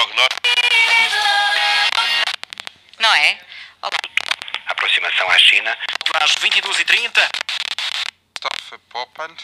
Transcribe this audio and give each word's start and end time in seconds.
Troglodor. 0.00 0.28
Não 3.00 3.14
é? 3.14 3.38
Olá. 3.82 3.98
Aproximação 4.66 5.28
à 5.28 5.38
China. 5.38 5.76
Às 6.14 6.34
22h30. 6.36 7.28
Stoffe 8.38 8.78
Poppand. 8.88 9.36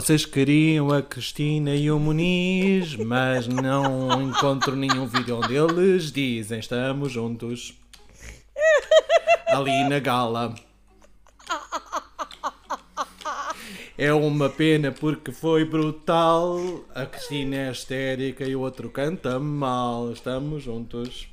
Vocês 0.00 0.24
queriam 0.24 0.90
a 0.90 1.02
Cristina 1.02 1.74
e 1.74 1.90
o 1.90 1.98
Muniz, 1.98 2.96
mas 2.96 3.46
não 3.46 4.22
encontro 4.22 4.74
nenhum 4.74 5.06
vídeo 5.06 5.36
onde 5.36 5.54
eles 5.54 6.10
dizem 6.10 6.58
estamos 6.58 7.12
juntos. 7.12 7.78
Ali 9.48 9.86
na 9.90 9.98
gala. 9.98 10.54
É 13.98 14.10
uma 14.10 14.48
pena 14.48 14.90
porque 14.90 15.32
foi 15.32 15.66
brutal. 15.66 16.58
A 16.94 17.04
Cristina 17.04 17.56
é 17.56 17.70
histérica 17.70 18.44
e 18.44 18.56
o 18.56 18.60
outro 18.60 18.88
canta 18.88 19.38
mal. 19.38 20.12
Estamos 20.12 20.62
juntos. 20.62 21.28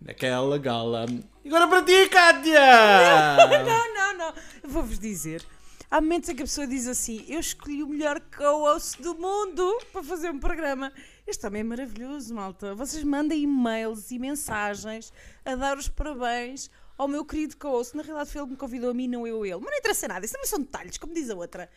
Naquela 0.00 0.56
gala. 0.56 1.04
Agora 1.44 1.68
para 1.68 1.82
ti, 1.82 2.08
Kátia! 2.08 3.36
Não, 3.62 3.94
não, 3.94 4.18
não. 4.18 4.34
Vou-vos 4.64 4.98
dizer. 4.98 5.44
Há 5.88 6.00
momentos 6.00 6.28
em 6.28 6.34
que 6.34 6.42
a 6.42 6.46
pessoa 6.46 6.66
diz 6.66 6.86
assim: 6.88 7.24
Eu 7.28 7.38
escolhi 7.38 7.82
o 7.82 7.88
melhor 7.88 8.20
co-host 8.20 9.00
do 9.00 9.14
mundo 9.14 9.78
para 9.92 10.02
fazer 10.02 10.30
um 10.30 10.38
programa. 10.38 10.92
Este 11.26 11.46
homem 11.46 11.60
é 11.60 11.64
maravilhoso, 11.64 12.34
malta. 12.34 12.74
Vocês 12.74 13.04
mandem 13.04 13.42
e-mails 13.42 14.10
e 14.10 14.18
mensagens 14.18 15.12
a 15.44 15.54
dar 15.54 15.78
os 15.78 15.88
parabéns 15.88 16.70
ao 16.98 17.06
meu 17.06 17.24
querido 17.24 17.56
co-host. 17.56 17.96
Na 17.96 18.02
realidade, 18.02 18.30
foi 18.30 18.40
ele 18.40 18.46
que 18.48 18.52
me 18.52 18.58
convidou 18.58 18.90
a 18.90 18.94
mim, 18.94 19.06
não 19.06 19.26
eu 19.26 19.46
ele. 19.46 19.60
Mas 19.60 19.70
não 19.70 19.78
interessa 19.78 20.08
nada, 20.08 20.24
isso 20.24 20.34
também 20.34 20.48
são 20.48 20.58
detalhes, 20.58 20.98
como 20.98 21.14
diz 21.14 21.30
a 21.30 21.36
outra. 21.36 21.70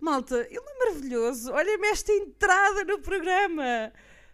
Malta, 0.00 0.36
ele 0.50 0.58
é 0.58 0.78
maravilhoso. 0.84 1.52
Olha-me 1.52 1.86
esta 1.86 2.12
entrada 2.12 2.84
no 2.84 2.98
programa. 2.98 3.92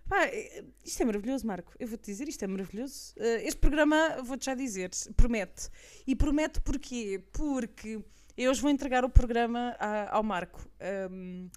Pá, 0.09 0.25
eh, 0.25 0.65
isto 0.83 1.03
é 1.03 1.05
maravilhoso, 1.05 1.47
Marco. 1.47 1.75
Eu 1.79 1.87
vou-te 1.87 2.07
dizer, 2.07 2.27
isto 2.29 2.43
é 2.43 2.47
maravilhoso. 2.47 3.13
Eh, 3.19 3.47
Este 3.47 3.61
programa, 3.61 4.23
vou-te 4.23 4.47
já 4.47 4.55
dizer, 4.55 4.89
promete. 5.15 5.69
E 6.07 6.17
promete 6.17 6.63
porquê? 6.63 7.23
Porque 7.31 8.03
eu 8.45 8.51
hoje 8.51 8.61
vou 8.61 8.71
entregar 8.71 9.05
o 9.05 9.11
programa 9.11 9.77
a- 9.79 10.17
ao 10.17 10.23
Marco. 10.23 10.61
Ahm, 10.81 11.49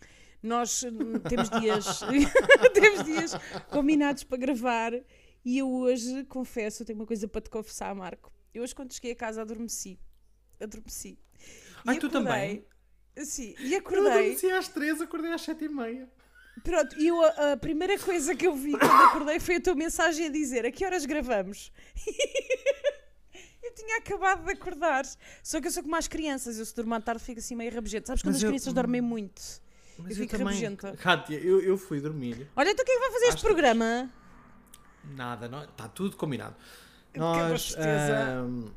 nós 0.41 0.83
hum, 0.83 1.19
temos 1.29 1.49
dias, 1.49 1.99
temos 2.73 3.03
dias 3.05 3.31
combinados 3.69 4.23
para 4.23 4.37
gravar 4.37 4.91
e 5.45 5.57
eu 5.59 5.69
hoje, 5.71 6.23
confesso, 6.25 6.81
eu 6.81 6.85
tenho 6.87 6.99
uma 6.99 7.05
coisa 7.05 7.27
para 7.27 7.41
te 7.41 7.49
confessar, 7.49 7.93
Marco. 7.95 8.31
Eu 8.53 8.63
hoje, 8.63 8.73
quando 8.75 8.93
cheguei 8.93 9.11
a 9.11 9.15
casa, 9.15 9.41
adormeci. 9.41 9.99
Adormeci. 10.59 11.17
Ai, 11.85 11.95
E 11.95 11.99
tu 11.99 12.07
acordei- 12.07 12.31
também? 12.31 12.65
Sim, 13.25 13.55
e 13.59 13.73
Eu 13.73 13.79
acordei. 13.79 14.07
adormeci 14.11 14.51
às 14.51 14.67
três, 14.67 15.01
acordei 15.01 15.31
às 15.33 15.41
sete 15.41 15.65
e 15.65 15.69
meia. 15.69 16.09
Pronto, 16.63 16.99
e 16.99 17.07
eu, 17.07 17.21
a, 17.23 17.53
a 17.53 17.57
primeira 17.57 17.97
coisa 17.97 18.35
que 18.35 18.45
eu 18.45 18.53
vi 18.53 18.71
quando 18.77 19.03
acordei 19.03 19.39
foi 19.39 19.55
a 19.55 19.61
tua 19.61 19.73
mensagem 19.75 20.25
a 20.27 20.29
dizer 20.29 20.65
a 20.65 20.71
que 20.71 20.85
horas 20.85 21.05
gravamos? 21.05 21.71
eu 23.81 23.85
tinha 23.85 23.97
acabado 23.97 24.45
de 24.45 24.51
acordar. 24.51 25.03
Só 25.43 25.59
que 25.61 25.67
eu 25.67 25.71
sou 25.71 25.83
como 25.83 25.95
as 25.95 26.07
crianças, 26.07 26.57
eu 26.59 26.65
se 26.65 26.75
durmo 26.75 26.93
à 26.93 27.01
tarde 27.01 27.23
fico 27.23 27.39
assim 27.39 27.55
meio 27.55 27.73
rabugento. 27.73 28.07
Sabes 28.07 28.21
quando 28.21 28.33
Mas 28.33 28.37
as 28.37 28.43
eu- 28.43 28.49
crianças 28.49 28.73
dormem 28.73 29.01
muito? 29.01 29.41
Mas 29.97 30.11
Eu 30.11 30.11
eu, 30.11 30.15
fico 30.23 30.31
também. 30.37 30.47
rabugenta. 30.47 30.95
Kátia, 30.97 31.37
eu, 31.39 31.61
eu 31.61 31.77
fui 31.77 31.99
dormir. 31.99 32.47
Olha, 32.55 32.69
então 32.71 32.83
quem 32.85 32.95
é 32.95 32.97
que 32.97 33.03
vai 33.03 33.11
fazer 33.11 33.25
este 33.27 33.41
programa? 33.41 34.09
Nada, 35.15 35.47
não, 35.47 35.63
está 35.63 35.87
tudo 35.87 36.15
combinado. 36.15 36.55
Nós. 37.15 37.63
tristeza. 37.73 38.41
ahm, 38.41 38.69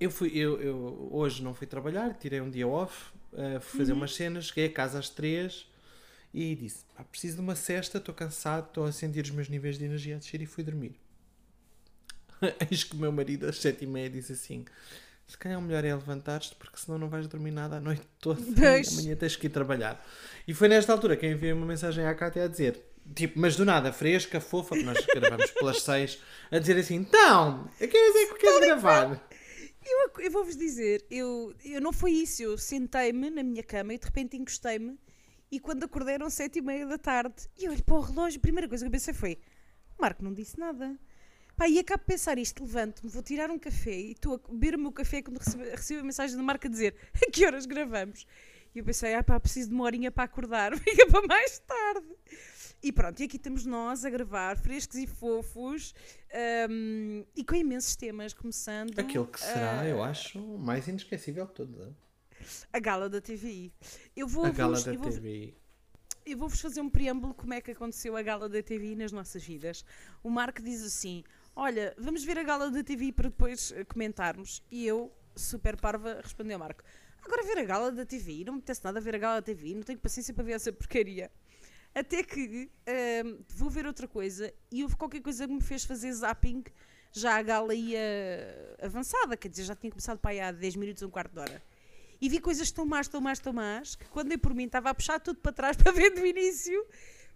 eu 0.00 0.10
fui, 0.10 0.30
eu, 0.36 0.60
eu 0.60 1.08
hoje 1.12 1.42
não 1.42 1.54
fui 1.54 1.66
trabalhar, 1.66 2.14
tirei 2.14 2.40
um 2.40 2.50
dia 2.50 2.66
off, 2.66 3.12
ah, 3.32 3.60
fui 3.60 3.80
Uhum. 3.80 3.84
fazer 3.86 3.92
umas 3.92 4.14
cenas, 4.14 4.46
cheguei 4.46 4.66
a 4.66 4.72
casa 4.72 4.98
às 4.98 5.08
três 5.08 5.66
e 6.34 6.54
disse: 6.54 6.84
"Pá, 6.94 7.04
preciso 7.04 7.36
de 7.36 7.40
uma 7.42 7.54
cesta, 7.54 7.98
estou 7.98 8.14
cansado, 8.14 8.66
estou 8.68 8.84
a 8.84 8.92
sentir 8.92 9.22
os 9.24 9.30
meus 9.30 9.48
níveis 9.48 9.78
de 9.78 9.84
energia 9.84 10.16
a 10.16 10.18
descer 10.18 10.40
e 10.42 10.46
fui 10.46 10.64
dormir. 10.64 10.98
Eis 12.70 12.84
que 12.84 12.94
o 12.94 12.98
meu 12.98 13.12
marido 13.12 13.46
às 13.46 13.58
sete 13.58 13.84
e 13.84 13.86
meia 13.86 14.10
disse 14.10 14.32
assim. 14.32 14.64
Se 15.26 15.36
calhar 15.36 15.58
o 15.58 15.62
melhor 15.62 15.84
é 15.84 15.92
levantar-te 15.92 16.54
porque 16.54 16.78
senão 16.78 16.98
não 16.98 17.08
vais 17.08 17.26
dormir 17.26 17.50
nada 17.50 17.76
a 17.76 17.80
noite 17.80 18.02
toda 18.20 18.40
e 18.40 18.88
amanhã 18.92 19.16
tens 19.16 19.34
que 19.34 19.46
ir 19.46 19.50
trabalhar. 19.50 20.04
E 20.46 20.54
foi 20.54 20.68
nesta 20.68 20.92
altura 20.92 21.16
que 21.16 21.26
eu 21.26 21.32
enviei 21.32 21.52
uma 21.52 21.66
mensagem 21.66 22.06
à 22.06 22.14
Cátia 22.14 22.44
a 22.44 22.48
dizer, 22.48 22.80
tipo, 23.12 23.38
mas 23.40 23.56
do 23.56 23.64
nada, 23.64 23.92
fresca, 23.92 24.40
fofa, 24.40 24.76
que 24.76 24.84
nós 24.84 25.04
gravamos 25.04 25.50
pelas 25.50 25.82
seis, 25.82 26.22
a 26.48 26.60
dizer 26.60 26.78
assim, 26.78 26.94
então, 26.94 27.68
a 27.74 27.86
que 27.88 27.98
horas 27.98 28.16
é 28.16 28.26
que 28.26 28.34
queres 28.34 28.60
gravar? 28.60 29.20
Eu, 29.84 30.10
eu 30.24 30.30
vou-vos 30.30 30.56
dizer, 30.56 31.04
eu, 31.10 31.52
eu 31.64 31.80
não 31.80 31.92
foi 31.92 32.12
isso. 32.12 32.42
Eu 32.42 32.56
sentei-me 32.56 33.28
na 33.28 33.42
minha 33.42 33.64
cama 33.64 33.94
e 33.94 33.98
de 33.98 34.04
repente 34.04 34.36
encostei-me 34.36 34.96
e 35.50 35.60
quando 35.60 35.84
acordei 35.84 36.14
eram 36.14 36.28
sete 36.28 36.58
e 36.58 36.62
meia 36.62 36.86
da 36.86 36.98
tarde 36.98 37.48
e 37.56 37.64
eu 37.64 37.72
olho 37.72 37.82
para 37.84 37.94
o 37.94 38.00
relógio, 38.00 38.38
a 38.38 38.42
primeira 38.42 38.68
coisa 38.68 38.84
que 38.84 38.88
eu 38.88 38.92
pensei 38.92 39.14
foi 39.14 39.38
o 39.96 40.02
Marco 40.02 40.22
não 40.22 40.32
disse 40.32 40.58
nada. 40.58 40.98
Pá, 41.56 41.68
e 41.68 41.78
acabo 41.78 42.00
de 42.00 42.06
pensar 42.06 42.36
isto, 42.38 42.62
levanto-me, 42.62 43.08
vou 43.10 43.22
tirar 43.22 43.50
um 43.50 43.58
café 43.58 43.94
e 43.94 44.12
estou 44.12 44.34
a 44.34 44.52
beber 44.52 44.74
o 44.74 44.78
meu 44.78 44.92
café 44.92 45.22
quando 45.22 45.38
recebo, 45.38 45.64
recebo 45.64 46.00
a 46.00 46.04
mensagem 46.04 46.36
do 46.36 46.42
Marco 46.42 46.66
a 46.66 46.70
dizer 46.70 46.94
a 47.26 47.30
que 47.30 47.46
horas 47.46 47.64
gravamos. 47.64 48.26
E 48.74 48.78
eu 48.78 48.84
pensei, 48.84 49.14
ah 49.14 49.22
pá, 49.22 49.40
preciso 49.40 49.70
de 49.70 49.74
uma 49.74 49.84
horinha 49.84 50.10
para 50.12 50.24
acordar, 50.24 50.76
fica 50.78 51.06
para 51.06 51.26
mais 51.26 51.58
tarde. 51.60 52.06
E 52.82 52.92
pronto, 52.92 53.18
e 53.20 53.24
aqui 53.24 53.36
estamos 53.38 53.64
nós 53.64 54.04
a 54.04 54.10
gravar, 54.10 54.58
frescos 54.58 54.96
e 54.98 55.06
fofos, 55.06 55.94
hum, 56.70 57.24
e 57.34 57.42
com 57.42 57.54
imensos 57.54 57.96
temas, 57.96 58.34
começando... 58.34 58.98
Aquilo 58.98 59.26
que 59.26 59.40
será, 59.40 59.80
ah, 59.80 59.88
eu 59.88 60.02
acho, 60.02 60.38
o 60.38 60.58
mais 60.58 60.86
inesquecível 60.86 61.46
de 61.46 61.52
todos. 61.54 61.88
a 62.70 62.78
gala 62.78 63.08
da 63.08 63.18
TVI. 63.18 63.72
Eu 64.14 64.28
vou 64.28 64.44
A 64.44 64.50
gala 64.50 64.78
da 64.78 64.92
eu 64.92 64.98
vou- 65.00 65.10
TV. 65.10 65.54
eu 66.26 66.36
vou-vos 66.36 66.60
fazer 66.60 66.82
um 66.82 66.90
preâmbulo 66.90 67.32
como 67.32 67.54
é 67.54 67.62
que 67.62 67.70
aconteceu 67.70 68.14
a 68.14 68.22
gala 68.22 68.46
da 68.46 68.62
TVI 68.62 68.94
nas 68.94 69.10
nossas 69.10 69.42
vidas. 69.42 69.82
O 70.22 70.28
Marco 70.28 70.60
diz 70.62 70.84
assim: 70.84 71.24
Olha, 71.58 71.94
vamos 71.96 72.22
ver 72.22 72.36
a 72.38 72.42
gala 72.42 72.70
da 72.70 72.84
TVI 72.84 73.12
para 73.12 73.30
depois 73.30 73.72
eh, 73.72 73.82
comentarmos. 73.82 74.62
E 74.70 74.86
eu, 74.86 75.10
super 75.34 75.74
parva, 75.74 76.20
respondi 76.22 76.52
ao 76.52 76.58
Marco: 76.58 76.84
Agora 77.24 77.42
ver 77.44 77.56
a 77.56 77.64
gala 77.64 77.90
da 77.90 78.04
TVI, 78.04 78.44
não 78.44 78.52
me 78.52 78.58
apetece 78.58 78.84
nada 78.84 79.00
ver 79.00 79.14
a 79.14 79.18
gala 79.18 79.36
da 79.36 79.42
TVI, 79.42 79.74
não 79.74 79.82
tenho 79.82 79.98
paciência 79.98 80.34
para 80.34 80.44
ver 80.44 80.52
essa 80.52 80.70
porcaria. 80.70 81.30
Até 81.94 82.22
que 82.22 82.70
ehm, 82.84 83.38
vou 83.48 83.70
ver 83.70 83.86
outra 83.86 84.06
coisa 84.06 84.52
e 84.70 84.82
houve 84.82 84.96
qualquer 84.96 85.22
coisa 85.22 85.48
que 85.48 85.54
me 85.54 85.62
fez 85.62 85.82
fazer 85.86 86.12
zapping. 86.12 86.62
Já 87.10 87.38
a 87.38 87.42
gala 87.42 87.74
ia 87.74 88.76
avançada, 88.82 89.34
quer 89.34 89.48
dizer, 89.48 89.64
já 89.64 89.74
tinha 89.74 89.90
começado 89.90 90.18
para 90.18 90.32
aí 90.32 90.40
há 90.40 90.52
10 90.52 90.76
minutos, 90.76 91.02
um 91.02 91.08
quarto 91.08 91.32
de 91.32 91.38
hora. 91.38 91.62
E 92.20 92.28
vi 92.28 92.38
coisas 92.38 92.70
tão 92.70 92.84
más, 92.84 93.08
tão 93.08 93.22
más, 93.22 93.38
tão 93.38 93.54
más, 93.54 93.96
que 93.96 94.04
quando 94.10 94.28
dei 94.28 94.36
por 94.36 94.54
mim 94.54 94.64
estava 94.64 94.90
a 94.90 94.94
puxar 94.94 95.18
tudo 95.20 95.40
para 95.40 95.52
trás 95.52 95.74
para 95.82 95.90
ver 95.90 96.10
do 96.10 96.26
início, 96.26 96.86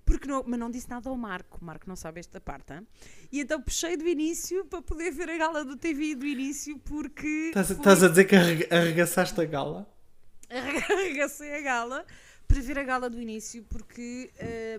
porque 0.05 0.27
não, 0.29 0.43
mas 0.47 0.59
não 0.59 0.71
disse 0.71 0.89
nada 0.91 1.09
ao 1.09 1.17
Marco. 1.17 1.59
O 1.61 1.65
Marco 1.65 1.89
não 1.89 1.97
sabe 1.97 2.21
esta 2.21 2.41
parte. 2.41 2.73
hein? 2.73 2.87
E 3.31 3.41
então 3.41 3.61
puxei 3.61 3.97
do 3.97 4.07
início 4.09 4.65
para 4.65 4.83
poder 4.83 5.11
ver 5.13 5.31
a 5.31 5.37
gala 5.39 5.65
do 5.65 5.77
TV 5.77 6.15
do 6.15 6.27
início, 6.27 6.79
porque. 6.81 7.27
Estás 7.49 7.71
a- 7.71 7.75
foi- 7.75 7.81
Estás 7.83 8.03
a 8.05 8.09
dizer 8.09 8.25
que 8.25 8.37
arrega- 8.37 8.77
arregaçaste 8.77 9.41
a 9.41 9.45
gala? 9.45 9.89
arregacei 10.51 11.55
a 11.55 11.61
gala 11.61 12.05
para 12.49 12.61
ver 12.61 12.79
a 12.79 12.83
gala 12.83 13.09
do 13.09 13.21
início, 13.21 13.63
porque 13.69 14.31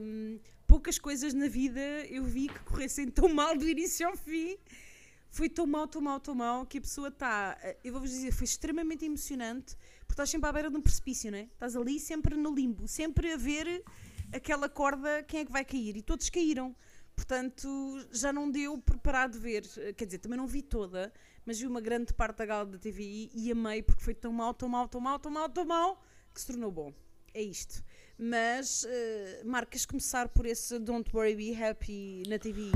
hum, 0.02 0.40
poucas 0.68 0.98
coisas 1.00 1.34
na 1.34 1.48
vida 1.48 1.80
eu 2.10 2.24
vi 2.24 2.48
que 2.50 2.60
corressem 2.62 3.08
tão 3.08 3.30
mal 3.34 3.58
do 3.58 3.68
início 3.68 4.08
ao 4.08 4.16
fim. 4.18 4.58
Foi 5.34 5.48
tão 5.48 5.66
mal, 5.66 5.88
tão 5.88 6.02
mal, 6.02 6.20
tão 6.20 6.36
mal 6.36 6.66
que 6.66 6.78
a 6.78 6.82
pessoa 6.82 7.08
está. 7.08 7.58
Eu 7.86 7.94
vou-vos 7.94 8.10
dizer, 8.10 8.34
foi 8.34 8.44
extremamente 8.44 9.06
emocionante, 9.06 9.78
porque 10.02 10.12
estás 10.12 10.30
sempre 10.30 10.50
à 10.50 10.52
beira 10.52 10.70
de 10.70 10.76
um 10.76 10.82
precipício, 10.82 11.32
não 11.32 11.38
é? 11.38 11.44
Estás 11.44 11.74
ali 11.78 12.02
sempre 12.02 12.36
no 12.36 12.54
limbo, 12.54 12.86
sempre 12.86 13.32
a 13.32 13.38
ver 13.38 13.82
aquela 14.34 14.70
corda, 14.70 15.24
quem 15.24 15.42
é 15.42 15.46
que 15.46 15.52
vai 15.52 15.66
cair? 15.66 15.98
E 15.98 16.02
todos 16.02 16.30
caíram. 16.30 16.76
Portanto, 17.16 17.68
já 18.12 18.32
não 18.34 18.50
deu 18.50 18.78
preparado 18.78 19.40
ver. 19.40 19.64
Quer 19.96 20.06
dizer, 20.06 20.20
também 20.20 20.38
não 20.38 20.48
vi 20.48 20.62
toda, 20.62 21.12
mas 21.46 21.60
vi 21.60 21.68
uma 21.68 21.82
grande 21.82 22.14
parte 22.14 22.38
da 22.38 22.46
gala 22.46 22.66
da 22.66 22.78
TVI 22.78 23.32
e 23.34 23.52
amei 23.52 23.84
porque 23.84 24.02
foi 24.02 24.14
tão 24.14 24.32
mal, 24.34 24.54
tão 24.54 24.70
mal, 24.70 24.88
tão 24.88 25.02
mal, 25.02 25.20
tão 25.20 25.32
mal, 25.32 25.50
tão 25.50 25.66
mal 25.66 26.04
que 26.34 26.42
se 26.42 26.48
tornou 26.48 26.72
bom. 26.72 26.94
É 27.34 27.42
isto. 27.42 27.84
Mas, 28.18 28.84
uh, 28.84 29.48
marcas 29.48 29.86
começar 29.86 30.30
por 30.30 30.46
esse 30.46 30.78
Don't 30.80 31.10
Worry 31.16 31.36
Be 31.36 31.64
Happy 31.64 32.24
na 32.28 32.38
TVI. 32.38 32.72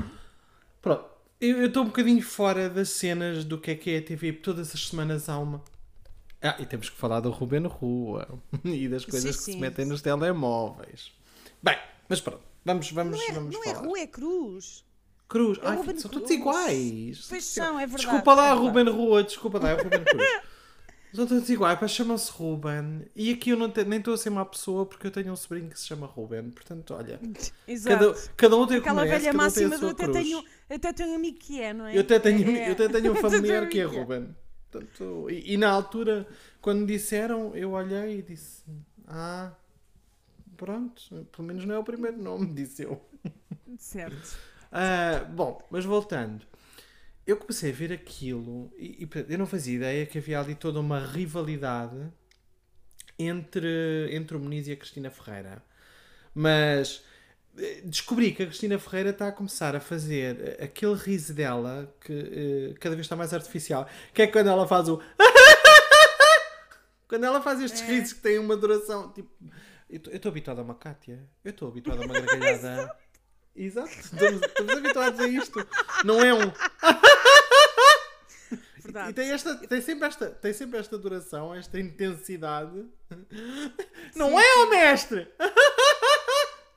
Pronto, 0.81 1.09
eu 1.39 1.65
estou 1.65 1.83
um 1.83 1.87
bocadinho 1.87 2.21
fora 2.21 2.69
das 2.69 2.89
cenas 2.89 3.43
do 3.43 3.59
que 3.59 3.71
é 3.71 3.75
que 3.75 3.91
é 3.91 3.97
a 3.97 4.01
TV, 4.01 4.33
todas 4.33 4.73
as 4.73 4.87
semanas 4.87 5.27
há 5.29 5.37
uma. 5.37 5.63
Ah, 6.41 6.55
e 6.59 6.65
temos 6.65 6.89
que 6.89 6.95
falar 6.95 7.19
do 7.19 7.31
Ruben 7.31 7.65
Rua 7.65 8.39
e 8.63 8.87
das 8.87 9.05
coisas 9.05 9.35
que 9.37 9.43
sim. 9.43 9.53
se 9.53 9.59
metem 9.59 9.85
nos 9.85 10.01
telemóveis. 10.01 11.11
Bem, 11.65 11.77
mas 12.07 12.21
pronto, 12.21 12.41
vamos, 12.63 12.91
vamos, 12.91 13.17
Não 13.19 13.27
é, 13.27 13.31
vamos 13.33 13.53
não 13.55 13.63
é 13.63 13.73
falar. 13.73 13.85
rua, 13.87 13.99
é 13.99 14.07
cruz. 14.07 14.85
Cruz, 15.27 15.57
É 15.57 15.67
Ai, 15.67 15.75
Ruben 15.77 15.97
são 15.97 16.11
todos 16.11 16.27
Cruz. 16.27 16.39
iguais. 16.39 17.25
Pois 17.27 17.43
são, 17.45 17.79
é 17.79 17.87
verdade. 17.87 18.03
Desculpa 18.03 18.33
lá, 18.35 18.43
é 18.45 18.53
verdade. 18.53 18.67
Ruben 18.67 18.93
Rua, 18.93 19.23
desculpa 19.23 19.59
lá, 19.59 19.69
é 19.71 19.73
o 19.73 19.83
Ruben 19.83 20.03
Cruz. 20.03 20.41
São 21.15 21.25
todos 21.25 21.49
iguais, 21.49 21.77
mas 21.81 21.91
chamam-se 21.91 22.29
Ruben. 22.29 23.05
E 23.15 23.31
aqui 23.31 23.51
eu 23.51 23.55
não 23.55 23.71
te- 23.71 23.85
nem 23.85 23.99
estou 23.99 24.13
a 24.13 24.17
ser 24.17 24.29
má 24.29 24.43
pessoa 24.43 24.85
porque 24.85 25.07
eu 25.07 25.11
tenho 25.11 25.31
um 25.31 25.35
sobrinho 25.37 25.69
que 25.69 25.79
se 25.79 25.87
chama 25.87 26.05
Ruben. 26.05 26.49
Portanto, 26.51 26.93
olha, 26.93 27.17
Exato. 27.65 27.97
cada, 27.97 28.13
cada 28.35 28.57
um 28.57 28.67
tem 28.67 28.79
o 28.79 28.81
que 28.81 28.89
Aquela 28.89 29.05
merece, 29.05 29.21
velha 29.23 29.31
cada 29.31 29.47
um 29.47 29.51
tem 29.53 29.63
a 29.65 29.69
máxima 29.69 29.77
do 29.77 29.79
sua 29.79 29.91
até 29.91 30.03
cruz. 30.03 30.17
tenho, 30.17 30.43
até 30.69 30.91
tenho 30.91 31.09
um 31.11 31.15
amigo 31.15 31.37
que 31.39 31.61
é, 31.61 31.73
não 31.73 31.85
é? 31.87 31.95
Eu 31.95 32.01
até 32.01 32.19
tenho, 32.19 32.49
É, 32.49 32.59
é. 32.63 32.67
eu 32.67 32.71
até 32.73 32.89
tenho 32.89 33.13
um 33.13 33.15
familiar 33.21 33.59
tenho 33.61 33.71
que 33.71 33.79
é 33.79 33.83
Ruben. 33.85 34.35
Portanto, 34.69 35.27
e, 35.29 35.53
e 35.53 35.57
na 35.57 35.69
altura, 35.69 36.27
quando 36.61 36.79
me 36.81 36.85
disseram, 36.87 37.55
eu 37.55 37.71
olhei 37.71 38.19
e 38.19 38.21
disse: 38.21 38.63
Ah, 39.07 39.53
pronto, 40.55 41.25
pelo 41.31 41.47
menos 41.47 41.65
não 41.65 41.75
é 41.75 41.79
o 41.79 41.83
primeiro 41.83 42.17
nome, 42.17 42.47
disse 42.53 42.83
eu. 42.83 43.01
Certo. 43.77 44.37
Ah, 44.71 45.23
bom, 45.29 45.61
mas 45.69 45.85
voltando, 45.85 46.45
eu 47.25 47.37
comecei 47.37 47.71
a 47.71 47.73
ver 47.73 47.91
aquilo 47.93 48.71
e, 48.77 49.03
e, 49.03 49.09
eu 49.29 49.37
não 49.37 49.45
fazia 49.45 49.75
ideia 49.75 50.05
que 50.05 50.17
havia 50.17 50.39
ali 50.39 50.55
toda 50.55 50.79
uma 50.79 50.99
rivalidade 50.99 52.11
entre, 53.17 54.09
entre 54.11 54.37
o 54.37 54.39
Muniz 54.39 54.67
e 54.67 54.73
a 54.73 54.75
Cristina 54.75 55.09
Ferreira. 55.09 55.63
Mas 56.33 57.03
eh, 57.57 57.81
descobri 57.85 58.33
que 58.33 58.43
a 58.43 58.45
Cristina 58.45 58.77
Ferreira 58.77 59.11
está 59.11 59.29
a 59.29 59.31
começar 59.31 59.75
a 59.75 59.79
fazer 59.79 60.57
eh, 60.59 60.65
aquele 60.65 60.95
riso 60.95 61.33
dela 61.33 61.93
que 62.01 62.13
eh, 62.13 62.73
cada 62.79 62.95
vez 62.95 63.05
está 63.05 63.15
mais 63.15 63.33
artificial, 63.33 63.87
que 64.13 64.21
é 64.21 64.27
quando 64.27 64.49
ela 64.49 64.67
faz 64.67 64.89
o. 64.89 65.01
quando 67.07 67.23
ela 67.23 67.41
faz 67.41 67.61
estes 67.61 67.81
risos 67.81 68.13
que 68.13 68.21
têm 68.21 68.39
uma 68.39 68.57
duração 68.57 69.11
tipo. 69.13 69.29
Eu 69.89 70.01
estou 70.13 70.29
habituado 70.29 70.59
a 70.59 70.63
uma 70.63 70.75
Cátia, 70.75 71.27
eu 71.43 71.51
estou 71.51 71.67
habituado 71.67 72.01
a 72.01 72.05
uma 72.05 72.13
gargalhada. 72.19 72.95
Exato, 73.55 73.89
estamos, 73.89 74.41
estamos 74.41 74.77
habituados 74.77 75.19
a 75.19 75.27
isto. 75.27 75.67
Não 76.03 76.21
é 76.21 76.33
um. 76.33 76.51
Verdade. 78.83 79.11
E 79.11 79.13
tem, 79.13 79.31
esta, 79.31 79.55
tem, 79.67 79.81
sempre 79.81 80.07
esta, 80.07 80.29
tem 80.29 80.53
sempre 80.53 80.79
esta 80.79 80.97
duração, 80.97 81.55
esta 81.55 81.79
intensidade. 81.79 82.85
Não 84.15 84.39
é 84.39 84.55
o 84.63 84.69
mestre! 84.69 85.27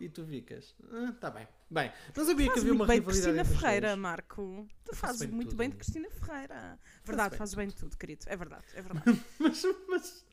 E 0.00 0.08
tu 0.08 0.24
ficas. 0.24 0.74
Ah, 0.92 1.12
tá 1.20 1.30
bem. 1.30 1.46
Bem, 1.70 1.92
não 2.16 2.24
sabia 2.24 2.50
que 2.52 2.58
havia 2.60 2.72
uma 2.72 2.86
bem 2.86 3.00
de 3.00 3.06
rivalidade 3.06 3.34
Cristina 3.36 3.60
Ferreira, 3.60 3.88
dois. 3.88 3.98
Marco. 3.98 4.66
Tu 4.84 4.96
fazes 4.96 5.20
bem 5.20 5.28
muito 5.28 5.48
tudo. 5.50 5.58
bem 5.58 5.70
de 5.70 5.76
Cristina 5.76 6.08
Ferreira. 6.10 6.78
Verdade, 7.04 7.36
fazes 7.36 7.54
bem 7.54 7.66
de 7.68 7.74
tudo, 7.74 7.96
querido. 7.96 8.24
É 8.26 8.36
verdade, 8.36 8.64
é 8.74 8.82
verdade. 8.82 9.20
Mas, 9.38 9.62
mas 9.88 10.24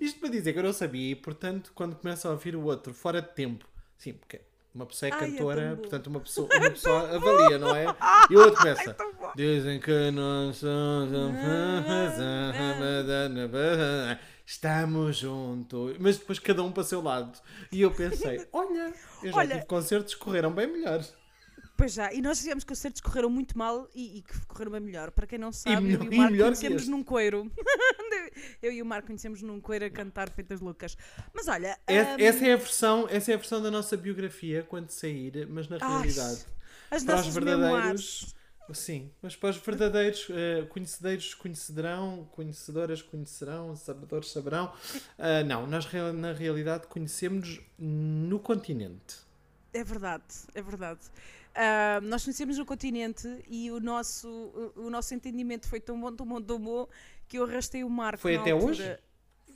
isto 0.00 0.20
para 0.20 0.28
dizer 0.28 0.52
que 0.52 0.58
eu 0.58 0.62
não 0.62 0.72
sabia 0.72 1.12
e, 1.12 1.14
portanto, 1.14 1.72
quando 1.74 1.96
começo 1.96 2.28
a 2.28 2.32
ouvir 2.32 2.54
o 2.56 2.62
outro 2.64 2.92
fora 2.92 3.22
de 3.22 3.28
tempo, 3.28 3.66
sim, 3.96 4.12
porque 4.12 4.40
uma 4.74 4.86
pessoa 4.86 5.08
é 5.10 5.12
Ai, 5.12 5.18
é 5.18 5.30
cantora, 5.30 5.70
bom. 5.70 5.76
portanto, 5.76 6.06
uma 6.08 6.20
pessoa, 6.20 6.48
uma 6.54 6.70
pessoa 6.70 7.16
avalia, 7.16 7.58
não 7.58 7.76
é? 7.76 7.86
E 8.30 8.36
o 8.36 8.40
outro 8.40 8.60
começa. 8.60 8.96
Dizem 9.36 9.80
que 9.80 10.10
nós 10.10 10.56
somos. 10.56 11.10
Estamos 14.52 15.16
juntos. 15.16 15.96
Mas 15.98 16.18
depois 16.18 16.38
cada 16.38 16.62
um 16.62 16.70
para 16.70 16.82
o 16.82 16.84
seu 16.84 17.00
lado. 17.00 17.40
E 17.72 17.80
eu 17.80 17.90
pensei: 17.90 18.46
olha, 18.52 18.92
eu 19.22 19.32
já 19.32 19.38
Olha- 19.38 19.54
tive 19.54 19.66
concertos 19.66 20.14
que 20.14 20.20
correram 20.20 20.52
bem 20.52 20.66
melhores. 20.66 21.14
Pois 21.74 21.94
já, 21.94 22.12
e 22.12 22.20
nós 22.20 22.38
fizemos 22.38 22.62
concertos 22.62 23.00
que 23.00 23.08
correram 23.08 23.30
muito 23.30 23.56
mal 23.56 23.88
e, 23.94 24.18
e 24.18 24.22
que 24.22 24.46
correram 24.46 24.72
bem 24.72 24.80
melhor. 24.82 25.10
Para 25.10 25.26
quem 25.26 25.38
não 25.38 25.50
sabe, 25.52 25.80
melhor- 25.80 26.04
eu 26.04 26.12
e 26.12 26.12
e 26.12 26.14
o 26.14 26.18
Marco 26.18 26.32
melhor 26.32 26.44
conhecemos 26.48 26.86
num 26.86 27.02
coiro. 27.02 27.50
eu 28.62 28.72
e 28.72 28.82
o 28.82 28.84
Marco 28.84 29.06
conhecemos 29.06 29.40
num 29.40 29.58
coiro 29.58 29.86
a 29.86 29.90
cantar 29.90 30.28
feitas 30.28 30.60
loucas. 30.60 30.98
Mas 31.32 31.48
olha. 31.48 31.78
Essa, 31.86 32.10
hum, 32.10 32.16
essa 32.18 32.46
é 32.46 32.52
a 32.52 32.56
versão, 32.56 33.06
essa 33.08 33.32
é 33.32 33.34
a 33.34 33.38
versão 33.38 33.62
da 33.62 33.70
nossa 33.70 33.96
biografia 33.96 34.66
quando 34.68 34.90
sair, 34.90 35.46
mas 35.48 35.66
na 35.66 35.78
ai, 35.80 35.92
realidade. 36.02 36.44
as 36.90 37.04
para 37.04 37.20
os 37.20 37.26
verdadeiros. 37.28 38.34
Sim, 38.74 39.10
mas 39.20 39.36
para 39.36 39.50
os 39.50 39.56
verdadeiros 39.56 40.28
eh, 40.30 40.64
conhecedores 40.68 41.34
conhecerão, 41.34 42.28
conhecedoras 42.32 43.02
conhecerão, 43.02 43.74
sabedores 43.76 44.30
saberão. 44.30 44.72
Ah, 45.18 45.42
não, 45.44 45.66
nós 45.66 45.86
na 46.14 46.32
realidade 46.32 46.86
conhecemos 46.86 47.60
no 47.78 48.38
continente. 48.38 49.16
É 49.74 49.82
verdade, 49.82 50.24
é 50.54 50.62
verdade. 50.62 51.00
Ah, 51.54 52.00
nós 52.02 52.24
conhecemos 52.24 52.58
o 52.58 52.64
continente 52.64 53.28
e 53.48 53.70
o 53.70 53.80
nosso, 53.80 54.28
o, 54.28 54.86
o 54.86 54.90
nosso 54.90 55.14
entendimento 55.14 55.68
foi 55.68 55.80
tão 55.80 56.00
bom, 56.00 56.12
tão 56.12 56.26
bom, 56.26 56.42
tão 56.42 56.58
bom 56.58 56.88
que 57.28 57.38
eu 57.38 57.44
arrastei 57.44 57.84
o 57.84 57.90
Marco. 57.90 58.20
Foi 58.20 58.36
até 58.36 58.50
altura- 58.50 58.70
hoje? 58.70 58.98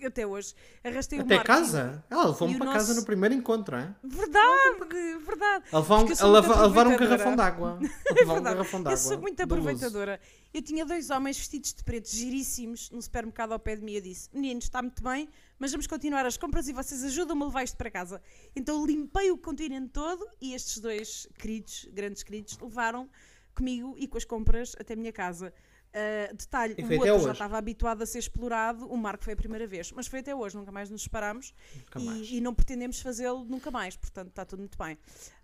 Até 0.05 0.27
hoje. 0.27 0.55
Arrastei 0.85 1.19
o 1.19 1.23
Até 1.23 1.35
Marco. 1.37 1.47
casa? 1.47 2.05
Ah, 2.11 2.27
levou-me 2.27 2.57
para 2.59 2.67
casa 2.73 2.89
nosso- 2.89 3.01
no 3.01 3.07
primeiro 3.07 3.35
encontro, 3.35 3.79
hein? 3.79 3.95
Verdade, 4.03 5.19
verdade. 5.25 5.65
A 5.73 5.79
levar, 5.79 5.99
um, 6.05 6.09
eu 6.09 6.17
a 6.21 6.27
levar- 6.29 6.59
a 6.59 6.67
levar 6.67 6.87
um 6.87 6.97
garrafão 6.97 7.37
d'água. 7.37 7.79
É 8.11 8.13
levar 8.21 8.35
um 8.35 8.43
garrafão 8.43 8.81
Eu 8.81 8.85
d'água. 8.85 8.97
sou 8.97 9.19
muito 9.19 9.41
aproveitadora. 9.43 10.21
Eu 10.53 10.63
tinha 10.63 10.85
dois 10.87 11.11
homens 11.11 11.37
vestidos 11.39 11.73
de 11.75 11.83
preto, 11.85 12.09
giríssimos, 12.09 12.91
no 12.91 13.01
supermercado 13.03 13.53
ao 13.53 13.59
pé 13.59 13.77
de 13.77 13.83
mim. 13.83 13.93
Eu 13.93 14.01
disse: 14.01 14.29
Meninos, 14.33 14.65
está 14.65 14.81
muito 14.83 15.03
bem, 15.03 15.29
mas 15.59 15.71
vamos 15.73 15.87
continuar 15.87 16.25
as 16.27 16.37
compras 16.37 16.69
e 16.69 16.73
vocês 16.73 17.03
ajudam-me 17.05 17.43
a 17.43 17.47
levar 17.47 17.63
isto 17.65 17.77
para 17.77 17.91
casa. 17.91 18.23
Então 18.55 18.85
limpei 18.87 19.31
o 19.31 19.39
continente 19.39 19.89
todo 19.91 20.27
e 20.41 20.55
estes 20.55 20.79
dois 20.79 21.27
queridos, 21.39 21.89
grandes 21.93 22.23
queridos, 22.23 22.59
levaram 22.59 23.09
comigo 23.55 23.95
e 23.99 24.07
com 24.07 24.19
as 24.19 24.25
compras 24.25 24.75
até 24.79 24.93
a 24.95 24.97
minha 24.97 25.13
casa. 25.13 25.53
Ah, 25.99 26.33
detalhe, 26.35 26.75
o 26.79 26.83
outro 26.85 27.07
já 27.07 27.15
hoje? 27.15 27.31
estava 27.33 27.57
habituado 27.57 28.03
a 28.03 28.07
ser 28.07 28.19
explorado, 28.19 28.87
o 28.87 28.97
Marco 28.99 29.25
foi 29.25 29.33
a 29.33 29.37
primeira 29.37 29.67
vez, 29.67 29.91
mas 29.93 30.07
foi 30.07 30.19
até 30.21 30.35
hoje, 30.35 30.55
nunca 30.55 30.71
mais 30.71 30.91
nos 30.91 31.03
separámos 31.03 31.55
Nunca 31.75 31.99
e, 31.99 32.05
mais. 32.05 32.29
e 32.33 32.41
não 32.41 32.55
pretendemos 32.55 33.01
fazê-lo 33.01 33.45
nunca 33.47 33.71
mais, 33.71 33.97
portanto 33.97 34.29
está 34.29 34.45
tudo 34.45 34.59
muito 34.61 34.77
bem. 34.77 34.99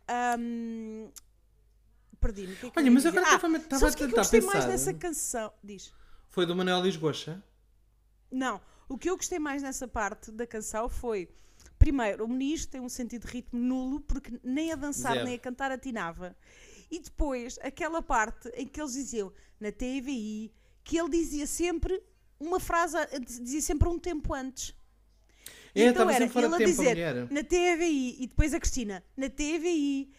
Ahm, 0.09 1.09
Perdi-me. 2.21 2.55
que 2.55 2.67
é 2.67 2.71
que 2.71 2.79
Olha, 2.79 2.91
mas 2.91 3.07
agora 3.07 3.27
Ah, 3.27 3.35
estava- 3.37 3.57
estava 3.57 3.81
sabes 3.81 3.83
a 3.83 3.87
o 3.95 3.97
que 3.97 3.97
é 3.97 3.97
que 3.97 4.03
eu 4.05 4.09
tentar 4.09 4.21
gostei 4.23 4.41
mais 4.43 4.53
pensar. 4.57 4.69
dessa 4.69 4.95
canção? 4.95 5.53
Diz. 5.65 5.93
Foi 6.29 6.45
do 6.47 6.55
Manuel 6.55 6.83
Lisgocha. 6.83 7.43
Não, 8.31 8.61
o 8.89 8.97
que 8.99 9.09
eu 9.11 9.17
gostei 9.17 9.39
mais 9.39 9.63
nessa 9.63 9.89
parte 9.89 10.31
da 10.31 10.47
canção 10.47 10.89
foi. 10.89 11.29
Primeiro, 11.79 12.25
o 12.25 12.29
Muniz 12.29 12.65
tem 12.67 12.81
um 12.81 12.89
sentido 12.89 13.27
de 13.27 13.33
ritmo 13.33 13.59
nulo, 13.59 14.01
porque 14.03 14.39
nem 14.45 14.71
a 14.71 14.77
dançar 14.77 15.15
Zero. 15.15 15.25
nem 15.25 15.35
a 15.35 15.39
cantar 15.39 15.73
atinava. 15.73 16.37
E 16.93 17.01
depois, 17.01 17.59
aquela 17.63 18.03
parte 18.03 18.51
em 18.51 18.67
que 18.67 18.79
eles 18.79 18.93
diziam 18.93 19.33
na 19.59 19.73
TVI, 19.73 20.53
que 20.85 20.99
ele 20.99 21.09
dizia 21.09 21.47
sempre 21.47 22.03
uma 22.39 22.61
frase, 22.61 22.99
dizia 23.19 23.63
sempre 23.63 23.89
um 23.89 23.99
tempo 23.99 24.35
antes. 24.35 24.75
É, 25.75 25.85
então 25.87 26.11
era 26.11 26.25
ele 26.25 26.25
a 26.25 26.29
tempo, 26.29 26.55
a 26.55 26.59
dizer 26.59 26.91
mulher. 26.91 27.31
na 27.31 27.43
TVI 27.43 28.23
e 28.23 28.27
depois 28.27 28.53
a 28.53 28.61
Cristina 28.61 29.03
na 29.17 29.31
TVI 29.31 30.13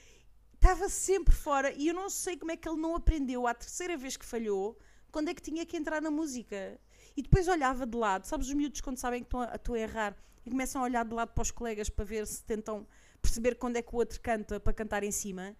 estava 0.55 0.89
sempre 0.89 1.35
fora 1.35 1.71
e 1.73 1.89
eu 1.89 1.93
não 1.93 2.09
sei 2.09 2.35
como 2.37 2.51
é 2.51 2.57
que 2.57 2.67
ele 2.67 2.81
não 2.81 2.95
aprendeu 2.95 3.45
à 3.45 3.53
terceira 3.53 3.95
vez 3.95 4.17
que 4.17 4.25
falhou 4.25 4.75
quando 5.11 5.29
é 5.29 5.33
que 5.35 5.43
tinha 5.43 5.63
que 5.63 5.77
entrar 5.77 6.01
na 6.01 6.09
música 6.09 6.79
e 7.15 7.21
depois 7.21 7.47
olhava 7.47 7.85
de 7.85 7.95
lado 7.95 8.25
sabes 8.25 8.47
os 8.47 8.53
miúdos 8.55 8.81
quando 8.81 8.97
sabem 8.97 9.19
que 9.21 9.27
estão 9.27 9.41
a, 9.41 9.55
estão 9.55 9.75
a 9.75 9.79
errar 9.79 10.17
e 10.43 10.49
começam 10.49 10.81
a 10.81 10.85
olhar 10.85 11.05
de 11.05 11.13
lado 11.13 11.33
para 11.33 11.43
os 11.43 11.51
colegas 11.51 11.87
para 11.87 12.03
ver 12.03 12.25
se 12.25 12.43
tentam 12.43 12.87
perceber 13.21 13.53
quando 13.53 13.75
é 13.77 13.83
que 13.83 13.93
o 13.93 13.97
outro 13.99 14.19
canta 14.19 14.59
para 14.59 14.73
cantar 14.73 15.03
em 15.03 15.11
cima 15.11 15.55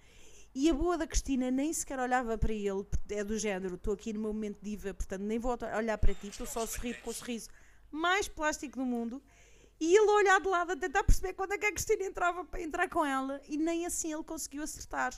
e 0.55 0.69
a 0.69 0.74
boa 0.74 0.98
da 0.98 1.07
Cristina 1.07 1.50
nem 1.50 1.74
sequer 1.74 2.00
olhava 2.00 2.38
para 2.38 2.53
ele, 2.53 2.86
é 3.10 3.24
do 3.24 3.38
género, 3.39 3.75
estou 3.75 3.93
aqui 3.93 4.13
no 4.13 4.19
meu 4.19 4.33
momento 4.33 4.60
diva, 4.62 4.93
portanto 4.93 5.22
nem 5.22 5.39
vou 5.39 5.57
olhar 5.75 5.98
para 5.98 6.13
ti, 6.13 6.27
estou 6.27 6.45
só 6.45 6.63
a 6.63 6.67
sorrir 6.67 7.01
com 7.01 7.10
o 7.10 7.13
sorriso 7.13 7.50
mais 7.91 8.27
plástico 8.27 8.79
do 8.79 8.86
mundo. 8.86 9.22
E 9.79 9.98
ele 9.98 10.10
a 10.10 10.13
olhar 10.13 10.39
de 10.39 10.48
lado 10.48 10.72
a 10.72 10.75
tentar 10.75 11.03
perceber 11.03 11.33
quando 11.33 11.53
é 11.53 11.57
que 11.57 11.65
a 11.65 11.72
Cristina 11.72 12.03
entrava 12.03 12.45
para 12.45 12.62
entrar 12.62 12.88
com 12.89 13.05
ela 13.05 13.41
e 13.48 13.57
nem 13.57 13.86
assim 13.86 14.13
ele 14.13 14.24
conseguiu 14.24 14.63
acertar. 14.63 15.13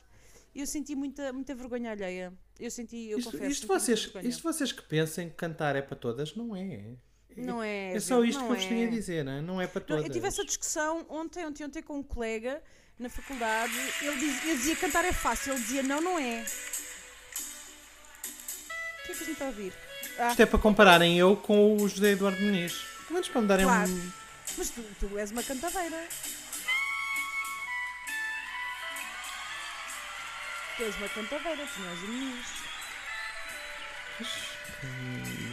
Eu 0.53 0.65
senti 0.65 0.95
muita, 0.95 1.31
muita 1.33 1.53
vergonha 1.53 1.91
alheia. 1.91 2.33
Eu 2.59 2.71
senti, 2.71 3.09
eu 3.09 3.19
Isto, 3.19 3.31
confesso. 3.31 3.51
isto 3.51 3.67
vocês, 3.67 4.11
isto 4.23 4.43
vocês 4.43 4.71
que 4.71 4.81
pensem 4.83 5.29
que 5.29 5.35
cantar 5.35 5.75
é 5.75 5.81
para 5.81 5.95
todas, 5.95 6.35
não 6.35 6.55
é. 6.55 6.95
Não 7.35 7.61
é. 7.61 7.93
É 7.93 7.99
só 7.99 8.23
isto 8.23 8.39
que 8.39 8.49
eu 8.49 8.55
vos 8.55 8.65
tinha 8.65 8.85
é. 8.85 8.87
a 8.87 8.89
dizer, 8.89 9.25
não 9.25 9.31
é? 9.33 9.41
Não 9.41 9.61
é 9.61 9.67
para 9.67 9.81
todas. 9.81 10.05
eu 10.05 10.11
tive 10.11 10.27
essa 10.27 10.43
discussão 10.45 11.05
ontem, 11.09 11.45
ontem, 11.45 11.65
ontem 11.65 11.83
com 11.83 11.97
um 11.97 12.03
colega 12.03 12.63
na 12.99 13.09
faculdade. 13.09 13.73
Ele 14.01 14.17
dizia, 14.17 14.49
eu 14.51 14.57
dizia 14.57 14.75
cantar 14.75 15.05
é 15.05 15.11
fácil. 15.13 15.53
Ele 15.53 15.61
dizia 15.61 15.83
não, 15.83 16.01
não 16.01 16.17
é. 16.19 16.45
O 18.99 19.05
que 19.05 19.11
é 19.11 19.15
que 19.15 19.23
a 19.23 19.25
gente 19.25 19.31
está 19.31 19.45
a 19.45 19.49
ouvir? 19.49 19.73
Ah, 20.17 20.29
Isto 20.29 20.41
é 20.41 20.45
para 20.45 20.59
compararem 20.59 21.17
eu 21.17 21.35
com 21.35 21.75
o 21.77 21.87
José 21.89 22.11
Eduardo 22.11 22.39
Muniz. 22.41 22.73
Pelo 22.73 23.13
menos 23.13 23.27
para 23.29 23.41
me 23.41 23.47
darem 23.47 23.65
Claro. 23.65 23.89
um. 23.91 24.11
mas 24.57 24.69
tu, 24.69 24.81
tu 24.99 25.17
és 25.17 25.31
uma 25.31 25.43
cantadeira. 25.43 26.07
Tu 30.77 30.83
és 30.83 30.95
uma 30.97 31.09
cantadeira, 31.09 31.67
tu 31.73 31.79
não 31.81 31.89
és 31.89 31.99
um 32.03 32.07
ministro. 32.07 32.65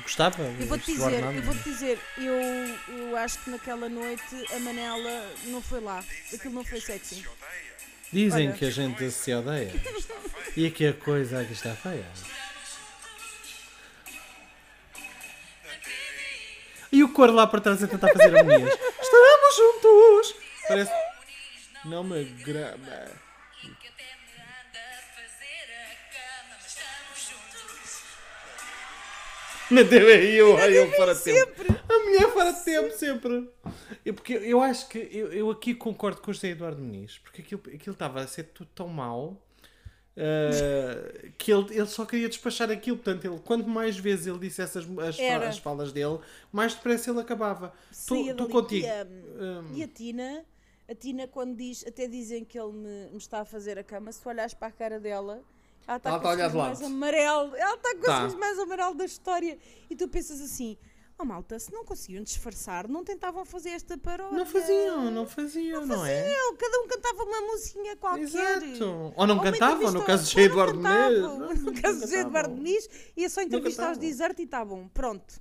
Gostava. 0.02 0.43
Eu 0.43 0.67
vou-te 0.67 0.93
dizer, 0.93 1.14
Eduardo 1.14 1.38
eu 1.38 1.43
vou-te 1.43 1.62
dizer, 1.62 1.99
eu, 2.19 2.99
eu 2.99 3.17
acho 3.17 3.38
que 3.38 3.50
naquela 3.50 3.88
noite 3.88 4.55
a 4.55 4.59
Manela 4.59 5.31
não 5.45 5.62
foi 5.62 5.81
lá. 5.81 6.05
Aquilo 6.33 6.55
não 6.55 6.64
foi 6.64 6.81
sexy. 6.81 7.25
Dizem 8.12 8.49
Olha. 8.49 8.59
que 8.59 8.64
a 8.64 8.71
gente 8.71 9.11
se 9.11 9.33
odeia. 9.33 9.73
e 10.57 10.71
que 10.71 10.87
a 10.87 10.93
coisa 10.93 11.41
aqui 11.41 11.52
está 11.52 11.75
feia. 11.75 12.07
E 16.91 17.02
o 17.02 17.09
coro 17.09 17.33
lá 17.33 17.47
para 17.47 17.61
trás 17.61 17.83
a 17.83 17.87
tentar 17.87 18.09
fazer 18.09 18.37
harmonias. 18.37 18.69
Estamos 19.00 19.57
juntos! 19.57 20.35
Parece. 20.69 20.93
Não 21.87 22.05
me 22.05 22.25
grama. 22.25 23.22
Na 29.75 29.85
TVI 29.85 30.37
eu, 30.37 30.59
eu 30.59 30.91
fora 30.93 31.14
de 31.14 31.23
tempo. 31.23 31.62
A 31.88 31.99
mulher 32.05 32.33
fora 32.33 32.52
de 32.52 32.64
tempo, 32.64 32.91
sempre. 32.93 33.49
Eu, 34.05 34.14
porque 34.14 34.35
eu 34.35 34.61
acho 34.61 34.88
que 34.88 34.99
eu, 34.99 35.33
eu 35.33 35.50
aqui 35.50 35.75
concordo 35.75 36.21
com 36.21 36.31
o 36.31 36.35
José 36.35 36.49
Eduardo 36.50 36.83
Muniz, 36.83 37.19
porque 37.19 37.43
aquilo 37.43 37.62
aquilo 37.67 37.93
estava 37.95 38.21
a 38.21 38.26
ser 38.26 38.45
tudo 38.45 38.69
tão 38.75 38.88
mau 38.88 39.41
uh, 40.17 41.31
que 41.38 41.52
ele, 41.52 41.67
ele 41.76 41.87
só 41.87 42.05
queria 42.05 42.29
despachar 42.29 42.71
aquilo. 42.71 42.97
Portanto, 42.97 43.25
ele, 43.25 43.38
quanto 43.45 43.69
mais 43.69 43.97
vezes 43.97 44.26
ele 44.26 44.38
dissesse 44.38 44.79
as, 44.79 44.87
as, 44.99 45.19
Era. 45.19 45.49
as 45.49 45.59
falas 45.59 45.93
dele, 45.93 46.19
mais 46.50 46.75
depressa 46.75 47.11
ele 47.11 47.21
acabava. 47.21 47.73
Dali. 48.35 48.52
contigo. 48.52 48.87
E, 48.87 48.91
a- 48.91 49.07
hum, 49.07 49.71
e 49.75 49.83
a 49.83 49.88
Tina, 49.88 50.45
a 50.88 50.95
Tina 50.95 51.26
quando 51.26 51.57
diz, 51.57 51.85
até 51.87 52.07
dizem 52.07 52.45
que 52.45 52.59
ele 52.59 52.73
me, 52.73 53.11
me 53.12 53.19
está 53.19 53.41
a 53.41 53.45
fazer 53.45 53.79
a 53.79 53.85
cama, 53.85 54.11
se 54.12 54.21
tu 54.21 54.29
olhares 54.29 54.55
para 54.55 54.69
a 54.69 54.73
cara 54.73 55.00
dela, 55.00 55.43
ela 55.87 55.97
está 55.97 56.11
com 56.11 56.17
está 56.17 56.29
a 56.29 56.33
o 56.33 56.35
olhar 56.35 56.47
de 56.49 56.53
sorriso 56.53 56.81
mais 56.81 56.83
amarelo, 56.83 57.57
ela 57.57 57.75
está 57.75 57.95
com 57.95 58.03
Tá. 58.03 58.29
mais 58.39 58.59
amarelo 58.59 58.95
da 58.95 59.05
história. 59.05 59.59
E 59.91 59.97
tu 59.97 60.09
pensas 60.09 60.41
assim, 60.41 60.77
oh 61.19 61.25
malta, 61.25 61.59
se 61.59 61.73
não 61.73 61.85
conseguiam 61.85 62.23
disfarçar, 62.23 62.89
não 62.89 63.05
tentavam 63.05 63.45
fazer 63.45 63.71
esta 63.71 63.97
paródia. 63.99 64.37
não 64.37 64.47
faziam, 64.47 65.11
não 65.11 65.27
faziam, 65.27 65.87
não, 65.87 66.05
é? 66.05 66.29
Não, 66.29 66.57
cada 66.57 66.79
um 66.81 66.89
cantava 66.89 67.23
uma 67.25 67.41
musiquinha 67.53 67.97
qualquer. 67.97 68.23
Exato. 68.23 69.12
Ou 69.17 69.27
não 69.27 69.35
uma 69.35 69.43
cantavam, 69.45 69.93
no 69.93 70.05
caso 70.05 70.29
de 70.31 70.39
ou 70.39 70.45
Eduardo. 70.47 70.79
Muniz. 70.81 71.62
No 71.62 71.81
caso 71.81 72.07
de 72.07 72.15
Eduardo 72.15 72.55
Muniz, 72.55 72.89
ia 73.17 73.29
só 73.29 73.41
entrevistar 73.43 73.93
os 73.93 73.99
desert 73.99 74.39
e 74.39 74.43
está 74.43 74.65
bom, 74.65 74.89
pronto. 74.89 75.41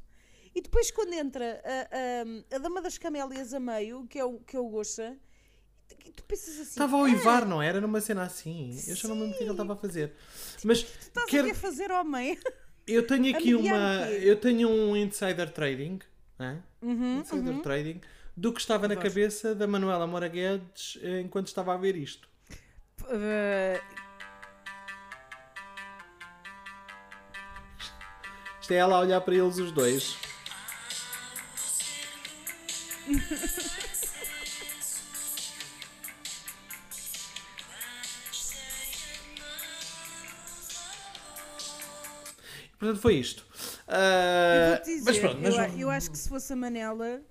E 0.53 0.62
depois 0.62 0.91
quando 0.91 1.13
entra 1.13 1.62
a, 1.63 2.53
a, 2.53 2.55
a 2.55 2.60
Dama 2.60 2.81
das 2.81 2.98
Camélias 2.98 3.53
a 3.53 3.60
meio, 3.60 4.05
que 4.07 4.19
é 4.19 4.25
o, 4.25 4.39
que 4.39 4.57
é 4.57 4.60
o 4.60 4.67
Gosha, 4.67 5.17
tu 6.15 6.24
pensas 6.24 6.53
assim... 6.55 6.62
Estava 6.69 6.95
a 6.95 7.00
"Ah, 7.00 7.03
uivar, 7.03 7.45
não 7.45 7.62
era? 7.62 7.79
Numa 7.81 8.00
cena 8.01 8.24
assim. 8.24 8.77
Eu 8.88 8.95
já 8.95 9.07
não 9.07 9.15
lembro 9.19 9.31
o 9.31 9.38
que 9.38 9.39
é 9.39 9.43
ele 9.43 9.51
estava 9.51 9.74
a 9.74 9.75
fazer. 9.77 10.13
Mas 10.63 10.79
Estás 10.79 11.25
quero- 11.29 11.50
a 11.51 11.55
fazer 11.55 11.91
homem. 11.91 12.38
eu 12.88 13.05
tenho 13.05 13.36
aqui 13.36 13.53
uma. 13.55 14.10
Eu 14.10 14.36
tenho 14.38 14.69
um 14.69 14.95
insider 14.98 15.50
trading. 15.51 16.00
hã? 16.39 16.57
Uhum, 16.81 17.19
insider 17.21 17.62
trading. 17.62 18.01
Do 18.36 18.53
que 18.53 18.60
estava 18.62 18.88
na 18.88 18.95
Gosto. 18.95 19.07
cabeça 19.07 19.53
da 19.53 19.67
Manuela 19.67 20.07
Moura 20.07 20.27
Guedes 20.27 20.98
eh, 21.01 21.19
enquanto 21.21 21.48
estava 21.48 21.74
a 21.74 21.77
ver 21.77 21.95
isto. 21.95 22.27
Uh, 23.03 23.81
Isto 28.62 28.74
é 28.74 28.77
ela 28.77 28.95
a 28.95 29.00
olhar 29.00 29.19
para 29.21 29.36
eles 29.36 29.57
os 29.57 29.71
dois. 29.71 30.15
Portanto, 42.81 43.00
foi 43.00 43.13
isto. 43.13 43.45
vou-te 44.69 44.85
dizer, 44.85 45.03
mas 45.05 45.17
pronto, 45.19 45.38
mas 45.39 45.55
eu, 45.55 45.79
eu 45.81 45.89
acho 45.91 46.09
que 46.09 46.17
se 46.17 46.27
fosse 46.27 46.51
a 46.51 46.55
Manela... 46.55 47.21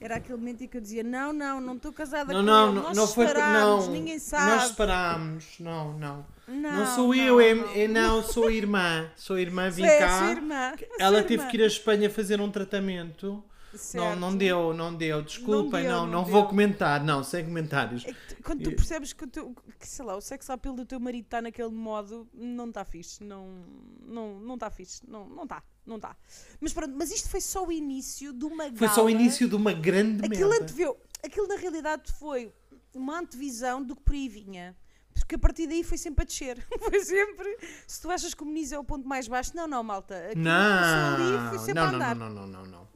Era 0.00 0.16
aquele 0.16 0.36
momento 0.38 0.62
em 0.62 0.66
que 0.66 0.76
eu 0.76 0.80
dizia: 0.80 1.04
Não, 1.04 1.32
não, 1.32 1.60
não 1.60 1.76
estou 1.76 1.92
casada 1.92 2.32
não, 2.32 2.40
com 2.40 2.46
não, 2.46 2.66
ele. 2.66 2.74
não, 2.74 2.82
Nós 2.82 2.96
não 2.96 3.06
foi 3.06 3.32
não. 3.32 3.90
ninguém 3.90 4.18
sabe. 4.18 4.50
Nós 4.50 4.64
separámos, 4.64 5.44
não, 5.60 5.96
não. 5.96 6.26
Não, 6.48 6.72
Não, 6.72 6.94
sou 6.94 7.06
não, 7.08 7.14
eu, 7.14 7.40
é, 7.40 7.54
não. 7.54 7.70
é- 7.74 7.88
não, 7.88 8.22
sou 8.22 8.48
a 8.48 8.52
irmã. 8.52 9.08
Sou 9.16 9.36
a 9.36 9.40
irmã, 9.40 9.70
vim 9.70 9.86
a 9.86 9.98
cá. 9.98 10.30
irmã. 10.30 10.72
Ela 10.98 11.22
teve 11.22 11.34
irmã. 11.34 11.48
que 11.48 11.56
ir 11.56 11.62
à 11.62 11.66
Espanha 11.66 12.10
fazer 12.10 12.40
um 12.40 12.50
tratamento. 12.50 13.42
Não, 13.74 13.78
Certo. 13.80 14.18
não 14.20 14.36
deu, 14.36 14.72
não 14.72 14.94
deu. 14.94 15.22
Desculpem, 15.22 15.82
deu, 15.82 15.90
não, 15.92 16.06
não 16.06 16.12
não, 16.12 16.22
deu. 16.24 16.32
vou 16.32 16.46
comentar. 16.46 17.02
Não, 17.04 17.24
sem 17.24 17.44
comentários. 17.44 18.04
É 18.04 18.12
que 18.12 18.34
tu- 18.36 18.42
quando 18.42 18.62
tu 18.62 18.70
percebes 18.72 19.12
que 19.12 19.24
o 19.24 19.26
teu, 19.26 19.54
que, 19.78 19.86
sei 19.86 20.04
lá, 20.04 20.16
o 20.16 20.20
sex 20.20 20.48
appeal 20.48 20.74
do 20.74 20.84
teu 20.86 21.00
marido 21.00 21.24
está 21.24 21.42
naquele 21.42 21.70
modo, 21.70 22.28
não 22.32 22.68
está 22.68 22.84
fixe, 22.84 23.22
não 23.24 23.64
não 24.06 24.38
não 24.40 24.54
está 24.54 24.70
fixe, 24.70 25.02
não 25.08 25.28
não 25.28 25.42
está, 25.44 25.62
não 25.84 25.96
está. 25.96 26.16
Mas 26.60 26.72
pronto, 26.72 26.94
mas 26.96 27.10
isto 27.10 27.28
foi 27.28 27.40
só 27.40 27.66
o 27.66 27.72
início 27.72 28.32
de 28.32 28.44
uma 28.44 28.70
Foi 28.76 28.88
só 28.88 29.04
o 29.04 29.10
início 29.10 29.48
de 29.48 29.54
uma 29.56 29.72
grande 29.72 30.24
Aquilo 30.24 30.50
merda. 30.50 30.64
anteveu, 30.64 30.96
aquilo 31.24 31.48
na 31.48 31.56
realidade 31.56 32.12
foi 32.12 32.52
uma 32.94 33.18
antevisão 33.18 33.82
do 33.82 33.96
que 33.96 34.02
por 34.02 34.14
aí 34.14 34.28
vinha. 34.28 34.76
Porque 35.14 35.36
a 35.36 35.38
partir 35.38 35.68
daí 35.68 35.84
foi 35.84 35.96
sempre 35.96 36.24
a 36.24 36.26
descer. 36.26 36.58
Foi 36.90 37.00
sempre. 37.04 37.56
Se 37.86 38.00
tu 38.02 38.10
achas 38.10 38.34
que 38.34 38.42
o 38.42 38.46
Muniz 38.46 38.72
é 38.72 38.78
o 38.78 38.82
ponto 38.84 39.06
mais 39.08 39.28
baixo, 39.28 39.52
não, 39.54 39.64
não, 39.66 39.80
malta. 39.82 40.16
Aquilo 40.30 40.44
passou 40.44 41.14
ali 41.14 41.48
foi 41.48 41.56
Não, 41.58 41.64
sempre 41.64 41.74
não, 41.74 41.82
a 41.82 41.86
não, 41.92 41.96
andar. 41.96 42.16
não, 42.16 42.30
não, 42.30 42.46
não, 42.48 42.62
não. 42.64 42.70
Não. 42.70 42.88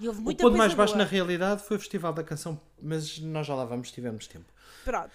E 0.00 0.08
houve 0.08 0.20
O 0.20 0.22
muita 0.22 0.42
ponto 0.42 0.50
coisa 0.52 0.56
mais 0.58 0.74
baixo 0.74 0.94
boa. 0.94 1.04
na 1.04 1.10
realidade 1.10 1.62
foi 1.62 1.76
o 1.76 1.80
Festival 1.80 2.12
da 2.12 2.24
Canção, 2.24 2.60
mas 2.80 3.18
nós 3.18 3.46
já 3.46 3.54
lá 3.54 3.64
vamos, 3.64 3.90
tivemos 3.90 4.26
tempo. 4.26 4.46
Pronto, 4.84 5.10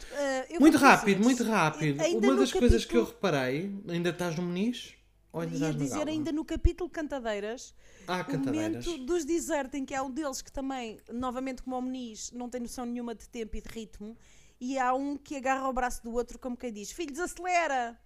eu 0.50 0.60
Muito 0.60 0.78
rápido, 0.78 1.24
muito 1.24 1.44
rápido. 1.44 2.02
Uma 2.18 2.36
das 2.36 2.52
coisas 2.52 2.86
que 2.86 2.96
eu 2.96 3.06
capítulo- 3.06 3.06
reparei, 3.32 3.76
ainda 3.90 4.10
estás 4.10 4.36
no 4.36 4.44
Muniz? 4.44 4.94
Ou 5.32 5.42
ainda 5.42 5.56
Ia 5.58 5.74
dizer 5.74 6.08
ainda 6.08 6.32
no 6.32 6.46
capítulo 6.46 6.88
Cantadeiras, 6.88 7.74
Ah, 8.08 8.22
o 8.22 8.26
cantadeiras. 8.26 8.86
momento 8.86 9.04
dos 9.06 9.26
desert 9.26 9.74
em 9.74 9.84
que 9.84 9.96
há 9.96 10.04
um 10.04 10.12
deles 10.12 10.44
que 10.44 10.52
também, 10.52 11.00
novamente 11.12 11.64
como 11.64 11.76
o 11.76 11.82
Muniz, 11.82 12.32
não 12.32 12.48
tem 12.48 12.62
noção 12.62 12.86
nenhuma 12.86 13.16
de 13.16 13.28
tempo 13.28 13.58
e 13.58 13.62
de 13.62 13.68
ritmo, 13.70 14.16
e 14.62 14.78
há 14.78 14.94
um 14.94 15.18
que 15.18 15.36
agarra 15.36 15.68
o 15.68 15.74
braço 15.74 16.04
do 16.04 16.12
outro 16.14 16.38
como 16.38 16.56
quem 16.56 16.72
diz, 16.72 16.92
filho, 16.92 17.12
desacelera! 17.12 18.00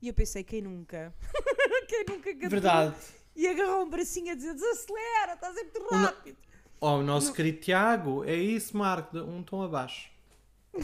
E 0.00 0.08
eu 0.08 0.14
pensei, 0.14 0.42
quem 0.42 0.60
nunca? 0.60 1.14
quem 1.88 2.04
nunca 2.08 2.32
cantou? 2.32 2.50
Verdade. 2.50 2.96
E 3.34 3.48
agarrou 3.48 3.84
um 3.84 3.88
bracinho 3.90 4.32
a 4.32 4.34
dizer, 4.34 4.54
desacelera, 4.54 5.34
estás 5.34 5.54
sempre 5.54 5.78
muito 5.80 5.94
O 5.94 5.98
no- 5.98 6.04
rápido. 6.06 6.36
Oh, 6.80 6.96
o 6.98 7.02
nosso 7.02 7.32
querido 7.32 7.60
Tiago, 7.60 8.24
é 8.24 8.34
isso, 8.34 8.76
Marco, 8.76 9.16
um 9.18 9.42
tom 9.42 9.62
abaixo. 9.62 10.10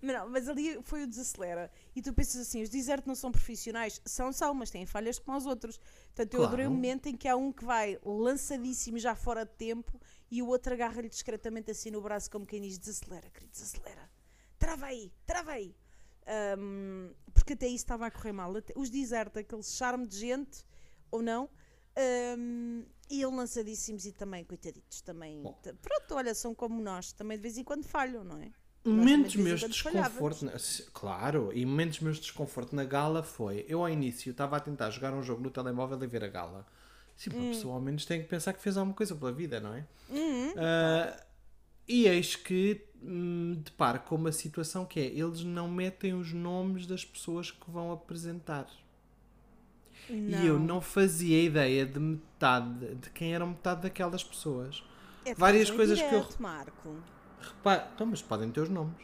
Mas 0.00 0.14
Não, 0.14 0.28
mas 0.30 0.48
ali 0.48 0.80
foi 0.84 1.02
o 1.02 1.06
desacelera. 1.08 1.68
E 1.96 2.00
tu 2.00 2.12
pensas 2.12 2.36
assim, 2.42 2.62
os 2.62 2.68
desert 2.68 3.04
não 3.04 3.16
são 3.16 3.32
profissionais? 3.32 4.00
São, 4.04 4.32
são, 4.32 4.54
mas 4.54 4.70
têm 4.70 4.86
falhas 4.86 5.18
como 5.18 5.36
os 5.36 5.44
outros. 5.44 5.76
Portanto, 6.14 6.34
eu 6.34 6.38
Claro. 6.38 6.46
adorei 6.46 6.66
o 6.68 6.70
momento 6.70 7.06
em 7.08 7.16
que 7.16 7.26
há 7.26 7.34
um 7.36 7.50
que 7.50 7.64
vai 7.64 7.98
lançadíssimo 8.04 8.96
já 8.96 9.16
fora 9.16 9.44
de 9.44 9.50
tempo 9.56 10.00
e 10.30 10.40
o 10.40 10.46
outro 10.46 10.72
agarra-lhe 10.72 11.08
discretamente 11.08 11.72
assim 11.72 11.90
no 11.90 12.00
braço 12.00 12.30
como 12.30 12.46
quem 12.46 12.62
diz, 12.62 12.78
desacelera, 12.78 13.28
querido, 13.30 13.50
desacelera. 13.50 14.08
Trava 14.56 14.86
aí, 14.86 15.12
trava 15.26 15.50
aí. 15.50 15.74
Ahm, 16.28 17.10
porque 17.34 17.54
até 17.54 17.66
isso 17.66 17.76
estava 17.78 18.06
a 18.06 18.10
correr 18.12 18.30
mal. 18.32 18.52
Os 18.76 18.90
desert, 18.90 19.36
aquele 19.36 19.64
charme 19.64 20.06
de 20.06 20.16
gente, 20.16 20.64
ou 21.10 21.22
não, 21.22 21.48
ahm, 21.96 22.82
e 23.10 23.22
ele 23.22 23.34
lançadíssimos 23.34 24.04
e 24.06 24.12
também, 24.12 24.44
coitaditos, 24.44 25.00
também. 25.00 25.42
Bom. 25.42 25.58
Pronto, 25.82 26.14
olha, 26.14 26.34
são 26.34 26.54
como 26.54 26.80
nós, 26.82 27.12
também 27.12 27.36
de 27.38 27.42
vez 27.42 27.56
em 27.58 27.64
quando 27.64 27.84
falham, 27.84 28.24
não 28.24 28.38
é? 28.38 28.50
Momentos 28.84 29.34
meus 29.36 29.60
de 29.60 29.68
desconforto, 29.68 30.44
na- 30.46 30.52
claro, 30.94 31.50
e 31.52 31.66
momentos 31.66 32.00
meus 32.00 32.16
de 32.16 32.22
desconforto 32.22 32.74
na 32.74 32.84
gala 32.84 33.22
foi, 33.22 33.64
eu 33.68 33.80
ao 33.80 33.88
início 33.88 34.30
estava 34.30 34.56
a 34.56 34.60
tentar 34.60 34.90
jogar 34.90 35.12
um 35.12 35.22
jogo 35.22 35.42
no 35.42 35.50
telemóvel 35.50 36.02
e 36.02 36.06
ver 36.06 36.24
a 36.24 36.28
gala. 36.28 36.66
Sim, 37.16 37.30
Hum. 37.30 37.38
uma 37.40 37.48
pessoa 37.50 37.74
ao 37.74 37.80
menos 37.80 38.04
tem 38.06 38.22
que 38.22 38.28
pensar 38.28 38.52
que 38.52 38.62
fez 38.62 38.76
alguma 38.76 38.94
coisa 38.94 39.14
pela 39.14 39.32
vida, 39.32 39.60
não 39.60 39.74
é? 39.74 39.84
Uhum. 40.08 40.52
Ah, 40.56 41.22
e 41.86 42.06
eis 42.06 42.36
que 42.36 42.86
me 43.02 43.56
deparo 43.56 44.00
com 44.00 44.14
uma 44.14 44.32
situação 44.32 44.86
que 44.86 45.00
é, 45.00 45.06
eles 45.06 45.42
não 45.44 45.68
metem 45.68 46.14
os 46.14 46.32
nomes 46.32 46.86
das 46.86 47.04
pessoas 47.04 47.50
que 47.50 47.70
vão 47.70 47.92
apresentar. 47.92 48.68
E 50.10 50.46
eu 50.46 50.58
não 50.58 50.80
fazia 50.80 51.42
ideia 51.42 51.84
de 51.86 51.98
metade, 51.98 52.94
de 52.96 53.10
quem 53.10 53.34
eram 53.34 53.48
metade 53.48 53.82
daquelas 53.82 54.22
pessoas. 54.24 54.82
É 55.24 55.34
várias 55.34 55.70
coisas 55.70 56.00
que 56.00 56.14
eu- 56.14 56.26
Marco. 56.38 56.96
Repara, 57.40 57.90
então, 57.94 58.06
mas 58.06 58.22
podem 58.22 58.50
ter 58.50 58.60
os 58.60 58.68
nomes. 58.68 58.96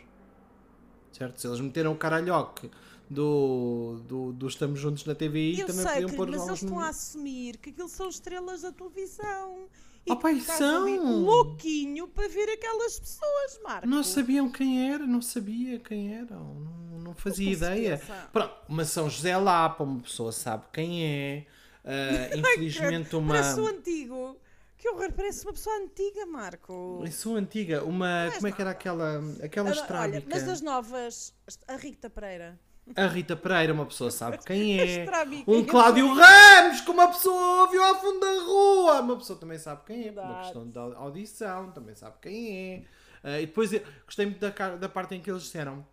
Certo? 1.13 1.41
Se 1.41 1.47
eles 1.47 1.61
meteram 1.61 1.93
o 1.93 1.97
caralhoque 1.97 2.71
do, 3.09 4.01
do, 4.09 4.33
do 4.33 4.49
Estamos 4.49 4.81
Juntos 4.81 5.05
na 5.05 5.15
TVI, 5.15 5.61
Eu 5.61 5.67
também 5.67 5.83
sei, 5.83 5.93
podiam 5.93 6.09
querido, 6.11 6.17
pôr 6.17 6.27
mas 6.31 6.41
lá 6.41 6.47
eles 6.47 6.55
os 6.55 6.63
estão 6.63 6.79
a 6.79 6.83
nomes. 6.83 6.97
assumir 6.97 7.57
que 7.59 7.71
aquilo 7.71 7.89
são 7.89 8.09
estrelas 8.09 8.63
da 8.63 8.73
televisão. 8.73 9.69
Estás 10.07 10.61
ali 10.61 10.97
são. 10.97 11.23
louquinho 11.23 12.07
para 12.09 12.29
ver 12.29 12.51
aquelas 12.51 12.99
pessoas, 12.99 13.61
Marco. 13.63 13.87
Não 13.87 14.05
sabiam 14.05 14.51
quem 14.51 14.93
era, 14.93 15.07
não 15.07 15.23
sabia 15.23 15.79
quem 15.79 16.15
eram, 16.15 16.55
não, 16.55 16.99
não 17.01 17.15
fazia 17.15 17.51
ideia. 17.51 18.01
Pronto, 18.33 18.55
uma 18.69 18.85
São 18.85 19.09
José 19.09 19.37
Lapa, 19.37 19.83
uma 19.83 20.01
pessoa 20.01 20.31
sabe 20.31 20.65
quem 20.73 21.05
é. 21.05 21.47
ah, 21.85 22.37
infelizmente, 22.37 23.17
uma. 23.17 23.35
Parece 23.35 23.61
um 23.61 23.67
antigo. 23.67 24.39
Que 24.77 24.89
horror, 24.91 25.13
parece 25.13 25.47
uma 25.47 25.53
pessoa 25.55 25.75
antiga, 25.77 26.27
Marco. 26.27 27.01
Eu 27.03 27.11
sou 27.13 27.37
antiga, 27.37 27.83
uma. 27.85 28.31
Como 28.35 28.47
é 28.47 28.53
que 28.53 28.61
era 28.61 28.71
aquela. 28.71 29.23
Aquela 29.43 29.71
Olha, 29.71 30.23
mas 30.29 30.43
das 30.43 30.61
novas, 30.61 31.33
a 31.67 31.77
Rita 31.77 32.11
Pereira. 32.11 32.61
A 32.97 33.07
Rita 33.07 33.35
Pereira, 33.35 33.73
uma 33.73 33.87
pessoa 33.87 34.11
sabe 34.11 34.39
quem 34.45 34.79
é. 34.81 35.07
Um 35.47 35.65
Cláudio. 35.65 36.13
Ramos, 36.13 36.81
que 36.83 36.91
uma 36.91 37.09
pessoa 37.09 37.63
ouviu 37.63 37.83
ao 37.83 38.01
fundo 38.01 38.21
da 38.21 38.33
rua. 38.43 39.01
Uma 39.01 39.17
pessoa 39.17 39.39
também 39.39 39.59
sabe 39.59 39.83
quem 39.87 40.09
é. 40.09 40.13
Por 40.13 40.23
uma 40.23 40.41
questão 40.43 40.69
de 40.69 40.79
au- 40.79 40.93
audição, 40.97 41.73
também 41.73 41.95
sabe 41.95 42.17
quem 42.21 42.57
é. 42.75 42.85
Ah, 43.23 43.41
e 43.41 43.47
depois 43.47 43.71
gostei 44.05 44.27
muito 44.27 44.39
da, 44.39 44.77
da 44.77 44.89
parte 44.89 45.15
em 45.15 45.21
que 45.23 45.31
eles 45.31 45.45
disseram: 45.45 45.87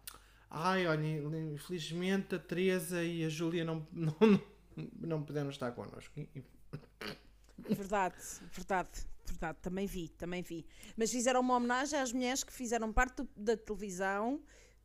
Ai, 0.50 0.86
olha, 0.86 1.08
infelizmente 1.54 2.36
a 2.36 2.40
Teresa 2.40 3.02
e 3.02 3.24
a 3.24 3.30
Júlia 3.30 3.64
não, 3.64 3.88
não, 3.94 4.42
não 5.00 5.24
puderam 5.24 5.50
estar 5.50 5.72
connosco. 5.72 6.14
Verdade, 7.58 8.16
verdade. 8.52 8.90
Verdade, 9.26 9.60
também 9.62 9.86
vi, 9.88 10.10
também 10.10 10.42
vi. 10.42 10.66
Mas 10.98 11.10
fizeram 11.10 11.40
uma 11.40 11.56
homenagem 11.56 11.98
às 11.98 12.12
mulheres 12.12 12.44
que 12.44 12.52
fizeram 12.52 12.92
parte 12.92 13.24
do- 13.24 13.30
da 13.34 13.56
televisão 13.56 14.42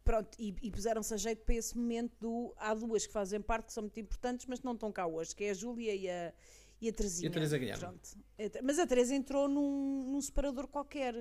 pronto, 0.07 0.31
e, 0.39 0.55
e 0.63 0.71
puseram-se 0.71 1.13
a 1.13 1.17
jeito 1.19 1.45
para 1.45 1.55
esse 1.57 1.77
momento 1.77 2.15
do. 2.19 2.55
Há 2.57 2.73
duas 2.73 3.07
que 3.07 3.13
fazem 3.13 3.41
parte, 3.43 3.67
que 3.67 3.73
são 3.75 3.83
muito 3.83 4.01
importantes, 4.01 4.47
mas 4.47 4.63
não 4.63 4.73
estão 4.73 4.91
cá 4.91 5.07
hoje, 5.07 5.35
que 5.35 5.45
é 5.45 5.51
a 5.51 5.55
Júlia 5.55 5.95
e 5.95 6.09
a, 6.09 6.33
e 6.81 6.89
a 6.89 6.93
Terezinha. 6.93 7.27
E 7.27 7.31
a 7.31 7.33
Teresa 7.33 7.59
Guilherme. 7.59 7.81
Pronto. 7.83 8.09
A 8.39 8.49
Te- 8.49 8.63
Mas 8.63 8.79
a 8.79 8.87
Teresa 8.87 9.15
entrou 9.15 9.49
num, 9.49 10.05
num 10.13 10.21
separador 10.21 10.67
qualquer, 10.69 11.15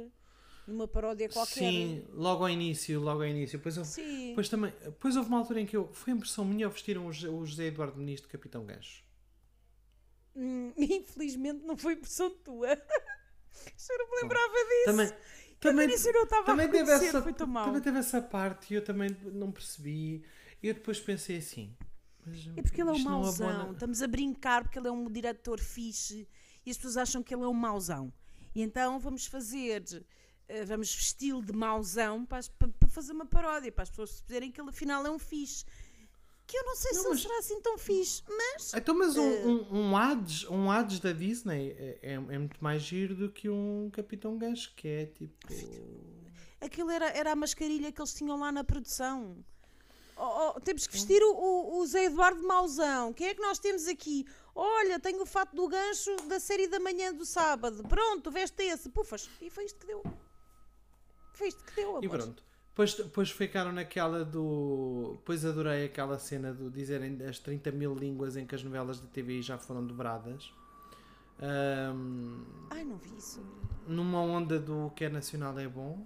numa 0.68 0.88
paródia 0.88 1.27
qualquer. 1.27 1.54
Sim, 1.72 2.06
logo 2.13 2.44
ao 2.44 2.50
início, 2.50 3.00
logo 3.01 3.22
ao 3.22 3.27
início. 3.27 3.58
Depois, 3.58 3.77
houve, 3.77 3.89
Sim. 3.89 4.30
depois, 4.30 4.48
também, 4.48 4.72
depois 4.84 5.15
houve 5.15 5.27
uma 5.30 5.39
altura 5.39 5.60
em 5.62 5.65
que 5.65 5.75
eu, 5.75 5.92
foi 5.92 6.13
impressão 6.13 6.46
minha, 6.46 6.70
vestiram 6.70 7.08
o, 7.08 7.12
José- 7.12 7.65
Eduardo 7.65 7.98
Muniz 7.98 8.22
de 8.22 8.27
Capitão 8.27 8.65
Gancho. 8.65 9.04
Hum, 10.36 10.74
infelizmente 10.77 11.63
não 11.65 11.77
foi 11.77 11.94
impressão 11.94 12.30
tua. 12.30 12.70
Eu 13.89 13.98
não 13.98 14.10
me 14.12 14.22
lembrava 14.22 14.54
disso. 14.54 14.86
Também, 14.86 15.12
também, 15.72 15.88
não 15.88 16.24
estava 16.24 16.41
a 16.41 16.45
também 16.45 16.65
teve, 16.69 16.77
reconhecer, 16.79 17.07
essa, 17.07 17.22
foi 17.22 17.34
tão 17.34 17.48
mal. 17.48 17.65
também 17.65 17.81
teve 17.81 17.98
essa 18.00 18.22
parte 18.22 18.74
e 18.74 18.77
eu 18.77 18.84
também 18.84 19.10
não 19.34 19.51
percebi. 19.51 20.24
E 20.63 20.67
eu 20.67 20.74
depois 20.74 21.00
pensei 21.00 21.38
assim. 21.38 21.75
É 22.55 22.62
porque 22.62 22.81
ele 22.81 22.89
é 22.89 22.93
um 22.93 22.98
não 22.98 23.12
mauzão. 23.22 23.50
abona- 23.50 23.72
Estamos 23.74 24.01
a 24.01 24.07
brincar 24.07 24.63
porque 24.63 24.79
ele 24.79 24.88
é 24.88 24.91
um 24.91 25.10
diretor 25.12 25.60
fixe 25.60 26.27
e 26.65 26.72
as 26.72 26.77
pessoas 26.77 26.98
acham 26.98 27.22
que 27.22 27.34
ele 27.36 27.43
é 27.43 27.48
um 27.48 27.53
mauzão. 27.53 28.12
E 28.55 28.62
então 28.62 28.98
vamos 29.00 29.27
fazer, 29.27 29.84
eh, 30.48 30.65
vamos 30.65 30.93
vesti-lo 30.95 31.43
de 31.43 31.53
mauzão 31.53 32.25
para- 32.25 32.41
para 32.79 32.89
fazer 32.89 33.12
uma 33.12 33.25
paródia, 33.27 33.72
para 33.72 33.84
as 33.84 33.89
pessoas 33.89 34.12
perceberem 34.22 34.51
que 34.51 34.60
ele 34.60 34.69
afinal 34.69 35.05
é 35.05 35.12
um 35.12 35.19
fixe. 35.19 35.65
Que 36.47 36.57
eu 36.57 36.63
não 36.63 36.75
sei 36.75 36.91
Não, 36.91 36.99
se 37.01 37.07
ele 37.07 37.13
mas- 37.15 37.21
será 37.23 37.37
assim 37.39 37.61
tão 37.61 37.77
fixe, 37.77 38.23
mas 38.27 38.73
Então, 38.75 38.95
mas 38.97 39.15
um, 39.17 39.23
Eh, 39.31 39.45
um, 39.47 39.77
um, 39.89 39.97
Hades, 39.97 40.43
um 40.49 40.69
Hades 40.71 40.99
da 40.99 41.11
Disney 41.11 41.71
é, 41.71 41.99
é, 42.03 42.13
é 42.13 42.19
muito 42.19 42.63
mais 42.63 42.83
giro 42.83 43.15
do 43.15 43.31
que 43.31 43.49
um 43.49 43.89
Capitão 43.91 44.37
Gancho, 44.37 44.71
que 44.75 44.87
é 44.87 45.05
tipo. 45.07 45.35
aquilo 46.61 46.91
era, 46.91 47.07
era 47.09 47.31
a 47.31 47.35
mascarilha 47.35 47.91
que 47.91 47.99
eles 47.99 48.13
tinham 48.13 48.39
lá 48.39 48.51
na 48.51 48.63
produção. 48.63 49.43
Oh, 50.17 50.53
oh, 50.55 50.61
temos 50.61 50.87
que 50.87 50.93
vestir 50.93 51.21
o, 51.23 51.33
o, 51.33 51.79
o 51.79 51.85
Zé 51.87 52.05
Eduardo 52.05 52.41
Mauzão. 52.47 53.11
Quem 53.11 53.27
é 53.27 53.33
que 53.33 53.41
nós 53.41 53.59
temos 53.59 53.85
aqui? 53.87 54.25
Olha, 54.53 54.97
tenho 54.99 55.21
o 55.21 55.25
fato 55.25 55.53
do 55.53 55.67
gancho 55.67 56.15
da 56.27 56.39
série 56.39 56.67
da 56.67 56.79
manhã 56.79 57.13
do 57.13 57.25
sábado. 57.25 57.83
Pronto, 57.83 58.31
veste 58.31 58.63
esse. 58.63 58.87
Pufas. 58.89 59.29
E 59.41 59.49
foi 59.49 59.65
isto 59.65 59.77
que 59.79 59.87
deu. 59.87 60.01
Foi 61.33 61.49
isto 61.49 61.61
que 61.65 61.75
deu, 61.75 61.89
amor. 61.89 62.03
E 62.05 62.07
pronto. 62.07 62.43
Depois, 62.75 62.94
depois 62.94 63.32
ficaram 63.32 63.72
naquela 63.72 64.25
do. 64.25 65.13
Depois 65.20 65.46
adorei 65.46 65.86
aquela 65.86 66.20
cena 66.20 66.53
do 66.53 66.70
dizerem 66.70 67.17
as 67.25 67.39
30 67.39 67.72
mil 67.72 67.96
línguas 67.96 68.36
em 68.36 68.46
que 68.46 68.53
as 68.53 68.62
novelas 68.62 69.00
da 69.00 69.08
TVI 69.08 69.41
já 69.41 69.58
foram 69.58 69.86
dobradas. 69.88 70.53
Ahm, 71.39 72.44
Ai, 72.70 72.84
não 72.84 72.98
vi 72.98 73.15
isso. 73.17 73.41
numa 73.88 74.20
onda 74.20 74.60
do 74.60 74.91
que 74.94 75.05
é 75.05 75.10
nacional 75.10 75.58
é 75.58 75.70
bom. 75.70 76.05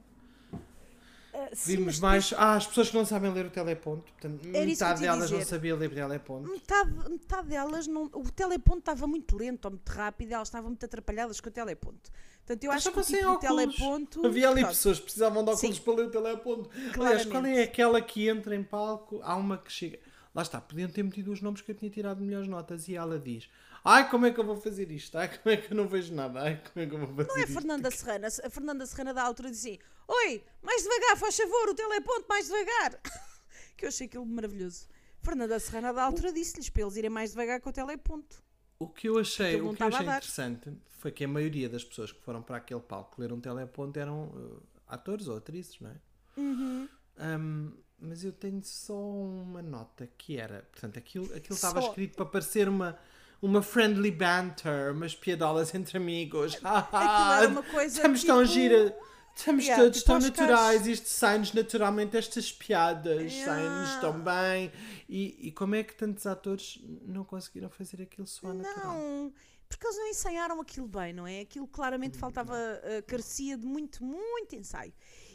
Ah, 1.39 1.49
sim, 1.53 1.77
Vimos 1.77 1.99
mais. 1.99 2.33
Ah, 2.35 2.55
as 2.55 2.67
pessoas 2.67 2.89
que 2.89 2.97
não 2.97 3.05
sabem 3.05 3.31
ler 3.31 3.45
o 3.45 3.49
teleponto. 3.49 4.11
Portanto, 4.11 4.47
metade 4.47 5.01
delas 5.01 5.31
não 5.31 5.41
sabia 5.41 5.75
ler 5.75 5.91
o 5.91 5.95
teleponto. 5.95 6.49
Metade, 6.49 7.09
metade 7.09 7.47
delas, 7.47 7.87
não, 7.87 8.05
o 8.05 8.31
teleponto 8.31 8.79
estava 8.79 9.07
muito 9.07 9.35
lento 9.37 9.65
ou 9.65 9.71
muito 9.71 9.89
rápido, 9.89 10.33
elas 10.33 10.47
estavam 10.47 10.69
muito 10.69 10.85
atrapalhadas 10.85 11.39
com 11.39 11.49
o 11.49 11.51
teleponto. 11.51 12.11
Portanto, 12.45 12.63
eu 12.63 12.71
acho 12.71 12.91
que 12.91 12.99
o 12.99 13.03
tipo 13.03 13.33
de 13.35 13.39
teleponto. 13.39 14.25
Havia 14.25 14.49
ali 14.49 14.61
pronto, 14.61 14.73
pessoas 14.73 14.97
que 14.97 15.03
precisavam 15.03 15.43
de 15.43 15.51
óculos 15.51 15.75
Sim. 15.75 15.83
para 15.83 15.93
ler 15.93 16.05
o 16.05 16.09
teleponto. 16.09 16.69
Aliás, 16.73 16.93
Claramente. 16.93 17.27
qual 17.29 17.45
é 17.45 17.63
aquela 17.63 18.01
que 18.01 18.27
entra 18.27 18.55
em 18.55 18.63
palco? 18.63 19.19
Há 19.23 19.35
uma 19.35 19.57
que 19.57 19.71
chega. 19.71 19.99
Lá 20.33 20.41
está, 20.41 20.59
podiam 20.59 20.89
ter 20.89 21.03
metido 21.03 21.31
os 21.31 21.41
nomes 21.41 21.61
que 21.61 21.71
eu 21.71 21.75
tinha 21.75 21.91
tirado 21.91 22.23
melhores 22.23 22.47
notas. 22.47 22.87
E 22.87 22.95
ela 22.95 23.19
diz: 23.19 23.49
Ai, 23.83 24.09
como 24.09 24.25
é 24.25 24.31
que 24.31 24.39
eu 24.39 24.43
vou 24.43 24.57
fazer 24.57 24.91
isto? 24.91 25.17
Ai, 25.17 25.29
como 25.37 25.53
é 25.53 25.57
que 25.57 25.71
eu 25.71 25.77
não 25.77 25.87
vejo 25.87 26.13
nada? 26.13 26.41
Ai, 26.41 26.61
como 26.61 26.85
é 26.85 26.87
que 26.87 26.95
eu 26.95 26.99
vou 26.99 27.15
fazer 27.15 27.29
Não 27.29 27.37
é 27.37 27.39
a 27.39 27.43
isto? 27.43 27.53
Fernanda 27.53 27.91
Serrana. 27.91 28.27
A 28.27 28.49
Fernanda 28.49 28.85
Serrana 28.85 29.13
da 29.13 29.23
altura 29.23 29.49
dizia 29.49 29.73
assim: 29.73 29.81
Oi, 30.07 30.43
mais 30.61 30.83
devagar, 30.83 31.17
faz 31.17 31.37
favor, 31.37 31.69
o 31.69 31.75
teleponto, 31.75 32.25
mais 32.27 32.47
devagar. 32.47 32.99
que 33.77 33.85
eu 33.85 33.89
achei 33.89 34.07
aquilo 34.07 34.25
maravilhoso. 34.25 34.87
Fernanda 35.21 35.59
Serrana 35.59 35.93
da 35.93 36.03
altura 36.03 36.31
disse-lhes 36.31 36.69
para 36.69 36.81
eles 36.81 36.95
irem 36.95 37.09
mais 37.09 37.31
devagar 37.31 37.61
com 37.61 37.69
o 37.69 37.73
teleponto. 37.73 38.41
O 38.79 38.87
que 38.87 39.09
eu 39.09 39.19
achei, 39.19 39.59
o 39.59 39.73
que 39.73 39.83
eu 39.83 39.87
achei 39.87 40.05
interessante 40.07 40.71
foi 40.99 41.11
que 41.11 41.23
a 41.25 41.27
maioria 41.27 41.67
das 41.67 41.83
pessoas 41.83 42.11
que 42.11 42.21
foram 42.21 42.41
para 42.41 42.57
aquele 42.57 42.79
palco 42.79 43.21
ler 43.21 43.31
um 43.33 43.39
teleponto 43.39 43.99
eram 43.99 44.29
uh, 44.29 44.63
atores 44.87 45.27
ou 45.27 45.37
atrizes, 45.37 45.79
não 45.79 45.89
é? 45.89 45.95
Uhum. 46.37 46.89
Um, 47.19 47.73
mas 47.99 48.23
eu 48.23 48.31
tenho 48.31 48.63
só 48.63 48.97
uma 48.97 49.61
nota 49.61 50.07
que 50.17 50.37
era, 50.37 50.65
portanto, 50.71 50.97
aquilo, 50.97 51.25
aquilo 51.35 51.55
estava 51.55 51.79
escrito 51.81 52.15
para 52.15 52.25
parecer 52.25 52.69
uma, 52.69 52.97
uma 53.41 53.61
friendly 53.61 54.11
banter, 54.11 54.91
umas 54.93 55.15
piadolas 55.15 55.73
entre 55.73 55.97
amigos. 55.97 56.55
Aquilo 56.63 57.33
era 57.33 57.47
uma 57.49 57.63
coisa. 57.63 57.95
Estamos 57.95 58.23
tão 58.23 58.41
tipo- 58.41 58.53
gira. 58.53 58.97
Estamos 59.35 59.63
Yeah, 59.63 59.81
todos 59.83 59.99
tipo 59.99 60.11
tão 60.11 60.19
naturais, 60.19 60.85
isto 60.85 61.07
sai-nos 61.07 61.53
naturalmente, 61.53 62.17
estas 62.17 62.51
piadas 62.51 63.31
Yeah. 63.31 63.45
saem-nos 63.45 64.01
tão 64.01 64.19
bem. 64.19 64.69
E, 65.07 65.47
e 65.47 65.51
como 65.53 65.75
é 65.75 65.83
que 65.83 65.95
tantos 65.95 66.25
atores 66.25 66.81
não 67.05 67.23
conseguiram 67.23 67.69
fazer 67.69 68.01
aquilo 68.01 68.27
só 68.27 68.53
natural? 68.53 68.93
Não, 68.97 69.33
porque 69.69 69.87
eles 69.87 69.95
não 69.97 70.07
ensaiaram 70.09 70.59
aquilo 70.59 70.87
bem, 70.89 71.13
não 71.13 71.25
é? 71.25 71.39
Aquilo 71.41 71.67
claramente 71.69 72.17
faltava, 72.17 72.53
uh, 72.53 73.03
carecia 73.07 73.55
de 73.57 73.65
muito, 73.65 74.03
muito 74.03 74.55
ensaio. 74.57 74.91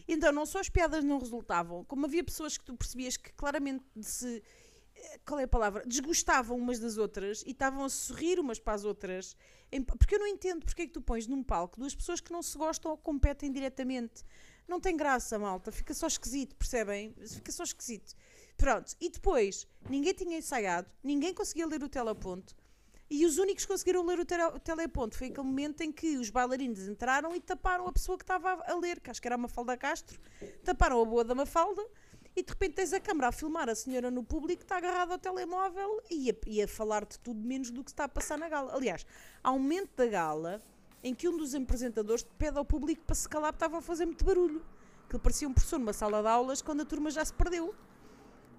Então, 0.06 0.30
não 0.32 0.44
só 0.44 0.58
as 0.60 0.68
piadas 0.68 1.02
não 1.02 1.18
resultavam, 1.18 1.82
como 1.84 2.04
havia 2.04 2.22
pessoas 2.22 2.58
que 2.58 2.64
tu 2.64 2.76
percebias 2.76 3.16
que 3.16 3.32
claramente 3.32 3.84
se. 4.02 4.42
Qual 5.24 5.40
é 5.40 5.44
a 5.44 5.48
palavra? 5.48 5.82
Desgostavam 5.86 6.56
umas 6.56 6.78
das 6.78 6.96
outras 6.98 7.42
e 7.46 7.50
estavam 7.50 7.84
a 7.84 7.88
sorrir 7.88 8.38
umas 8.38 8.58
para 8.58 8.74
as 8.74 8.84
outras. 8.84 9.36
Porque 9.98 10.14
eu 10.14 10.18
não 10.20 10.26
entendo 10.26 10.64
porque 10.64 10.82
é 10.82 10.86
que 10.86 10.92
tu 10.92 11.00
pões 11.00 11.26
num 11.26 11.42
palco 11.42 11.78
duas 11.80 11.94
pessoas 11.94 12.20
que 12.20 12.30
não 12.32 12.42
se 12.42 12.56
gostam 12.56 12.90
ou 12.92 12.96
competem 12.96 13.50
diretamente. 13.50 14.22
Não 14.68 14.80
tem 14.80 14.96
graça, 14.96 15.38
malta. 15.38 15.72
Fica 15.72 15.92
só 15.94 16.06
esquisito, 16.06 16.54
percebem? 16.56 17.14
Fica 17.26 17.50
só 17.52 17.64
esquisito. 17.64 18.14
Pronto. 18.56 18.94
E 19.00 19.10
depois, 19.10 19.66
ninguém 19.90 20.14
tinha 20.14 20.38
ensaiado, 20.38 20.88
ninguém 21.02 21.34
conseguia 21.34 21.66
ler 21.66 21.82
o 21.82 21.88
teleponto. 21.88 22.54
E 23.10 23.26
os 23.26 23.36
únicos 23.36 23.64
que 23.64 23.72
conseguiram 23.72 24.04
ler 24.06 24.18
o, 24.18 24.24
tele- 24.24 24.44
o 24.44 24.58
teleponto 24.58 25.16
foi 25.18 25.26
aquele 25.28 25.46
momento 25.46 25.82
em 25.82 25.92
que 25.92 26.16
os 26.16 26.30
bailarinos 26.30 26.88
entraram 26.88 27.34
e 27.36 27.40
taparam 27.40 27.86
a 27.86 27.92
pessoa 27.92 28.16
que 28.16 28.24
estava 28.24 28.62
a 28.66 28.74
ler, 28.76 28.98
que 29.00 29.10
acho 29.10 29.20
que 29.20 29.28
era 29.28 29.34
a 29.34 29.38
Mafalda 29.38 29.76
Castro. 29.76 30.18
Taparam 30.64 31.02
a 31.02 31.04
boa 31.04 31.22
da 31.24 31.34
Mafalda 31.34 31.84
e 32.36 32.42
de 32.42 32.50
repente 32.50 32.74
tens 32.74 32.92
a 32.92 33.00
câmara 33.00 33.28
a 33.28 33.32
filmar 33.32 33.68
a 33.68 33.74
senhora 33.74 34.10
no 34.10 34.24
público 34.24 34.58
que 34.60 34.64
está 34.64 34.76
agarrada 34.78 35.12
ao 35.14 35.18
telemóvel 35.18 36.00
e 36.10 36.30
a, 36.30 36.34
e 36.46 36.62
a 36.62 36.68
falar 36.68 37.04
de 37.04 37.18
tudo 37.20 37.40
menos 37.40 37.70
do 37.70 37.84
que 37.84 37.90
está 37.90 38.04
a 38.04 38.08
passar 38.08 38.36
na 38.38 38.48
gala. 38.48 38.74
Aliás, 38.74 39.06
há 39.42 39.52
um 39.52 39.58
momento 39.58 39.90
da 39.96 40.06
gala 40.06 40.60
em 41.02 41.14
que 41.14 41.28
um 41.28 41.36
dos 41.36 41.54
apresentadores 41.54 42.24
pede 42.38 42.58
ao 42.58 42.64
público 42.64 43.02
para 43.04 43.14
se 43.14 43.28
calar 43.28 43.52
porque 43.52 43.64
estava 43.64 43.78
a 43.78 43.82
fazer 43.82 44.06
muito 44.06 44.24
barulho. 44.24 44.64
Que 45.08 45.18
parecia 45.18 45.46
um 45.46 45.52
professor 45.52 45.78
numa 45.78 45.92
sala 45.92 46.22
de 46.22 46.28
aulas 46.28 46.60
quando 46.62 46.80
a 46.80 46.84
turma 46.84 47.10
já 47.10 47.24
se 47.24 47.32
perdeu. 47.32 47.74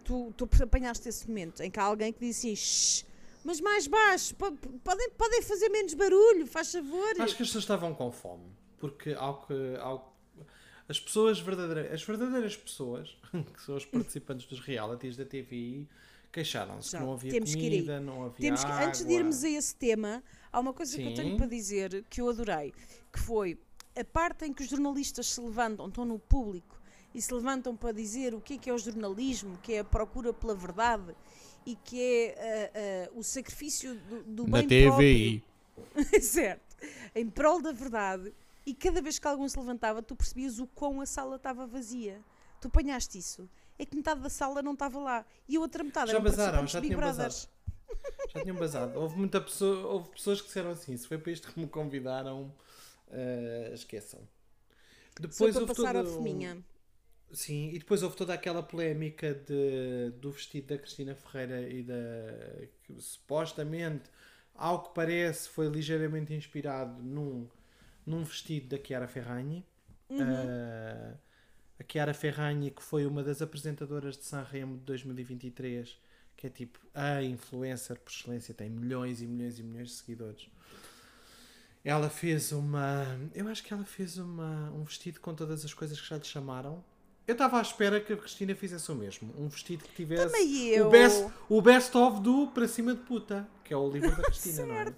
Tu, 0.03 0.31
tu 0.38 0.47
apanhaste 0.63 1.09
esse 1.09 1.27
momento 1.27 1.61
em 1.63 1.71
que 1.71 1.79
há 1.79 1.83
alguém 1.83 2.13
que 2.13 2.19
diz 2.19 2.38
assim, 2.38 2.55
"Shh, 2.55 3.03
mas 3.43 3.59
mais 3.59 3.88
baixo, 3.88 4.35
po- 4.35 4.51
podem, 4.83 5.09
podem 5.11 5.41
fazer 5.41 5.69
menos 5.69 5.93
barulho, 5.95 6.45
faz 6.45 6.71
favor. 6.71 7.09
Acho 7.19 7.35
que 7.35 7.41
as 7.41 7.47
pessoas 7.49 7.63
estavam 7.63 7.93
com 7.95 8.11
fome. 8.11 8.45
Porque 8.77 9.13
ao 9.13 9.41
que, 9.45 9.75
ao, 9.79 10.14
as 10.88 11.00
pessoas 11.00 11.39
verdadeiras, 11.39 11.91
as 11.93 12.04
verdadeiras 12.04 12.56
pessoas, 12.56 13.17
que 13.54 13.62
são 13.62 13.76
os 13.76 13.86
participantes 13.86 14.45
dos 14.45 14.60
realities 14.60 15.17
da 15.17 15.26
TVI, 15.26 15.88
queixaram-se 16.32 16.91
que 16.91 17.02
não 17.02 17.13
havia 17.13 17.32
temos 17.32 17.56
que 17.56 17.62
ir 17.62 17.63
aí. 17.65 17.71
comida, 17.71 18.00
não 18.00 18.26
havia 18.26 18.39
Temos 18.39 18.63
que, 18.63 18.71
água. 18.71 18.86
antes 18.88 19.06
de 19.06 19.13
irmos 19.13 19.43
a 19.43 19.50
esse 19.50 19.76
tema, 19.76 20.24
há 20.52 20.60
uma 20.60 20.74
coisa 20.74 20.98
que 20.98 21.04
eu 21.04 21.10
Sim. 21.10 21.15
tenho 21.15 21.38
para 21.38 21.48
dizer 21.48 22.04
que 22.10 22.21
eu 22.21 22.30
adorei, 22.30 22.74
que 23.12 23.19
foi 23.19 23.58
a 23.95 24.04
parte 24.04 24.45
em 24.45 24.54
que 24.54 24.63
os 24.63 24.69
jornalistas 24.69 25.28
se 25.28 25.39
levantam, 25.39 25.88
estão 25.88 26.04
no 26.04 26.19
público 26.19 26.80
e 27.13 27.21
se 27.21 27.34
levantam 27.34 27.76
para 27.76 27.93
dizer 27.93 28.34
o 28.36 28.41
que 28.41 28.56
é 28.56 28.58
que 28.58 28.69
é 28.69 28.74
o 28.74 28.78
jornalismo, 28.78 29.58
que 29.63 29.74
é 29.74 29.80
a 29.80 29.84
procura 29.84 30.34
pela 30.34 30.54
verdade 30.54 31.15
e 31.65 31.76
que 31.76 32.00
é 32.02 33.08
ah, 33.08 33.10
ah, 33.10 33.17
o 33.17 33.24
sacrifício 33.24 33.95
do, 33.95 34.24
do 34.24 34.43
bem 34.43 34.67
próprio. 34.67 35.41
certo. 36.21 36.76
Em 37.15 37.30
prol 37.30 37.62
da 37.62 37.71
verdade. 37.71 38.34
E 38.65 38.73
cada 38.73 39.01
vez 39.01 39.19
que 39.19 39.28
algum 39.28 39.47
se 39.47 39.60
levantava, 39.60 40.01
tu 40.01 40.15
percebias 40.15 40.60
o 40.60 40.65
quão 40.65 40.99
a 40.99 41.06
sala 41.06 41.36
estava 41.36 41.67
vazia. 41.67 42.23
Tu 42.60 42.67
apanhaste 42.67 43.17
isso. 43.17 43.49
É 43.78 43.86
que 43.86 43.95
metade 43.95 44.21
da 44.21 44.30
sala 44.30 44.62
não 44.62 44.73
estava 44.73 44.99
lá. 44.99 45.25
E 45.47 45.56
a 45.56 45.60
outra 45.60 45.84
metade 45.84 46.12
Já 46.12 46.19
participantes 46.19 46.71
já 46.71 46.82
tinham 46.82 46.99
Brothers. 46.99 47.49
Já 48.34 48.41
tinham 48.41 48.56
basado. 48.56 48.95
Houve 48.99 49.17
muita 49.17 49.39
pessoa, 49.39 49.86
houve 49.88 50.10
pessoas 50.10 50.41
que 50.41 50.47
disseram 50.47 50.71
assim: 50.71 50.97
se 50.97 51.08
foi 51.08 51.17
para 51.17 51.32
isto 51.32 51.51
que 51.51 51.60
me 51.60 51.67
convidaram, 51.67 52.51
eh, 53.12 53.71
esqueçam. 53.73 54.19
Só 54.19 55.21
Depois 55.21 55.54
para 55.54 55.62
houve 55.62 55.75
passar 55.75 55.95
a 55.95 56.04
fominha. 56.04 56.63
Sim, 57.32 57.69
e 57.69 57.80
depois 57.80 58.01
houve 58.01 58.15
toda 58.15 58.34
aquela 58.34 58.63
polémica 58.63 59.34
de, 59.34 60.12
do 60.19 60.32
vestido 60.32 60.67
da 60.67 60.78
Cristina 60.78 61.15
Ferreira 61.15 61.62
e 61.69 61.84
da. 61.84 61.93
que 62.84 62.99
supostamente, 62.99 64.10
ao 64.54 64.84
que 64.84 64.93
parece, 64.93 65.49
foi 65.49 65.67
ligeiramente 65.67 66.34
inspirado 66.34 67.01
num, 67.04 67.47
num 68.06 68.24
vestido 68.24 68.68
da 68.68 68.84
Chiara 68.84 69.08
Ferragni. 69.08 69.65
Uhum. 70.10 70.20
Ah, 70.22 71.15
a 71.80 71.84
Chiara 71.91 72.13
Ferragni, 72.13 72.72
que 72.72 72.82
foi 72.82 73.06
uma 73.06 73.24
das 73.24 73.41
apresentadoras 73.41 74.18
de 74.18 74.24
Sanremo 74.24 74.78
de 74.78 74.84
2023, 74.84 75.98
que 76.38 76.48
é 76.48 76.50
tipo 76.50 76.80
a 76.94 77.22
influencer 77.22 78.00
por 78.00 78.12
excelência, 78.12 78.54
tem 78.54 78.70
milhões 78.70 79.22
e 79.22 79.28
milhões 79.28 79.60
e 79.60 79.63
milhões 79.63 79.89
de 79.89 79.96
seguidores. 79.96 80.48
Ela 81.84 82.10
fez 82.10 82.52
uma. 82.52 83.06
Eu 83.34 83.48
acho 83.48 83.63
que 83.63 83.74
ela 83.74 83.84
fez 83.84 84.18
uma, 84.18 84.72
um 84.72 84.84
vestido 84.84 85.20
com 85.20 85.36
todas 85.36 85.63
as 85.63 85.74
coisas 85.74 86.00
que 86.00 86.08
já 86.08 86.18
lhe 86.18 86.24
chamaram. 86.24 86.84
Eu 87.28 87.34
estava 87.34 87.58
à 87.58 87.62
espera 87.62 88.00
que 88.00 88.13
a 88.13 88.18
Cristina 88.18 88.56
fizesse 88.56 88.91
o 88.91 88.96
mesmo. 88.96 89.34
Um 89.38 89.48
vestido 89.48 89.84
que 89.84 89.96
tivesse 89.96 90.26
Também 90.26 90.68
eu. 90.68 90.88
o 90.88 90.89
best, 90.89 91.28
o 91.50 91.62
best 91.62 91.98
of 91.98 92.22
do 92.22 92.48
Para 92.48 92.68
Cima 92.68 92.94
de 92.94 93.02
Puta, 93.02 93.48
que 93.63 93.74
é 93.74 93.78
o 93.78 93.89
livro 93.89 94.15
da 94.15 94.24
Cristina, 94.24 94.65
não 94.65 94.76
é? 94.76 94.94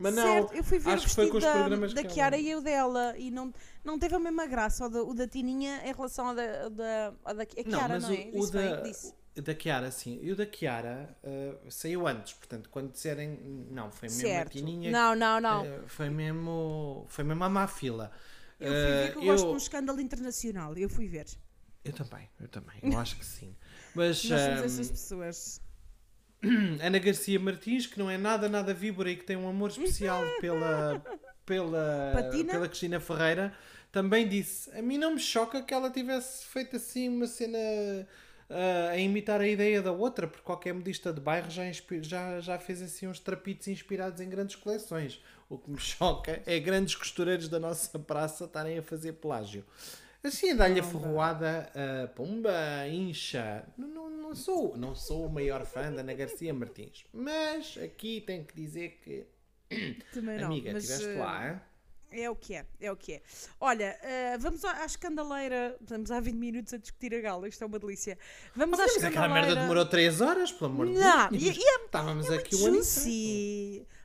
Mas 0.00 0.14
não, 0.14 0.24
certo. 0.24 0.54
Eu 0.54 0.64
fui 0.64 0.78
ver 0.78 0.90
acho 0.92 1.06
o 1.06 1.08
que 1.08 1.14
foi 1.14 1.28
com 1.28 1.36
os 1.38 1.44
da, 1.44 1.52
programas 1.52 1.92
da 1.94 2.00
ela- 2.00 2.10
Kiara 2.10 2.36
e 2.38 2.54
o 2.54 2.60
dela 2.60 3.14
e 3.18 3.30
não, 3.30 3.52
não 3.84 3.98
teve 3.98 4.14
a 4.14 4.18
mesma 4.18 4.46
graça 4.46 4.86
o 4.86 4.88
da, 4.88 5.02
o 5.02 5.14
da 5.14 5.28
Tininha 5.28 5.82
em 5.84 5.92
relação 5.92 6.28
ao 6.28 6.34
da, 6.34 6.62
ao 6.64 6.70
da, 6.70 7.14
ao 7.24 7.34
da 7.34 7.42
a 7.42 7.46
Kiara, 7.46 7.98
não, 7.98 8.08
mas 8.08 8.08
é? 8.08 8.30
o, 8.32 8.40
o 8.40 8.40
Disse 8.40 8.52
bem, 8.52 8.70
da, 8.70 8.80
disse. 8.80 9.14
o 9.36 9.42
da 9.42 9.54
Kiara, 9.54 9.90
sim. 9.90 10.18
E 10.22 10.32
o 10.32 10.36
da 10.36 10.46
Kiara 10.46 11.16
eh, 11.22 11.54
saiu 11.68 12.06
antes, 12.06 12.32
portanto, 12.34 12.68
quando 12.70 12.92
disserem. 12.92 13.38
Não, 13.70 13.90
foi 13.92 14.08
mesmo 14.08 14.40
a 14.40 14.44
Certo. 14.44 14.52
Tininha. 14.52 14.90
Não, 14.90 15.14
não, 15.14 15.40
não. 15.40 15.64
eh, 15.64 15.82
foi 15.86 16.08
mesmo. 16.10 17.04
Foi 17.08 17.24
mesmo 17.24 17.44
a 17.44 17.48
má 17.48 17.66
fila. 17.68 18.10
eu 18.58 18.74
fui 18.74 18.92
ver 18.94 19.10
que 19.12 19.18
eu 19.18 19.22
Eh, 19.22 19.26
gosto 19.26 19.46
de 19.48 19.52
um 19.54 19.56
escândalo 19.56 20.00
internacional. 20.00 20.76
Eu 20.76 20.88
fui 20.88 21.06
ver. 21.06 21.26
Eu 21.84 21.92
também, 21.92 22.28
eu 22.40 22.48
também. 22.48 22.76
Eu 22.82 22.98
acho 22.98 23.16
que 23.16 23.24
sim. 23.24 23.56
Mas 23.94 24.22
Nós 24.24 24.40
somos 24.42 24.60
ahm, 24.60 24.64
essas 24.66 24.90
pessoas. 24.90 25.60
Ana 26.82 26.98
Garcia 26.98 27.38
Martins, 27.38 27.86
que 27.86 27.98
não 27.98 28.10
é 28.10 28.16
nada, 28.16 28.48
nada 28.48 28.72
víbora 28.72 29.10
e 29.10 29.16
que 29.16 29.24
tem 29.24 29.36
um 29.36 29.48
amor 29.48 29.70
especial 29.70 30.24
pela, 30.40 31.02
pela, 31.44 32.12
Patina? 32.14 32.52
pela 32.52 32.68
Cristina 32.68 33.00
Ferreira, 33.00 33.52
também 33.92 34.26
disse: 34.28 34.70
A 34.76 34.80
mim 34.80 34.98
não 34.98 35.14
me 35.14 35.20
choca 35.20 35.62
que 35.62 35.74
ela 35.74 35.90
tivesse 35.90 36.46
feito 36.46 36.76
assim 36.76 37.08
uma 37.08 37.26
cena 37.26 37.58
ah, 38.50 38.90
a 38.90 38.96
imitar 38.98 39.40
a 39.40 39.46
ideia 39.46 39.80
da 39.80 39.92
outra, 39.92 40.26
porque 40.26 40.42
qualquer 40.42 40.74
modista 40.74 41.12
de 41.12 41.20
bairro 41.20 41.48
já, 41.48 41.70
já, 42.02 42.40
já 42.40 42.58
fez 42.58 42.82
assim 42.82 43.06
uns 43.06 43.20
trapitos 43.20 43.68
inspirados 43.68 44.20
em 44.20 44.28
grandes 44.28 44.56
coleções. 44.56 45.22
O 45.48 45.56
que 45.56 45.70
me 45.70 45.78
choca 45.78 46.42
é 46.44 46.58
grandes 46.58 46.96
costureiros 46.96 47.48
da 47.48 47.60
nossa 47.60 47.96
praça 47.96 48.44
estarem 48.44 48.76
a 48.76 48.82
fazer 48.82 49.12
plágio. 49.14 49.64
Assim, 50.22 50.54
dar-lhe 50.54 50.80
a 50.80 50.82
ferroada, 50.82 51.70
ah, 51.74 52.08
pumba, 52.14 52.52
incha. 52.88 53.64
Não, 53.76 53.88
não, 53.88 54.10
não, 54.10 54.34
sou, 54.34 54.76
não 54.76 54.94
sou 54.94 55.26
o 55.26 55.30
maior 55.30 55.64
fã 55.64 55.90
da 55.92 56.00
Ana 56.02 56.12
Garcia 56.14 56.52
Martins, 56.52 57.04
mas 57.12 57.78
aqui 57.82 58.20
tenho 58.26 58.44
que 58.44 58.54
dizer 58.54 59.00
que, 59.02 59.26
Também 60.12 60.38
não. 60.38 60.46
amiga, 60.48 60.72
mas, 60.72 60.84
estiveste 60.84 61.18
lá, 61.18 61.50
hein? 61.52 61.60
É 62.12 62.28
o 62.28 62.34
que 62.34 62.54
é, 62.56 62.66
é 62.80 62.90
o 62.90 62.96
que 62.96 63.12
é. 63.14 63.22
Olha, 63.60 63.96
eh, 64.02 64.36
vamos 64.38 64.64
à, 64.64 64.84
escandaleira. 64.84 65.76
Estamos 65.80 66.10
há 66.10 66.18
20 66.18 66.34
minutos 66.34 66.74
a 66.74 66.76
discutir 66.76 67.14
a 67.14 67.20
gala, 67.20 67.46
isto 67.48 67.62
é 67.62 67.66
uma 67.68 67.78
delícia. 67.78 68.18
Vamos 68.56 68.80
à 68.80 68.82
Mas 68.82 69.04
aquela 69.04 69.28
merda 69.28 69.54
demorou 69.54 69.86
3 69.86 70.20
horas, 70.20 70.50
pelo 70.50 70.70
amor 70.72 70.88
de 70.88 70.94
Não, 70.94 71.28
Deus. 71.28 71.40
e- 71.40 71.60
e 71.60 71.62
é- 71.62 71.84
Estávamos 71.84 72.28
É 72.28 72.34
aqui 72.34 72.56
o 72.56 72.66
ano 72.66 72.82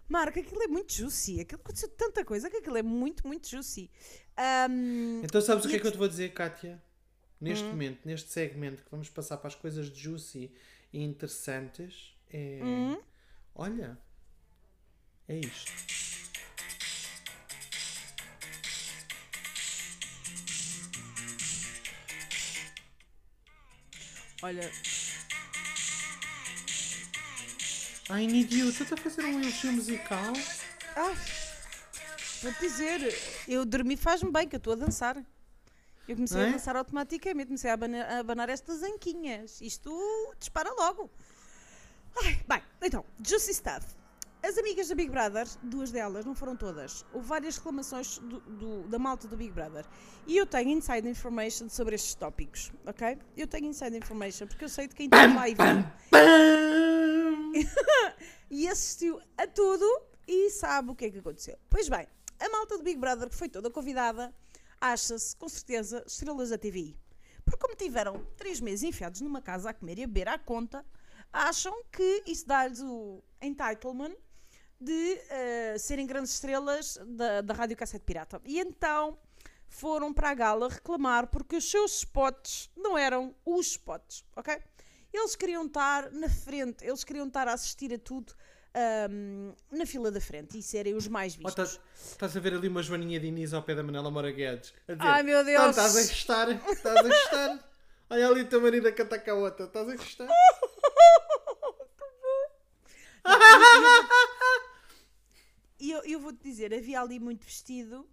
Marca, 0.08 0.40
aquilo 0.40 0.62
é 0.62 0.68
muito 0.68 0.94
juicy. 0.94 1.42
Aquilo 1.42 1.62
aconteceu 1.62 1.90
tanta 1.90 2.24
coisa 2.24 2.50
que 2.50 2.58
aquilo 2.58 2.78
é 2.78 2.84
muito, 2.84 3.28
muito 3.28 3.48
juicy. 3.50 3.90
Ahm, 4.38 5.22
Então 5.24 5.42
sabes 5.42 5.66
o 5.66 5.70
que 5.70 5.76
é 5.76 5.80
que 5.80 5.88
eu 5.88 5.92
te 5.92 5.98
vou 5.98 6.08
dizer, 6.08 6.34
Kátia? 6.34 6.82
Neste 7.42 7.66
Hum. 7.66 7.70
momento, 7.70 8.00
neste 8.06 8.30
segmento 8.32 8.84
que 8.84 8.92
vamos 8.92 9.10
passar 9.10 9.38
para 9.38 9.48
as 9.50 9.56
coisas 9.56 9.88
juicy 9.88 10.52
e 10.94 11.04
interessantes, 11.04 12.16
é... 12.30 12.60
Hum. 12.64 12.98
Olha, 13.54 13.98
é 15.28 15.38
isto. 15.38 15.72
olha, 24.42 24.70
Ai, 28.10 28.28
Nidio, 28.28 28.70
estás 28.70 28.92
a 28.94 28.98
fazer 28.98 29.26
um 29.26 29.42
elogio 29.42 29.72
musical? 29.74 30.34
ah, 30.96 31.14
vou-te 32.42 32.60
dizer, 32.60 33.14
eu 33.48 33.66
dormi 33.66 33.98
faz-me 33.98 34.32
bem, 34.32 34.48
que 34.48 34.56
eu 34.56 34.60
estou 34.60 34.74
a 34.74 34.76
dançar. 34.76 35.18
Eu 36.08 36.16
comecei 36.16 36.40
é? 36.40 36.50
a 36.50 36.52
dançar 36.52 36.76
automaticamente, 36.76 37.48
comecei 37.48 37.70
a 37.72 37.74
abanar, 37.74 38.06
a 38.12 38.20
abanar 38.20 38.50
estas 38.50 38.84
anquinhas. 38.84 39.60
Isto 39.60 39.92
dispara 40.40 40.72
logo. 40.74 41.10
Ai, 42.24 42.40
bem, 42.48 42.62
então, 42.82 43.04
Juicy 43.26 43.54
Stuff. 43.56 43.86
As 44.44 44.56
amigas 44.60 44.88
da 44.90 44.94
Big 44.94 45.10
Brother, 45.10 45.48
duas 45.64 45.90
delas, 45.92 46.24
não 46.24 46.36
foram 46.36 46.56
todas, 46.56 47.04
houve 47.12 47.28
várias 47.28 47.58
reclamações 47.58 48.20
do- 48.20 48.40
do- 48.42 48.84
da 48.84 49.00
malta 49.00 49.28
do 49.28 49.36
Big 49.36 49.52
Brother. 49.52 49.84
E 50.28 50.38
eu 50.38 50.46
tenho 50.46 50.70
inside 50.70 51.10
information 51.10 51.68
sobre 51.68 51.96
estes 51.96 52.14
tópicos, 52.14 52.72
ok? 52.86 53.18
Eu 53.36 53.48
tenho 53.48 53.66
inside 53.66 53.98
information 53.98 54.46
porque 54.46 54.64
eu 54.66 54.70
sei 54.70 54.88
de 54.88 54.94
quem 54.94 55.08
está 55.08 55.26
lá 55.26 55.50
e 55.50 55.56
viu! 55.56 55.84
e 58.50 58.68
assistiu 58.68 59.22
a 59.38 59.48
tudo 59.48 59.86
e 60.28 60.50
sabe 60.50 60.92
o 60.92 60.96
que 60.96 61.06
é 61.06 61.12
que 61.12 61.20
aconteceu. 61.20 61.58
Pois 61.70 61.88
bem, 61.88 62.08
a 62.40 62.50
malta 62.50 62.78
do 62.78 62.84
Big 62.84 63.00
Brother, 63.00 63.30
que 63.30 63.36
foi 63.36 63.50
toda 63.50 63.70
convidada, 63.70 64.34
acha-se, 64.80 65.36
com 65.36 65.48
certeza, 65.48 66.04
estrelas 66.06 66.50
da 66.50 66.58
TVI. 66.58 66.98
Porque 67.44 67.60
como 67.60 67.76
tiveram 67.76 68.26
três 68.36 68.60
meses 68.60 68.84
enfiados 68.84 69.22
numa 69.22 69.42
casa 69.42 69.70
a 69.70 69.74
comer 69.74 70.00
e 70.00 70.04
a 70.04 70.08
beber 70.08 70.28
à 70.28 70.38
conta, 70.38 70.86
acham 71.32 71.84
que 71.92 72.24
isso 72.26 72.48
dá-lhes 72.48 72.82
o 72.82 73.24
entitlement 73.42 74.16
de 74.80 75.22
eh, 75.30 75.78
serem 75.78 76.06
grandes 76.06 76.34
estrelas 76.34 76.98
da, 77.06 77.42
da 77.42 77.54
Rádio 77.54 77.78
Cassete 77.78 78.04
Pirata. 78.04 78.42
E 78.46 78.60
então 78.60 79.18
foram 79.68 80.14
para 80.14 80.32
a 80.32 80.34
gala 80.34 80.70
reclamar 80.70 81.28
porque 81.28 81.56
os 81.56 81.70
seus 81.70 81.98
spots 82.00 82.72
não 82.76 82.98
eram 82.98 83.36
os 83.46 83.68
spots, 83.68 84.26
ok? 84.36 84.58
Eles 85.16 85.36
queriam 85.36 85.66
estar 85.66 86.12
na 86.12 86.30
frente, 86.30 86.84
eles 86.86 87.04
queriam 87.04 87.28
estar 87.28 87.48
a 87.48 87.54
assistir 87.54 87.94
a 87.94 87.98
tudo 87.98 88.34
ahm, 88.74 89.54
na 89.72 89.86
fila 89.86 90.12
da 90.12 90.20
frente 90.20 90.58
e 90.58 90.62
serem 90.62 90.94
os 90.96 91.08
mais 91.08 91.34
Oh, 91.36 91.48
vistos. 91.48 91.70
estás, 91.72 91.80
estás 92.12 92.38
a 92.38 92.40
ver 92.40 92.54
ali 92.54 92.68
uma 92.68 92.84
Joaninha 92.84 93.20
Diniz 93.20 93.54
ao 93.54 93.64
pé 93.64 93.74
da 93.76 93.82
Manela 93.84 94.12
Moura 94.12 94.32
Guedes? 94.32 94.74
A 94.88 94.94
dizer, 94.94 95.08
Ai, 95.08 95.24
meu 95.24 95.44
Deus. 95.46 95.58
"Então, 95.60 95.70
estás 95.70 95.96
a 95.98 96.02
gostar? 96.02 96.50
Estás 96.72 96.98
a 96.98 97.04
gostar? 97.04 97.70
Olha 98.10 98.28
ali 98.28 98.42
o 98.42 98.48
teu 98.48 98.62
marido 98.62 98.88
a 98.88 98.92
cantar 98.92 99.20
com 99.20 99.32
a 99.32 99.34
outra. 99.36 99.66
Estás 99.66 99.90
a 99.90 99.96
gostar? 99.96 100.28
E 105.80 105.92
eu, 105.92 106.04
eu 106.06 106.20
vou-te 106.20 106.42
dizer, 106.44 106.74
havia 106.74 107.02
ali 107.02 107.20
muito 107.20 107.44
vestido 107.46 108.08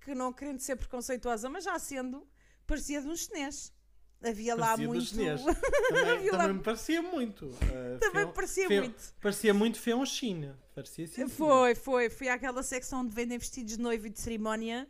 que 0.00 0.14
não 0.14 0.32
querendo 0.32 0.60
ser 0.60 0.76
preconceituosa, 0.76 1.48
mas 1.48 1.64
já 1.64 1.78
sendo, 1.78 2.26
parecia 2.66 3.00
de 3.00 3.08
um 3.08 3.16
chinês. 3.16 3.72
Havia 4.22 4.54
lá 4.54 4.76
Parecia 4.76 4.88
muito. 4.88 5.14
Também, 5.88 6.10
Havia 6.16 6.32
lá- 6.32 6.38
também 6.38 6.56
me 6.56 6.62
parecia 6.62 7.02
muito. 7.02 7.46
uh, 7.46 7.98
Também 8.00 8.22
feão- 8.22 8.32
parecia 8.32 8.68
muito. 8.68 9.14
Parecia 9.20 9.54
muito 9.54 9.78
feão 9.80 10.06
China. 10.06 10.58
Parecia 10.74 11.04
assim. 11.04 11.28
Foi, 11.28 11.74
foi. 11.74 12.10
Fui 12.10 12.28
àquela 12.28 12.62
secção 12.62 13.00
onde 13.00 13.14
vendem 13.14 13.38
vestidos 13.38 13.76
de 13.76 13.80
noivo 13.82 14.06
e 14.06 14.10
de 14.10 14.18
cerimónia 14.20 14.88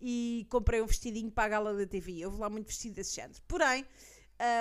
e 0.00 0.46
comprei 0.50 0.80
um 0.82 0.86
vestidinho 0.86 1.30
para 1.30 1.44
a 1.44 1.48
gala 1.48 1.74
da 1.76 1.86
TV. 1.86 2.24
Houve 2.26 2.40
lá 2.40 2.48
muito 2.50 2.66
vestido 2.68 2.94
desse 2.94 3.14
género. 3.14 3.40
Porém, 3.46 3.86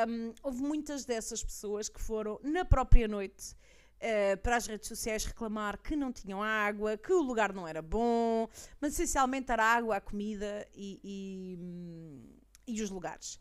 hum, 0.07 0.33
houve 0.43 0.61
muitas 0.61 1.03
dessas 1.05 1.43
pessoas 1.43 1.89
que 1.89 1.99
foram 2.01 2.39
na 2.43 2.63
própria 2.63 3.07
noite 3.07 3.55
eh, 3.99 4.35
para 4.35 4.57
as 4.57 4.67
redes 4.67 4.87
sociais 4.87 5.25
reclamar 5.25 5.77
que 5.81 5.95
não 5.95 6.11
tinham 6.11 6.43
água, 6.43 6.95
que 6.97 7.11
o 7.13 7.21
lugar 7.21 7.53
não 7.53 7.67
era 7.67 7.81
bom, 7.81 8.47
mas 8.79 8.93
essencialmente 8.93 9.51
era 9.51 9.63
a 9.63 9.73
água, 9.75 9.95
a 9.95 10.01
comida 10.01 10.67
e, 10.75 10.99
e, 11.03 11.57
hum, 11.59 12.29
e 12.67 12.81
os 12.83 12.89
lugares. 12.89 13.39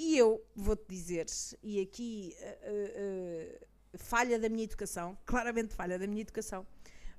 E 0.00 0.16
eu 0.16 0.40
vou-te 0.54 0.84
dizer, 0.88 1.26
e 1.60 1.80
aqui 1.80 2.32
eh, 2.38 2.58
eh, 2.62 3.66
falha 3.98 4.38
da 4.38 4.48
minha 4.48 4.62
educação, 4.62 5.18
claramente 5.26 5.74
falha 5.74 5.98
da 5.98 6.06
minha 6.06 6.20
educação, 6.22 6.64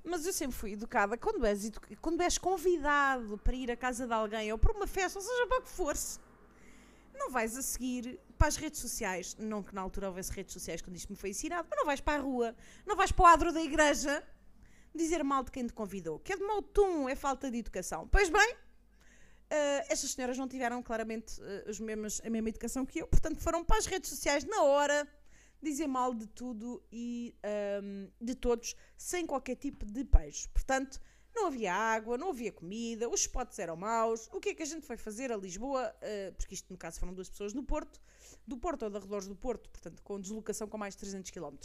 mas 0.02 0.26
eu 0.26 0.32
sempre 0.32 0.56
fui 0.56 0.72
educada 0.72 1.18
quando 1.18 1.46
és, 1.46 1.66
edu- 1.66 1.82
quando 2.02 2.22
és 2.22 2.38
convidado 2.38 3.38
para 3.40 3.54
ir 3.54 3.70
à 3.70 3.76
casa 3.76 4.08
de 4.08 4.14
alguém 4.14 4.50
ou 4.54 4.58
para 4.58 4.72
uma 4.72 4.88
festa, 4.88 5.20
ou 5.20 5.26
seja, 5.26 5.46
para 5.48 5.60
o 5.60 5.62
que 5.64 5.70
for-se, 5.70 6.20
não 7.14 7.30
vais 7.32 7.58
a 7.58 7.62
seguir 7.62 8.18
para 8.38 8.48
as 8.48 8.56
redes 8.56 8.80
sociais. 8.80 9.36
Não 9.38 9.62
que 9.62 9.76
na 9.76 9.82
altura 9.82 10.08
houvesse 10.08 10.32
redes 10.32 10.54
sociais 10.54 10.82
quando 10.82 10.96
isto 10.96 11.10
me 11.12 11.18
foi 11.18 11.32
ensinado, 11.32 11.68
mas 11.70 11.78
não 11.78 11.86
vais 11.86 12.00
para 12.00 12.18
a 12.18 12.22
rua, 12.24 12.56
não 12.86 12.96
vais 12.96 13.12
para 13.12 13.24
o 13.24 13.28
adro 13.28 13.52
da 13.52 13.62
igreja 13.62 14.24
dizer 14.96 15.22
mal 15.22 15.44
de 15.44 15.52
quem 15.52 15.68
te 15.68 15.74
convidou. 15.74 16.18
Que 16.20 16.32
é 16.32 16.38
de 16.38 16.44
mau 16.44 16.62
tom, 16.62 17.10
é 17.10 17.16
falta 17.16 17.52
de 17.52 17.58
educação. 17.58 18.08
Pois 18.08 18.30
bem, 18.30 18.56
eh, 19.50 19.86
estas 19.90 20.12
senhoras 20.12 20.38
não 20.38 20.48
tiveram 20.48 20.82
claramente 20.84 21.42
eh, 21.42 21.66
os 21.68 21.80
mesmos, 21.80 22.22
a 22.24 22.30
mesma 22.30 22.50
educação 22.50 22.86
que 22.86 23.00
eu, 23.00 23.08
portanto 23.08 23.40
foram 23.40 23.64
para 23.64 23.78
as 23.78 23.86
redes 23.86 24.10
sociais 24.10 24.44
na 24.44 24.64
hora 24.64 25.08
dizer 25.62 25.88
mal 25.88 26.14
de 26.14 26.28
tudo 26.28 26.82
e 26.92 27.36
ahm, 27.44 28.08
de 28.22 28.36
todos, 28.36 28.76
sem 28.98 29.26
qualquer 29.26 29.56
tipo 29.56 29.86
de 29.86 30.06
peixe. 30.06 30.48
Portanto, 30.50 31.00
não 31.36 31.48
havia 31.48 31.74
água, 31.74 32.18
não 32.18 32.30
havia 32.30 32.52
comida, 32.52 33.10
os 33.10 33.22
spots 33.22 33.60
eram 33.60 33.76
maus. 33.76 34.30
O 34.32 34.40
que 34.40 34.50
é 34.50 34.54
que 34.54 34.64
a 34.64 34.66
gente 34.66 34.86
foi 34.86 34.98
fazer 34.98 35.32
a 35.32 35.38
Lisboa? 35.38 35.94
Eh, 36.02 36.32
porque 36.38 36.54
isto, 36.54 36.72
no 36.72 36.78
caso, 36.78 37.00
foram 37.00 37.14
duas 37.14 37.30
pessoas 37.30 37.54
no 37.54 37.64
Porto, 37.64 38.02
do 38.48 38.58
Porto 38.58 38.84
ou 38.84 38.90
de 38.90 38.98
arredores 38.98 39.28
do 39.28 39.36
Porto, 39.36 39.70
portanto, 39.70 40.02
com 40.02 40.20
deslocação 40.20 40.68
com 40.68 40.78
mais 40.78 40.96
de 40.96 41.00
300 41.00 41.32
km. 41.32 41.56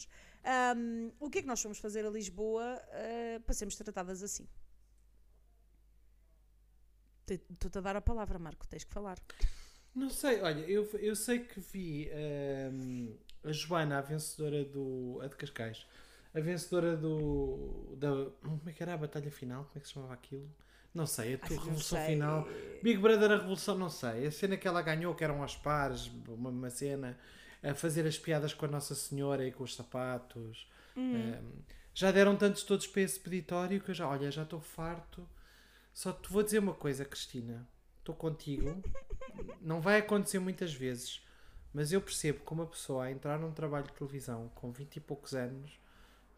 Ahm, 0.45 1.11
o 1.21 1.31
que 1.31 1.39
é 1.39 1.43
que 1.43 1.49
nós 1.49 1.61
fomos 1.61 1.79
fazer 1.79 2.05
a 2.05 2.11
Lisboa 2.11 2.81
eh, 2.91 3.41
para 3.45 3.55
sermos 3.55 3.77
tratadas 3.77 4.23
assim? 4.23 4.47
Te- 7.27 7.41
Estou-te 7.51 7.79
a 7.79 7.81
dar 7.81 7.97
a 7.97 8.01
palavra, 8.01 8.39
Marco, 8.39 8.67
tens 8.67 8.85
que 8.85 8.93
falar. 8.93 9.19
Não 9.95 10.11
sei, 10.11 10.41
olha, 10.43 10.61
eu, 10.69 10.89
eu 10.95 11.15
sei 11.15 11.39
que 11.41 11.61
vi 11.61 12.11
hum, 12.73 13.15
a 13.45 13.53
Joana, 13.53 13.99
a 13.99 14.01
vencedora 14.01 14.65
do 14.65 15.21
a 15.23 15.29
de 15.29 15.37
Cascais, 15.37 15.87
a 16.35 16.41
vencedora 16.41 16.97
do. 16.97 17.95
Da, 17.97 18.09
como 18.43 18.61
é 18.67 18.73
que 18.73 18.83
era 18.83 18.95
a 18.95 18.97
batalha 18.97 19.31
final? 19.31 19.65
Como 19.65 19.77
é 19.77 19.81
que 19.81 19.87
se 19.87 19.95
chamava 19.95 20.15
aquilo? 20.15 20.49
Não 20.93 21.07
sei, 21.07 21.35
a 21.35 21.39
tua 21.39 21.57
não 21.57 21.65
revolução 21.65 21.99
sei. 21.99 22.07
final. 22.07 22.49
Big 22.83 22.99
Brother, 22.99 23.31
a 23.33 23.37
revolução, 23.37 23.77
não 23.77 23.89
sei. 23.91 24.27
A 24.27 24.33
cena 24.33 24.57
que 24.57 24.67
ela 24.67 24.83
ganhou, 24.83 25.15
que 25.15 25.25
eram 25.25 25.43
aos 25.43 25.57
pares, 25.57 26.07
uma, 26.29 26.51
uma 26.51 26.71
cena, 26.71 27.19
a 27.63 27.75
fazer 27.75 28.07
as 28.07 28.19
piadas 28.19 28.53
com 28.55 28.65
a 28.67 28.69
Nossa 28.69 28.95
Senhora 28.95 29.47
e 29.47 29.53
com 29.53 29.65
os 29.65 29.75
sapatos. 29.75 30.69
Hum. 30.97 31.33
Um, 31.33 31.63
já 31.95 32.11
deram 32.11 32.37
tantos 32.37 32.63
todos 32.65 32.87
para 32.87 33.03
esse 33.03 33.19
peditório 33.21 33.81
que 33.81 33.91
eu 33.91 33.95
já, 33.95 34.09
olha, 34.09 34.31
já 34.31 34.43
estou 34.43 34.61
farto. 34.61 35.29
Só 35.95 36.13
te 36.13 36.29
vou 36.29 36.43
dizer 36.43 36.59
uma 36.59 36.75
coisa, 36.75 37.05
Cristina. 37.05 37.67
Estou 38.01 38.15
contigo. 38.15 38.83
Não 39.63 39.81
vai 39.81 40.01
acontecer 40.01 40.39
muitas 40.39 40.75
vezes. 40.75 41.23
Mas 41.73 41.93
eu 41.93 42.01
percebo 42.01 42.45
que 42.45 42.53
uma 42.53 42.67
pessoa 42.67 43.05
a 43.05 43.11
entrar 43.11 43.39
num 43.39 43.53
trabalho 43.53 43.87
de 43.87 43.93
televisão 43.95 44.51
com 44.55 44.71
20 44.71 44.97
e 44.97 45.01
poucos 45.01 45.35
anos 45.35 45.79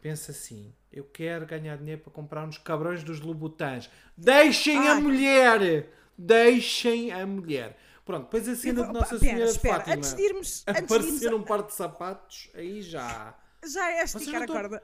pensa 0.01 0.31
assim: 0.31 0.73
eu 0.91 1.03
quero 1.03 1.45
ganhar 1.45 1.77
dinheiro 1.77 2.01
para 2.01 2.13
comprar 2.13 2.45
uns 2.47 2.57
cabrões 2.57 3.03
dos 3.03 3.19
Louboutins. 3.19 3.89
Deixem 4.15 4.87
a 4.87 4.93
Ai. 4.93 5.01
mulher! 5.01 5.89
Deixem 6.17 7.11
a 7.11 7.25
mulher. 7.27 7.77
Pronto, 8.03 8.23
depois 8.23 8.47
a 8.47 8.55
cena 8.55 8.87
de 8.87 8.93
Nossa 8.93 9.19
Senhora 9.19 9.45
espera, 9.45 9.73
de 9.73 9.79
Fátima. 9.79 9.95
antes 9.95 10.13
de 10.13 10.21
irmos, 10.23 10.63
antes 10.65 10.87
de 10.87 10.93
aparecer 10.95 11.25
irmos 11.25 11.41
um 11.41 11.43
par 11.43 11.61
de 11.63 11.73
sapatos, 11.73 12.49
aí 12.55 12.81
já. 12.81 13.37
já 13.63 13.91
é 13.91 14.03
esticar 14.03 14.43
a 14.43 14.47
corda. 14.47 14.83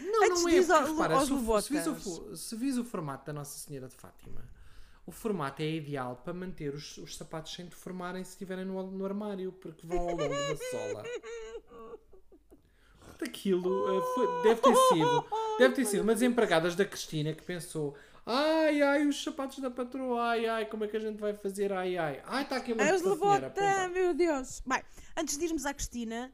Não, 0.00 0.24
Antes 0.24 0.42
não 0.42 0.48
é. 0.48 0.52
ir 0.52 0.66
Porque, 0.66 0.90
repara, 0.92 1.14
aos 1.16 1.26
se, 1.26 1.32
o- 1.32 1.60
se, 1.62 1.72
vis 1.72 1.86
o, 1.86 2.36
se 2.36 2.56
vis 2.56 2.78
o 2.78 2.84
formato 2.84 3.26
da 3.26 3.32
Nossa 3.32 3.58
Senhora 3.58 3.88
de 3.88 3.94
Fátima, 3.96 4.44
o 5.06 5.10
formato 5.10 5.62
é 5.62 5.70
ideal 5.70 6.16
para 6.22 6.34
manter 6.34 6.74
os, 6.74 6.98
os 6.98 7.16
sapatos 7.16 7.52
sem 7.54 7.64
deformarem 7.66 8.22
se 8.24 8.32
estiverem 8.32 8.64
no, 8.64 8.82
no 8.90 9.04
armário, 9.04 9.52
porque 9.52 9.86
vão 9.86 9.98
ao 10.00 10.06
longo 10.16 10.28
da 10.28 10.56
sola. 10.70 11.04
Aquilo 13.20 13.98
eh, 13.98 14.02
foi- 14.14 14.42
deve 14.42 14.60
ter 14.60 14.76
sido. 14.76 15.24
Deve 15.58 15.74
ter 15.74 15.84
sido 15.86 16.02
umas 16.02 16.22
empregadas 16.22 16.76
da 16.76 16.84
Cristina 16.84 17.32
que 17.34 17.42
pensou. 17.42 17.96
Ai, 18.24 18.80
ai, 18.82 19.06
os 19.06 19.20
sapatos 19.24 19.58
da 19.58 19.70
patroa, 19.70 20.22
ai, 20.22 20.46
ai, 20.46 20.66
como 20.66 20.84
é 20.84 20.88
que 20.88 20.96
a 20.96 21.00
gente 21.00 21.18
vai 21.18 21.32
fazer? 21.34 21.72
Ai, 21.72 21.96
ai, 21.96 22.22
ai, 22.26 22.42
está 22.42 22.56
aqui 22.56 22.72
uma 22.74 22.84
Lobota, 23.02 23.50
pumba. 23.50 23.88
meu 23.88 24.14
Deus. 24.14 24.62
Bem, 24.66 24.82
antes 25.16 25.36
de 25.38 25.46
irmos 25.46 25.64
à 25.64 25.72
Cristina, 25.74 26.30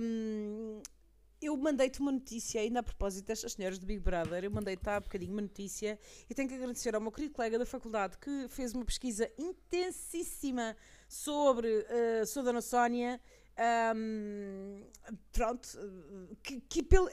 hum, 0.00 0.80
eu 1.42 1.56
mandei-te 1.56 2.00
uma 2.00 2.12
notícia, 2.12 2.60
ainda 2.60 2.80
a 2.80 2.82
propósito 2.82 3.26
destas 3.26 3.52
senhoras 3.52 3.78
do 3.78 3.86
Big 3.86 4.00
Brother, 4.00 4.44
eu 4.44 4.50
mandei-te 4.50 4.88
há 4.88 5.00
bocadinho 5.00 5.32
uma 5.32 5.42
notícia 5.42 5.98
e 6.28 6.34
tenho 6.34 6.48
que 6.48 6.54
agradecer 6.54 6.94
ao 6.94 7.00
meu 7.00 7.10
querido 7.10 7.34
colega 7.34 7.58
da 7.58 7.66
faculdade 7.66 8.16
que 8.18 8.46
fez 8.48 8.72
uma 8.72 8.84
pesquisa 8.84 9.30
intensíssima 9.36 10.76
sobre, 11.08 11.84
eh, 11.88 12.24
sobre 12.24 12.48
a 12.48 12.52
Dona 12.52 12.60
Sónia. 12.62 13.20
hum, 13.96 14.84
pronto, 15.32 15.68
que, 16.42 16.60
que 16.60 16.82
pelo. 16.82 17.10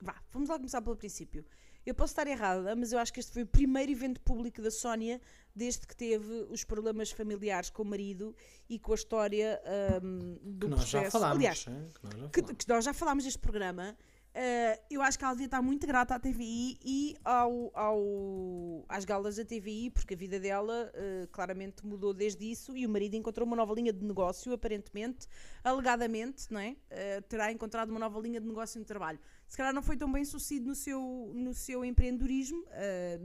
Vá, 0.00 0.20
vamos 0.32 0.48
lá 0.48 0.56
começar 0.56 0.80
pelo 0.80 0.96
princípio. 0.96 1.44
Eu 1.84 1.94
posso 1.94 2.12
estar 2.12 2.26
errada, 2.28 2.76
mas 2.76 2.92
eu 2.92 2.98
acho 2.98 3.12
que 3.12 3.18
este 3.18 3.32
foi 3.32 3.42
o 3.42 3.46
primeiro 3.46 3.90
evento 3.90 4.20
público 4.20 4.62
da 4.62 4.70
Sónia 4.70 5.20
desde 5.54 5.86
que 5.86 5.94
teve 5.96 6.46
os 6.50 6.64
problemas 6.64 7.10
familiares 7.10 7.70
com 7.70 7.82
o 7.82 7.86
marido 7.86 8.34
e 8.68 8.78
com 8.78 8.92
a 8.92 8.94
história 8.94 9.60
hum, 10.02 10.38
do 10.42 10.66
Que 10.66 10.70
nós 10.70 10.88
já 10.88 11.00
processo. 11.00 11.10
falámos. 11.18 11.36
Aliás, 11.38 11.66
hein, 11.68 11.90
que 11.94 12.02
nós 12.04 12.14
já 12.14 12.28
que, 12.28 12.40
falámos. 12.40 12.56
que 12.64 12.68
nós 12.68 12.84
já 12.84 12.92
falámos 12.94 13.24
deste 13.24 13.38
programa. 13.38 13.96
eh, 14.34 14.80
eu 14.90 15.02
acho 15.02 15.18
que 15.18 15.24
ela 15.24 15.34
devia 15.34 15.44
estar 15.44 15.60
muito 15.60 15.86
grata 15.86 16.14
à 16.14 16.18
TVI 16.18 16.78
e 16.82 17.14
ao, 17.22 17.70
ao- 17.74 18.82
às 18.88 19.04
galas 19.04 19.36
da 19.36 19.44
TVI, 19.44 19.90
porque 19.90 20.14
a 20.14 20.16
vida 20.16 20.40
dela 20.40 20.90
eh, 20.94 21.28
claramente 21.30 21.84
mudou 21.84 22.14
desde 22.14 22.50
isso 22.50 22.74
e 22.74 22.86
o 22.86 22.88
marido 22.88 23.14
encontrou 23.14 23.46
uma 23.46 23.54
nova 23.54 23.74
linha 23.74 23.92
de 23.92 24.02
negócio, 24.02 24.50
aparentemente, 24.54 25.26
alegadamente, 25.62 26.50
não 26.50 26.60
é? 26.60 26.76
Eh, 26.88 27.20
terá 27.22 27.52
encontrado 27.52 27.90
uma 27.90 28.00
nova 28.00 28.18
linha 28.20 28.40
de 28.40 28.46
negócio 28.46 28.78
no 28.80 28.86
trabalho. 28.86 29.18
Se 29.46 29.56
calhar 29.56 29.74
não 29.74 29.82
foi 29.82 29.98
tão 29.98 30.10
bem 30.10 30.24
sucedido 30.24 30.66
no 30.66 30.74
seu, 30.74 31.30
no 31.34 31.52
seu 31.52 31.84
empreendedorismo, 31.84 32.64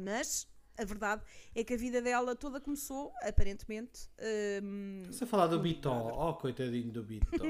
mas 0.03 0.45
a 0.77 0.85
verdade 0.85 1.23
é 1.55 1.63
que 1.63 1.73
a 1.73 1.77
vida 1.77 2.01
dela 2.01 2.35
toda 2.35 2.59
começou, 2.61 3.11
aparentemente, 3.21 4.09
eh, 4.17 4.61
Estás 5.03 5.23
a 5.23 5.25
falar 5.25 5.47
do 5.47 5.59
Bitó. 5.59 6.11
Oh, 6.29 6.33
coitadinho 6.35 6.91
do 6.91 7.03
Bitó. 7.05 7.43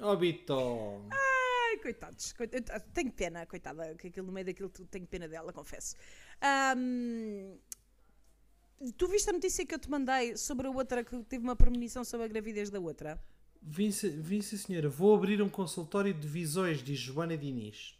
oh, 0.00 0.16
Bitó. 0.16 1.02
Ai, 1.10 1.76
coitados. 1.82 2.32
coit- 2.32 2.54
eu 2.54 2.62
t- 2.62 2.80
Tenho 2.94 3.12
pena, 3.12 3.46
coitada, 3.46 3.94
que 3.94 4.08
aquilo 4.08 4.26
no 4.26 4.32
meio 4.32 4.46
daquilo 4.46 4.68
tenho 4.70 5.06
pena 5.06 5.28
dela, 5.28 5.52
confesso. 5.52 5.96
Ahm, 6.40 7.56
tu 8.96 9.08
viste 9.08 9.28
a 9.28 9.32
notícia 9.32 9.66
que 9.66 9.74
eu 9.74 9.78
te 9.78 9.90
mandei 9.90 10.36
sobre 10.36 10.66
a 10.66 10.70
outra 10.70 11.02
que 11.04 11.16
teve 11.24 11.42
uma 11.44 11.56
premonição 11.56 12.04
sobre 12.04 12.26
a 12.26 12.28
gravidez 12.28 12.70
da 12.70 12.78
outra? 12.80 13.20
Vim, 13.60 13.90
vim, 13.90 14.40
sim, 14.40 14.56
senhora. 14.56 14.88
Vou 14.88 15.14
abrir 15.16 15.42
um 15.42 15.48
consultório 15.48 16.14
de 16.14 16.28
visões, 16.28 16.80
diz 16.82 16.98
Joana 16.98 17.36
Diniz. 17.36 17.97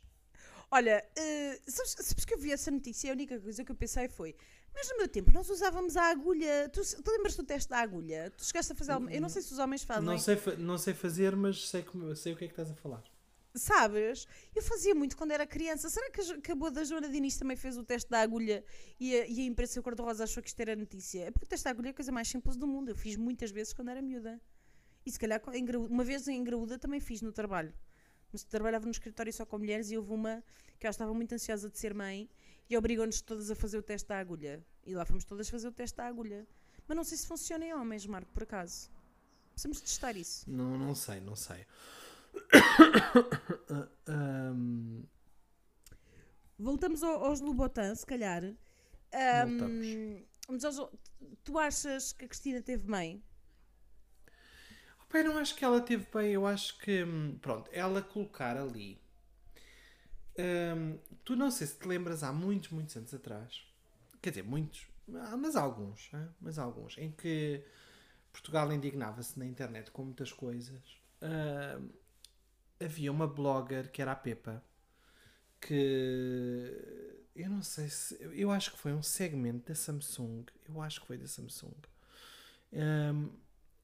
Olha, 0.70 1.04
eh, 1.16 1.60
sabes, 1.66 1.96
sabes 1.98 2.24
que 2.24 2.34
eu 2.34 2.38
vi 2.38 2.52
essa 2.52 2.70
notícia 2.70 3.08
e 3.08 3.10
a 3.10 3.14
única 3.14 3.40
coisa 3.40 3.64
que 3.64 3.72
eu 3.72 3.76
pensei 3.76 4.08
foi: 4.08 4.36
mas 4.74 4.88
no 4.90 4.98
meu 4.98 5.08
tempo 5.08 5.32
nós 5.32 5.48
usávamos 5.48 5.96
a 5.96 6.10
agulha. 6.10 6.68
Tu, 6.68 6.80
tu 7.02 7.10
lembras 7.10 7.36
do 7.36 7.42
teste 7.42 7.70
da 7.70 7.78
agulha? 7.78 8.30
Tu 8.36 8.44
chegaste 8.44 8.72
a 8.72 8.74
fazer 8.74 8.92
alguma. 8.92 9.12
Eu 9.12 9.20
não 9.20 9.28
sei 9.28 9.42
se 9.42 9.52
os 9.52 9.58
homens 9.58 9.82
fazem. 9.82 10.04
Não 10.04 10.18
sei, 10.18 10.38
não 10.58 10.78
sei 10.78 10.94
fazer, 10.94 11.34
mas 11.34 11.68
sei, 11.68 11.82
como, 11.82 12.14
sei 12.14 12.32
o 12.32 12.36
que 12.36 12.44
é 12.44 12.48
que 12.48 12.52
estás 12.52 12.70
a 12.70 12.74
falar. 12.74 13.02
Sabes? 13.54 14.28
Eu 14.54 14.62
fazia 14.62 14.94
muito 14.94 15.16
quando 15.16 15.32
era 15.32 15.46
criança. 15.46 15.88
Será 15.88 16.10
que 16.10 16.20
a, 16.20 16.40
que 16.40 16.52
a 16.52 16.54
boa 16.54 16.70
da 16.70 16.84
Joana 16.84 17.08
Diniz 17.08 17.36
também 17.36 17.56
fez 17.56 17.76
o 17.76 17.82
teste 17.82 18.10
da 18.10 18.20
agulha 18.20 18.62
e 19.00 19.16
a, 19.16 19.26
e 19.26 19.40
a 19.40 19.44
imprensa 19.44 19.82
cor-de-rosa 19.82 20.24
achou 20.24 20.42
que 20.42 20.48
isto 20.48 20.60
era 20.60 20.76
notícia? 20.76 21.24
É 21.24 21.30
porque 21.30 21.46
o 21.46 21.48
teste 21.48 21.64
da 21.64 21.70
agulha 21.70 21.88
é 21.88 21.90
a 21.90 21.94
coisa 21.94 22.12
mais 22.12 22.28
simples 22.28 22.56
do 22.56 22.66
mundo. 22.66 22.90
Eu 22.90 22.96
fiz 22.96 23.16
muitas 23.16 23.50
vezes 23.50 23.72
quando 23.72 23.88
era 23.88 24.02
miúda. 24.02 24.40
E 25.04 25.10
se 25.10 25.18
calhar 25.18 25.40
uma 25.88 26.04
vez 26.04 26.28
em 26.28 26.44
graúda 26.44 26.78
também 26.78 27.00
fiz 27.00 27.22
no 27.22 27.32
trabalho. 27.32 27.72
Mas 28.32 28.44
trabalhava 28.44 28.84
no 28.84 28.90
escritório 28.90 29.32
só 29.32 29.44
com 29.46 29.58
mulheres 29.58 29.90
e 29.90 29.96
houve 29.96 30.12
uma 30.12 30.42
que 30.78 30.86
ela 30.86 30.90
estava 30.90 31.12
muito 31.14 31.32
ansiosa 31.34 31.68
de 31.70 31.78
ser 31.78 31.94
mãe 31.94 32.28
e 32.68 32.76
obrigou-nos 32.76 33.20
todas 33.20 33.50
a 33.50 33.54
fazer 33.56 33.78
o 33.78 33.82
teste 33.82 34.08
da 34.08 34.18
agulha. 34.18 34.62
E 34.84 34.94
lá 34.94 35.04
fomos 35.04 35.24
todas 35.24 35.48
fazer 35.48 35.68
o 35.68 35.72
teste 35.72 35.96
da 35.96 36.06
agulha. 36.06 36.46
Mas 36.86 36.96
não 36.96 37.04
sei 37.04 37.16
se 37.18 37.26
funciona 37.26 37.64
em 37.64 37.74
homens, 37.74 38.06
Marco, 38.06 38.30
por 38.32 38.42
acaso. 38.42 38.90
Precisamos 39.52 39.80
testar 39.80 40.16
isso. 40.16 40.48
Não, 40.50 40.78
não 40.78 40.94
sei, 40.94 41.20
não 41.20 41.34
sei. 41.36 41.66
Ahm, 44.06 45.02
Voltamos 46.58 47.02
ao- 47.02 47.24
aos 47.24 47.40
Lobotans, 47.40 48.00
se 48.00 48.06
calhar. 48.06 48.42
Voltamos. 48.42 49.86
Ahm, 49.86 50.24
mas 50.48 50.64
aos- 50.64 50.90
tu 51.44 51.58
achas 51.58 52.12
que 52.12 52.24
a 52.24 52.28
Cristina 52.28 52.60
teve 52.60 52.90
bem? 52.90 53.22
Eu 55.12 55.24
não 55.24 55.38
acho 55.38 55.54
que 55.56 55.64
ela 55.64 55.80
teve 55.80 56.06
bem. 56.12 56.32
Eu 56.32 56.46
acho 56.46 56.78
que, 56.78 57.02
hum, 57.04 57.38
pronto, 57.40 57.70
ela 57.72 58.02
colocar 58.02 58.56
ali. 58.56 59.00
hum, 60.38 60.98
tu 61.24 61.36
não 61.36 61.50
sei 61.50 61.66
se 61.66 61.78
te 61.78 61.86
lembras 61.88 62.22
há 62.22 62.32
muitos, 62.32 62.70
muitos 62.70 62.96
anos 62.96 63.12
atrás. 63.14 63.62
Quer 64.22 64.30
dizer, 64.30 64.44
muitos, 64.44 64.86
ah, 65.14 65.36
mas 65.36 65.56
alguns, 65.56 66.10
hã? 66.12 66.28
mas 66.40 66.58
alguns, 66.58 66.98
em 66.98 67.10
que 67.12 67.62
Portugal 68.32 68.72
indignava-se 68.72 69.38
na 69.38 69.46
internet 69.46 69.90
com 69.90 70.04
muitas 70.04 70.32
coisas. 70.32 70.82
Hum, 71.22 71.88
havia 72.80 73.10
uma 73.10 73.26
blogger 73.26 73.90
que 73.90 74.00
era 74.02 74.12
a 74.12 74.16
Pepa 74.16 74.62
que 75.60 77.26
eu 77.34 77.50
não 77.50 77.62
sei 77.62 77.88
se 77.88 78.16
eu 78.20 78.50
acho 78.50 78.72
que 78.72 78.78
foi 78.78 78.92
um 78.92 79.02
segmento 79.02 79.68
da 79.68 79.74
Samsung 79.74 80.44
eu 80.68 80.80
acho 80.80 81.00
que 81.00 81.06
foi 81.06 81.18
da 81.18 81.26
Samsung 81.26 81.74
hum, 82.72 83.30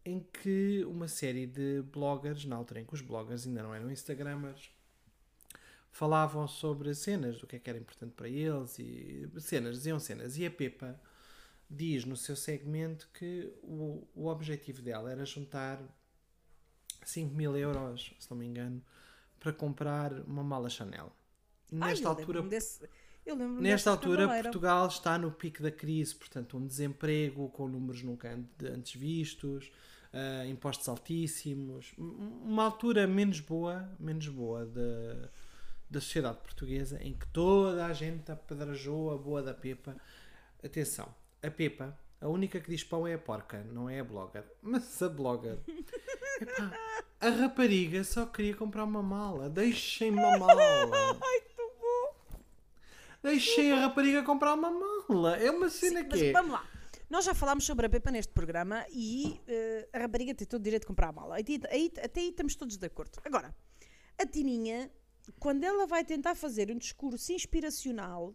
em 0.04 0.20
que 0.20 0.84
uma 0.86 1.08
série 1.08 1.46
de 1.46 1.82
bloggers, 1.82 2.44
na 2.44 2.56
altura 2.56 2.80
em 2.80 2.84
que 2.84 2.94
os 2.94 3.00
bloggers 3.00 3.46
ainda 3.46 3.62
não 3.62 3.74
eram 3.74 3.90
Instagramers, 3.90 4.70
falavam 5.90 6.46
sobre 6.48 6.94
cenas, 6.94 7.38
do 7.38 7.46
que 7.46 7.56
é 7.56 7.58
que 7.58 7.70
era 7.70 7.78
importante 7.78 8.12
para 8.12 8.28
eles, 8.28 8.78
e 8.78 9.28
cenas, 9.40 9.76
diziam 9.76 9.98
cenas. 9.98 10.36
E 10.36 10.44
a 10.44 10.50
Pepa 10.50 11.00
diz 11.70 12.04
no 12.04 12.16
seu 12.16 12.36
segmento 12.36 13.08
que 13.14 13.52
o, 13.62 14.06
o 14.14 14.26
objetivo 14.26 14.82
dela 14.82 15.10
era 15.10 15.24
juntar 15.24 15.80
5 17.04 17.34
mil 17.34 17.56
euros, 17.56 18.14
se 18.18 18.30
não 18.30 18.36
me 18.38 18.46
engano, 18.46 18.82
para 19.38 19.52
comprar 19.52 20.12
uma 20.20 20.42
mala 20.42 20.68
Chanel. 20.68 21.12
Ai, 21.72 21.90
Nesta 21.90 22.04
eu 22.04 22.10
altura, 22.10 22.42
desse- 22.42 22.88
Nesta 23.58 23.90
altura. 23.90 24.42
Portugal 24.42 24.86
está 24.86 25.16
no 25.16 25.30
pico 25.32 25.62
da 25.62 25.70
crise, 25.70 26.14
portanto, 26.14 26.58
um 26.58 26.66
desemprego 26.66 27.48
com 27.50 27.66
números 27.68 28.02
nunca 28.02 28.30
an- 28.30 28.44
antes 28.74 28.94
vistos, 29.00 29.72
ah, 30.14 30.46
impostos 30.46 30.88
altíssimos, 30.88 31.92
um- 31.98 32.40
uma 32.44 32.64
altura 32.64 33.06
menos 33.06 33.40
boa, 33.40 33.88
menos 33.98 34.28
boa 34.28 34.64
da, 34.64 35.28
da 35.90 36.00
sociedade 36.00 36.38
portuguesa, 36.38 37.02
em 37.02 37.12
que 37.14 37.26
toda 37.28 37.84
a 37.86 37.92
gente 37.92 38.30
apedrejou 38.30 39.12
a 39.12 39.18
boa 39.18 39.42
da 39.42 39.52
Pepa. 39.52 39.96
Atenção, 40.64 41.12
a 41.42 41.50
Pepa, 41.50 41.98
a 42.20 42.28
única 42.28 42.60
que 42.60 42.70
diz 42.70 42.82
pão 42.84 43.06
é 43.06 43.14
a 43.14 43.18
porca, 43.18 43.62
não 43.72 43.90
é 43.90 44.00
a 44.00 44.04
blogger. 44.04 44.44
Mas 44.62 45.02
a 45.02 45.08
blogger, 45.08 45.58
epá, 46.40 46.72
a 47.20 47.28
rapariga 47.30 48.02
só 48.04 48.24
queria 48.26 48.54
comprar 48.54 48.84
uma 48.84 49.02
mala, 49.02 49.50
deixem-me 49.50 50.20
a 50.20 50.38
mala. 50.38 50.54
Deixei 53.22 53.72
a 53.72 53.76
rapariga 53.76 54.22
comprar 54.22 54.52
uma 54.54 54.70
mala. 54.70 55.36
É 55.36 55.50
uma 55.50 55.70
cena 55.70 56.00
Sim, 56.02 56.06
mas 56.10 56.20
que 56.20 56.26
é. 56.26 56.32
vamos 56.32 56.52
lá. 56.52 56.66
Nós 57.08 57.24
já 57.24 57.34
falámos 57.34 57.64
sobre 57.64 57.86
a 57.86 57.88
Pepa 57.88 58.10
neste 58.10 58.32
programa 58.32 58.84
e 58.90 59.40
eh, 59.46 59.88
a 59.92 59.98
rapariga 59.98 60.34
tem 60.34 60.46
todo 60.46 60.60
o 60.60 60.64
direito 60.64 60.82
de 60.82 60.86
comprar 60.88 61.08
a 61.08 61.12
mala. 61.12 61.36
Aí, 61.36 61.44
aí- 61.70 61.92
até 62.02 62.20
aí 62.20 62.28
estamos 62.30 62.56
todos 62.56 62.76
de 62.76 62.86
acordo. 62.86 63.20
Agora, 63.24 63.54
A 64.18 64.26
Tininha, 64.26 64.90
quando 65.38 65.64
ela 65.64 65.86
vai 65.86 66.04
tentar 66.04 66.34
fazer 66.34 66.70
um 66.70 66.78
discurso 66.78 67.32
inspiracional, 67.32 68.34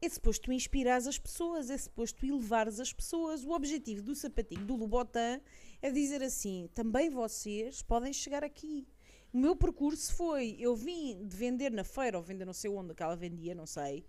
é 0.00 0.08
suposto 0.08 0.44
tu 0.46 0.52
inspirares 0.52 1.06
as 1.06 1.18
pessoas, 1.18 1.70
é 1.70 1.76
suposto 1.78 2.20
tu 2.20 2.26
elevares 2.26 2.80
as 2.80 2.92
pessoas. 2.92 3.44
O 3.44 3.50
objetivo 3.50 4.02
do 4.02 4.14
sapatinho 4.14 4.64
do 4.64 4.76
Lobotan 4.76 5.40
é 5.82 5.90
dizer 5.90 6.22
assim: 6.22 6.68
também 6.74 7.08
vocês 7.10 7.82
podem 7.82 8.12
chegar 8.12 8.42
aqui. 8.44 8.86
O 9.32 9.38
meu 9.38 9.54
percurso 9.56 10.14
foi: 10.14 10.56
eu 10.58 10.74
vim 10.76 11.26
de 11.26 11.36
vender 11.36 11.70
na 11.72 11.84
feira, 11.84 12.16
ou 12.18 12.22
vender 12.22 12.44
não 12.44 12.52
sei 12.52 12.70
onde 12.70 12.94
que 12.94 13.02
ela 13.02 13.16
vendia, 13.16 13.54
não 13.54 13.66
sei, 13.66 14.04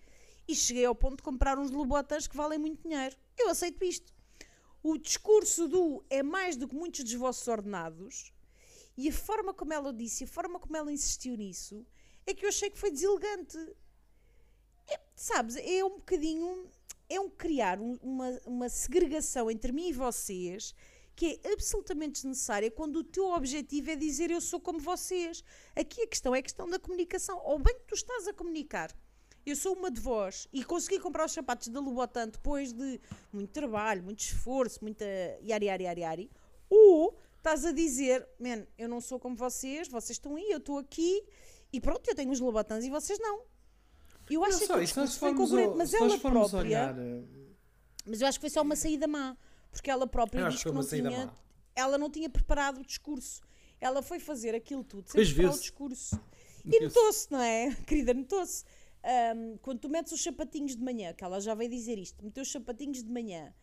e 0.48 0.56
cheguei 0.56 0.86
ao 0.86 0.96
ponto 0.96 1.18
de 1.18 1.24
comprar 1.24 1.58
uns 1.60 1.72
Lobotans 1.72 2.28
que 2.28 2.38
valem 2.38 2.58
muito 2.60 2.82
dinheiro. 2.88 3.16
Eu 3.38 3.50
aceito 3.50 3.84
isto. 3.84 4.14
O 4.82 4.98
discurso 4.98 5.68
do 5.68 6.04
é 6.10 6.24
mais 6.24 6.56
do 6.56 6.68
que 6.68 6.76
muitos 6.76 7.04
dos 7.04 7.14
vossos 7.14 7.48
ordenados 7.48 8.32
e 8.96 9.10
a 9.10 9.14
forma 9.14 9.54
como 9.54 9.74
ela 9.74 9.94
disse, 9.94 10.24
a 10.24 10.28
forma 10.28 10.60
como 10.60 10.76
ela 10.76 10.92
insistiu 10.92 11.36
nisso, 11.36 11.86
é 12.26 12.34
que 12.34 12.46
eu 12.46 12.50
achei 12.50 12.70
que 12.70 12.78
foi 12.80 12.90
deselegante. 12.92 13.58
É, 14.90 15.00
sabes, 15.16 15.56
é 15.58 15.84
um 15.84 15.98
bocadinho. 15.98 16.70
É 17.10 17.20
um 17.20 17.30
criar 17.30 17.80
um- 17.80 17.98
uma, 18.02 18.42
uma 18.46 18.70
segregação 18.70 19.50
entre 19.50 19.72
mim 19.72 19.90
e 19.90 19.94
vocês 19.94 20.74
que 21.16 21.40
é 21.44 21.54
absolutamente 21.54 22.14
desnecessária 22.14 22.70
quando 22.70 22.98
o 22.98 23.04
teu 23.04 23.26
objetivo 23.32 23.90
é 23.90 23.96
dizer 23.96 24.30
eu 24.30 24.40
sou 24.40 24.60
como 24.60 24.80
vocês. 24.80 25.44
Aqui 25.76 26.04
a 26.04 26.08
questão 26.08 26.36
é 26.36 26.40
a 26.40 26.44
questão 26.44 26.70
da 26.70 26.78
comunicação. 26.78 27.42
Ou 27.44 27.58
bem 27.58 27.74
que 27.76 27.86
tu 27.88 27.96
estás 27.96 28.28
a 28.28 28.34
comunicar. 28.34 28.96
Eu 29.48 29.56
sou 29.56 29.74
uma 29.78 29.90
de 29.90 30.02
vós 30.02 30.46
e 30.52 30.62
consegui 30.62 31.00
comprar 31.00 31.26
os 31.26 31.32
sapatos 31.32 31.70
da 31.70 31.80
Lobotan 31.80 32.28
depois 32.28 32.74
de 32.74 33.00
muito 33.32 33.50
trabalho, 33.52 34.04
muito 34.04 34.20
esforço, 34.20 34.80
muita 34.82 35.06
yari, 35.42 35.68
yari, 35.68 35.86
yari, 35.86 36.02
yari. 36.02 36.32
Ou 36.70 37.18
estás 37.38 37.64
a 37.64 37.72
dizer, 37.72 38.28
man, 38.38 38.68
eu 38.78 38.90
não 38.90 39.00
sou 39.00 39.18
como 39.18 39.38
vocês, 39.38 39.88
vocês 39.88 40.18
estão 40.18 40.36
aí, 40.36 40.52
eu 40.52 40.58
estou 40.58 40.78
aqui 40.78 41.24
e 41.72 41.80
pronto, 41.80 42.06
eu 42.10 42.14
tenho 42.14 42.30
os 42.30 42.42
Lobotans 42.42 42.84
e 42.84 42.90
vocês 42.90 43.18
não. 43.20 43.44
Eu 44.30 44.44
acho 44.44 44.60
Não 44.60 44.68
que 44.68 44.74
o 44.74 44.80
discurso 44.82 45.18
foi 45.18 45.34
congruente, 45.34 45.78
mas 45.78 45.94
ela 45.94 46.20
própria... 46.20 46.60
olhar. 46.60 47.00
eh, 47.00 47.24
Mas 48.06 48.20
eu 48.20 48.28
acho 48.28 48.40
que 48.40 48.42
foi 48.42 48.50
só 48.50 48.62
uma 48.62 48.76
saída 48.76 49.08
má, 49.08 49.38
porque 49.72 49.90
ela 49.90 50.06
própria 50.06 50.42
Eu 50.42 50.46
acho 50.48 50.58
diz 50.58 50.64
que 50.66 50.70
que 50.70 50.76
não 50.76 50.86
tinha, 50.86 51.26
má. 51.28 51.34
ela 51.74 51.98
não 51.98 52.10
tinha 52.10 52.30
preparado 52.30 52.82
o 52.82 52.86
discurso. 52.86 53.42
Ela 53.80 54.02
foi 54.02 54.20
fazer 54.20 54.54
aquilo 54.54 54.84
tudo 54.84 55.08
sem 55.08 55.14
Pois 55.14 55.32
preparar 55.32 55.56
o 55.56 55.60
discurso. 55.60 56.20
E 56.66 56.82
notou-se, 56.82 57.32
não 57.32 57.40
é? 57.40 57.74
Querida, 57.88 58.14
notou-se. 58.14 58.66
Ahm, 59.10 59.58
quando 59.62 59.80
tu 59.80 59.88
metes 59.89 60.12
os 60.12 60.22
sapatinhos 60.22 60.76
de 60.76 60.84
manhã, 60.84 61.13
que 61.13 61.24
ela 61.24 61.39
já 61.39 61.56
veio 61.56 61.70
dizer 61.70 61.98
isto, 61.98 62.22
meteu 62.26 62.43
os 62.43 62.52
sapatinhos 62.52 63.02
de 63.02 63.10
manhã 63.10 63.54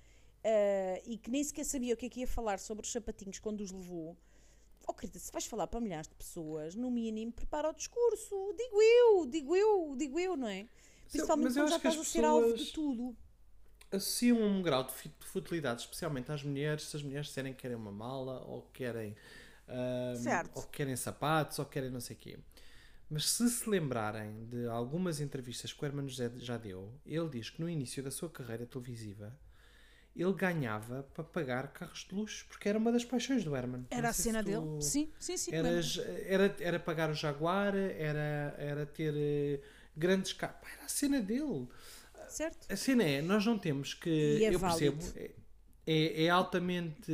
ah, 0.43 1.01
e 1.05 1.19
que 1.19 1.31
nem 1.31 1.45
sequer 1.45 1.65
sabia 1.65 1.93
o 1.95 1.97
que 1.97 2.07
é 2.07 2.09
que 2.09 2.21
ia 2.21 2.27
falar 2.27 2.59
sobre 2.59 2.85
os 2.87 2.93
sapatinhos 2.93 3.39
quando 3.39 3.61
os 3.61 3.71
levou. 3.71 4.17
Oh, 4.87 4.93
querida, 4.95 5.19
se 5.19 5.31
vais 5.33 5.47
falar 5.47 5.67
para 5.67 5.81
milhares 5.81 6.09
de 6.09 6.15
pessoas, 6.15 6.75
no 6.75 6.91
mínimo 6.91 7.33
prepara 7.33 7.69
o 7.71 7.75
discurso. 7.75 8.55
Digo 8.57 8.81
eu, 8.83 9.27
digo 9.27 9.57
eu, 9.57 9.95
digo 9.97 10.19
eu, 10.21 10.37
não 10.37 10.49
é? 10.49 10.67
Principalmente 11.11 11.49
mas 11.49 11.57
eu 11.57 11.65
quando 11.65 11.69
já 11.69 11.77
estás 11.77 11.99
a 11.99 12.05
ser 12.05 12.25
alvo 12.25 12.53
de 12.55 12.67
tudo. 12.67 13.17
associam 13.91 14.39
um 14.43 14.63
grau 14.63 14.85
de 14.85 14.93
futilidade, 15.27 15.83
especialmente 15.83 16.31
às 16.33 16.43
mulheres, 16.43 16.85
se 16.85 16.97
as 16.97 17.03
mulheres 17.03 17.27
disserem 17.29 17.53
que 17.55 17.61
querem 17.63 17.77
uma 17.77 17.93
mala 17.93 18.41
ou 18.47 18.63
querem, 18.73 19.17
Certo. 20.15 20.51
ou 20.55 20.63
querem 20.65 20.97
sapatos 20.97 21.59
ou 21.59 21.65
querem 21.67 21.91
não 21.91 22.01
sei 22.01 22.17
o 22.17 22.19
quê. 22.19 22.39
Mas 23.09 23.29
se 23.31 23.49
se 23.49 23.69
lembrarem 23.69 24.47
de 24.47 24.67
algumas 24.67 25.21
entrevistas 25.21 25.73
que 25.73 25.83
o 25.83 25.87
Hermano 25.87 26.09
José 26.09 26.31
já 26.39 26.57
deu, 26.57 26.93
ele 27.05 27.29
diz 27.29 27.51
que 27.51 27.61
no 27.61 27.69
início 27.69 28.03
da 28.03 28.11
sua 28.11 28.31
carreira 28.31 28.67
televisiva 28.67 29.39
ele 30.17 30.33
ganhava 30.33 31.03
para 31.13 31.25
pagar 31.25 31.73
carros 31.73 32.07
de 32.09 32.15
luxo, 32.15 32.47
porque 32.49 32.69
era 32.69 32.79
uma 32.79 32.93
das 32.93 33.05
paixões 33.05 33.43
do 33.43 33.55
Herman. 33.55 33.85
Era 33.91 34.11
a 34.11 34.13
cena 34.13 34.43
dele. 34.43 34.81
Sim, 34.81 35.13
sim, 35.19 35.37
sim. 35.37 35.53
era, 35.53 35.69
era, 36.25 36.57
era 36.61 36.79
pagar 36.79 37.11
o 37.11 37.15
Jaguar, 37.15 37.75
era, 37.75 38.55
era 38.57 38.87
ter 38.87 39.13
eh, 39.17 39.61
grandes 39.97 40.33
carros. 40.33 40.69
Era 40.73 40.85
a 40.85 40.89
cena 40.89 41.21
dele. 41.21 41.69
Certo? 42.29 42.73
A 42.73 42.77
cena 42.77 43.03
é, 43.03 43.21
nós 43.21 43.45
não 43.45 43.59
temos 43.59 43.93
que. 43.93 44.39
E 44.39 44.45
é 44.45 44.55
eu 44.55 44.59
válido. 44.59 44.97
percebo. 44.97 45.19
É, 45.19 45.93
é, 45.93 46.25
é 46.25 46.29
altamente. 46.31 47.13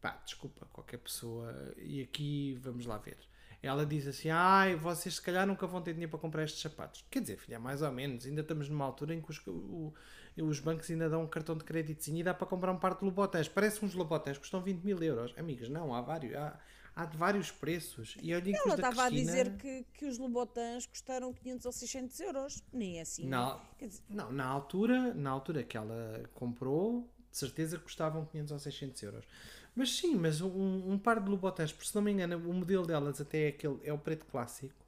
Pá, 0.00 0.20
desculpa, 0.24 0.66
qualquer 0.72 0.98
pessoa. 0.98 1.74
E 1.76 2.02
aqui 2.02 2.58
vamos 2.62 2.86
lá 2.86 2.98
ver. 2.98 3.18
Ela 3.62 3.86
diz 3.86 4.06
assim: 4.08 4.28
ai, 4.30 4.74
vocês 4.74 5.14
se 5.14 5.22
calhar 5.22 5.46
nunca 5.46 5.66
vão 5.66 5.80
ter 5.80 5.92
dinheiro 5.92 6.10
para 6.10 6.18
comprar 6.18 6.42
estes 6.44 6.60
sapatos. 6.60 7.04
Quer 7.10 7.20
dizer, 7.20 7.36
filha, 7.36 7.60
mais 7.60 7.80
ou 7.80 7.92
menos. 7.92 8.26
Ainda 8.26 8.40
estamos 8.40 8.68
numa 8.68 8.84
altura 8.84 9.14
em 9.14 9.20
que 9.20 9.30
os, 9.30 9.40
o- 9.46 9.92
os 10.36 10.58
bancos 10.60 10.90
ainda 10.90 11.08
dão 11.08 11.22
um 11.22 11.28
cartão 11.28 11.56
de 11.56 11.62
créditozinho 11.62 12.18
e 12.18 12.22
dá 12.24 12.34
para 12.34 12.46
comprar 12.46 12.72
um 12.72 12.78
par 12.78 12.96
de 12.98 13.04
Louboutin. 13.04 13.38
Parece 13.54 13.84
uns 13.84 13.94
Louboutin 13.94 14.32
que 14.32 14.40
custam 14.40 14.60
20 14.60 14.82
mil 14.82 15.00
euros. 15.02 15.32
Amigas, 15.38 15.68
não, 15.68 15.94
há 15.94 16.00
vários. 16.00 16.34
Há, 16.34 16.58
há 16.96 17.04
de 17.04 17.16
vários 17.16 17.50
preços. 17.52 18.16
E 18.20 18.34
olhem 18.34 18.52
Ela 18.54 18.74
estava 18.74 19.04
a 19.04 19.06
Cristina- 19.08 19.32
dizer 19.32 19.56
que, 19.56 19.86
que 19.94 20.06
os 20.06 20.18
Lobotans 20.18 20.84
custaram 20.86 21.32
500 21.32 21.64
ou 21.66 21.72
600 21.72 22.20
euros. 22.20 22.62
Nem 22.72 22.98
é 22.98 23.02
assim. 23.02 23.26
Não, 23.28 23.60
Quer 23.78 23.86
dizer, 23.86 24.02
não, 24.10 24.32
na 24.32 24.44
altura, 24.44 25.14
na 25.14 25.30
altura 25.30 25.62
que 25.62 25.76
ela 25.76 26.22
comprou, 26.34 27.08
de 27.30 27.38
certeza 27.38 27.78
que 27.78 27.84
custavam 27.84 28.26
500 28.26 28.52
ou 28.52 28.58
600 28.58 29.02
euros. 29.04 29.24
Mas 29.74 29.96
sim, 29.96 30.14
mas 30.14 30.40
um, 30.40 30.92
um 30.92 30.98
par 30.98 31.20
de 31.20 31.28
Louboutins, 31.28 31.72
por 31.72 31.84
se 31.84 31.94
não 31.94 32.02
me 32.02 32.12
engano, 32.12 32.36
o 32.36 32.52
modelo 32.52 32.86
delas 32.86 33.20
até 33.20 33.46
é, 33.46 33.48
aquele, 33.48 33.78
é 33.84 33.92
o 33.92 33.98
preto 33.98 34.26
clássico, 34.26 34.84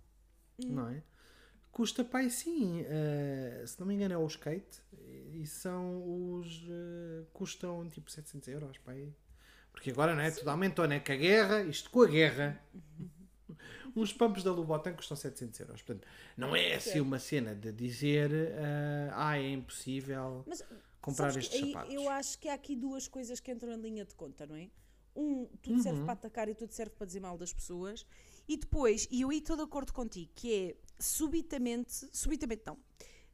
não 0.59 0.89
é? 0.89 1.03
Custa, 1.73 2.05
pai, 2.05 2.31
sim, 2.31 2.85
eh, 2.87 3.65
se 3.67 3.81
não 3.81 3.87
me 3.87 3.95
engano 3.95 4.15
é 4.15 4.19
o 4.19 4.27
skate, 4.27 4.81
e 5.33 5.45
são 5.45 6.37
os, 6.37 6.63
eh, 6.69 7.25
custam 7.33 7.89
tipo 7.89 8.11
700 8.11 8.47
euros, 8.49 8.79
pai. 8.79 9.13
Porque 9.73 9.91
agora, 9.91 10.15
não 10.15 10.23
é? 10.23 10.31
Tudo 10.31 10.49
aumentou, 10.51 10.87
não 10.87 10.95
é? 10.95 11.01
Com 11.01 11.11
a 11.13 11.17
guerra, 11.17 11.63
isto 11.65 11.91
com 11.91 12.03
a 12.03 12.07
guerra. 12.07 12.63
Uns 13.97 14.13
pumps 14.13 14.45
da 14.45 14.53
Louboutin 14.53 14.93
custam 14.93 15.17
700 15.17 15.61
euros. 15.61 15.83
Portanto, 15.83 16.07
não 16.37 16.55
é 16.55 16.75
assim 16.75 17.01
uma 17.01 17.19
cena 17.19 17.55
de 17.55 17.73
dizer 17.73 18.31
eh, 18.33 19.11
ah, 19.13 19.37
é 19.37 19.51
impossível 19.51 20.45
Mas 20.47 20.63
comprar 21.05 21.31
sabes 21.33 21.49
que 21.49 21.55
estes 21.55 21.69
aí 21.69 21.73
sapatos. 21.73 21.95
Eu 21.95 22.09
acho 22.09 22.39
que 22.39 22.49
há 22.49 22.55
aqui 22.55 22.75
duas 22.77 23.07
coisas 23.09 23.41
que 23.41 23.51
entram 23.53 23.73
em 23.73 23.81
linha 23.81 24.05
de 24.05 24.15
conta, 24.15 24.47
não 24.47 24.57
é? 24.57 24.71
Um, 25.17 25.47
tudo 25.63 25.81
serve 25.83 26.01
Uhum. 26.01 26.05
para 26.07 26.15
atacar 26.15 26.49
e 26.49 26.55
tudo 26.55 26.73
serve 26.73 26.93
para 26.97 27.07
dizer 27.07 27.21
mal 27.21 27.39
das 27.39 27.53
pessoas. 27.53 28.05
E 28.49 28.57
depois, 28.57 29.07
e 29.11 29.21
eu 29.23 29.31
aí 29.31 29.39
estou 29.39 29.57
de 29.57 29.63
acordo 29.63 29.93
contigo, 29.93 30.31
que 30.35 30.53
é 30.53 30.77
subitamente, 30.99 31.93
subitamente 32.13 32.63
não, 32.67 32.77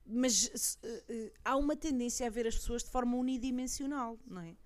mas 0.07 0.79
eh, 0.83 1.05
eh, 1.09 1.33
há 1.45 1.57
uma 1.57 1.75
tendência 1.77 2.27
a 2.27 2.31
ver 2.31 2.47
as 2.47 2.55
pessoas 2.57 2.83
de 2.85 2.91
forma 2.91 3.17
unidimensional, 3.17 4.19
não 4.27 4.43
é? 4.43 4.57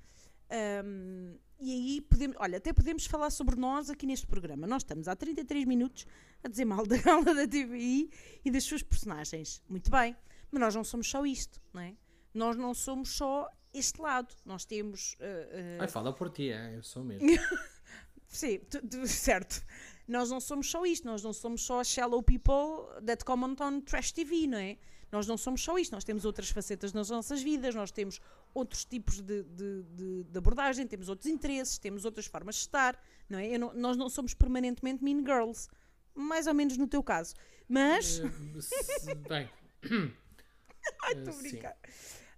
Ahm, 0.51 1.37
e 1.61 1.73
aí 1.73 2.01
podemos, 2.03 2.37
olha, 2.41 2.59
até 2.59 2.73
podemos 2.73 3.07
falar 3.07 3.31
sobre 3.31 3.57
nós 3.57 3.89
aqui 3.89 4.07
neste 4.07 4.27
programa. 4.27 4.67
Nós 4.67 4.83
estamos 4.83 5.09
há 5.09 5.17
33 5.17 5.65
minutos 5.65 6.07
a 6.43 6.49
dizer 6.49 6.65
mal 6.65 6.85
da 6.87 6.97
gala 6.99 7.35
da 7.35 7.47
TVI 7.47 8.11
e 8.45 8.51
das 8.51 8.65
suas 8.65 8.83
personagens. 8.83 9.63
Muito 9.69 9.91
bem, 9.91 10.17
mas 10.51 10.61
nós 10.61 10.75
não 10.75 10.85
somos 10.85 11.09
só 11.09 11.25
isto, 11.25 11.61
não 11.73 11.81
é? 11.81 11.95
Nós 12.35 12.57
não 12.57 12.75
somos 12.75 13.11
só 13.17 13.49
este 13.73 14.01
lado. 14.01 14.35
Nós 14.45 14.65
temos. 14.65 15.17
eh, 15.21 15.49
eh, 15.53 15.79
Ai, 15.81 15.89
fala 15.89 16.13
por 16.13 16.29
ti, 16.31 16.51
é, 16.51 16.77
eu 16.77 16.83
sou 16.83 17.03
mesmo. 17.05 17.27
Sim, 18.29 18.59
tu- 18.69 18.87
tu- 18.87 19.07
certo. 19.07 19.65
Nós 20.09 20.29
não 20.31 20.41
somos 20.41 20.69
só 20.71 20.85
isto, 20.85 21.07
nós 21.07 21.23
não 21.23 21.33
somos 21.33 21.63
só 21.65 21.83
shallow 21.85 22.23
people 22.23 23.03
that 23.07 23.25
comment 23.25 23.57
on 23.61 23.81
trash 23.81 24.13
TV, 24.13 24.47
não 24.47 24.59
é? 24.59 24.77
Nós 25.13 25.27
não 25.29 25.37
somos 25.37 25.63
só 25.63 25.79
isto, 25.79 25.93
nós 25.93 26.03
temos 26.03 26.25
outras 26.25 26.51
facetas 26.51 26.93
nas 26.93 27.09
nossas 27.09 27.41
vidas, 27.41 27.75
nós 27.75 27.93
temos 27.93 28.21
outros 28.53 28.85
tipos 28.85 29.21
de, 29.21 29.45
de- 29.45 29.83
de- 29.85 30.25
de 30.25 30.39
abordagem, 30.39 30.87
temos 30.89 31.09
outros 31.09 31.31
interesses, 31.31 31.79
temos 31.79 32.05
outras 32.05 32.27
formas 32.27 32.57
de 32.57 32.63
estar, 32.63 33.01
não 33.31 33.39
é? 33.39 33.57
Não- 33.57 33.73
nós 33.73 33.97
não 33.97 34.11
somos 34.11 34.35
permanentemente 34.35 35.03
mean 35.05 35.21
girls, 35.25 35.69
mais 36.15 36.49
ou 36.49 36.55
menos 36.55 36.77
no 36.77 36.89
teu 36.89 37.03
caso. 37.03 37.35
Mas. 37.69 38.19
Eh, 38.19 38.61
se- 38.61 39.15
Bem, 39.15 39.49
Ai, 41.05 41.13
estou 41.15 41.33
a 41.33 41.37
sim. 41.37 41.61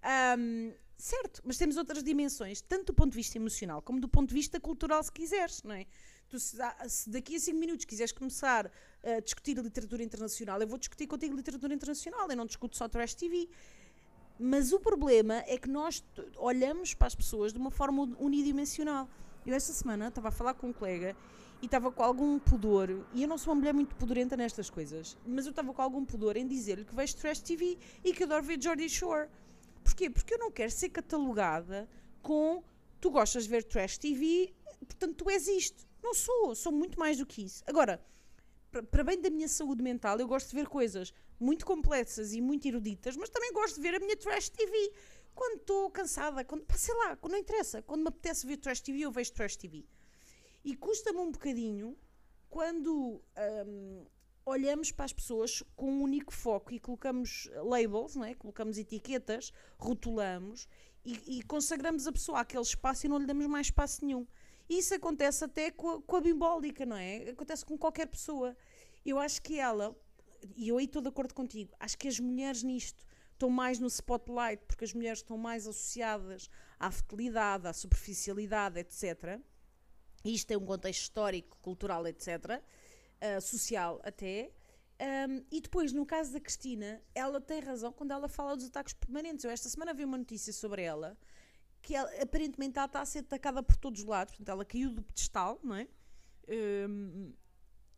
Ahm, 0.07 0.73
certo, 0.97 1.43
mas 1.45 1.59
temos 1.59 1.77
outras 1.77 2.05
dimensões, 2.05 2.61
tanto 2.61 2.87
do 2.87 2.95
ponto 2.95 3.11
de 3.11 3.17
vista 3.17 3.37
emocional 3.37 3.83
como 3.83 4.01
do 4.01 4.09
ponto 4.09 4.29
de 4.29 4.35
vista 4.35 4.61
cultural, 4.61 5.03
se 5.03 5.11
quiseres, 5.11 5.65
não 5.65 5.75
é? 5.75 5.85
Tu, 6.29 6.39
se, 6.39 6.57
se 6.89 7.11
daqui 7.11 7.35
a 7.35 7.41
5 7.41 7.59
minutos 7.59 7.85
quiseres 7.85 8.13
começar 8.13 8.71
a 9.03 9.21
discutir 9.21 9.57
literatura 9.59 10.05
internacional, 10.05 10.61
eu 10.61 10.69
vou 10.69 10.79
discutir 10.79 11.09
contigo 11.09 11.35
literatura 11.35 11.75
internacional, 11.75 12.31
eu 12.31 12.37
não 12.37 12.47
discuto 12.47 12.77
só 12.77 12.89
trash 12.89 13.15
TV. 13.15 13.49
Mas 14.39 14.73
o 14.73 14.79
problema 14.79 15.43
é 15.47 15.59
que 15.59 15.69
nós 15.69 16.05
olhamos 16.37 16.95
para 16.95 17.09
as 17.09 17.15
pessoas 17.15 17.53
de 17.53 17.59
uma 17.59 17.71
forma 17.71 18.03
unidimensional. 18.19 19.09
Eu 19.45 19.55
esta 19.55 19.73
semana 19.73 20.09
estava 20.09 20.29
a 20.29 20.31
falar 20.31 20.55
com 20.55 20.69
um 20.69 20.73
colega 20.73 21.17
e 21.63 21.67
estava 21.67 21.91
com 21.91 22.03
algum 22.03 22.39
pudor, 22.39 23.07
e 23.15 23.23
eu 23.23 23.29
não 23.29 23.39
sou 23.39 23.53
uma 23.53 23.61
mulher 23.61 23.73
muito 23.73 23.97
pudorenta 23.97 24.37
nestas 24.37 24.69
coisas, 24.69 25.17
mas 25.27 25.47
eu 25.47 25.51
estava 25.51 25.73
com 25.73 25.81
algum 25.81 26.05
pudor 26.05 26.37
em 26.37 26.47
dizer-lhe 26.47 26.85
que 26.85 26.95
vejo 26.95 27.17
trash 27.17 27.41
TV 27.41 27.79
e 28.05 28.13
que 28.13 28.25
adoro 28.25 28.43
ver 28.43 28.63
Jordi 28.63 28.89
Shore. 28.89 29.29
Porquê? 29.87 30.11
Porque 30.11 30.35
eu 30.35 30.39
não 30.39 30.51
quero 30.51 30.71
ser 30.73 30.89
catalogada 30.89 31.89
com 32.21 32.65
tu 33.01 33.09
gostas 33.09 33.45
de 33.45 33.51
ver 33.51 33.63
trash 33.63 33.97
TV, 33.99 34.53
portanto 34.81 35.15
tu 35.15 35.31
és 35.31 35.47
isto. 35.47 35.87
Não 36.03 36.13
sou, 36.13 36.57
sou 36.57 36.73
muito 36.73 36.99
mais 36.99 37.19
do 37.19 37.25
que 37.25 37.45
isso. 37.45 37.63
Agora, 37.69 38.05
para- 38.91 39.05
bem 39.05 39.21
da 39.21 39.31
minha 39.31 39.47
saúde 39.49 39.85
mental, 39.85 40.19
eu 40.19 40.27
gosto 40.27 40.49
de 40.51 40.57
ver 40.57 40.67
coisas 40.67 41.15
muito 41.39 41.65
complexas 41.65 42.33
e 42.33 42.41
muito 42.41 42.67
eruditas, 42.67 43.17
mas 43.17 43.29
também 43.29 43.53
gosto 43.53 43.77
de 43.77 43.81
ver 43.81 43.95
a 43.95 44.01
minha 44.01 44.17
trash 44.17 44.49
TV. 44.49 44.93
Quando 45.37 45.61
estou 45.61 45.89
cansada, 45.89 46.45
quando, 46.45 46.65
sei 46.77 46.95
lá, 46.97 47.15
quando 47.15 47.35
não 47.35 47.39
interessa, 47.39 47.81
quando 47.83 48.03
me 48.03 48.09
apetece 48.09 48.45
ver 48.45 48.57
trash 48.57 48.81
TV, 48.81 49.01
eu 49.03 49.13
vejo 49.13 49.33
trash 49.35 49.57
TV. 49.57 49.85
E 50.65 50.75
custa-me 50.75 51.19
um 51.21 51.31
bocadinho 51.31 51.97
quando 52.51 53.23
hum, 53.67 54.05
olhamos 54.47 54.93
para 54.93 55.05
as 55.05 55.13
pessoas 55.13 55.63
com 55.75 55.91
um 55.91 56.03
único 56.03 56.33
foco 56.33 56.73
e 56.73 56.79
colocamos 56.79 57.51
labels, 57.65 58.15
não 58.15 58.25
é? 58.25 58.33
colocamos 58.35 58.79
etiquetas, 58.79 59.53
rotulamos 59.77 60.69
e, 61.05 61.39
e 61.39 61.43
consagramos 61.43 62.07
a 62.07 62.13
pessoa 62.13 62.41
àquele 62.41 62.63
espaço 62.63 63.05
e 63.05 63.09
não 63.09 63.19
lhe 63.19 63.27
damos 63.27 63.47
mais 63.49 63.67
espaço 63.67 64.05
nenhum. 64.05 64.25
Isso 64.69 64.95
acontece 64.95 65.45
até 65.45 65.71
com 65.71 65.91
a, 65.91 66.03
com 66.03 66.17
a 66.17 66.21
bimbólica, 66.21 66.87
não 66.87 66.97
é? 66.97 67.31
Acontece 67.31 67.65
com 67.65 67.77
qualquer 67.77 68.07
pessoa. 68.07 68.57
Eu 69.05 69.19
acho 69.19 69.43
que 69.43 69.59
ela, 69.59 69.97
e 70.57 70.69
eu 70.69 70.79
aí 70.79 70.85
estou 70.85 71.03
de 71.03 71.09
acordo 71.09 71.35
contigo, 71.35 71.75
acho 71.79 71.99
que 71.99 72.09
as 72.09 72.19
mulheres 72.19 72.63
nisto 72.63 73.05
estão 73.33 73.51
mais 73.51 73.79
no 73.79 73.89
spotlight, 73.89 74.65
porque 74.67 74.85
as 74.85 74.95
mulheres 74.95 75.19
estão 75.19 75.37
mais 75.37 75.67
associadas 75.67 76.49
à 76.79 76.91
futilidade, 76.91 77.67
à 77.67 77.73
superficialidade, 77.73 78.79
etc. 78.79 79.41
Isto 80.25 80.53
é 80.53 80.57
um 80.57 80.65
contexto 80.65 81.03
histórico, 81.03 81.59
cultural, 81.61 82.07
etc. 82.07 82.63
Uh, 83.17 83.41
social 83.41 84.01
até. 84.05 84.53
Um, 85.29 85.45
e 85.51 85.61
depois, 85.61 85.93
no 85.93 86.07
caso 86.07 86.33
da 86.33 86.41
Cristina, 86.41 87.03
ela 87.15 87.41
tem 87.41 87.61
razão 87.61 87.93
quando 87.93 88.13
ela 88.13 88.29
fala 88.29 88.57
dos 88.57 88.67
ataques 88.67 88.95
permanentes. 88.95 89.45
Eu 89.45 89.51
esta 89.51 89.69
semana 89.69 89.93
vi 89.93 90.05
uma 90.05 90.19
notícia 90.19 90.53
sobre 90.53 90.83
ela 90.83 91.19
que 91.83 91.95
ela, 91.95 92.11
aparentemente 92.21 92.79
ela 92.79 92.87
está 92.87 93.01
a 93.01 93.05
ser 93.05 93.21
atacada 93.21 93.63
por 93.63 93.77
todos 93.77 94.01
os 94.01 94.07
lados. 94.07 94.33
Portanto, 94.33 94.49
ela 94.49 94.65
caiu 94.65 94.91
do 94.91 95.03
pedestal, 95.03 95.61
não 95.63 95.77
é? 95.77 95.87
Um, 96.49 97.33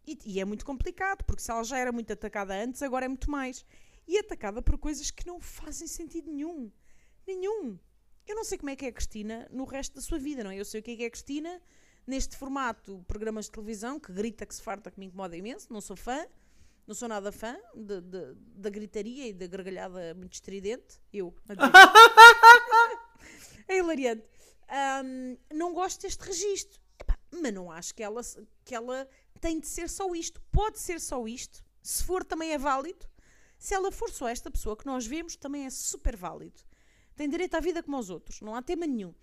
e, 0.06 0.18
e, 0.26 0.40
é 0.40 0.44
muito 0.44 0.64
complicado, 0.64 1.24
porque 1.24 1.42
se 1.42 1.50
ela 1.50 1.64
já 1.64 1.78
era 1.78 1.92
muito 1.92 2.12
atacada 2.12 2.54
antes, 2.54 2.82
agora 2.82 3.06
é 3.06 3.08
muito 3.08 3.30
mais. 3.30 3.64
E 4.06 4.18
atacada 4.18 4.60
por 4.60 4.76
coisas 4.78 5.10
que 5.10 5.26
não 5.26 5.40
fazem 5.40 5.86
sentido 5.86 6.30
nenhum. 6.30 6.70
Nenhum. 7.26 7.78
Eu 8.26 8.36
não 8.36 8.44
sei 8.44 8.58
como 8.58 8.70
é 8.70 8.76
que 8.76 8.84
é 8.84 8.88
a 8.88 8.92
Cristina 8.92 9.48
no 9.50 9.64
resto 9.64 9.94
da 9.94 10.00
sua 10.02 10.18
vida, 10.18 10.44
não 10.44 10.50
é? 10.50 10.60
Eu 10.60 10.64
sei 10.64 10.80
o 10.80 10.82
que 10.82 10.90
é 10.90 10.96
que 10.96 11.04
é 11.04 11.06
a 11.06 11.10
Cristina 11.10 11.62
neste 12.08 12.36
formato, 12.36 13.04
programas 13.06 13.44
de 13.44 13.52
televisão, 13.52 14.00
que 14.00 14.10
grita, 14.10 14.46
que 14.46 14.54
se 14.54 14.62
farta, 14.62 14.90
que 14.90 14.98
me 14.98 15.06
incomoda 15.06 15.36
imenso, 15.36 15.70
não 15.70 15.80
sou 15.80 15.96
fã. 15.96 16.26
Não 16.86 16.94
sou 16.94 17.06
nada 17.06 17.30
fã 17.30 17.54
de, 17.74 18.00
de, 18.00 18.34
da 18.34 18.70
gritaria 18.70 19.28
e 19.28 19.34
da 19.34 19.46
gargalhada 19.46 20.14
muito 20.14 20.32
estridente. 20.32 20.98
Eu. 21.12 21.34
é 23.68 23.76
hilariante. 23.76 24.24
Um, 25.04 25.36
não 25.54 25.74
gosto 25.74 26.00
deste 26.00 26.24
registro. 26.24 26.80
Epá, 26.98 27.18
mas 27.30 27.52
não 27.52 27.70
acho 27.70 27.94
que 27.94 28.02
ela, 28.02 28.22
que 28.64 28.74
ela 28.74 29.06
tem 29.38 29.60
de 29.60 29.68
ser 29.68 29.90
só 29.90 30.14
isto. 30.14 30.40
Pode 30.50 30.78
ser 30.78 30.98
só 30.98 31.28
isto. 31.28 31.62
Se 31.82 32.02
for, 32.02 32.24
também 32.24 32.52
é 32.52 32.58
válido. 32.58 33.06
Se 33.58 33.74
ela 33.74 33.92
for 33.92 34.10
só 34.10 34.26
esta 34.26 34.50
pessoa 34.50 34.74
que 34.74 34.86
nós 34.86 35.06
vemos, 35.06 35.36
também 35.36 35.66
é 35.66 35.70
super 35.70 36.16
válido. 36.16 36.62
Tem 37.14 37.28
direito 37.28 37.54
à 37.54 37.60
vida 37.60 37.82
como 37.82 37.98
aos 37.98 38.08
outros. 38.08 38.40
Não 38.40 38.54
há 38.54 38.62
tema 38.62 38.86
nenhum. 38.86 39.14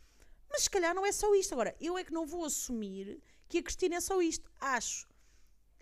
Mas 0.56 0.64
se 0.64 0.70
calhar 0.70 0.96
não 0.96 1.06
é 1.06 1.12
só 1.12 1.36
isto. 1.36 1.52
Agora, 1.52 1.76
eu 1.82 1.98
é 1.98 2.04
que 2.06 2.14
não 2.14 2.26
vou 2.26 2.46
assumir 2.46 3.22
que 3.50 3.58
a 3.58 3.64
Cristina 3.64 3.98
é 3.98 4.00
só 4.00 4.22
isto. 4.22 4.50
Acho 4.58 5.06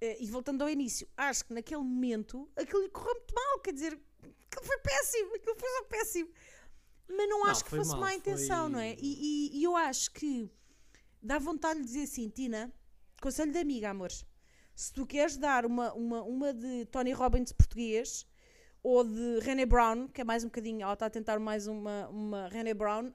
eh, 0.02 0.18
e 0.20 0.26
voltando 0.26 0.64
ao 0.64 0.70
início, 0.70 1.08
acho 1.16 1.46
que 1.46 1.54
naquele 1.54 1.84
momento 1.84 2.50
aquilo 2.56 2.82
lhe 2.82 2.90
correu 2.90 3.14
muito 3.14 3.36
mal, 3.36 3.60
quer 3.60 3.72
dizer, 3.74 3.94
aquilo 4.22 4.66
foi 4.66 4.78
péssimo, 4.80 5.36
aquilo 5.36 5.56
foi 5.56 5.70
só 5.70 5.84
péssimo. 5.84 6.30
Mas 7.08 7.30
não, 7.30 7.40
não 7.40 7.46
acho 7.46 7.64
que 7.64 7.70
fosse 7.70 7.92
mal, 7.92 8.00
má 8.02 8.16
intenção, 8.16 8.64
foi... 8.64 8.70
não 8.70 8.80
é? 8.80 8.96
E, 8.96 8.98
e, 9.00 9.60
e, 9.60 9.64
eu 9.64 9.76
acho 9.76 10.12
que 10.12 10.50
dá 11.22 11.38
vontade 11.38 11.80
de 11.82 11.86
dizer 11.86 12.04
assim, 12.04 12.30
Tina, 12.30 12.74
conselho 13.22 13.52
de 13.52 13.60
amiga, 13.60 13.92
amores. 13.92 14.26
Se 14.76 14.92
tu 14.92 15.06
queres 15.06 15.38
dar 15.38 15.66
uma, 15.66 15.94
uma, 15.94 16.24
uma 16.24 16.54
de 16.54 16.86
Tony 16.88 17.12
Robbins 17.12 17.52
português 17.52 18.26
ou 18.82 19.04
de 19.04 19.40
René 19.40 19.66
Brown, 19.66 20.08
que 20.08 20.22
é 20.22 20.24
mais 20.24 20.44
um 20.44 20.48
bocadinho, 20.48 20.82
ela 20.82 20.94
está 20.94 21.06
a 21.06 21.10
tentar 21.10 21.40
mais 21.40 21.68
uma, 21.68 22.10
uma 22.10 22.48
René 22.48 22.74
Brown, 22.74 23.14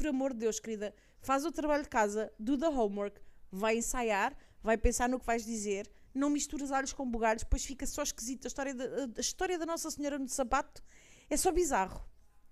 por 0.00 0.06
amor 0.06 0.32
de 0.32 0.40
Deus, 0.40 0.58
querida, 0.58 0.94
faz 1.20 1.44
o 1.44 1.52
trabalho 1.52 1.82
de 1.82 1.90
casa, 1.90 2.32
do 2.38 2.56
the 2.56 2.68
homework, 2.68 3.20
vai 3.52 3.76
ensaiar, 3.76 4.34
vai 4.62 4.78
pensar 4.78 5.10
no 5.10 5.20
que 5.20 5.26
vais 5.26 5.44
dizer, 5.44 5.90
não 6.14 6.30
misturas 6.30 6.72
alhos 6.72 6.94
com 6.94 7.08
bugalhos, 7.08 7.42
depois 7.42 7.66
fica 7.66 7.84
só 7.84 8.02
esquisito. 8.02 8.46
A 8.46 8.48
história, 8.48 8.72
de, 8.72 8.82
a 9.14 9.20
história 9.20 9.58
da 9.58 9.66
Nossa 9.66 9.90
Senhora 9.90 10.18
no 10.18 10.26
sapato 10.26 10.82
é 11.28 11.36
só 11.36 11.52
bizarro. 11.52 12.02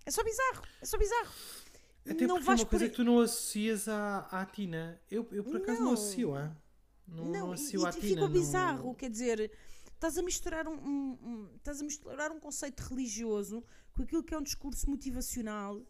É 0.05 0.11
só 0.11 0.23
bizarro. 0.23 0.63
É 0.83 0.85
só 0.85 0.99
bizarro. 0.99 1.33
Até 2.09 2.27
não 2.27 2.37
é 2.37 2.41
uma 2.41 2.45
coisa 2.45 2.67
por... 2.67 2.81
que 2.81 2.89
tu 2.91 3.03
não 3.03 3.19
associas 3.19 3.89
à, 3.89 4.29
à 4.31 4.45
Tina. 4.45 5.01
Eu, 5.11 5.27
eu 5.33 5.43
por 5.43 5.57
acaso 5.57 5.79
não, 5.79 5.87
não 5.87 5.93
associo, 5.95 6.37
é? 6.37 6.53
Não, 7.07 7.25
não, 7.25 7.33
não 7.33 7.53
associo 7.53 7.83
e, 7.83 7.87
à 7.87 7.89
e 7.89 7.93
Tina. 7.95 8.09
Fica 8.09 8.29
bizarro, 8.29 8.89
não... 8.89 8.95
quer 8.95 9.09
dizer, 9.09 9.51
estás 9.95 10.19
a 10.19 10.23
misturar 10.23 10.69
um, 10.69 10.75
um, 10.75 11.19
um, 11.23 11.51
estás 11.57 11.81
a 11.81 11.85
misturar 11.85 12.31
um 12.31 12.39
conceito 12.39 12.81
religioso 12.81 13.65
com 13.95 14.03
aquilo 14.03 14.23
que 14.23 14.35
é 14.35 14.39
um 14.39 14.43
discurso 14.43 14.89
motivacional 14.89 15.83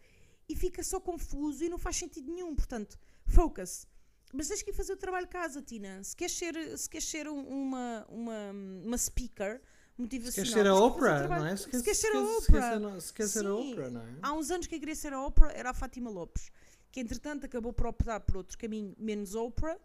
e 0.48 0.56
fica 0.56 0.82
só 0.82 0.98
confuso 0.98 1.64
e 1.64 1.68
não 1.68 1.78
faz 1.78 1.96
sentido 1.96 2.32
nenhum. 2.32 2.54
Portanto, 2.54 2.98
focus. 3.26 3.86
Mas 4.32 4.48
tens 4.48 4.62
que 4.62 4.70
ir 4.70 4.74
fazer 4.74 4.92
o 4.92 4.96
trabalho 4.96 5.26
de 5.26 5.32
casa, 5.32 5.62
Tina. 5.62 6.02
Se 6.02 6.14
queres 6.14 6.36
ser, 6.36 6.78
se 6.78 6.88
queres 6.88 7.06
ser 7.06 7.28
uma, 7.28 8.06
uma, 8.08 8.50
uma 8.84 8.98
speaker 8.98 9.60
motivacional. 9.96 10.46
Se 10.46 10.52
queres 10.52 10.52
ser 10.52 10.66
a 10.66 10.74
Oprah, 10.74 11.28
não 11.28 11.46
é? 11.46 11.56
Se, 11.56 11.64
se 11.64 11.82
queres 11.82 11.98
ser 11.98 12.14
a 12.14 12.20
Oprah. 12.20 13.00
Se 13.00 13.12
queres 13.12 13.32
ser 13.32 13.46
a 13.46 13.54
Oprah, 13.54 13.90
não 13.90 14.02
é? 14.02 14.18
Há 14.22 14.32
uns 14.34 14.50
anos 14.50 14.66
que 14.66 14.74
eu 14.74 14.80
queria 14.80 14.94
ser 14.94 15.12
a 15.12 15.24
Oprah 15.24 15.52
era 15.52 15.70
a 15.70 15.74
Fátima 15.74 16.10
Lopes, 16.10 16.50
que 16.90 17.00
entretanto 17.00 17.46
acabou 17.46 17.72
por 17.72 17.86
optar 17.86 18.20
por 18.20 18.38
outro 18.38 18.56
caminho 18.58 18.94
menos 18.98 19.34
Oprah. 19.34 19.78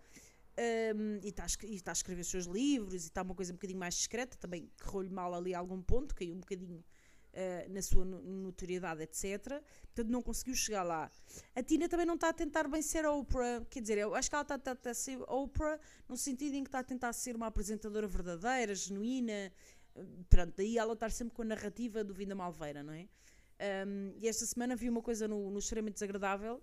Um, 0.56 1.20
e 1.24 1.30
está 1.30 1.42
a, 1.42 1.90
a 1.90 1.94
escrever 1.94 2.22
os 2.22 2.28
seus 2.28 2.46
livros 2.46 2.94
e 3.06 3.08
está 3.08 3.24
uma 3.24 3.34
coisa 3.34 3.52
um 3.52 3.56
bocadinho 3.56 3.80
mais 3.80 3.96
discreta, 3.96 4.38
também 4.38 4.70
correu-lhe 4.84 5.10
mal 5.10 5.34
ali 5.34 5.56
a 5.56 5.58
algum 5.58 5.82
ponto, 5.82 6.14
caiu 6.14 6.36
um 6.36 6.42
bocadinho 6.42 6.84
uh, 7.34 7.74
na 7.74 7.82
sua 7.82 8.06
notoriedade, 8.06 9.04
etc. 9.04 9.62
Portanto, 9.94 10.10
não 10.10 10.22
conseguiu 10.22 10.56
chegar 10.56 10.84
lá. 10.84 11.12
A 11.56 11.64
Tina 11.64 11.90
também 11.90 12.06
não 12.06 12.16
está 12.16 12.30
a 12.30 12.34
tentar 12.34 12.68
bem 12.68 12.82
ser 12.82 13.06
Oprah, 13.06 13.66
quer 13.70 13.82
dizer, 13.82 13.98
eu 13.98 14.16
acho 14.16 14.30
que 14.30 14.36
ela 14.36 14.44
está 14.44 14.56
a 14.56 14.60
tentar 14.60 14.94
ser 14.94 15.20
Oprah 15.28 15.80
no 16.08 16.18
sentido 16.18 16.56
em 16.56 16.64
que 16.64 16.70
está 16.70 16.80
a 16.80 16.84
tentar 16.84 17.14
ser 17.14 17.36
uma 17.36 17.48
apresentadora 17.48 18.08
verdadeira, 18.08 18.74
genuína. 18.76 19.52
Pronto, 20.30 20.54
daí 20.58 20.78
ela 20.78 20.94
estar 20.94 21.12
sempre 21.12 21.36
com 21.36 21.42
a 21.44 21.46
narrativa 21.46 22.04
do 22.04 22.14
Vinda 22.14 22.34
Malveira, 22.34 22.82
não 22.82 22.94
é? 22.94 23.08
Um, 23.86 24.14
e 24.18 24.28
esta 24.28 24.46
semana 24.46 24.76
vi 24.76 24.90
uma 24.90 25.02
coisa 25.02 25.28
no, 25.28 25.50
no 25.50 25.60
extremamente 25.60 25.94
desagradável, 25.94 26.62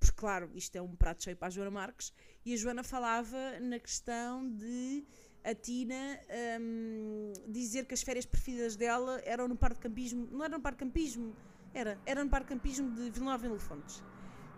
porque, 0.00 0.16
claro, 0.16 0.50
isto 0.54 0.74
é 0.74 0.82
um 0.82 0.96
prato 0.96 1.22
cheio 1.22 1.36
para 1.36 1.48
a 1.48 1.50
Joana 1.50 1.70
Marques, 1.70 2.12
e 2.44 2.54
a 2.54 2.56
Joana 2.56 2.82
falava 2.82 3.60
na 3.60 3.78
questão 3.78 4.50
de 4.50 5.06
a 5.44 5.54
Tina 5.54 6.20
um, 6.60 7.32
dizer 7.48 7.86
que 7.86 7.94
as 7.94 8.02
férias 8.02 8.24
preferidas 8.24 8.76
dela 8.76 9.20
eram 9.24 9.48
no 9.48 9.56
parque 9.56 9.76
de 9.76 9.82
campismo. 9.82 10.28
Não 10.30 10.44
era 10.44 10.56
no 10.56 10.62
parque 10.62 10.84
de 10.84 10.90
campismo, 10.90 11.34
era, 11.74 11.98
era 12.06 12.22
no 12.22 12.30
parque 12.30 12.48
de 12.48 12.54
campismo 12.54 12.90
de 12.94 13.10
Vila 13.10 13.26
Nova 13.26 13.46
em 13.46 13.50
Elefantes. 13.50 14.02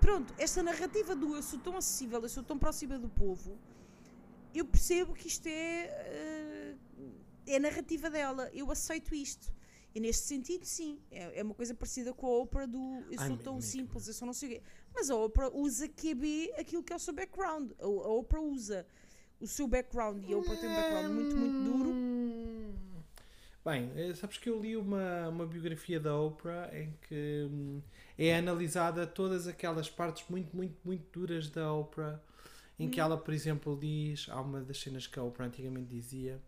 Pronto, 0.00 0.34
esta 0.38 0.62
narrativa 0.62 1.14
do 1.14 1.34
eu 1.34 1.42
sou 1.42 1.58
tão 1.58 1.76
acessível, 1.76 2.20
eu 2.20 2.28
sou 2.28 2.42
tão 2.42 2.58
próxima 2.58 2.98
do 2.98 3.08
povo, 3.08 3.58
eu 4.54 4.64
percebo 4.64 5.14
que 5.14 5.26
isto 5.26 5.46
é, 5.46 6.76
uh, 6.98 7.12
é 7.46 7.56
a 7.56 7.60
narrativa 7.60 8.10
dela, 8.10 8.50
eu 8.52 8.70
aceito 8.70 9.14
isto. 9.14 9.52
E 9.94 10.00
neste 10.00 10.26
sentido, 10.26 10.64
sim, 10.64 10.98
é, 11.10 11.38
é 11.38 11.42
uma 11.42 11.54
coisa 11.54 11.72
parecida 11.72 12.12
com 12.12 12.26
a 12.26 12.38
Oprah 12.38 12.66
do 12.66 13.04
eu 13.10 13.18
sou 13.18 13.36
Ai, 13.36 13.38
tão 13.38 13.60
simples, 13.60 14.08
eu 14.08 14.12
sou 14.12 14.26
não 14.26 14.32
sei 14.32 14.48
o 14.48 14.52
quê. 14.52 14.62
Mas 14.92 15.08
a 15.08 15.14
Oprah 15.14 15.48
usa 15.54 15.88
QB 15.88 16.52
aquilo 16.58 16.82
que 16.82 16.92
é 16.92 16.96
o 16.96 16.98
seu 16.98 17.14
background. 17.14 17.70
A, 17.78 17.84
a 17.84 18.08
Oprah 18.12 18.40
usa 18.40 18.84
o 19.44 19.48
seu 19.48 19.68
background 19.68 20.22
e 20.26 20.32
a 20.32 20.38
Oprah 20.38 20.56
tem 20.56 20.68
um 20.68 20.74
background 20.74 21.12
muito, 21.12 21.36
muito 21.36 21.64
duro. 21.64 21.94
Bem, 23.64 23.90
eh, 23.96 24.14
sabes 24.14 24.36
que 24.36 24.48
eu 24.50 24.60
li 24.60 24.76
uma, 24.76 25.28
uma 25.28 25.46
biografia 25.46 25.98
da 25.98 26.18
Oprah 26.18 26.70
em 26.78 26.92
que 27.08 27.48
hum, 27.50 27.80
é 28.18 28.36
analisada 28.36 29.06
todas 29.06 29.46
aquelas 29.46 29.88
partes 29.88 30.28
muito, 30.28 30.54
muito, 30.54 30.76
muito 30.84 31.04
duras 31.10 31.48
da 31.48 31.72
Oprah, 31.72 32.20
em 32.78 32.90
que 32.90 33.00
hum. 33.00 33.04
ela, 33.04 33.16
por 33.16 33.32
exemplo, 33.32 33.78
diz, 33.80 34.26
há 34.28 34.40
uma 34.40 34.60
das 34.60 34.80
cenas 34.80 35.06
que 35.06 35.18
a 35.18 35.22
Oprah 35.22 35.46
antigamente 35.46 35.88
dizia, 35.88 36.42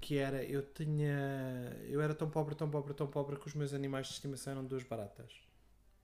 que 0.00 0.16
era, 0.16 0.42
eu 0.44 0.62
tinha, 0.62 1.76
eu 1.86 2.00
era 2.00 2.14
tão 2.14 2.30
pobre, 2.30 2.54
tão 2.54 2.70
pobre, 2.70 2.94
tão 2.94 3.06
pobre 3.06 3.36
que 3.36 3.46
os 3.46 3.54
meus 3.54 3.74
animais 3.74 4.06
de 4.06 4.14
estimação 4.14 4.52
eram 4.52 4.64
duas 4.64 4.84
baratas. 4.84 5.30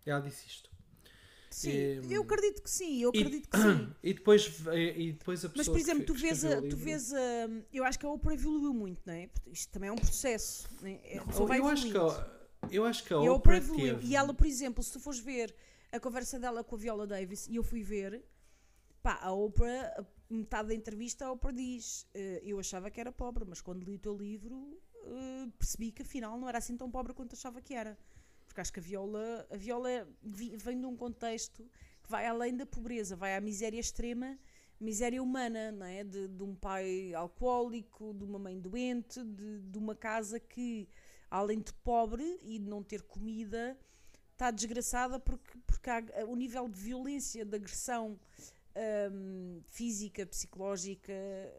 Ela 0.05 0.21
disse 0.21 0.47
isto. 0.47 0.71
Sim, 1.55 1.71
e, 1.71 2.13
eu 2.13 2.23
acredito 2.23 2.61
que 2.61 2.69
sim, 2.69 3.01
eu 3.01 3.11
acredito 3.11 3.47
e, 3.47 3.49
que 3.49 3.57
sim. 3.63 3.95
E 4.03 4.13
depois, 4.13 4.45
e 4.75 5.13
depois 5.13 5.45
a 5.45 5.49
pessoa 5.49 5.55
Mas, 5.57 5.69
por 5.69 5.79
exemplo, 5.79 6.05
tu 6.05 6.13
vês, 6.13 6.45
a, 6.45 6.61
tu 6.61 6.77
vês 6.77 7.15
a, 7.15 7.49
Eu 7.73 7.85
acho 7.85 7.97
que 7.97 8.05
a 8.05 8.09
Oprah 8.09 8.35
evoluiu 8.35 8.75
muito, 8.75 9.01
não 9.07 9.15
é? 9.15 9.31
Isto 9.47 9.71
também 9.71 9.89
é 9.89 9.93
um 9.93 9.97
processo. 9.97 10.69
Né? 10.83 10.99
Não, 11.15 11.55
eu, 11.55 11.69
acho 11.69 11.89
que 11.89 11.97
a, 11.97 12.27
eu 12.73 12.85
acho 12.85 13.05
que 13.05 13.15
a, 13.15 13.19
a 13.19 13.33
Oprah, 13.33 13.59
evoluiu. 13.59 13.95
Teve... 13.95 14.09
E 14.09 14.17
ela, 14.17 14.35
por 14.35 14.49
exemplo, 14.49 14.83
se 14.83 14.93
tu 14.93 14.99
fores 14.99 15.21
ver 15.21 15.55
a 15.93 16.01
conversa 16.01 16.41
dela 16.41 16.65
com 16.65 16.75
a 16.75 16.79
Viola 16.79 17.07
Davis, 17.07 17.47
e 17.47 17.55
eu 17.55 17.63
fui 17.63 17.85
ver, 17.85 18.25
pá, 19.01 19.21
a 19.23 19.33
Oprah, 19.33 20.05
metade 20.29 20.71
da 20.71 20.75
entrevista, 20.75 21.25
a 21.27 21.31
Oprah 21.31 21.53
diz: 21.53 22.03
uh, 22.17 22.43
Eu 22.43 22.59
achava 22.59 22.91
que 22.91 23.01
era 23.01 23.13
pobre, 23.13 23.45
mas 23.47 23.61
quando 23.61 23.85
li 23.85 23.95
o 23.95 23.99
teu 24.01 24.17
livro, 24.17 24.57
uh, 24.57 25.49
percebi 25.57 25.93
que 25.93 26.03
afinal 26.03 26.37
não 26.37 26.49
era 26.49 26.59
assim 26.59 26.77
tão 26.77 26.91
pobre 26.91 27.15
quanto 27.15 27.35
achava 27.35 27.61
que 27.61 27.75
era 27.75 27.97
porque 28.55 28.61
acho 28.61 28.73
que 28.73 28.79
a 28.79 28.83
viola, 28.83 29.47
a 29.51 29.57
viola 29.57 30.09
vem 30.23 30.79
de 30.79 30.87
um 30.87 30.97
contexto 30.97 31.69
que 32.01 32.09
vai 32.09 32.25
além 32.25 32.57
da 32.57 32.65
pobreza, 32.65 33.17
vai 33.17 33.35
à 33.35 33.41
miséria 33.41 33.81
extrema, 33.81 34.39
miséria 34.79 35.21
humana, 35.21 35.73
não 35.73 35.85
é? 35.85 36.05
De, 36.05 36.29
de 36.29 36.43
um 36.45 36.55
pai 36.55 37.13
alcoólico, 37.15 38.15
de 38.15 38.23
uma 38.23 38.39
mãe 38.39 38.57
doente, 38.61 39.25
de, 39.25 39.61
de 39.61 39.77
uma 39.77 39.97
casa 39.97 40.39
que, 40.39 40.89
além 41.29 41.61
de 41.61 41.73
pobre 41.73 42.39
e 42.43 42.61
de 42.61 42.69
não 42.69 42.81
ter 42.81 43.03
comida, 43.03 43.77
está 44.33 44.53
desgraçada 44.53 45.19
porque, 45.19 45.59
porque 45.67 45.91
há, 45.91 46.05
o 46.29 46.37
nível 46.37 46.69
de 46.69 46.79
violência, 46.79 47.45
de 47.45 47.57
agressão 47.57 48.17
hum, 49.11 49.61
física, 49.67 50.25
psicológica 50.27 51.13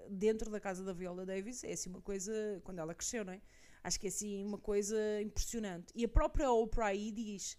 dentro 0.10 0.50
da 0.50 0.62
casa 0.62 0.82
da 0.82 0.94
Viola 0.94 1.26
Davis 1.26 1.62
é 1.66 1.74
assim 1.74 1.90
uma 1.90 2.02
coisa, 2.02 2.32
quando 2.64 2.80
ela 2.80 2.96
cresceu, 2.96 3.26
não 3.26 3.34
é? 3.34 3.42
Acho 3.86 4.00
que 4.00 4.08
é 4.08 4.10
assim 4.10 4.44
uma 4.44 4.58
coisa 4.58 4.98
impressionante. 5.22 5.94
E 5.94 6.04
a 6.04 6.08
própria 6.08 6.52
Oprah 6.52 6.88
aí 6.88 7.12
diz: 7.12 7.56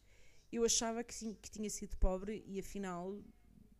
Eu 0.50 0.64
achava 0.64 1.04
que, 1.04 1.14
sim, 1.14 1.34
que 1.40 1.48
tinha 1.48 1.70
sido 1.70 1.96
pobre 1.98 2.42
e 2.48 2.58
afinal 2.58 3.16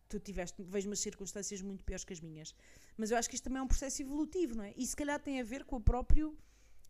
tu 0.07 0.17
tiveste, 0.17 0.63
vejo 0.63 0.87
umas 0.87 1.01
circunstâncias 1.01 1.61
muito 1.61 1.83
piores 1.83 2.05
que 2.05 2.13
as 2.13 2.21
minhas. 2.21 2.55
Mas 2.95 3.11
eu 3.11 3.17
acho 3.17 3.27
que 3.27 3.35
isto 3.35 3.43
também 3.43 3.59
é 3.59 3.61
um 3.61 3.67
processo 3.67 4.01
evolutivo, 4.01 4.55
não 4.55 4.63
é? 4.63 4.73
E 4.77 4.87
se 4.87 4.95
calhar 4.95 5.19
tem 5.19 5.41
a 5.41 5.43
ver 5.43 5.65
com 5.65 5.75
o 5.75 5.81
próprio, 5.81 6.37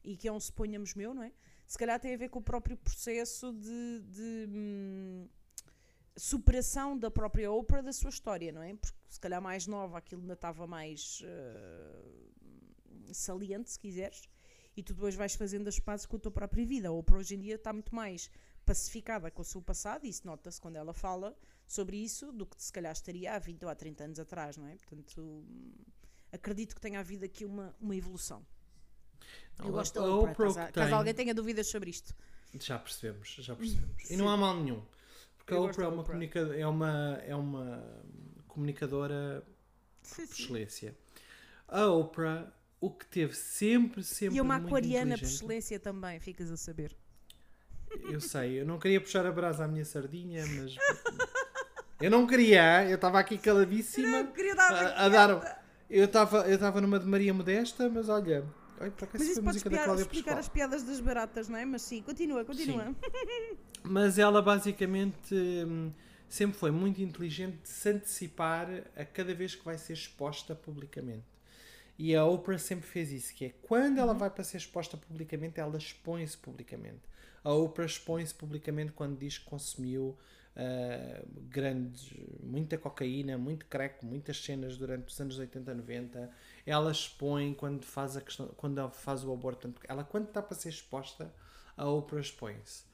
e 0.03 0.15
que 0.15 0.27
é 0.27 0.31
um 0.31 0.39
suponhamos 0.39 0.93
meu, 0.93 1.11
não 1.11 1.23
é? 1.23 1.31
Se 1.65 1.75
calhar 1.75 1.99
tem 1.99 2.13
a 2.13 2.17
ver 2.17 2.29
com 2.29 2.37
o 2.37 2.43
próprio 2.43 2.77
processo 2.77 3.51
de, 3.51 4.01
de, 4.01 4.47
hum, 4.49 5.27
superação 6.15 6.95
da 6.95 7.09
própria 7.09 7.51
Oprah 7.51 7.81
da 7.81 7.91
sua 7.91 8.11
história, 8.11 8.51
não 8.51 8.61
é? 8.61 8.75
Porque 8.75 8.95
se 9.09 9.19
calhar 9.19 9.41
mais 9.41 9.65
nova 9.65 9.97
aquilo 9.97 10.21
ainda 10.21 10.33
estava 10.33 10.67
mais 10.67 11.23
uh, 11.23 13.13
saliente, 13.13 13.71
se 13.71 13.79
quiseres, 13.79 14.21
e 14.77 14.83
tu 14.83 14.93
depois 14.93 15.15
vais 15.15 15.33
fazendo 15.35 15.67
as 15.67 15.79
pazes 15.79 16.05
com 16.05 16.15
a 16.15 16.19
tua 16.19 16.31
própria 16.31 16.65
vida. 16.65 16.87
A 16.87 16.91
Oprah 16.91 17.17
hoje 17.17 17.35
em 17.35 17.39
dia 17.39 17.55
está 17.55 17.73
muito 17.73 17.93
mais 17.93 18.29
pacificada 18.65 19.31
com 19.31 19.41
o 19.41 19.45
seu 19.45 19.61
passado, 19.61 20.05
e 20.05 20.09
isso 20.09 20.25
nota-se 20.25 20.61
quando 20.61 20.75
ela 20.75 20.93
fala 20.93 21.35
sobre 21.67 21.97
isso, 21.97 22.31
do 22.31 22.45
que 22.45 22.61
se 22.61 22.71
calhar 22.71 22.91
estaria 22.93 23.33
há 23.33 23.39
20 23.39 23.63
ou 23.65 23.69
há 23.71 23.75
30 23.75 24.03
anos 24.03 24.19
atrás, 24.19 24.55
não 24.55 24.67
é? 24.67 24.75
Portanto, 24.75 25.43
acredito 26.31 26.75
que 26.75 26.81
tenha 26.81 26.99
havido 26.99 27.25
aqui 27.25 27.43
uma, 27.43 27.75
uma 27.81 27.95
evolução. 27.95 28.45
Não, 29.57 29.65
Eu 29.67 29.71
gosto 29.71 29.95
da 29.99 30.05
Oprah, 30.15 30.35
caso, 30.35 30.55
que 30.67 30.71
caso 30.73 30.87
tem- 30.89 30.93
alguém 30.97 31.13
tenha 31.13 31.33
dúvidas 31.33 31.67
sobre 31.67 31.89
isto. 31.89 32.13
Já 32.59 32.77
percebemos, 32.77 33.29
já 33.39 33.55
percebemos. 33.55 34.09
E 34.09 34.15
não 34.15 34.29
há 34.29 34.37
mal 34.37 34.55
nenhum. 34.55 34.81
Porque 35.37 35.53
Eu 35.53 35.63
a 35.63 35.69
Oprah 35.71 35.85
é 35.85 35.87
uma, 35.87 36.01
Oprah. 36.01 36.19
é, 36.57 36.67
uma, 36.67 37.21
é 37.25 37.35
uma 37.35 38.01
comunicadora 38.47 39.43
Sim, 40.03 40.27
por 40.27 40.35
sim. 40.35 40.43
excelência. 40.43 40.97
A 41.67 41.85
Oprah, 41.87 42.51
o 42.79 42.89
que 42.89 43.05
teve 43.05 43.33
sempre, 43.35 44.03
sempre 44.03 44.37
E 44.37 44.41
uma 44.41 44.55
muito 44.59 44.67
aquariana 44.67 45.17
por 45.17 45.25
excelência 45.25 45.79
também, 45.79 46.19
ficas 46.19 46.51
a 46.51 46.57
saber. 46.57 46.95
Eu 48.09 48.19
sei, 48.19 48.61
eu 48.61 48.65
não 48.65 48.77
queria 48.77 48.99
puxar 48.99 49.25
a 49.25 49.31
brasa 49.31 49.65
à 49.65 49.67
minha 49.67 49.85
sardinha, 49.85 50.45
mas. 50.45 50.75
eu 52.01 52.11
não 52.11 52.27
queria, 52.27 52.87
eu 52.87 52.95
estava 52.95 53.19
aqui 53.19 53.37
caladíssima. 53.37 54.25
queria 54.25 54.55
dar 54.55 54.73
a, 54.73 55.05
a 55.05 55.09
dar. 55.09 55.63
Eu 55.89 56.05
estava 56.05 56.47
eu 56.47 56.55
estava 56.55 56.81
numa 56.81 56.99
de 56.99 57.05
Maria 57.05 57.33
Modesta, 57.33 57.89
mas 57.89 58.09
olha. 58.09 58.45
Olha, 58.79 58.91
para 58.91 59.07
cá 59.07 59.17
Mas 59.17 59.29
isso 59.29 59.41
pode 59.41 59.57
explicar, 59.57 59.95
explicar 59.95 60.37
as 60.37 60.49
piadas 60.49 60.83
das 60.83 60.99
baratas, 60.99 61.49
não 61.49 61.57
é? 61.57 61.65
Mas 61.65 61.81
sim, 61.81 62.01
continua, 62.03 62.45
continua. 62.45 62.93
Mas 63.81 64.19
ela 64.19 64.41
basicamente 64.41 65.33
hum, 65.33 65.91
sempre 66.27 66.57
foi 66.57 66.69
muito 66.71 67.01
inteligente 67.01 67.57
de 67.63 67.69
se 67.69 67.89
antecipar 67.89 68.67
a 68.95 69.05
cada 69.05 69.33
vez 69.33 69.55
que 69.55 69.63
vai 69.63 69.77
ser 69.77 69.93
exposta 69.93 70.53
publicamente. 70.53 71.36
E 71.97 72.15
a 72.15 72.25
Oprah 72.25 72.59
sempre 72.59 72.85
fez 72.87 73.11
isso, 73.11 73.33
que 73.33 73.45
é 73.45 73.49
quando 73.63 73.99
ela 73.99 74.13
vai 74.13 74.29
para 74.29 74.43
ser 74.43 74.57
exposta 74.57 74.95
publicamente, 74.95 75.59
ela 75.59 75.77
expõe-se 75.77 76.37
publicamente. 76.37 77.01
A 77.43 77.51
Oprah 77.51 77.85
expõe-se 77.85 78.35
publicamente 78.35 78.91
quando 78.91 79.17
diz 79.17 79.37
que 79.37 79.45
consumiu 79.45 80.17
ah, 80.59 81.23
grandes, 81.51 82.11
muita 82.41 82.79
cocaína, 82.79 83.37
muito 83.37 83.67
crack, 83.67 84.03
muitas 84.03 84.43
cenas 84.43 84.75
durante 84.75 85.07
os 85.07 85.21
anos 85.21 85.37
80, 85.37 85.71
90. 85.71 86.31
Ela 86.65 86.91
expõe 86.91 87.53
quando 87.53 87.85
faz, 87.85 88.17
a 88.17 88.21
questão, 88.21 88.47
quando 88.57 88.79
ela 88.79 88.89
faz 88.89 89.23
o 89.23 89.31
aborto. 89.31 89.71
Ela 89.87 90.03
quando 90.03 90.29
está 90.29 90.41
para 90.41 90.57
ser 90.57 90.69
exposta, 90.69 91.31
a 91.75 91.87
Oprah 91.87 92.19
expõe-se. 92.19 92.85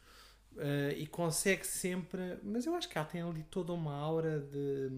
Uh, 0.58 0.92
e 0.98 1.08
consegue 1.08 1.66
sempre. 1.66 2.38
Mas 2.44 2.66
eu 2.66 2.76
acho 2.76 2.90
que 2.90 2.98
ela 2.98 3.08
tem 3.08 3.22
ali 3.22 3.44
toda 3.44 3.72
uma 3.72 3.96
aura 3.96 4.42
de. 4.42 4.90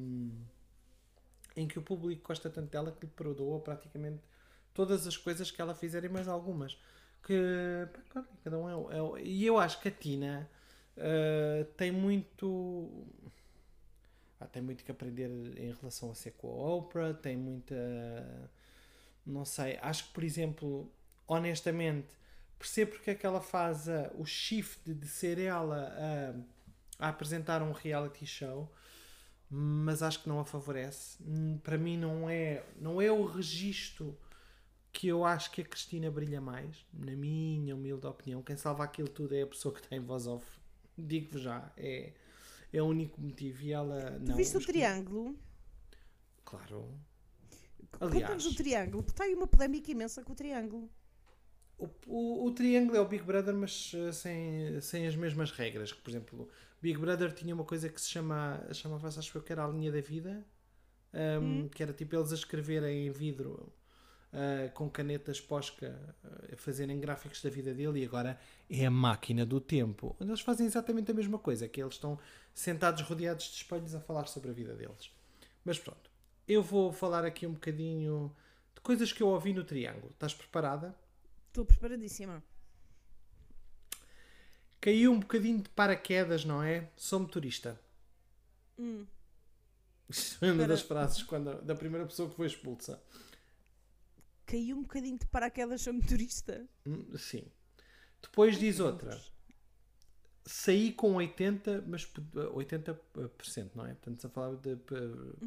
Em 1.56 1.68
que 1.68 1.80
o 1.80 1.82
público 1.82 2.28
gosta 2.28 2.49
tanto 2.49 2.70
dela 2.70 2.91
que 2.91 3.06
lhe 3.06 3.12
perdoa 3.12 3.60
praticamente 3.60 4.20
todas 4.74 5.08
as 5.08 5.18
coisas 5.18 5.49
que 5.49 5.62
ela 5.62 5.74
fizer 5.74 6.03
e 6.03 6.10
mais 6.10 6.28
algumas. 6.28 6.78
Que. 7.24 7.88
cada 8.43 8.58
um 8.60 8.70
é, 8.70 9.20
é 9.20 9.24
E 9.24 9.45
eu 9.45 9.58
acho 9.58 9.82
que 9.82 9.88
a 9.88 9.91
Tina 9.91 10.49
uh, 10.97 11.66
tem 11.78 11.91
muito. 11.91 13.08
ah, 14.39 14.45
tem 14.45 14.62
muito 14.62 14.84
que 14.84 14.91
aprender 14.91 15.30
em 15.58 15.74
relação 15.74 16.12
a 16.12 16.16
ser 16.16 16.32
com 16.32 16.47
a 16.47 16.76
Oprah, 16.76 17.14
tem 17.14 17.36
muita. 17.38 17.76
Não 19.26 19.43
sei, 19.43 19.80
acho 19.82 20.06
que, 20.06 20.14
por 20.14 20.24
exemplo, 20.24 20.91
honestamente, 21.28 22.10
percebo 22.60 22.91
porque 22.91 23.12
é 23.12 23.16
que 23.16 23.26
ela 23.26 23.41
faz 23.41 23.89
ah, 23.89 24.12
o 24.16 24.26
shift 24.26 24.93
de 24.93 25.08
ser 25.08 25.39
ela 25.39 25.91
a, 26.99 27.06
a 27.08 27.10
apresentar 27.10 27.64
um 27.64 27.72
reality 27.72 28.26
show, 28.26 28.72
mas 29.58 30.03
acho 30.03 30.22
que 30.22 30.28
não 30.28 30.39
a 30.39 30.45
favorece. 30.45 31.18
Hum, 31.26 31.58
Para 31.64 31.78
mim, 31.78 31.97
não 31.97 32.30
é, 32.30 32.64
não 32.80 33.01
é 33.01 33.10
o 33.10 33.24
registro 33.24 34.18
que 34.91 35.08
eu 35.08 35.24
acho 35.24 35.51
que 35.51 35.62
a 35.62 35.66
Cristina 35.66 36.12
brilha 36.12 36.41
mais, 36.41 36.86
na 36.93 37.14
minha 37.16 37.74
humilde 37.74 38.06
opinião. 38.06 38.41
Quem 38.41 38.58
salva 38.58 38.84
aquilo 38.84 39.08
tudo 39.08 39.34
é 39.34 39.43
a 39.43 39.47
pessoa 39.47 39.74
que 39.74 39.88
tem 39.88 39.99
voz 39.99 40.28
off. 40.28 40.45
Digo-vos 40.97 41.41
já, 41.41 41.72
é, 41.78 42.12
é 42.74 42.82
o 42.82 42.86
único 42.86 43.22
motivo. 43.22 43.64
E 43.64 43.72
ela. 43.72 44.20
Tu 44.20 44.30
não, 44.30 44.36
viste 44.36 44.58
o 44.58 44.66
triângulo? 44.66 45.38
Claro. 46.43 46.89
Aliás, 47.99 48.45
o 48.45 48.56
triângulo, 48.56 49.03
porque 49.03 49.14
está 49.14 49.24
aí 49.24 49.34
uma 49.34 49.47
polémica 49.47 49.89
imensa 49.89 50.22
com 50.22 50.34
o 50.34 50.36
triângulo. 50.36 50.89
O, 51.78 51.89
o, 52.08 52.45
o 52.47 52.51
Triângulo 52.51 52.97
é 52.97 53.01
o 53.01 53.08
Big 53.08 53.24
Brother, 53.24 53.53
mas 53.53 53.91
eh, 53.93 54.12
sem, 54.12 54.82
sem 54.82 55.08
as 55.08 55.16
mesmas 55.16 55.51
regras. 55.51 55.91
Que, 55.91 56.01
por 56.01 56.10
exemplo, 56.10 56.49
Big 56.82 56.98
Brother 57.00 57.34
tinha 57.34 57.54
uma 57.54 57.64
coisa 57.64 57.90
que 57.90 58.00
se 58.00 58.10
chama, 58.10 58.62
chamava-se, 58.74 59.20
acho 59.20 59.42
que 59.42 59.52
era 59.52 59.66
a 59.66 59.68
linha 59.68 59.92
da 59.92 60.02
vida, 60.02 60.46
um, 61.42 61.70
que 61.70 61.82
era 61.82 61.94
tipo 61.94 62.16
eles 62.16 62.32
a 62.32 62.36
escreverem 62.36 63.08
em 63.08 63.12
vidro 63.12 63.74
ah, 64.36 64.70
com 64.74 64.90
canetas 64.90 65.40
posca, 65.40 65.98
ah, 66.22 66.54
a 66.54 66.58
fazerem 66.58 67.00
gráficos 67.00 67.42
da 67.42 67.50
vida 67.50 67.74
dele, 67.74 68.02
e 68.02 68.06
agora 68.06 68.38
é 68.70 68.86
a 68.86 68.92
máquina 68.92 69.46
do 69.46 69.62
tempo, 69.62 70.14
onde 70.20 70.30
eles 70.30 70.42
fazem 70.42 70.66
exatamente 70.66 71.10
a 71.10 71.14
mesma 71.14 71.40
coisa, 71.40 71.70
que 71.70 71.82
eles 71.82 71.94
estão 71.94 72.20
sentados 72.54 73.02
rodeados 73.04 73.46
de 73.46 73.56
espelhos 73.56 73.96
a 73.96 74.02
falar 74.02 74.26
sobre 74.28 74.50
a 74.50 74.54
vida 74.54 74.76
deles. 74.76 75.10
Mas 75.64 75.80
pronto, 75.80 76.12
eu 76.46 76.62
vou 76.62 76.92
falar 76.92 77.24
aqui 77.24 77.48
um 77.48 77.54
bocadinho 77.54 78.36
de 78.76 78.82
coisas 78.82 79.14
que 79.14 79.24
eu 79.24 79.28
ouvi 79.28 79.54
no 79.54 79.64
Triângulo. 79.64 80.12
Estás 80.12 80.34
preparada? 80.34 80.94
Estou 81.48 81.64
preparadíssima. 81.64 82.44
Caiu 84.86 85.12
um 85.12 85.20
bocadinho 85.20 85.64
de 85.64 85.70
paraquedas, 85.70 86.46
não 86.46 86.62
é? 86.62 86.92
Sou 86.96 87.20
motorista. 87.20 87.82
Hum. 88.78 89.04
Isto 90.08 90.38
foi 90.38 90.52
uma 90.52 90.68
das 90.68 90.84
frases 90.84 91.24
quando, 91.24 91.60
da 91.64 91.74
primeira 91.74 92.06
pessoa 92.06 92.30
que 92.30 92.36
foi 92.36 92.46
expulsa. 92.46 93.02
Caiu 94.46 94.78
um 94.78 94.84
bocadinho 94.84 95.18
de 95.18 95.26
paraquedas 95.26 95.82
sobre 95.82 96.04
motorista. 96.04 96.68
Hum, 96.86 97.18
Sim. 97.18 97.48
Depois 98.22 98.60
diz 98.60 98.80
outra. 98.80 99.20
Saí 100.46 100.94
com 100.94 101.16
80, 101.16 101.84
mas 101.88 102.06
pod- 102.06 102.30
80%, 102.54 103.72
não 103.74 103.88
é? 103.88 103.96
Portanto, 103.96 104.20
se 104.22 104.28
a 104.28 104.30
falar 104.30 104.56
de 104.58 104.76
p- 104.76 104.96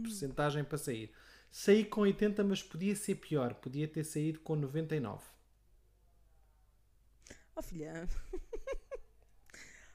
percentagem 0.03 0.65
para 0.65 0.79
sair. 0.79 1.13
Saí 1.49 1.85
com 1.85 2.01
80, 2.01 2.43
mas 2.43 2.61
podia 2.61 2.97
ser 2.97 3.15
pior. 3.15 3.55
Podia 3.55 3.87
ter 3.87 4.03
saído 4.03 4.41
com 4.41 4.57
99. 4.57 5.25
Oh 7.55 7.63
filha. 7.63 8.09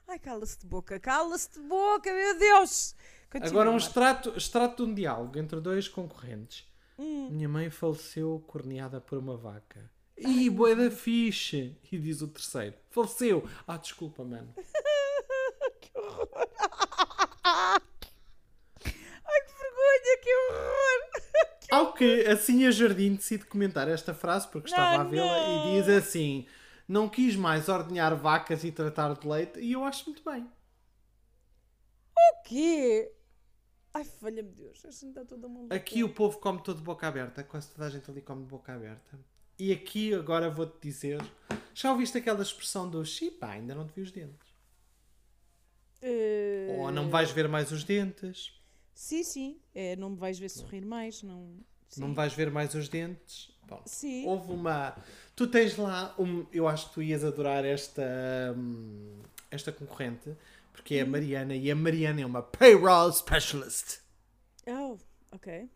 Ai, 0.06 0.18
cala-se 0.18 0.58
de 0.58 0.66
boca, 0.66 1.00
cala-se 1.00 1.50
de 1.54 1.60
boca, 1.60 2.12
meu 2.12 2.38
Deus! 2.38 2.94
Continua, 3.30 3.50
Agora 3.50 3.70
um 3.70 3.76
extrato, 3.76 4.34
extrato 4.36 4.84
de 4.84 4.90
um 4.90 4.94
diálogo 4.94 5.38
entre 5.38 5.60
dois 5.60 5.88
concorrentes. 5.88 6.64
Hum. 6.98 7.30
Minha 7.30 7.48
mãe 7.48 7.70
faleceu 7.70 8.44
corneada 8.46 9.00
por 9.00 9.18
uma 9.18 9.36
vaca. 9.36 9.90
Ih, 10.16 10.48
boa 10.50 10.76
da 10.76 10.90
fixe! 10.90 11.76
E 11.90 11.98
diz 11.98 12.22
o 12.22 12.28
terceiro. 12.28 12.76
Faleceu! 12.90 13.48
Ah, 13.66 13.76
desculpa, 13.76 14.22
mano. 14.22 14.54
que 15.80 15.90
horror! 15.98 16.28
Ai, 17.44 17.80
que 18.84 19.54
vergonha, 19.58 20.18
que 20.22 20.36
horror! 20.36 21.24
Ao 21.72 21.92
que 21.92 22.26
assim 22.28 22.66
a 22.66 22.70
Jardim 22.70 23.16
decide 23.16 23.46
comentar 23.46 23.88
esta 23.88 24.14
frase 24.14 24.46
porque 24.48 24.68
estava 24.68 25.02
a 25.02 25.04
vê-la 25.04 25.48
não. 25.48 25.76
e 25.76 25.80
diz 25.80 25.88
assim: 25.88 26.46
Não 26.86 27.08
quis 27.08 27.34
mais 27.36 27.68
ordenhar 27.68 28.14
vacas 28.14 28.62
e 28.64 28.70
tratar 28.70 29.14
de 29.14 29.26
leite, 29.26 29.58
e 29.60 29.72
eu 29.72 29.84
acho 29.84 30.04
muito 30.10 30.22
bem. 30.28 30.46
O 32.16 32.42
quê? 32.44 33.12
Ai, 33.92 34.04
falha-me 34.04 34.50
Deus, 34.50 34.84
esta 34.84 35.06
está 35.06 35.24
toda 35.24 35.48
maluca. 35.48 35.74
Aqui 35.74 36.02
o 36.02 36.08
povo 36.12 36.38
come 36.38 36.60
todo 36.62 36.78
de 36.78 36.82
boca 36.82 37.06
aberta, 37.06 37.42
quase 37.44 37.68
toda 37.70 37.86
a 37.86 37.90
gente 37.90 38.10
ali 38.10 38.20
come 38.20 38.42
de 38.42 38.48
boca 38.48 38.74
aberta. 38.74 39.18
E 39.58 39.72
aqui 39.72 40.12
agora 40.12 40.50
vou-te 40.50 40.76
dizer: 40.80 41.20
Já 41.72 41.92
ouviste 41.92 42.18
aquela 42.18 42.42
expressão 42.42 42.90
do 42.90 43.04
Xipa, 43.04 43.46
ainda 43.46 43.74
não 43.74 43.86
te 43.86 43.92
vi 43.94 44.02
os 44.02 44.10
dentes? 44.10 44.48
Eh, 46.02 46.76
Ou 46.78 46.90
não 46.90 47.08
vais 47.08 47.30
ver 47.30 47.48
mais 47.48 47.70
os 47.70 47.84
dentes? 47.84 48.52
Sim, 48.92 49.22
sim. 49.22 49.60
É, 49.74 49.96
não 49.96 50.10
me 50.10 50.16
vais 50.16 50.38
ver 50.38 50.48
sorrir 50.48 50.84
mais, 50.84 51.22
não. 51.22 51.56
Sim. 51.88 52.00
Não 52.00 52.14
vais 52.14 52.32
ver 52.34 52.50
mais 52.50 52.74
os 52.74 52.88
dentes? 52.88 53.50
Bom, 53.66 53.80
Sim. 53.86 54.26
Houve 54.26 54.52
uma. 54.52 54.96
Tu 55.34 55.46
tens 55.46 55.76
lá 55.76 56.14
um. 56.18 56.46
Eu 56.52 56.68
acho 56.68 56.88
que 56.88 56.94
tu 56.94 57.02
ias 57.02 57.24
adorar 57.24 57.64
esta. 57.64 58.02
hum, 58.56 59.20
esta 59.50 59.70
concorrente, 59.72 60.36
porque 60.72 60.96
é 60.96 61.02
Hum. 61.02 61.06
a 61.06 61.10
Mariana 61.10 61.54
e 61.54 61.70
a 61.70 61.74
Mariana 61.76 62.20
é 62.20 62.26
uma 62.26 62.42
payroll 62.42 63.12
specialist. 63.12 64.00
Oh, 64.66 64.96
Ok. 65.32 65.68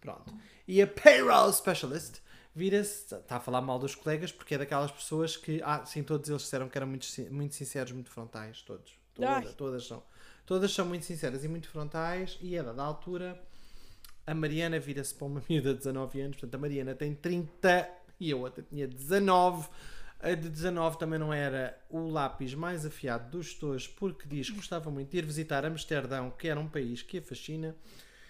Pronto. 0.00 0.32
E 0.68 0.80
a 0.82 0.86
payroll 0.86 1.52
specialist 1.52 2.20
vira-se, 2.54 3.14
está 3.14 3.36
a 3.36 3.40
falar 3.40 3.60
mal 3.60 3.78
dos 3.78 3.94
colegas 3.94 4.30
porque 4.32 4.54
é 4.54 4.58
daquelas 4.58 4.90
pessoas 4.90 5.36
que, 5.36 5.60
ah, 5.64 5.84
sim, 5.84 6.02
todos 6.02 6.28
eles 6.30 6.42
disseram 6.42 6.68
que 6.68 6.78
eram 6.78 6.86
muito, 6.86 7.06
muito 7.30 7.54
sinceros, 7.54 7.92
muito 7.92 8.10
frontais, 8.10 8.62
todos. 8.62 8.92
Toda- 9.14 9.52
todas 9.52 9.86
são. 9.86 10.02
Todas 10.46 10.72
são 10.72 10.86
muito 10.86 11.04
sinceras 11.04 11.42
e 11.44 11.48
muito 11.48 11.68
frontais 11.68 12.38
e 12.40 12.56
a 12.58 12.62
dada 12.62 12.82
altura 12.82 13.42
a 14.26 14.34
Mariana 14.34 14.78
vira-se 14.78 15.14
para 15.14 15.26
uma 15.26 15.42
miúda 15.48 15.72
de 15.72 15.78
19 15.78 16.20
anos, 16.20 16.36
portanto 16.36 16.54
a 16.54 16.58
Mariana 16.58 16.94
tem 16.94 17.14
30 17.14 17.88
e 18.18 18.32
a 18.32 18.36
outra 18.36 18.62
tinha 18.62 18.86
19. 18.86 19.68
A 20.18 20.30
de 20.34 20.48
19 20.48 20.98
também 20.98 21.18
não 21.18 21.32
era 21.32 21.78
o 21.90 22.08
lápis 22.08 22.54
mais 22.54 22.86
afiado 22.86 23.30
dos 23.30 23.54
dois 23.54 23.86
porque 23.86 24.26
diz 24.26 24.48
que 24.48 24.56
gostava 24.56 24.90
muito 24.90 25.10
de 25.10 25.18
ir 25.18 25.26
visitar 25.26 25.64
Amsterdão, 25.64 26.30
que 26.30 26.48
era 26.48 26.58
um 26.58 26.68
país 26.68 27.02
que 27.02 27.18
a 27.18 27.22
fascina. 27.22 27.76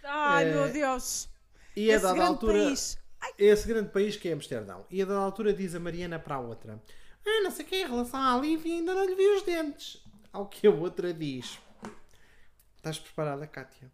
Ai, 0.03 0.49
É, 0.49 0.53
meu 0.53 0.69
Deus. 0.73 1.29
E 1.77 1.91
a 1.91 1.95
Esse 1.95 2.03
dada 2.03 2.15
grande 2.15 2.29
altura. 2.31 2.53
país. 2.53 2.99
Esse 3.39 3.69
grande 3.69 3.91
país 3.91 4.17
que 4.17 4.29
é 4.29 4.33
Amsterdão. 4.33 4.85
E 4.91 5.01
a 5.01 5.05
dada 5.05 5.21
altura 5.21 5.53
diz 5.53 5.75
a 5.75 5.81
Mariana 5.81 6.19
para 6.19 6.35
a 6.37 6.41
outra: 6.41 6.83
Ah, 7.25 7.43
não 7.43 7.51
sei 7.53 7.65
o 7.65 7.69
que, 7.69 7.77
em 7.77 7.87
relação 7.87 8.21
à 8.21 8.37
Lívia, 8.41 8.75
ainda 8.75 8.93
não 8.95 9.07
lhe 9.07 9.15
vi 9.15 9.27
os 9.37 9.43
dentes. 9.43 10.05
Ao 10.33 10.47
que 10.47 10.67
a 10.67 10.71
outra 10.71 11.15
diz: 11.15 11.59
Estás 12.77 12.99
preparada, 12.99 13.47
Kátia? 13.47 13.91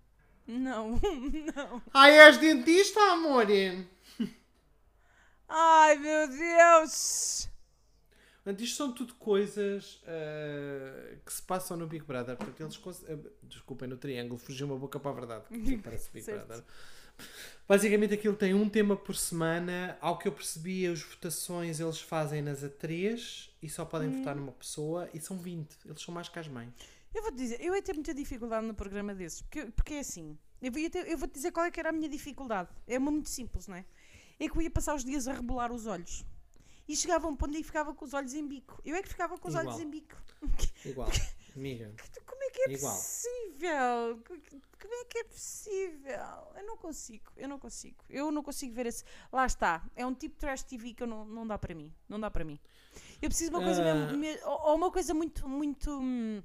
Não, 0.58 1.00
não. 1.56 1.82
Ai, 1.94 2.18
és 2.18 2.36
dentista, 2.38 3.00
amor? 3.12 3.46
Ai, 5.48 5.98
meu 5.98 6.28
Deus. 6.28 7.48
Portanto, 8.42 8.64
isto 8.64 8.76
são 8.76 8.92
tudo 8.92 9.14
coisas 9.14 10.02
ah, 10.06 11.14
que 11.24 11.32
se 11.32 11.42
passam 11.42 11.76
no 11.76 11.86
Big 11.86 12.04
Brother. 12.04 12.36
Portanto, 12.36 12.60
eles. 12.60 13.04
ah, 13.08 13.28
desculpem, 13.42 13.88
no 13.88 13.96
triângulo, 13.96 14.38
fugiu 14.38 14.66
uma 14.66 14.76
boca 14.76 14.98
para 14.98 15.10
a 15.10 15.14
verdade. 15.14 15.44
parece 15.82 16.10
Big 16.10 16.24
Certo. 16.24 16.46
Brother. 16.46 16.64
Basicamente, 17.68 18.14
aquilo 18.14 18.34
tem 18.34 18.52
um 18.54 18.68
tema 18.68 18.96
por 18.96 19.14
semana. 19.14 19.96
Ao 20.00 20.18
que 20.18 20.26
eu 20.26 20.32
percebi, 20.32 20.86
as 20.86 21.02
votações 21.02 21.78
eles 21.78 22.00
fazem 22.00 22.42
nas 22.42 22.64
A3 22.64 23.48
e 23.62 23.68
só 23.68 23.84
podem 23.84 24.08
Hum. 24.08 24.18
votar 24.18 24.34
numa 24.34 24.52
pessoa. 24.52 25.08
E 25.14 25.20
são 25.20 25.38
20. 25.38 25.76
Eles 25.84 26.02
são 26.02 26.12
mais 26.12 26.28
que 26.28 26.38
as 26.38 26.48
mães. 26.48 26.72
Eu 27.14 27.22
vou-te 27.22 27.36
dizer, 27.36 27.60
eu 27.60 27.74
ia 27.74 27.82
ter 27.82 27.94
muita 27.94 28.14
dificuldade 28.14 28.66
no 28.66 28.74
programa 28.74 29.14
desses, 29.14 29.42
porque, 29.42 29.66
porque 29.72 29.94
é 29.94 29.98
assim, 30.00 30.38
eu, 30.60 30.72
ia 30.78 30.88
ter- 30.90 31.06
eu 31.08 31.18
vou-te 31.18 31.34
dizer 31.34 31.52
qual 31.52 31.66
é 31.66 31.70
que 31.70 31.78
era 31.78 31.90
a 31.90 31.92
minha 31.92 32.08
dificuldade. 32.08 32.70
É 32.86 32.96
uma 32.98 33.10
muito 33.10 33.28
simples, 33.28 33.66
não 33.68 33.76
é? 33.76 33.84
É 34.40 34.48
que 34.48 34.56
eu 34.56 34.62
ia 34.62 34.70
passar 34.70 34.94
os 34.94 35.04
dias 35.04 35.28
a 35.28 35.32
rebolar 35.34 35.70
os 35.72 35.86
olhos. 35.86 36.24
E 36.88 36.96
chegava 36.96 37.28
um 37.28 37.36
ponto 37.36 37.54
em 37.56 37.60
que 37.60 37.66
ficava 37.66 37.94
com 37.94 38.04
os 38.04 38.12
olhos 38.12 38.34
em 38.34 38.46
bico. 38.46 38.80
Eu 38.84 38.96
é 38.96 39.02
que 39.02 39.08
ficava 39.08 39.38
com 39.38 39.46
os 39.48 39.54
Igual. 39.54 39.68
olhos 39.68 39.80
em 39.80 39.88
bico. 39.88 40.16
Igual. 40.84 41.08
Amiga. 41.54 41.94
Como 42.26 42.42
é 42.42 42.50
que 42.50 42.60
é 42.62 42.72
Igual. 42.72 42.94
possível? 42.96 44.22
Como 44.80 44.94
é 44.94 45.04
que 45.04 45.18
é 45.18 45.24
possível? 45.24 46.18
Eu 46.56 46.66
não 46.66 46.76
consigo, 46.76 47.30
eu 47.36 47.46
não 47.48 47.58
consigo. 47.58 48.04
Eu 48.10 48.32
não 48.32 48.42
consigo 48.42 48.74
ver 48.74 48.86
esse. 48.86 49.04
Lá 49.30 49.46
está. 49.46 49.84
É 49.94 50.04
um 50.04 50.14
tipo 50.14 50.34
de 50.34 50.40
trash 50.40 50.62
TV 50.64 50.92
que 50.94 51.02
eu 51.02 51.06
não, 51.06 51.24
não 51.24 51.46
dá 51.46 51.56
para 51.58 51.74
mim. 51.74 51.92
Não 52.08 52.18
dá 52.18 52.30
para 52.30 52.42
mim. 52.44 52.58
Eu 53.20 53.28
preciso 53.28 53.50
de 53.50 53.56
uma 53.56 53.64
coisa 53.64 53.82
Ah. 53.82 53.94
mesmo. 53.94 54.18
me- 54.18 54.40
Ou 54.44 54.60
ou 54.70 54.74
uma 54.76 54.90
coisa 54.90 55.14
muito. 55.14 55.46
muito 55.48 55.90
hum, 56.00 56.42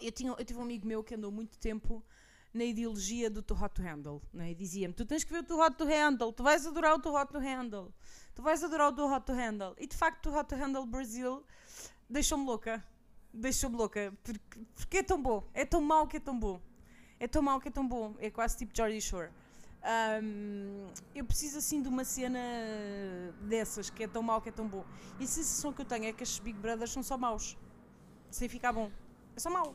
eu, 0.00 0.12
tinha, 0.12 0.32
eu 0.32 0.44
tive 0.44 0.58
um 0.58 0.62
amigo 0.62 0.86
meu 0.86 1.02
que 1.02 1.14
andou 1.14 1.30
muito 1.30 1.58
tempo 1.58 2.04
na 2.52 2.64
ideologia 2.64 3.30
do 3.30 3.42
Too 3.42 3.56
Hot 3.56 3.74
to 3.74 3.82
Handle. 3.82 4.22
Né? 4.32 4.50
E 4.50 4.54
dizia-me: 4.54 4.94
Tu 4.94 5.04
tens 5.06 5.24
que 5.24 5.32
ver 5.32 5.40
o 5.40 5.42
Too 5.42 5.60
Hot 5.60 5.76
to 5.76 5.84
Handle, 5.84 6.32
tu 6.32 6.42
vais 6.42 6.66
adorar 6.66 6.94
o 6.94 6.98
Too 6.98 7.14
Hot 7.14 7.32
to 7.32 7.38
Handle, 7.38 7.92
tu 8.34 8.42
vais 8.42 8.62
adorar 8.62 8.88
o 8.88 8.92
Too 8.92 9.10
Hot 9.10 9.24
to 9.26 9.32
Handle. 9.32 9.74
E 9.78 9.86
de 9.86 9.96
facto, 9.96 10.26
o 10.26 10.30
Too 10.30 10.38
Hot 10.38 10.48
to 10.48 10.56
Handle 10.56 10.86
Brasil 10.86 11.44
deixou-me 12.08 12.44
louca. 12.44 12.84
Deixou-me 13.32 13.76
louca. 13.76 14.12
Porque, 14.24 14.60
porque 14.74 14.98
é 14.98 15.02
tão 15.02 15.22
bom. 15.22 15.48
É 15.54 15.64
tão 15.64 15.80
mau 15.80 16.06
que 16.06 16.16
é 16.16 16.20
tão 16.20 16.38
bom. 16.38 16.60
É 17.18 17.28
tão 17.28 17.42
mau 17.42 17.60
que 17.60 17.68
é 17.68 17.70
tão 17.70 17.86
bom. 17.86 18.16
É 18.18 18.30
quase 18.30 18.56
tipo 18.56 18.76
Jordy 18.76 19.00
Shore. 19.00 19.30
Ahm, 19.82 20.92
eu 21.14 21.24
preciso 21.24 21.58
assim 21.58 21.80
de 21.80 21.88
uma 21.88 22.04
cena 22.04 22.38
dessas 23.42 23.88
que 23.88 24.04
é 24.04 24.08
tão 24.08 24.22
mau 24.22 24.40
que 24.40 24.48
é 24.48 24.52
tão 24.52 24.66
bom. 24.66 24.84
E 25.18 25.24
a 25.24 25.26
sensação 25.26 25.72
que 25.72 25.80
eu 25.80 25.84
tenho 25.84 26.06
é 26.06 26.12
que 26.12 26.22
estes 26.22 26.38
Big 26.40 26.58
Brothers 26.58 26.92
são 26.92 27.02
só 27.02 27.16
maus. 27.16 27.56
Sem 28.30 28.48
ficar 28.48 28.72
bom. 28.72 28.90
É 29.40 29.42
só 29.42 29.50
mau. 29.50 29.74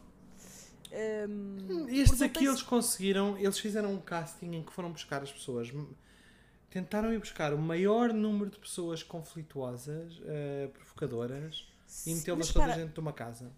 Ahm, 0.93 1.87
Estes 1.89 2.19
não 2.19 2.27
aqui 2.27 2.45
eles 2.45 2.61
conseguiram, 2.61 3.35
eles 3.37 3.57
fizeram 3.59 3.91
um 3.93 3.99
casting 3.99 4.53
em 4.53 4.63
que 4.63 4.71
foram 4.71 4.91
buscar 4.91 5.23
as 5.23 5.31
pessoas, 5.31 5.71
tentaram 6.69 7.11
ir 7.11 7.17
buscar 7.19 7.51
o 7.53 7.57
maior 7.57 8.13
número 8.13 8.51
de 8.51 8.59
pessoas 8.59 9.01
conflituosas, 9.01 10.21
eh, 10.23 10.69
provocadoras 10.73 11.67
e 11.87 11.91
Sim, 11.91 12.15
metê-las 12.17 12.37
mas 12.39 12.53
toda 12.53 12.65
para, 12.67 12.75
dentro 12.77 12.93
de 12.93 12.99
uma 12.99 13.11
casa. 13.13 13.51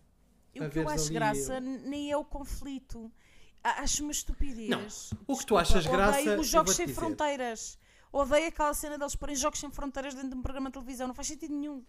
O 0.56 0.70
que 0.70 0.80
eu 0.80 0.90
acho 0.90 1.12
graça 1.14 1.60
nem 1.60 2.10
é 2.12 2.18
o 2.18 2.24
conflito. 2.24 3.12
A- 3.64 3.82
Acho 3.82 4.04
uma 4.04 4.12
estupidez. 4.14 4.70
Não, 4.70 4.88
o 5.28 5.38
que 5.38 5.46
tu 5.46 5.58
achas 5.58 5.86
graça, 5.86 6.20
Odeio 6.20 6.32
eu 6.36 6.40
os 6.40 6.48
jogos 6.48 6.76
sem 6.76 6.86
dizer. 6.88 7.00
fronteiras. 7.00 7.78
Odeio 8.14 8.48
aquela 8.48 8.74
cena 8.74 8.98
deles 8.98 9.16
porem 9.16 9.36
jogos 9.36 9.60
sem 9.60 9.70
fronteiras 9.70 10.14
dentro 10.16 10.30
de 10.30 10.36
um 10.38 10.42
programa 10.42 10.70
de 10.70 10.74
televisão. 10.76 11.08
Não 11.08 11.14
faz 11.14 11.28
sentido 11.28 11.54
nenhum. 11.54 11.84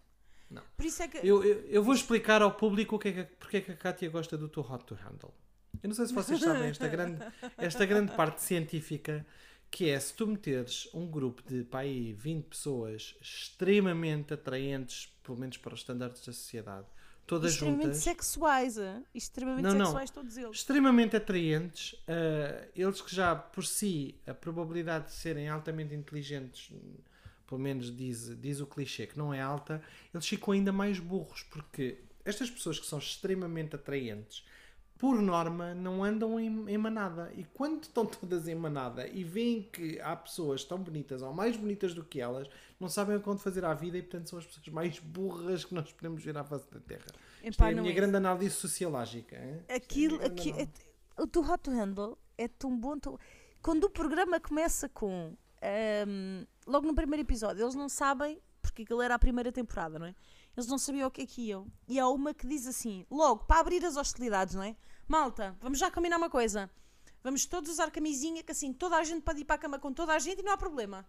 Não. 0.51 0.63
Por 0.77 0.87
isso 0.87 1.03
é 1.03 1.09
que. 1.09 1.19
Eu, 1.19 1.45
eu, 1.45 1.61
eu 1.67 1.83
vou 1.83 1.95
explicar 1.95 2.41
ao 2.43 2.53
público 2.53 2.97
o 2.97 2.99
que 2.99 3.09
é 3.09 3.13
que, 3.13 3.25
porque 3.37 3.57
é 3.59 3.61
que 3.61 3.73
a 3.73 3.77
Kátia 3.77 4.09
gosta 4.09 4.37
do 4.37 4.49
Too 4.49 4.65
Hot 4.71 4.85
to 4.85 4.95
Handle. 4.95 5.33
Eu 5.83 5.89
não 5.89 5.95
sei 5.95 6.07
se 6.07 6.15
vocês 6.15 6.41
sabem 6.41 6.69
esta 6.69 6.89
grande, 6.89 7.25
esta 7.59 7.85
grande 7.87 8.13
parte 8.17 8.43
científica 8.43 9.25
que 9.71 9.91
é 9.91 10.01
se 10.01 10.15
tu 10.15 10.27
meteres 10.27 10.89
um 10.95 11.07
grupo 11.07 11.43
de 11.47 11.63
pá, 11.65 11.81
aí 11.81 12.13
20 12.15 12.47
pessoas 12.47 13.15
extremamente 13.21 14.33
atraentes, 14.33 15.13
pelo 15.23 15.39
menos 15.39 15.59
para 15.59 15.75
os 15.75 15.81
estándares 15.81 16.19
da 16.21 16.33
sociedade, 16.33 16.87
todas 17.27 17.53
extremamente 17.53 17.83
juntas, 17.85 17.99
sexuais. 18.03 18.79
ah, 18.79 19.03
Extremamente 19.15 19.65
Não, 19.65 19.75
não. 19.75 19.85
sexuais, 19.85 20.11
todos 20.11 20.37
eles. 20.39 20.57
extremamente 20.57 21.17
atraentes, 21.17 21.95
ah, 22.09 22.67
eles 22.75 23.01
que 23.03 23.15
já 23.15 23.37
por 23.37 23.65
si 23.67 24.19
a 24.27 24.33
probabilidade 24.33 25.09
de 25.09 25.13
serem 25.13 25.49
altamente 25.51 25.95
inteligentes, 25.95 26.71
pelo 27.49 27.61
menos 27.61 27.95
diz, 27.97 28.39
diz 28.41 28.61
o 28.61 28.67
clichê 28.67 29.07
que 29.07 29.19
não 29.19 29.33
é 29.35 29.41
alta, 29.41 29.83
eles 30.15 30.27
ficam 30.29 30.53
ainda 30.53 30.71
mais 30.71 31.01
burros, 31.01 31.43
porque 31.45 31.99
estas 32.25 32.49
pessoas 32.51 32.79
que 32.79 32.87
são 32.87 32.99
extremamente 33.01 33.75
atraentes, 33.75 34.45
por 34.99 35.23
norma, 35.23 35.75
não 35.77 36.03
andam 36.05 36.39
em, 36.41 36.69
em 36.69 36.77
manada. 36.77 37.33
E 37.37 37.45
quando 37.55 37.85
estão 37.85 38.05
todas 38.05 38.49
em 38.49 38.55
manada 38.57 39.07
e 39.09 39.23
veem 39.23 39.63
que 39.63 40.01
há 40.01 40.15
pessoas 40.17 40.65
tão 40.65 40.77
bonitas 40.79 41.23
ou 41.23 41.33
mais 41.33 41.57
bonitas 41.57 41.95
do 41.95 42.03
que 42.05 42.21
elas, 42.21 42.49
não 42.81 42.89
sabem 42.89 43.17
o 43.17 43.21
que 43.21 43.31
onde 43.31 43.41
fazer 43.41 43.65
à 43.65 43.73
vida 43.73 43.97
e, 43.97 44.03
portanto, 44.03 44.29
são 44.29 44.39
as 44.41 44.45
pessoas 44.45 44.67
mais 44.69 44.99
burras 44.99 45.65
que 45.65 45.73
nós 45.73 45.91
podemos 45.93 46.23
ver 46.25 46.37
à 46.37 46.43
face 46.45 46.69
da 46.71 46.81
Terra. 46.81 47.07
Isto 47.45 47.61
Epá, 47.63 47.71
é 47.71 47.73
a 47.75 47.81
minha 47.81 47.93
é 47.93 47.95
grande 47.95 48.17
análise 48.17 48.51
sociológica. 48.57 49.37
hein? 49.37 49.61
Aquilo, 49.69 50.17
Isto 50.17 50.25
é 50.25 50.27
aqui, 50.27 50.51
é- 50.51 51.23
o 51.23 51.27
do 51.27 51.41
Hot 51.49 51.71
Handle 51.71 52.19
é 52.37 52.49
tão 52.49 52.77
bom. 52.77 52.99
tão- 52.99 53.17
Quando 53.63 53.85
o 53.85 53.91
programa 53.91 54.41
começa 54.41 54.89
com. 54.89 55.33
Ahm, 55.63 56.45
logo 56.67 56.87
no 56.87 56.95
primeiro 56.95 57.23
episódio, 57.23 57.63
eles 57.63 57.75
não 57.75 57.89
sabem, 57.89 58.41
porque 58.61 58.83
aquilo 58.83 59.03
era 59.03 59.15
a 59.15 59.19
primeira 59.19 59.53
temporada, 59.53 59.99
não 59.99 60.07
é? 60.07 60.15
Eles 60.57 60.67
não 60.67 60.79
sabiam 60.79 61.09
o 61.09 61.11
que 61.11 61.23
é 61.23 61.27
que 61.27 61.43
iam. 61.49 61.67
E 61.87 61.99
há 61.99 62.09
uma 62.09 62.35
que 62.35 62.47
diz 62.47 62.67
assim, 62.67 63.07
logo, 63.11 63.45
para 63.45 63.61
abrir 63.61 63.85
as 63.85 63.97
hostilidades, 63.97 64.55
não 64.55 64.63
é? 64.63 64.77
Malta, 65.07 65.57
vamos 65.61 65.79
já 65.79 65.91
combinar 65.91 66.17
uma 66.17 66.29
coisa. 66.29 66.71
Vamos 67.23 67.47
todos 67.47 67.71
usar 67.71 67.91
camisinha, 67.91 68.43
que 68.43 68.53
assim 68.53 68.73
toda 68.73 68.97
a 68.97 69.05
gente 69.05 69.23
pode 69.23 69.41
ir 69.41 69.45
para 69.45 69.57
a 69.57 69.59
cama 69.59 69.79
com 69.79 69.93
toda 69.93 70.13
a 70.13 70.19
gente 70.19 70.41
e 70.41 70.43
não 70.43 70.53
há 70.53 70.57
problema. 70.57 71.07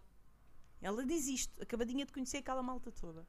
Ela 0.81 1.05
diz 1.05 1.27
isto, 1.27 1.61
acabadinha 1.61 2.05
de 2.05 2.11
conhecer 2.11 2.37
aquela 2.37 2.63
malta 2.63 2.91
toda. 2.91 3.27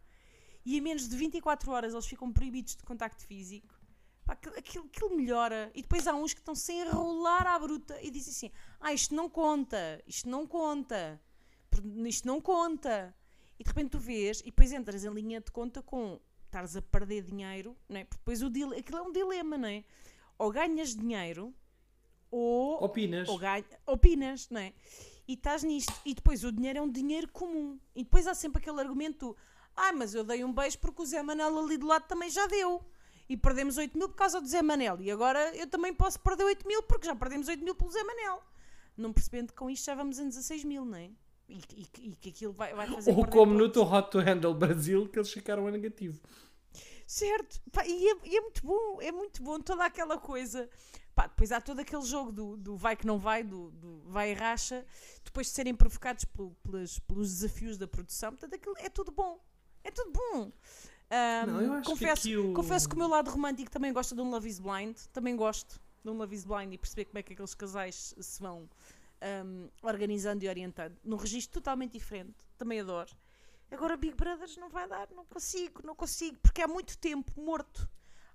E 0.64 0.76
em 0.76 0.80
menos 0.80 1.08
de 1.08 1.16
24 1.16 1.70
horas 1.70 1.92
eles 1.92 2.06
ficam 2.06 2.32
proibidos 2.32 2.76
de 2.76 2.82
contacto 2.82 3.24
físico. 3.24 3.79
Pá, 4.24 4.34
aquilo, 4.34 4.84
aquilo, 4.86 5.16
melhora. 5.16 5.70
E 5.74 5.82
depois 5.82 6.06
há 6.06 6.14
uns 6.14 6.32
que 6.32 6.40
estão 6.40 6.54
sem 6.54 6.80
enrolar 6.80 7.46
à 7.46 7.58
bruta 7.58 7.98
e 8.02 8.10
dizem 8.10 8.30
assim: 8.32 8.50
Ah, 8.80 8.92
isto 8.92 9.14
não 9.14 9.28
conta, 9.28 10.02
isto 10.06 10.28
não 10.28 10.46
conta, 10.46 11.20
isto 12.06 12.26
não 12.26 12.40
conta. 12.40 13.14
E 13.58 13.62
de 13.64 13.68
repente 13.68 13.90
tu 13.90 13.98
vês, 13.98 14.40
e 14.40 14.44
depois 14.46 14.72
entras 14.72 15.04
em 15.04 15.10
linha 15.10 15.40
de 15.40 15.50
conta 15.50 15.82
com 15.82 16.18
estares 16.46 16.76
a 16.76 16.82
perder 16.82 17.22
dinheiro, 17.22 17.76
não 17.88 17.98
é? 18.00 18.04
Porque 18.04 18.18
depois 18.18 18.42
o 18.42 18.50
dile- 18.50 18.76
aquilo 18.78 18.98
é 18.98 19.02
um 19.02 19.12
dilema, 19.12 19.56
não 19.58 19.68
é? 19.68 19.84
Ou 20.38 20.50
ganhas 20.50 20.94
dinheiro, 20.96 21.54
ou, 22.30 22.82
Opinas? 22.84 23.28
ou 23.28 23.38
ganha, 23.38 23.64
opinas, 23.86 24.48
não 24.48 24.60
é? 24.60 24.72
E 25.28 25.34
estás 25.34 25.62
nisto. 25.62 25.92
E 26.04 26.14
depois 26.14 26.42
o 26.44 26.50
dinheiro 26.50 26.78
é 26.78 26.82
um 26.82 26.90
dinheiro 26.90 27.28
comum. 27.30 27.78
E 27.94 28.02
depois 28.02 28.26
há 28.26 28.34
sempre 28.34 28.60
aquele 28.62 28.80
argumento: 28.80 29.36
ah, 29.76 29.92
mas 29.92 30.14
eu 30.14 30.24
dei 30.24 30.42
um 30.44 30.52
beijo 30.52 30.78
porque 30.78 31.02
o 31.02 31.06
Zé 31.06 31.22
Manel 31.22 31.56
ali 31.58 31.76
do 31.76 31.86
lado 31.86 32.06
também 32.06 32.30
já 32.30 32.46
deu. 32.46 32.82
E 33.30 33.36
perdemos 33.36 33.78
8 33.78 33.96
mil 33.96 34.08
por 34.08 34.16
causa 34.16 34.40
do 34.40 34.46
Zé 34.48 34.60
Manel. 34.60 35.00
E 35.00 35.10
agora 35.10 35.54
eu 35.56 35.66
também 35.68 35.94
posso 35.94 36.18
perder 36.20 36.44
8 36.44 36.66
mil 36.66 36.82
porque 36.82 37.06
já 37.06 37.14
perdemos 37.14 37.46
8 37.48 37.62
mil 37.64 37.74
pelo 37.76 37.90
Zé 37.92 38.02
Manel. 38.02 38.42
Não 38.96 39.12
percebendo 39.12 39.48
que 39.52 39.54
com 39.54 39.70
isto 39.70 39.84
já 39.86 39.94
vamos 39.94 40.18
em 40.18 40.28
16 40.28 40.64
mil, 40.64 40.84
não 40.84 40.98
é? 40.98 41.10
E, 41.48 41.58
e- 41.76 42.08
e 42.10 42.16
que 42.16 42.28
aquilo 42.30 42.52
vai, 42.52 42.74
vai 42.74 42.86
fazer. 42.88 43.12
Ou 43.12 43.24
como 43.26 43.54
no. 43.54 43.70
Too 43.70 43.84
Hot 43.84 44.10
to 44.10 44.18
Handle 44.18 44.52
Brasil, 44.54 45.08
que 45.08 45.18
eles 45.18 45.32
ficaram 45.32 45.66
a 45.66 45.70
negativo. 45.70 46.20
Certo, 47.06 47.60
Pá, 47.72 47.84
e, 47.86 48.08
é, 48.08 48.14
e 48.24 48.36
é 48.36 48.40
muito 48.40 48.64
bom, 48.64 48.98
é 49.02 49.10
muito 49.12 49.42
bom 49.42 49.60
toda 49.60 49.84
aquela 49.84 50.16
coisa. 50.18 50.68
Pá, 51.14 51.26
depois 51.26 51.50
há 51.50 51.60
todo 51.60 51.80
aquele 51.80 52.02
jogo 52.02 52.30
do, 52.30 52.56
do 52.56 52.76
vai 52.76 52.96
que 52.96 53.06
não 53.06 53.18
vai, 53.18 53.42
do, 53.42 53.70
do 53.72 54.00
vai 54.08 54.30
e 54.30 54.34
racha, 54.34 54.86
depois 55.24 55.48
de 55.48 55.52
serem 55.54 55.74
provocados 55.74 56.24
pelo- 56.24 56.54
pelas- 56.62 56.98
pelos 57.00 57.28
desafios 57.30 57.76
da 57.76 57.86
produção. 57.88 58.30
Portanto, 58.30 58.54
aquilo 58.54 58.74
é 58.78 58.88
tudo 58.88 59.10
bom. 59.10 59.40
É 59.82 59.90
tudo 59.90 60.12
bom. 60.12 60.52
Ahm, 61.10 61.46
Não, 61.46 61.60
eu 61.60 61.72
acho 61.74 61.82
que 61.82 61.90
confesso, 61.90 62.28
aqui 62.28 62.36
o- 62.36 62.52
confesso 62.54 62.88
que 62.88 62.94
o 62.94 62.98
meu 62.98 63.08
lado 63.08 63.30
romântico 63.30 63.70
também 63.70 63.92
gosta 63.92 64.14
de 64.14 64.20
um 64.20 64.30
Love 64.30 64.48
is 64.48 64.58
Blind. 64.60 64.96
Também 65.12 65.34
gosto 65.36 65.80
de 66.04 66.10
um 66.10 66.14
Love 66.16 66.34
is 66.34 66.44
Blind 66.44 66.72
e 66.72 66.78
perceber 66.78 67.04
como 67.06 67.18
é 67.18 67.22
que 67.22 67.32
aqueles 67.32 67.54
casais 67.54 68.14
se 68.18 68.40
vão 68.40 68.68
um, 69.44 69.68
organizando 69.82 70.44
e 70.44 70.48
orientando. 70.48 70.96
Num 71.04 71.16
registro 71.16 71.60
totalmente 71.60 71.92
diferente. 71.92 72.34
Também 72.56 72.80
adoro. 72.80 73.10
Agora 73.70 73.96
Big 73.96 74.14
Brothers 74.14 74.56
não 74.56 74.68
vai 74.68 74.88
dar, 74.88 75.08
não 75.10 75.24
consigo, 75.24 75.80
não 75.84 75.94
consigo, 75.94 76.38
porque 76.42 76.62
há 76.62 76.68
muito 76.68 76.96
tempo 76.98 77.32
morto. 77.40 77.88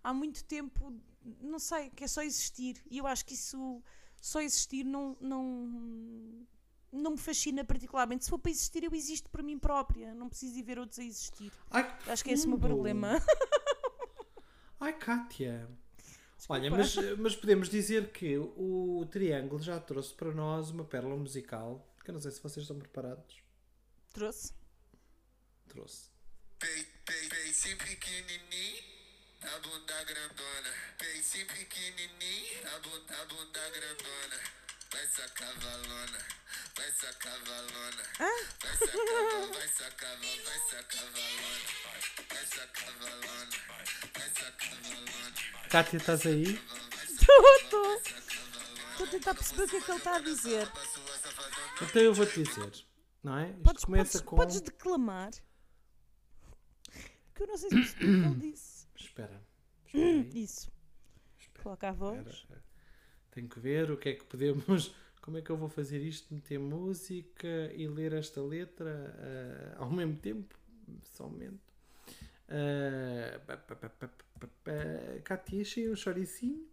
Há 0.03 0.13
muito 0.13 0.43
tempo, 0.43 0.93
não 1.41 1.57
sei, 1.59 1.89
que 1.89 2.03
é 2.03 2.07
só 2.07 2.21
existir. 2.21 2.81
E 2.89 2.97
eu 2.99 3.07
acho 3.07 3.25
que 3.25 3.33
isso, 3.33 3.81
só 4.21 4.39
existir, 4.41 4.83
não, 4.83 5.17
não, 5.19 6.45
não 6.95 7.11
me 7.11 7.17
fascina 7.17 7.63
particularmente. 7.63 8.23
Se 8.23 8.29
for 8.29 8.39
para 8.39 8.51
existir, 8.51 8.83
eu 8.83 8.93
existo 8.93 9.29
para 9.29 9.43
mim 9.43 9.57
própria. 9.57 10.13
Não 10.13 10.29
preciso 10.29 10.57
ir 10.57 10.63
ver 10.63 10.79
outros 10.79 10.99
a 10.99 11.03
existir. 11.03 11.51
Ai, 11.69 11.97
que 11.97 12.09
Acho 12.11 12.23
que 12.23 12.29
é 12.29 12.33
esse 12.33 12.45
o 12.45 12.49
meu 12.49 12.59
problema. 12.59 13.21
Ai, 14.79 14.93
Kátia. 14.93 15.69
Olha, 16.47 16.69
mas, 16.69 16.95
mas 17.17 17.35
podemos 17.35 17.69
dizer 17.69 18.11
que 18.11 18.37
o 18.37 19.07
Triângulo 19.09 19.61
já 19.61 19.79
trouxe 19.79 20.13
para 20.13 20.31
nós 20.31 20.69
uma 20.69 20.85
pérola 20.85 21.15
musical, 21.15 21.91
que 22.03 22.11
eu 22.11 22.13
não 22.13 22.21
sei 22.21 22.31
se 22.31 22.41
vocês 22.41 22.63
estão 22.63 22.77
preparados. 22.77 23.41
Trouxe. 24.13 24.53
Trouxe. 25.67 26.09
Pei, 26.59 26.85
pei, 27.05 27.29
peicinho 27.29 27.77
pequenininho, 27.77 28.83
a 29.41 29.59
bunda 29.59 30.03
grandona. 30.03 30.73
Peicinho 30.99 31.47
pequenininho, 31.47 32.67
a 32.75 32.79
bunda, 32.79 33.21
a 33.21 33.25
bunda 33.25 33.69
grandona. 33.71 34.64
Vai 34.95 35.05
sacar 35.07 35.53
valona, 35.59 36.19
vai 36.77 36.91
sacar 36.91 37.37
valona. 37.43 38.03
Vai 38.17 38.77
sacar, 38.77 39.51
vai 39.53 39.67
sacar, 39.67 40.17
vai 40.21 40.59
sacar 40.69 41.11
valona. 41.11 41.59
Vai 42.29 42.45
sacar 42.45 42.93
valona, 42.93 43.49
vai 44.13 44.29
sacar 44.29 44.81
valona. 44.83 45.69
Kátia, 45.69 45.97
estás 45.97 46.25
aí? 46.25 46.43
Estou, 47.03 47.55
estou. 47.57 47.95
Estou 47.95 49.05
a 49.05 49.09
tentar 49.09 49.35
perceber 49.35 49.63
o 49.63 49.67
que 49.67 49.75
é 49.75 49.81
que 49.81 49.91
ele 49.91 49.97
está 49.97 50.15
a 50.15 50.19
dizer. 50.19 50.71
Então 51.81 52.01
eu 52.01 52.13
vou-te 52.13 52.41
dizer, 52.41 52.85
não 53.21 53.37
é? 53.37 53.49
Isto 53.49 53.63
Podes, 53.63 53.83
começa 53.83 54.11
podes, 54.11 54.21
com... 54.21 54.35
podes 54.37 54.61
declamar? 54.61 55.31
Que 57.35 57.43
eu 57.43 57.47
não 57.47 57.57
sei 57.57 57.69
se 57.69 57.75
percebi 57.75 58.05
o 58.05 58.21
que 58.21 58.27
ele 58.27 58.51
disse. 58.51 58.87
Espera. 58.95 59.45
espera 59.87 60.05
aí. 60.05 60.31
Isso. 60.41 60.71
Coloca 61.61 61.89
a 61.89 61.91
voz. 61.91 62.25
Espera. 62.27 62.64
Tenho 63.35 63.47
que 63.47 63.59
ver 63.59 63.91
o 63.91 63.97
que 63.97 64.09
é 64.09 64.13
que 64.13 64.23
podemos... 64.23 64.91
Como 65.21 65.37
é 65.37 65.41
que 65.41 65.49
eu 65.49 65.57
vou 65.57 65.67
fazer 65.67 65.99
isto? 66.03 66.31
Meter 66.31 66.59
música 66.59 67.47
e 67.75 67.87
ler 67.87 68.13
esta 68.13 68.39
letra 68.41 69.13
ah, 69.77 69.83
ao 69.83 69.89
mesmo 69.91 70.15
tempo? 70.17 70.55
Só 71.03 71.25
um 71.25 71.29
momento. 71.31 71.59
Ah, 72.47 73.39
pa, 73.47 73.57
pa, 73.57 73.75
pa, 73.75 73.89
pa, 73.89 74.07
pa, 74.39 74.47
pa. 74.63 74.71
Kátia, 75.23 75.61
achei 75.61 75.89
um 75.89 75.95
choricinho. 75.95 76.67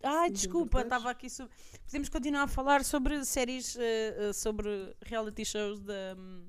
Ai, 0.00 0.30
desculpa, 0.30 0.82
estava 0.82 1.10
aqui. 1.10 1.28
so- 1.28 1.48
Podemos 1.86 2.08
continuar 2.08 2.44
a 2.44 2.46
falar 2.48 2.84
sobre 2.84 3.24
séries, 3.24 3.76
eh, 3.76 4.32
sobre 4.32 4.94
reality 5.02 5.44
shows 5.44 5.80
da 5.80 6.14
hum, 6.16 6.46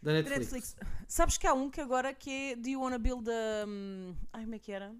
Da 0.00 0.12
da 0.12 0.18
Netflix. 0.22 0.52
Netflix. 0.52 0.76
Sabes 1.06 1.36
que 1.36 1.46
há 1.46 1.52
um 1.52 1.68
que 1.68 1.82
agora 1.82 2.14
que 2.14 2.30
é 2.30 2.56
Do 2.56 2.66
You 2.70 2.80
Wanna 2.80 2.98
Build 2.98 3.28
a. 3.30 3.66
hum, 3.68 4.16
ai, 4.32 4.44
como 4.44 4.54
é 4.54 4.58
que 4.58 4.72
era? 4.72 4.94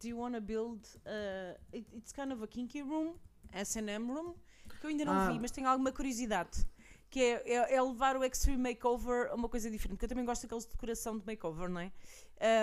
Do 0.00 0.08
You 0.08 0.18
Wanna 0.18 0.40
Build 0.40 0.86
a. 1.04 1.58
it- 1.74 1.96
It's 1.96 2.12
kind 2.12 2.32
of 2.32 2.42
a 2.42 2.46
kinky 2.46 2.82
room, 2.82 3.14
SM 3.52 3.88
room, 4.12 4.34
que 4.80 4.86
eu 4.86 4.90
ainda 4.90 5.04
não 5.04 5.12
Ah. 5.12 5.30
vi, 5.30 5.38
mas 5.38 5.50
tenho 5.50 5.68
alguma 5.68 5.92
curiosidade. 5.92 6.66
Que 7.08 7.20
é, 7.20 7.52
é, 7.54 7.74
é 7.76 7.82
levar 7.82 8.16
o 8.16 8.24
Extreme 8.24 8.58
Makeover 8.70 9.30
a 9.30 9.34
uma 9.36 9.48
coisa 9.48 9.70
diferente, 9.70 9.92
porque 9.96 10.06
eu 10.06 10.08
também 10.08 10.24
gosto 10.24 10.42
daqueles 10.42 10.64
de 10.64 10.70
decoração 10.72 11.16
de 11.16 11.24
makeover, 11.24 11.68
não 11.68 11.80
é? 11.80 11.92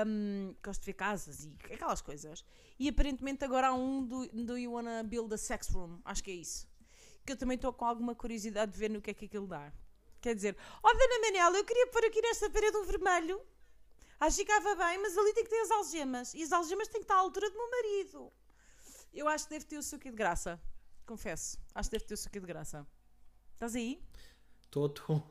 Um, 0.06 0.54
gosto 0.62 0.82
de 0.82 0.86
ver 0.88 0.94
casas 0.94 1.46
e 1.46 1.56
aquelas 1.74 2.02
coisas. 2.02 2.44
E 2.78 2.90
aparentemente 2.90 3.44
agora 3.46 3.70
há 3.70 3.74
um 3.74 4.06
do, 4.06 4.28
do 4.28 4.58
You 4.58 4.74
Wanna 4.74 5.02
Build 5.04 5.34
a 5.34 5.38
Sex 5.38 5.70
Room, 5.70 6.00
acho 6.04 6.22
que 6.24 6.30
é 6.32 6.36
isso. 6.36 6.68
Que 7.26 7.32
eu 7.32 7.38
também 7.38 7.56
estou 7.56 7.72
com 7.72 7.86
alguma 7.86 8.14
curiosidade 8.14 8.74
de 8.74 8.78
ver 8.78 8.90
no 8.90 9.02
que 9.02 9.12
é 9.12 9.14
que 9.14 9.26
aquilo 9.26 9.48
dá. 9.48 9.72
Quer 10.20 10.36
dizer, 10.36 10.58
ó 10.84 10.92
Dona 10.92 11.20
Manela, 11.22 11.58
eu 11.58 11.64
queria 11.66 11.88
pôr 11.88 12.04
aqui 12.06 12.22
nesta 12.22 12.50
parede 12.50 12.76
um 12.78 12.84
vermelho. 12.84 13.42
Acho 14.26 14.38
que 14.38 14.44
ficava 14.44 14.76
bem, 14.76 14.98
mas 15.02 15.18
ali 15.18 15.34
tem 15.34 15.44
que 15.44 15.50
ter 15.50 15.60
as 15.62 15.72
algemas. 15.72 16.34
E 16.34 16.44
as 16.44 16.52
algemas 16.52 16.88
têm 16.88 17.02
que 17.02 17.06
estar 17.06 17.16
à 17.16 17.20
altura 17.20 17.50
do 17.50 17.58
meu 17.58 17.70
marido. 17.70 18.32
Eu 19.14 19.28
acho 19.28 19.46
que 19.46 19.50
deve 19.52 19.66
ter 19.66 19.78
o 19.78 20.00
quê 20.00 20.10
de 20.10 20.16
graça. 20.16 20.60
Confesso. 21.06 21.58
Acho 21.76 21.90
que 21.90 21.98
deve 21.98 22.06
ter 22.08 22.14
o 22.16 22.30
quê 22.32 22.40
de 22.40 22.46
graça. 22.48 22.88
Estás 23.54 23.76
aí? 23.76 24.02
Estou 24.64 24.86
estou- 24.88 25.24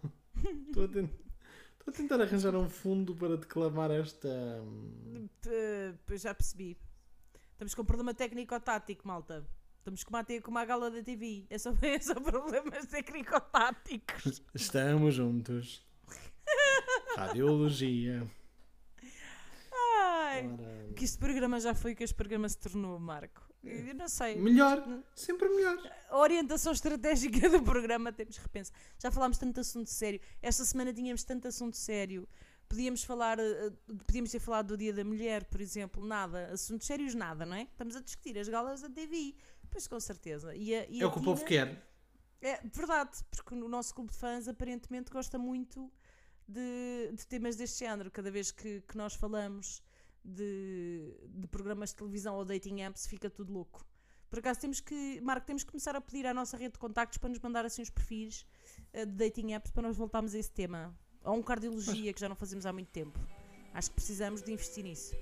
estou 0.69 0.85
a 0.85 0.89
ten- 0.89 1.11
estou 1.79 1.89
a 1.89 1.93
tentar 1.93 2.21
arranjar 2.21 2.55
um 2.55 2.69
fundo 2.69 3.15
para 3.17 3.37
declamar 3.37 3.91
esta. 3.91 4.29
hum, 4.63 5.29
P- 5.41 6.19
já 6.19 6.35
percebi. 6.35 6.77
Estamos 7.53 7.75
com 7.75 7.83
um 7.83 7.87
problema 7.87 8.13
técnico-tático, 8.15 9.07
malta. 9.09 9.47
Estamos 9.79 10.05
com 10.05 10.11
uma, 10.15 10.25
com 10.25 10.51
uma 10.51 10.65
gala 10.65 10.91
da 10.91 11.03
TV. 11.03 11.47
É 11.51 11.59
só, 11.59 11.71
é 11.83 11.99
só 12.01 12.15
problemas 12.15 12.87
técnico-táticos. 12.87 14.43
Estamos 14.55 15.15
juntos. 15.15 15.85
Radiologia. 17.17 18.31
Ora, 20.39 20.93
que 20.95 21.05
este 21.05 21.19
programa 21.19 21.61
já 21.61 21.75
foi 21.75 21.93
o 21.93 21.97
que 21.97 22.05
este 22.05 22.15
programa 22.15 22.49
se 22.49 22.59
tornou, 22.59 22.99
Marco. 22.99 23.53
Eu 23.63 23.95
não 23.95 24.09
sei. 24.09 24.37
Melhor, 24.37 24.85
sempre 25.15 25.49
melhor. 25.49 25.79
A 26.09 26.19
orientação 26.19 26.73
estratégica 26.73 27.49
do 27.51 27.63
programa 27.63 28.13
temos 28.13 28.37
que 28.37 28.43
repensar. 28.43 28.75
Já 28.99 29.11
falámos 29.11 29.39
tanto 29.39 29.61
assunto 29.61 29.89
sério. 29.89 30.21
Esta 30.41 30.65
semana 30.65 30.93
tínhamos 30.93 31.23
tanto 31.23 31.47
assunto 31.47 31.77
sério. 31.77 32.29
Podíamos 32.69 33.05
falar, 33.05 33.39
eh, 33.39 33.71
podíamos 34.07 34.31
ter 34.31 34.41
falado 34.41 34.69
do 34.69 34.77
Dia 34.77 34.93
da 34.93 35.05
Mulher, 35.05 35.45
por 35.45 35.61
exemplo, 35.61 36.05
nada. 36.05 36.51
Assuntos 36.53 36.87
sérios, 36.87 37.15
nada, 37.15 37.47
não 37.47 37.55
é? 37.55 37.63
Estamos 37.63 37.95
a 37.95 38.01
discutir 38.01 38.37
as 38.39 38.49
galas 38.49 38.81
da 38.81 38.89
TV. 38.89 39.35
Pois 39.71 39.87
com 39.87 40.01
certeza. 40.01 40.55
E 40.57 40.75
a, 40.75 40.87
e 40.89 41.01
É 41.01 41.07
o 41.07 41.13
que 41.13 41.19
o 41.19 41.23
povo 41.23 41.45
quer. 41.45 41.89
É 42.41 42.61
verdade, 42.65 43.19
porque 43.31 43.55
o 43.55 43.69
nosso 43.69 43.95
clube 43.95 44.11
de 44.11 44.19
fãs 44.19 44.49
aparentemente 44.49 45.13
gosta 45.13 45.39
muito 45.39 45.89
de, 46.49 47.13
de 47.13 47.27
temas 47.29 47.55
deste 47.55 47.85
género. 47.85 48.11
Cada 48.11 48.31
vez 48.31 48.51
que, 48.51 48.81
que 48.81 48.97
nós 48.97 49.15
falamos 49.15 49.81
de, 50.25 51.15
de 51.29 51.47
programas 51.49 51.91
de 51.91 51.97
televisão 51.97 52.37
ou 52.37 52.45
dating 52.45 52.81
apps, 52.83 53.07
fica 53.07 53.29
tudo 53.29 53.53
louco. 53.53 53.85
Por 54.31 54.39
acaso 54.39 54.61
temos 54.61 54.81
que, 54.81 55.21
Marco, 55.21 55.47
temos 55.47 55.63
que 55.63 55.71
começar 55.71 55.95
a 55.95 56.01
pedir 56.01 56.27
à 56.27 56.33
nossa 56.33 56.57
rede 56.57 56.73
de 56.73 56.79
contactos 56.79 57.19
para 57.19 57.29
nos 57.29 57.39
mandar 57.39 57.67
assim 57.67 57.83
os 57.83 57.91
perfis 57.91 58.47
eh, 58.93 59.05
de 59.05 59.13
dating 59.13 59.53
apps 59.53 59.71
para 59.71 59.83
nós 59.83 59.97
voltarmos 59.97 60.35
a 60.35 60.39
esse 60.39 60.51
tema. 60.51 60.97
Ou 61.23 61.35
um 61.35 61.43
cardiologia 61.43 62.13
que 62.13 62.21
já 62.21 62.29
não 62.29 62.37
fazemos 62.37 62.65
há 62.65 62.73
muito 62.73 62.89
tempo. 62.89 63.19
Acho 63.75 63.91
que 63.91 63.95
precisamos 63.97 64.43
de 64.43 64.53
investir 64.53 64.85
nisso. 64.85 65.15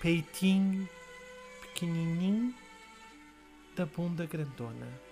Peitinho 0.00 0.88
pequenininho 1.60 2.54
da 3.76 3.86
bunda 3.86 4.26
grandona. 4.26 5.11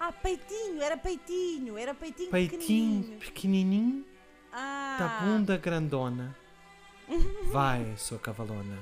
Ah, 0.00 0.12
peitinho, 0.12 0.80
era 0.80 0.96
peitinho, 0.96 1.76
era 1.76 1.94
peitinho, 1.94 2.30
Peitinho 2.30 2.58
pequenininho. 2.58 3.18
pequenininho 3.18 4.04
Ah, 4.52 4.96
da 4.98 5.08
bunda 5.26 5.56
grandona. 5.56 6.36
Vai, 7.50 7.94
sua 7.96 8.18
cavalona. 8.18 8.78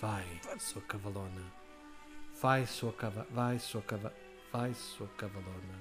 Vai, 0.00 0.24
sua 0.58 0.80
cavalona. 0.82 1.42
Vai, 2.40 2.66
sua 2.66 2.92
cava... 2.92 3.26
Vai, 3.30 3.58
sua 3.58 3.82
cava... 3.82 4.14
Vai, 4.52 4.72
sua 4.74 5.08
cavalona. 5.16 5.78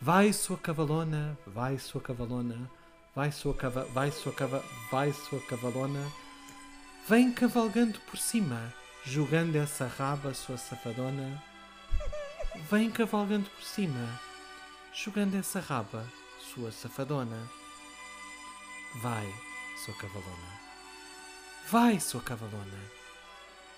Vai, 0.00 0.32
sua 0.32 0.56
cavalona. 0.56 1.38
Vai, 1.46 1.78
sua 1.78 2.00
cavalona. 2.00 2.70
Vai, 3.14 3.32
sua 3.32 3.54
cava... 3.54 3.84
Vai, 3.86 4.10
sua 4.10 4.32
cava... 4.32 4.64
Vai, 4.90 5.12
sua 5.12 5.40
cavalona. 5.40 6.12
Vem 7.08 7.32
cavalgando 7.32 7.98
por 8.02 8.16
cima, 8.16 8.72
jogando 9.04 9.56
essa 9.56 9.86
raba, 9.86 10.32
sua 10.32 10.56
safadona. 10.56 11.42
Vem 12.54 12.90
cavalgando 12.90 13.48
por 13.50 13.62
cima, 13.62 14.20
jogando 14.92 15.36
essa 15.36 15.58
raba, 15.58 16.06
sua 16.38 16.70
safadona. 16.70 17.50
Vai, 18.96 19.26
sua 19.76 19.94
cavalona. 19.94 20.60
Vai, 21.70 21.98
sua 21.98 22.20
cavalona. 22.20 22.78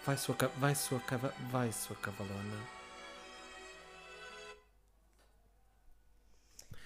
Vai, 0.04 0.16
sua 0.16 0.34
ca... 0.34 0.48
vai, 0.48 0.74
sua 0.74 1.00
cava... 1.00 1.32
vai, 1.50 1.72
sua 1.72 1.96
cavalona. 1.96 2.58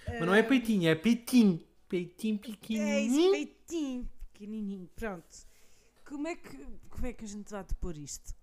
Mas 0.07 0.21
não 0.21 0.35
é 0.35 0.43
peitinho, 0.43 0.89
é 0.89 0.95
peitinho. 0.95 1.59
Peitinho 1.87 2.35
É 2.35 2.49
isso, 2.49 2.51
pequenininho. 2.51 3.31
peitinho, 3.31 4.09
pequenininho, 4.31 4.89
pronto. 4.95 5.48
Como 6.09 6.27
é 6.27 6.35
que, 6.35 6.57
como 6.89 7.05
é 7.05 7.13
que 7.13 7.23
a 7.23 7.27
gente 7.27 7.51
vai 7.51 7.63
de 7.63 7.75
pôr 7.75 7.95
isto? 7.95 8.33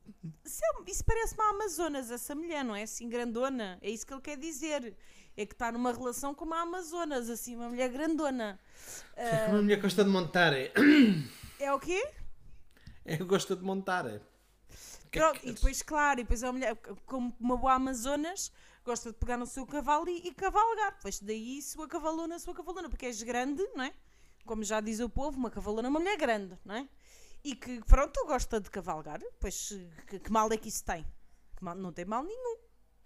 Isso, 0.45 0.61
é- 0.65 0.91
isso 0.91 1.05
parece 1.05 1.35
uma 1.35 1.51
Amazonas, 1.51 2.13
essa 2.13 2.33
mulher, 2.33 2.65
não 2.65 2.77
é 2.77 2.85
assim 2.85 3.09
grandona? 3.09 3.77
É 3.83 3.91
isso 3.91 4.07
que 4.07 4.15
ele 4.15 4.23
quer 4.23 4.37
dizer. 4.39 4.97
É 5.37 5.45
que 5.45 5.53
está 5.53 5.73
numa 5.73 5.93
relação 5.93 6.33
com 6.33 6.45
uma 6.45 6.61
Amazonas, 6.63 7.29
assim, 7.29 7.57
uma 7.57 7.69
mulher 7.69 7.91
grandona. 7.91 8.59
Ah, 9.17 9.51
Uma 9.51 9.63
mulher 9.63 9.81
gosta 9.81 10.05
de 10.05 10.11
montar. 10.11 10.53
É, 10.53 10.73
é 11.59 11.73
o 11.73 11.81
quê? 11.81 12.09
é 13.05 13.17
gosta 13.19 13.57
de 13.57 13.63
montar. 13.65 14.07
É. 14.07 14.21
Que 15.11 15.19
é 15.19 15.23
Pronto, 15.23 15.41
que 15.41 15.49
e 15.49 15.53
depois, 15.53 15.83
claro, 15.83 16.21
e 16.21 16.23
depois 16.23 16.43
a 16.45 16.53
mulher, 16.53 16.77
como 17.05 17.35
uma 17.41 17.57
boa 17.57 17.75
Amazonas, 17.75 18.51
gosta 18.85 19.11
de 19.11 19.19
pegar 19.19 19.37
no 19.37 19.47
seu 19.47 19.67
cavalo 19.67 20.09
e, 20.09 20.29
e 20.29 20.33
cavalgar. 20.33 20.97
Pois 21.03 21.19
daí 21.21 21.61
sua 21.61 21.89
cavalona, 21.89 22.39
sua 22.39 22.55
cavalona, 22.55 22.89
porque 22.89 23.07
és 23.07 23.23
grande, 23.23 23.63
não 23.75 23.83
é? 23.85 23.93
Como 24.45 24.63
já 24.63 24.81
diz 24.81 25.01
o 25.01 25.09
povo, 25.11 25.37
uma 25.37 25.51
cavalona 25.51 25.89
é 25.89 25.91
uma 25.91 25.99
mulher 26.01 26.17
grande, 26.17 26.57
não 26.65 26.77
é? 26.77 26.89
E 27.47 27.55
que, 27.55 27.81
pronto, 27.85 28.27
gosta 28.27 28.61
de 28.61 28.69
cavalgar. 28.69 29.21
Pois, 29.39 29.73
que, 30.09 30.19
que 30.19 30.33
mal 30.33 30.53
é 30.53 30.57
que 30.57 30.69
isso 30.69 30.85
tem? 30.85 31.07
Mal- 31.61 31.77
não 31.77 31.93
tem 31.93 32.05
mal 32.05 32.25
nenhum. 32.25 32.59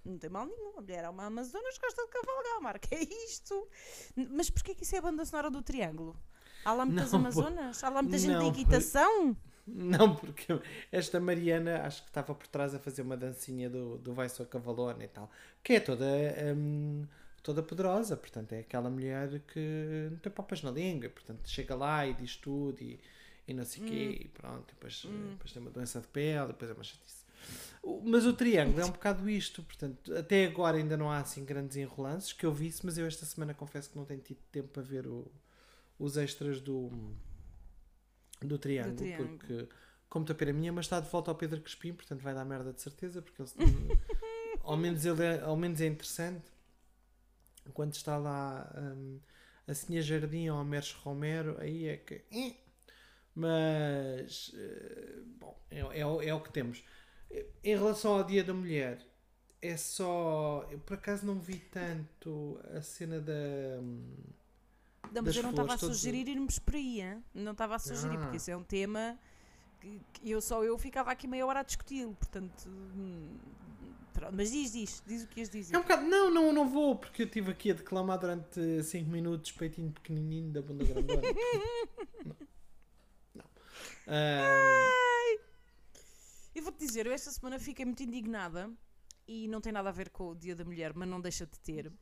Não 0.02 0.16
tem 0.18 0.30
mal 0.30 0.46
nenhum. 0.46 0.78
A 0.78 0.80
mulher 0.80 1.04
é 1.04 1.08
uma 1.10 1.26
Amazonas 1.26 1.76
que 1.76 1.84
gosta 1.84 2.02
de 2.04 2.08
cavalgar, 2.08 2.60
Marco. 2.62 2.88
É 2.90 3.02
isto. 3.02 3.68
Mas 4.16 4.48
porquê 4.48 4.74
que 4.74 4.84
isso 4.84 4.94
é 4.94 4.98
a 4.98 5.02
banda 5.02 5.26
sonora 5.26 5.50
do 5.50 5.60
Triângulo? 5.60 6.16
Há 6.64 6.72
lá 6.72 6.86
muitas 6.86 7.12
Não, 7.12 7.18
Amazonas? 7.20 7.84
Há 7.84 7.90
lá 7.90 8.00
muita 8.00 8.16
gente 8.16 8.32
não, 8.32 8.50
de 8.50 8.60
equitação? 8.60 9.36
Não, 9.66 10.16
porque 10.16 10.58
esta 10.90 11.20
Mariana 11.20 11.82
acho 11.82 12.02
que 12.02 12.08
estava 12.08 12.34
por 12.34 12.46
trás 12.46 12.74
a 12.74 12.78
fazer 12.78 13.02
uma 13.02 13.16
dancinha 13.16 13.68
do, 13.68 13.98
do 13.98 14.14
Vai 14.14 14.28
Só 14.30 14.44
Cavalona 14.44 15.04
e 15.04 15.08
tal, 15.08 15.30
que 15.62 15.74
é 15.74 15.80
toda, 15.80 16.06
hum, 16.56 17.06
toda 17.42 17.62
poderosa, 17.62 18.16
portanto 18.16 18.52
é 18.52 18.60
aquela 18.60 18.90
mulher 18.90 19.40
que 19.40 20.08
não 20.10 20.18
tem 20.18 20.32
papas 20.32 20.62
na 20.62 20.70
língua, 20.70 21.08
portanto 21.10 21.48
chega 21.48 21.74
lá 21.74 22.06
e 22.06 22.14
diz 22.14 22.36
tudo 22.36 22.82
e, 22.82 22.98
e 23.50 23.54
não 23.54 23.64
sei 23.64 23.82
o 23.82 23.86
quê, 23.86 24.18
e 24.22 24.28
pronto, 24.28 24.70
e 24.70 24.74
depois, 24.74 25.02
depois 25.32 25.52
tem 25.52 25.60
uma 25.62 25.70
doença 25.70 26.00
de 26.00 26.06
pele, 26.08 26.48
depois 26.48 26.70
é 26.70 26.74
uma 26.74 26.84
chatice. 26.84 27.24
Mas 28.04 28.26
o 28.26 28.32
triângulo 28.34 28.80
é 28.80 28.84
um 28.84 28.90
bocado 28.90 29.28
isto, 29.28 29.62
portanto, 29.62 30.14
até 30.14 30.44
agora 30.46 30.76
ainda 30.76 30.96
não 30.96 31.10
há 31.10 31.18
assim 31.18 31.44
grandes 31.44 31.76
enrolances 31.76 32.32
que 32.32 32.44
eu 32.44 32.52
visse, 32.52 32.84
mas 32.84 32.98
eu 32.98 33.06
esta 33.06 33.24
semana 33.24 33.54
confesso 33.54 33.90
que 33.90 33.96
não 33.96 34.04
tenho 34.04 34.20
tido 34.20 34.38
tempo 34.52 34.68
para 34.68 34.82
ver 34.82 35.06
o- 35.06 35.30
os 35.98 36.16
extras 36.16 36.60
do, 36.60 36.90
do 38.42 38.58
triângulo, 38.58 38.96
Triângulo. 38.96 39.38
porque 39.38 39.68
como 40.08 40.24
está 40.24 40.34
pena 40.34 40.52
minha, 40.52 40.72
mas 40.72 40.86
está 40.86 41.00
de 41.00 41.08
volta 41.08 41.30
ao 41.30 41.34
Pedro 41.36 41.60
Crespim, 41.60 41.92
portanto 41.94 42.20
vai 42.20 42.34
dar 42.34 42.44
merda 42.44 42.72
de 42.72 42.82
certeza, 42.82 43.22
porque 43.22 43.40
ele, 43.42 43.50
ao, 44.62 44.76
menos 44.76 45.04
ele 45.06 45.22
é, 45.24 45.40
ao 45.40 45.56
menos 45.56 45.80
é 45.80 45.86
interessante. 45.86 46.44
Quando 47.72 47.94
está 47.94 48.16
lá 48.18 48.70
hum, 48.76 49.20
a 49.68 49.74
Sinha 49.74 50.02
Jardim 50.02 50.48
ou 50.48 50.58
a 50.58 50.64
Merce 50.64 50.94
Romero, 51.02 51.56
aí 51.60 51.86
é 51.86 51.96
que. 51.96 52.24
Mas, 53.34 54.52
eh, 54.54 55.18
bom, 55.38 55.56
é, 55.70 55.78
é, 56.00 56.06
o- 56.06 56.20
é 56.22 56.34
o 56.34 56.40
que 56.40 56.52
temos. 56.52 56.82
Em 57.62 57.76
relação 57.76 58.14
ao 58.14 58.24
Dia 58.24 58.42
da 58.42 58.52
Mulher, 58.52 59.06
é 59.62 59.76
só. 59.76 60.66
Eu 60.70 60.78
por 60.80 60.94
acaso 60.94 61.24
não 61.24 61.38
vi 61.38 61.58
tanto 61.58 62.60
a 62.74 62.82
cena 62.82 63.20
da. 63.20 63.32
Não, 65.12 65.22
mas 65.22 65.36
eu 65.36 65.42
não 65.42 65.50
estava 65.50 65.74
a 65.74 65.78
sugerir 65.78 66.28
irmos 66.28 66.58
por 66.58 66.74
aí, 66.74 67.00
hein? 67.00 67.22
não 67.34 67.52
estava 67.52 67.74
a 67.76 67.78
sugerir, 67.78 68.16
Ah. 68.16 68.20
porque 68.20 68.36
isso 68.36 68.50
é 68.50 68.56
um 68.56 68.62
tema 68.62 69.18
que, 69.80 70.00
que 70.12 70.30
eu 70.30 70.40
só 70.40 70.62
eu 70.64 70.76
ficava 70.78 71.10
aqui 71.10 71.26
meia 71.26 71.46
hora 71.46 71.60
a 71.60 71.62
discuti-lo, 71.62 72.14
portanto. 72.14 72.68
hum, 72.68 73.28
pronto. 74.12 74.34
Mas 74.36 74.50
diz, 74.52 74.72
diz, 74.72 75.02
diz 75.06 75.22
o 75.24 75.28
que 75.28 75.40
ias 75.40 75.48
dizer. 75.50 75.74
É 75.74 75.78
um 75.78 75.82
bocado. 75.82 76.02
Não, 76.02 76.30
não, 76.30 76.52
não 76.52 76.68
vou, 76.68 76.96
porque 76.96 77.22
eu 77.22 77.26
estive 77.26 77.50
aqui 77.50 77.70
a 77.70 77.74
declamar 77.74 78.18
durante 78.18 78.82
5 78.82 79.08
minutos 79.10 79.50
peitinho 79.52 79.90
pequenininho 79.92 80.50
da 80.52 80.62
bunda 80.62 80.84
grandona. 80.84 81.22
Ah, 84.06 85.36
Eu 86.54 86.62
vou-te 86.62 86.78
dizer, 86.78 87.06
eu 87.06 87.12
esta 87.12 87.30
semana 87.30 87.58
fiquei 87.58 87.84
muito 87.84 88.02
indignada 88.02 88.70
e 89.26 89.46
não 89.46 89.60
tem 89.60 89.72
nada 89.72 89.88
a 89.88 89.92
ver 89.92 90.10
com 90.10 90.30
o 90.30 90.34
Dia 90.34 90.56
da 90.56 90.64
Mulher, 90.64 90.92
mas 90.94 91.08
não 91.08 91.20
deixa 91.20 91.46
de 91.46 91.58
ter. 91.60 91.92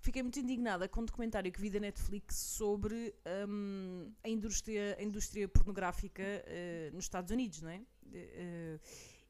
Fiquei 0.00 0.22
muito 0.22 0.40
indignada 0.40 0.88
com 0.88 1.02
um 1.02 1.04
documentário 1.04 1.52
que 1.52 1.60
vi 1.60 1.68
da 1.68 1.78
Netflix 1.78 2.36
sobre 2.36 3.14
hum, 3.46 4.10
a, 4.24 4.28
indústria, 4.30 4.96
a 4.98 5.02
indústria 5.02 5.46
pornográfica 5.46 6.22
eh, 6.22 6.90
nos 6.94 7.04
Estados 7.04 7.30
Unidos, 7.30 7.60
não 7.60 7.68
é? 7.68 7.82
Eh, 8.10 8.80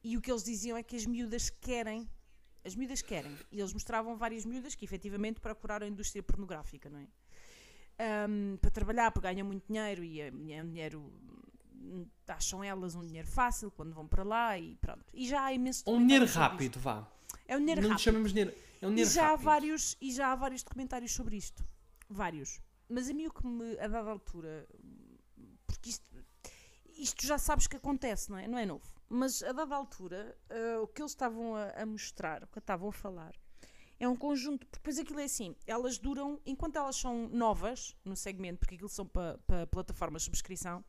e 0.04 0.16
o 0.16 0.20
que 0.20 0.30
eles 0.30 0.44
diziam 0.44 0.76
é 0.76 0.82
que 0.84 0.94
as 0.94 1.04
miúdas 1.04 1.50
querem, 1.50 2.08
as 2.64 2.76
miúdas 2.76 3.02
querem. 3.02 3.36
E 3.50 3.58
eles 3.58 3.72
mostravam 3.72 4.16
várias 4.16 4.44
miúdas 4.44 4.76
que 4.76 4.84
efetivamente 4.84 5.40
procuraram 5.40 5.86
a 5.86 5.90
indústria 5.90 6.22
pornográfica, 6.22 6.88
não 6.88 7.00
é? 7.00 7.08
Hum, 8.28 8.56
para 8.60 8.70
trabalhar, 8.70 9.10
porque 9.10 9.26
ganham 9.28 9.46
muito 9.46 9.66
dinheiro 9.66 10.04
e 10.04 10.20
é, 10.20 10.28
é 10.28 10.62
um 10.62 10.68
dinheiro 10.68 11.12
acham 12.28 12.62
elas 12.62 12.94
um 12.94 13.00
dinheiro 13.04 13.26
fácil 13.28 13.70
quando 13.70 13.92
vão 13.94 14.06
para 14.06 14.22
lá 14.22 14.58
e 14.58 14.76
pronto. 14.76 15.04
E 15.12 15.26
já 15.28 15.44
há 15.44 15.52
imenso 15.52 15.82
um 15.86 15.98
dinheiro 15.98 16.26
rápido, 16.26 16.78
vá. 16.78 17.06
É 17.46 17.56
um 17.56 17.60
dinheiro 17.60 17.82
não 17.82 17.90
rápido. 17.90 18.04
chamamos 18.04 18.30
dinheiro. 18.32 18.54
É 18.80 18.86
um 18.86 18.90
E 18.90 18.94
dinheiro 18.94 19.10
já, 19.10 19.24
há 19.24 19.30
rápido. 19.30 19.44
vários, 19.44 19.96
e 20.00 20.12
já 20.12 20.32
há 20.32 20.34
vários 20.36 20.62
documentários 20.62 21.12
sobre 21.12 21.36
isto. 21.36 21.64
Vários. 22.08 22.60
Mas 22.88 23.08
a 23.08 23.14
mim 23.14 23.26
o 23.26 23.30
que 23.32 23.46
me, 23.46 23.78
a 23.78 23.86
dada 23.88 24.10
altura, 24.10 24.66
porque 25.66 25.90
isto, 25.90 26.04
isto 26.98 27.26
já 27.26 27.38
sabes 27.38 27.66
que 27.66 27.76
acontece, 27.76 28.30
não 28.30 28.38
é? 28.38 28.46
Não 28.48 28.58
é 28.58 28.66
novo. 28.66 28.84
Mas 29.08 29.42
a 29.42 29.52
dada 29.52 29.74
altura, 29.74 30.36
eh, 30.48 30.78
o 30.78 30.86
que 30.86 31.02
eles 31.02 31.12
estavam 31.12 31.54
a, 31.56 31.70
a 31.70 31.86
mostrar, 31.86 32.42
o 32.44 32.46
que 32.46 32.58
estavam 32.58 32.88
a 32.88 32.92
falar, 32.92 33.32
é 33.98 34.08
um 34.08 34.16
conjunto, 34.16 34.66
porque 34.66 34.78
depois 34.78 34.98
aquilo 34.98 35.20
é 35.20 35.24
assim, 35.24 35.54
elas 35.66 35.98
duram, 35.98 36.40
enquanto 36.46 36.76
elas 36.76 36.96
são 36.96 37.28
novas 37.28 37.94
no 38.04 38.16
segmento, 38.16 38.60
porque 38.60 38.74
aquilo 38.76 38.88
são 38.88 39.06
para 39.06 39.38
pa 39.46 39.66
plataformas 39.66 40.22
de 40.22 40.26
subscrição, 40.26 40.84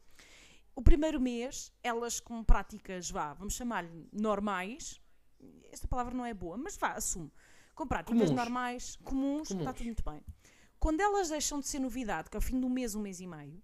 o 0.75 0.81
primeiro 0.81 1.19
mês, 1.19 1.71
elas 1.83 2.19
com 2.19 2.43
práticas, 2.43 3.09
vá, 3.09 3.33
vamos 3.33 3.53
chamar-lhe 3.55 4.07
normais, 4.11 5.01
esta 5.71 5.87
palavra 5.87 6.13
não 6.13 6.25
é 6.25 6.33
boa, 6.33 6.57
mas 6.57 6.77
vá, 6.77 6.93
assume, 6.93 7.31
com 7.75 7.87
práticas 7.87 8.21
Comuns. 8.21 8.35
normais, 8.35 8.95
comuns, 9.03 9.49
está 9.49 9.57
Comuns. 9.57 9.77
tudo 9.77 9.85
muito 9.85 10.03
bem. 10.03 10.23
Quando 10.79 10.99
elas 10.99 11.29
deixam 11.29 11.59
de 11.59 11.67
ser 11.67 11.79
novidade, 11.79 12.29
que 12.29 12.37
é 12.37 12.39
ao 12.39 12.41
fim 12.41 12.59
do 12.59 12.69
mês, 12.69 12.95
um 12.95 13.01
mês 13.01 13.19
e 13.19 13.27
meio, 13.27 13.61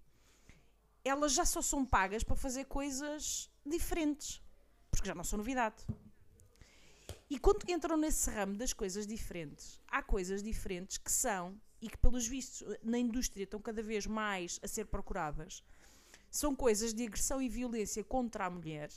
elas 1.04 1.32
já 1.32 1.44
só 1.44 1.62
são 1.62 1.84
pagas 1.84 2.22
para 2.22 2.36
fazer 2.36 2.66
coisas 2.66 3.50
diferentes, 3.64 4.42
porque 4.90 5.06
já 5.06 5.14
não 5.14 5.24
são 5.24 5.36
novidade. 5.38 5.84
E 7.30 7.38
quando 7.38 7.68
entram 7.68 7.96
nesse 7.96 8.30
ramo 8.30 8.56
das 8.56 8.72
coisas 8.72 9.06
diferentes, 9.06 9.80
há 9.88 10.02
coisas 10.02 10.42
diferentes 10.42 10.96
que 10.98 11.10
são, 11.10 11.60
e 11.80 11.88
que 11.88 11.96
pelos 11.98 12.26
vistos 12.26 12.76
na 12.82 12.98
indústria 12.98 13.44
estão 13.44 13.60
cada 13.60 13.82
vez 13.82 14.06
mais 14.06 14.58
a 14.62 14.68
ser 14.68 14.86
procuradas, 14.86 15.62
são 16.30 16.54
coisas 16.54 16.92
de 16.92 17.04
agressão 17.04 17.40
e 17.40 17.48
violência 17.48 18.02
contra 18.04 18.46
a 18.46 18.50
mulher 18.50 18.90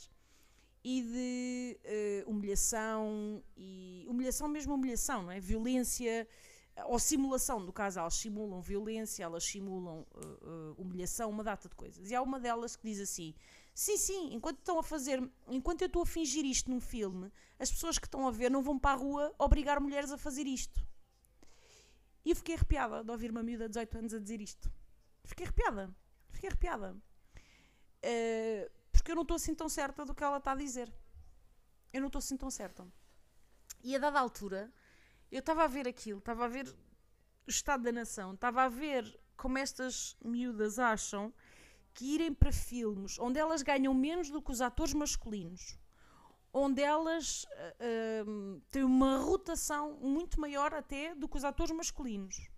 e 0.84 1.02
de 1.02 1.80
eh, 1.84 2.24
humilhação 2.26 3.44
e 3.56 4.06
humilhação 4.10 4.48
mesmo 4.48 4.74
humilhação, 4.74 5.24
não 5.24 5.32
é? 5.32 5.40
Violência 5.40 6.28
eh, 6.76 6.86
ou 6.86 7.00
simulação, 7.00 7.60
no 7.60 7.74
caso 7.74 8.00
elas 8.00 8.16
simulam 8.16 8.62
violência, 8.62 9.24
elas 9.24 9.44
simulam 9.44 10.06
eh, 10.16 10.20
eh, 10.22 10.74
humilhação, 10.78 11.30
uma 11.30 11.44
data 11.44 11.68
de 11.70 11.76
coisas. 11.76 12.10
E 12.10 12.16
há 12.16 12.22
uma 12.22 12.40
delas 12.40 12.76
que 12.76 12.88
diz 12.88 13.00
assim: 13.00 13.34
Sim, 13.74 13.98
sim, 13.98 14.34
enquanto 14.34 14.60
estão 14.60 14.80
a 14.80 14.84
fazer, 14.84 15.22
enquanto 15.48 15.82
eu 15.82 15.88
estou 15.88 16.04
a 16.04 16.06
fingir 16.06 16.46
isto 16.46 16.70
num 16.70 16.80
filme, 16.80 17.32
as 17.60 17.72
pessoas 17.72 17.98
que 17.98 18.08
estão 18.08 18.28
a 18.28 18.32
ver 18.32 18.50
não 18.50 18.64
vão 18.64 18.78
para 18.80 18.92
a 18.92 18.96
rua 18.96 19.34
obrigar 19.38 19.80
mulheres 19.80 20.12
a 20.12 20.18
fazer 20.18 20.48
isto. 20.48 20.82
E 22.24 22.32
eu 22.32 22.36
fiquei 22.36 22.56
arrepiada 22.56 23.04
de 23.04 23.12
ouvir 23.12 23.32
uma 23.32 23.44
miúda 23.44 23.66
de 23.66 23.70
18 23.70 23.98
anos 23.98 24.14
a 24.14 24.20
dizer 24.20 24.42
isto. 24.42 24.72
Fiquei 25.24 25.46
arrepiada. 25.46 25.96
Fiquei 26.30 26.50
arrepiada. 26.50 26.96
Eh, 28.02 28.72
porque 28.92 29.12
eu 29.12 29.16
não 29.16 29.24
estou 29.24 29.36
assim 29.36 29.56
tão 29.56 29.70
certa 29.70 30.06
do 30.06 30.14
que 30.14 30.24
ela 30.24 30.38
está 30.38 30.52
a 30.52 30.56
dizer. 30.56 30.92
Eu 31.94 32.02
não 32.02 32.08
estou 32.08 32.20
assim 32.20 32.38
tão 32.38 32.50
certa. 32.50 32.88
E 33.84 33.96
a 33.96 34.00
dada 34.00 34.20
altura, 34.20 34.72
eu 35.32 35.40
estava 35.40 35.64
a 35.64 35.68
ver 35.68 35.88
aquilo, 35.88 36.20
estava 36.20 36.46
a 36.46 36.48
ver 36.48 36.68
o 37.48 37.50
estado 37.50 37.84
da 37.84 37.92
nação, 37.92 38.34
estava 38.34 38.64
a 38.64 38.70
ver 38.70 39.20
como 39.36 39.58
estas 39.58 40.16
miúdas 40.24 40.78
acham 40.78 41.34
que 41.94 42.06
irem 42.14 42.34
para 42.34 42.52
filmes 42.52 43.18
onde 43.20 43.40
elas 43.40 43.62
ganham 43.62 43.94
menos 43.94 44.30
do 44.30 44.42
que 44.42 44.52
os 44.52 44.62
atores 44.62 44.94
masculinos, 44.94 45.78
onde 46.54 46.82
elas 46.82 47.46
ah, 47.80 48.62
têm 48.70 48.84
uma 48.84 49.18
rotação 49.18 49.94
muito 49.94 50.40
maior 50.40 50.74
até 50.74 51.16
do 51.16 51.28
que 51.28 51.38
os 51.38 51.44
atores 51.44 51.76
masculinos, 51.76 52.50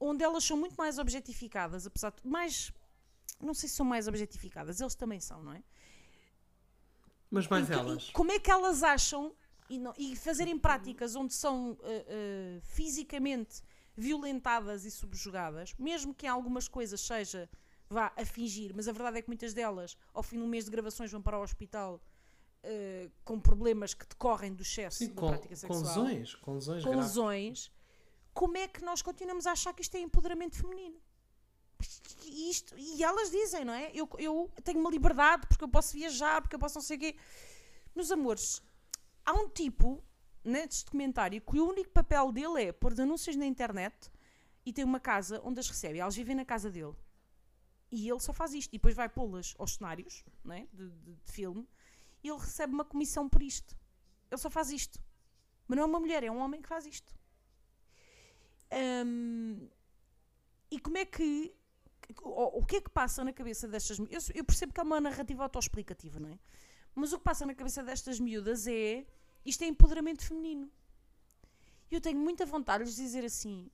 onde 0.00 0.24
elas 0.24 0.44
são 0.44 0.56
muito 0.56 0.74
mais 0.74 0.98
objetificadas, 0.98 1.86
apesar 1.86 2.12
de 2.12 2.26
mais. 2.26 2.72
Não 3.40 3.52
sei 3.54 3.68
se 3.68 3.74
são 3.76 3.84
mais 3.86 4.08
objetificadas, 4.08 4.80
eles 4.80 4.94
também 4.94 5.20
são, 5.20 5.42
não 5.42 5.52
é? 5.52 5.62
Mas 7.30 7.48
mais 7.48 7.66
que- 7.66 7.72
elas. 7.72 8.10
como 8.10 8.30
é 8.32 8.38
que 8.38 8.50
elas 8.50 8.82
acham 8.82 9.34
e, 9.68 9.78
não- 9.78 9.94
e 9.98 10.14
fazerem 10.16 10.58
práticas 10.58 11.16
onde 11.16 11.34
são 11.34 11.76
eh, 11.82 12.04
eh, 12.08 12.60
fisicamente 12.62 13.62
violentadas 13.96 14.84
e 14.84 14.90
subjugadas, 14.90 15.74
mesmo 15.78 16.14
que 16.14 16.26
em 16.26 16.28
algumas 16.28 16.68
coisas 16.68 17.00
seja 17.00 17.48
vá 17.88 18.12
a 18.16 18.24
fingir, 18.24 18.72
mas 18.74 18.88
a 18.88 18.92
verdade 18.92 19.18
é 19.18 19.22
que 19.22 19.28
muitas 19.28 19.52
delas, 19.52 19.96
ao 20.12 20.22
fim 20.22 20.36
de 20.38 20.42
um 20.42 20.48
mês 20.48 20.64
de 20.64 20.70
gravações, 20.70 21.10
vão 21.10 21.20
para 21.22 21.38
o 21.38 21.42
hospital 21.42 22.00
eh, 22.62 23.10
com 23.24 23.38
problemas 23.38 23.94
que 23.94 24.06
decorrem 24.06 24.54
do 24.54 24.62
excesso 24.62 24.98
Sim, 24.98 25.08
da 25.08 25.20
com, 25.20 25.28
prática 25.28 25.48
com 25.50 25.56
sexual 25.56 25.80
lesões. 25.82 26.34
Com 26.36 26.54
lesões 26.54 26.82
com 26.84 26.90
graves. 26.90 27.08
lesões, 27.08 27.72
como 28.32 28.56
é 28.56 28.66
que 28.68 28.82
nós 28.84 29.02
continuamos 29.02 29.46
a 29.46 29.52
achar 29.52 29.72
que 29.74 29.82
isto 29.82 29.94
é 29.96 30.00
empoderamento 30.00 30.56
feminino? 30.56 30.96
E, 32.24 32.50
isto, 32.50 32.74
e 32.78 33.02
elas 33.02 33.30
dizem, 33.30 33.64
não 33.64 33.72
é? 33.72 33.90
Eu, 33.94 34.08
eu 34.18 34.50
tenho 34.62 34.80
uma 34.80 34.90
liberdade 34.90 35.46
porque 35.46 35.62
eu 35.64 35.68
posso 35.68 35.92
viajar, 35.92 36.40
porque 36.40 36.56
eu 36.56 36.58
posso 36.60 36.76
não 36.76 36.82
sei 36.82 36.96
o 36.96 37.00
quê. 37.00 37.16
Meus 37.94 38.10
amores, 38.10 38.62
há 39.24 39.32
um 39.32 39.48
tipo 39.48 40.02
neste 40.42 40.84
documentário 40.84 41.40
que 41.40 41.58
o 41.58 41.68
único 41.68 41.90
papel 41.90 42.32
dele 42.32 42.62
é 42.64 42.72
pôr 42.72 42.98
anúncios 43.00 43.36
na 43.36 43.46
internet 43.46 44.10
e 44.66 44.72
tem 44.72 44.84
uma 44.84 45.00
casa 45.00 45.40
onde 45.44 45.60
as 45.60 45.68
recebe. 45.68 45.98
Elas 45.98 46.16
vivem 46.16 46.34
na 46.34 46.44
casa 46.44 46.70
dele. 46.70 46.94
E 47.90 48.08
ele 48.08 48.20
só 48.20 48.32
faz 48.32 48.52
isto. 48.54 48.70
E 48.74 48.78
depois 48.78 48.94
vai 48.94 49.08
pô-las 49.08 49.54
aos 49.58 49.74
cenários 49.74 50.24
não 50.42 50.54
é? 50.54 50.66
de, 50.72 50.88
de- 50.90 51.14
de 51.14 51.32
filme 51.32 51.68
e 52.22 52.28
ele 52.28 52.38
recebe 52.38 52.72
uma 52.72 52.84
comissão 52.84 53.28
por 53.28 53.42
isto. 53.42 53.76
Ele 54.30 54.40
só 54.40 54.50
faz 54.50 54.70
isto. 54.70 54.98
Mas 55.68 55.76
não 55.76 55.84
é 55.84 55.86
uma 55.86 56.00
mulher, 56.00 56.24
é 56.24 56.30
um 56.30 56.38
homem 56.38 56.60
que 56.60 56.68
faz 56.68 56.84
isto. 56.86 57.14
Hum, 58.72 59.68
e 60.70 60.80
como 60.80 60.98
é 60.98 61.04
que 61.04 61.54
o, 62.22 62.60
o 62.60 62.66
que 62.66 62.76
é 62.76 62.80
que 62.80 62.90
passa 62.90 63.24
na 63.24 63.32
cabeça 63.32 63.66
destas? 63.68 63.98
Eu, 63.98 64.20
eu 64.34 64.44
percebo 64.44 64.72
que 64.72 64.80
é 64.80 64.82
uma 64.82 65.00
narrativa 65.00 65.42
autoexplicativa, 65.42 66.20
não 66.20 66.28
é? 66.28 66.38
Mas 66.94 67.12
o 67.12 67.18
que 67.18 67.24
passa 67.24 67.44
na 67.44 67.54
cabeça 67.54 67.82
destas 67.82 68.20
miúdas 68.20 68.66
é 68.66 69.06
isto 69.44 69.62
é 69.62 69.66
empoderamento 69.66 70.24
feminino. 70.24 70.70
E 71.90 71.94
eu 71.94 72.00
tenho 72.00 72.18
muita 72.18 72.46
vontade 72.46 72.84
de 72.84 72.90
lhes 72.90 72.96
dizer 72.96 73.24
assim 73.24 73.70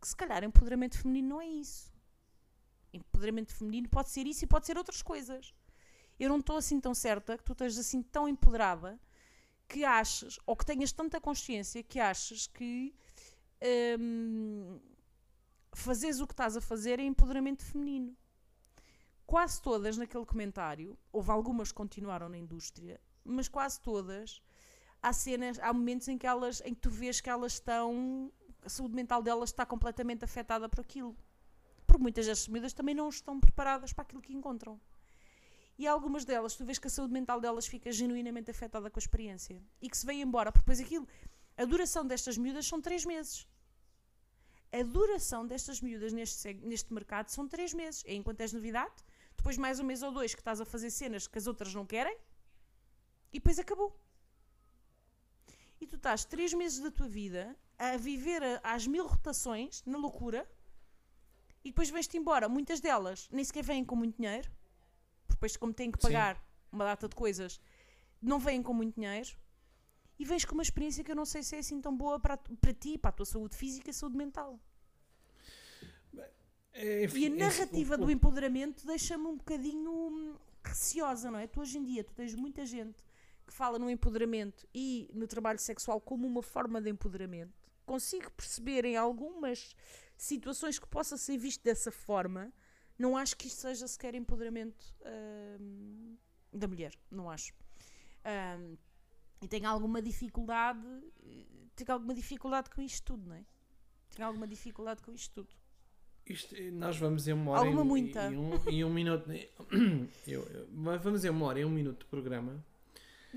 que 0.00 0.08
se 0.08 0.16
calhar 0.16 0.42
empoderamento 0.44 0.98
feminino 0.98 1.28
não 1.28 1.40
é 1.40 1.46
isso. 1.46 1.92
Empoderamento 2.92 3.52
feminino 3.52 3.88
pode 3.88 4.10
ser 4.10 4.26
isso 4.26 4.44
e 4.44 4.46
pode 4.46 4.66
ser 4.66 4.78
outras 4.78 5.02
coisas. 5.02 5.54
Eu 6.18 6.28
não 6.28 6.38
estou 6.38 6.56
assim 6.56 6.80
tão 6.80 6.94
certa 6.94 7.36
que 7.36 7.44
tu 7.44 7.52
estejas 7.52 7.78
assim 7.78 8.02
tão 8.02 8.28
empoderada 8.28 8.98
que 9.68 9.84
achas, 9.84 10.38
ou 10.46 10.56
que 10.56 10.64
tenhas 10.64 10.90
tanta 10.92 11.20
consciência 11.20 11.82
que 11.82 12.00
achas 12.00 12.46
que 12.46 12.94
hum, 14.00 14.80
fazeres 15.80 16.20
o 16.20 16.26
que 16.26 16.32
estás 16.32 16.56
a 16.56 16.60
fazer 16.60 16.98
é 16.98 17.02
empoderamento 17.02 17.64
feminino. 17.64 18.16
Quase 19.26 19.60
todas 19.60 19.96
naquele 19.96 20.24
comentário, 20.24 20.98
houve 21.12 21.30
algumas 21.30 21.68
que 21.70 21.76
continuaram 21.76 22.28
na 22.28 22.38
indústria, 22.38 23.00
mas 23.24 23.48
quase 23.48 23.80
todas, 23.80 24.42
há 25.02 25.12
cenas, 25.12 25.58
há 25.58 25.72
momentos 25.72 26.08
em 26.08 26.16
que 26.16 26.26
elas, 26.26 26.62
em 26.64 26.74
que 26.74 26.80
tu 26.80 26.90
vês 26.90 27.20
que 27.20 27.28
elas 27.28 27.54
estão, 27.54 28.32
a 28.62 28.68
saúde 28.68 28.94
mental 28.94 29.22
delas 29.22 29.50
está 29.50 29.66
completamente 29.66 30.24
afetada 30.24 30.68
por 30.68 30.80
aquilo. 30.80 31.16
Porque 31.86 32.02
muitas 32.02 32.26
das 32.26 32.48
miúdas 32.48 32.72
também 32.72 32.94
não 32.94 33.08
estão 33.08 33.38
preparadas 33.38 33.92
para 33.92 34.02
aquilo 34.02 34.22
que 34.22 34.32
encontram. 34.32 34.80
E 35.78 35.86
algumas 35.86 36.24
delas, 36.24 36.56
tu 36.56 36.64
vês 36.64 36.78
que 36.78 36.88
a 36.88 36.90
saúde 36.90 37.12
mental 37.12 37.40
delas 37.40 37.66
fica 37.66 37.92
genuinamente 37.92 38.50
afetada 38.50 38.90
com 38.90 38.98
a 38.98 39.00
experiência. 39.00 39.62
E 39.80 39.88
que 39.88 39.96
se 39.96 40.04
vem 40.04 40.20
embora, 40.20 40.50
porque 40.50 40.64
depois 40.64 40.80
aquilo, 40.80 41.06
a 41.56 41.64
duração 41.64 42.04
destas 42.04 42.36
miúdas 42.36 42.66
são 42.66 42.80
três 42.80 43.04
meses. 43.04 43.46
A 44.72 44.82
duração 44.82 45.46
destas 45.46 45.80
miúdas 45.80 46.12
neste, 46.12 46.52
neste 46.54 46.92
mercado 46.92 47.28
são 47.28 47.48
três 47.48 47.72
meses. 47.72 48.04
É 48.06 48.14
enquanto 48.14 48.40
és 48.40 48.52
novidade, 48.52 48.94
depois 49.36 49.56
mais 49.56 49.80
um 49.80 49.84
mês 49.84 50.02
ou 50.02 50.12
dois 50.12 50.34
que 50.34 50.40
estás 50.40 50.60
a 50.60 50.64
fazer 50.64 50.90
cenas 50.90 51.26
que 51.26 51.38
as 51.38 51.46
outras 51.46 51.74
não 51.74 51.86
querem, 51.86 52.16
e 53.32 53.38
depois 53.38 53.58
acabou. 53.58 53.98
E 55.80 55.86
tu 55.86 55.96
estás 55.96 56.24
três 56.24 56.52
meses 56.52 56.80
da 56.80 56.90
tua 56.90 57.08
vida 57.08 57.56
a 57.78 57.96
viver 57.96 58.42
a- 58.42 58.60
às 58.62 58.86
mil 58.86 59.06
rotações, 59.06 59.82
na 59.86 59.96
loucura, 59.96 60.46
e 61.64 61.70
depois 61.70 61.88
vens-te 61.88 62.16
embora. 62.18 62.48
Muitas 62.48 62.80
delas 62.80 63.28
nem 63.30 63.44
sequer 63.44 63.62
vêm 63.62 63.84
com 63.84 63.94
muito 63.96 64.16
dinheiro, 64.16 64.50
porque 65.26 65.34
depois, 65.34 65.56
como 65.56 65.72
têm 65.72 65.90
que 65.90 65.98
Sim. 65.98 66.08
pagar 66.08 66.44
uma 66.70 66.84
data 66.84 67.08
de 67.08 67.14
coisas, 67.14 67.60
não 68.20 68.38
vêm 68.38 68.62
com 68.62 68.74
muito 68.74 68.96
dinheiro, 68.96 69.30
e 70.18 70.24
vens 70.24 70.44
com 70.44 70.54
uma 70.54 70.62
experiência 70.62 71.04
que 71.04 71.10
eu 71.10 71.16
não 71.16 71.24
sei 71.24 71.42
se 71.42 71.56
é 71.56 71.58
assim 71.60 71.80
tão 71.80 71.96
boa 71.96 72.18
para, 72.20 72.36
para 72.36 72.74
ti, 72.74 72.98
para 72.98 73.10
a 73.10 73.12
tua 73.12 73.26
saúde 73.26 73.56
física 73.56 73.90
e 73.90 73.94
saúde 73.94 74.16
mental. 74.16 74.58
É, 76.72 77.04
enfim, 77.04 77.20
E 77.20 77.26
a 77.26 77.30
é 77.30 77.30
narrativa 77.30 77.96
o- 77.96 77.98
do 77.98 78.06
o- 78.06 78.10
empoderamento 78.10 78.86
deixa-me 78.86 79.26
um 79.26 79.36
bocadinho 79.36 79.90
hum, 79.92 80.36
receosa, 80.64 81.30
não 81.30 81.38
é? 81.38 81.46
Tu 81.46 81.60
hoje 81.60 81.78
em 81.78 81.84
dia 81.84 82.04
tu 82.04 82.14
tens 82.14 82.34
muita 82.34 82.64
gente 82.66 83.02
que 83.46 83.52
fala 83.52 83.78
no 83.78 83.88
empoderamento 83.90 84.66
e 84.74 85.10
no 85.14 85.26
trabalho 85.26 85.58
sexual 85.58 86.00
como 86.00 86.26
uma 86.26 86.42
forma 86.42 86.80
de 86.80 86.90
empoderamento. 86.90 87.52
Consigo 87.86 88.30
perceber 88.32 88.84
em 88.84 88.96
algumas 88.96 89.74
situações 90.16 90.78
que 90.78 90.86
possa 90.86 91.16
ser 91.16 91.38
visto 91.38 91.62
dessa 91.64 91.90
forma. 91.90 92.52
Não 92.98 93.16
acho 93.16 93.36
que 93.36 93.46
isto 93.46 93.60
seja 93.62 93.88
sequer 93.88 94.14
empoderamento 94.14 94.94
hum, 95.60 96.16
da 96.52 96.68
mulher. 96.68 96.92
Não 97.10 97.30
acho. 97.30 97.54
Hum, 98.24 98.76
e 99.42 99.48
tenho 99.48 99.68
alguma 99.68 100.00
dificuldade. 100.02 100.80
eh, 101.24 101.44
Tenho 101.76 101.92
alguma 101.92 102.14
dificuldade 102.14 102.70
com 102.70 102.80
isto 102.82 103.04
tudo, 103.04 103.28
não 103.28 103.36
é? 103.36 103.44
Tenho 104.14 104.26
alguma 104.26 104.46
dificuldade 104.48 105.02
com 105.02 105.12
isto 105.12 105.32
tudo. 105.34 105.54
Isto, 106.26 106.54
eh, 106.56 106.70
nós 106.70 106.96
vamos 106.98 107.26
em 107.28 107.32
uma 107.32 107.52
hora 107.52 107.60
Alguma 107.60 107.82
e, 107.82 107.86
muita. 107.86 108.30
e 108.30 108.36
um, 108.36 108.70
e 108.70 108.84
um 108.84 108.92
minuto. 108.92 109.30
eu, 110.26 110.42
eu- 110.42 110.68
mas 110.72 111.00
vamos 111.02 111.24
em 111.24 111.30
uma 111.30 111.46
hora 111.46 111.60
e 111.60 111.64
um 111.64 111.70
minuto 111.70 112.00
de 112.00 112.06
programa. 112.06 112.62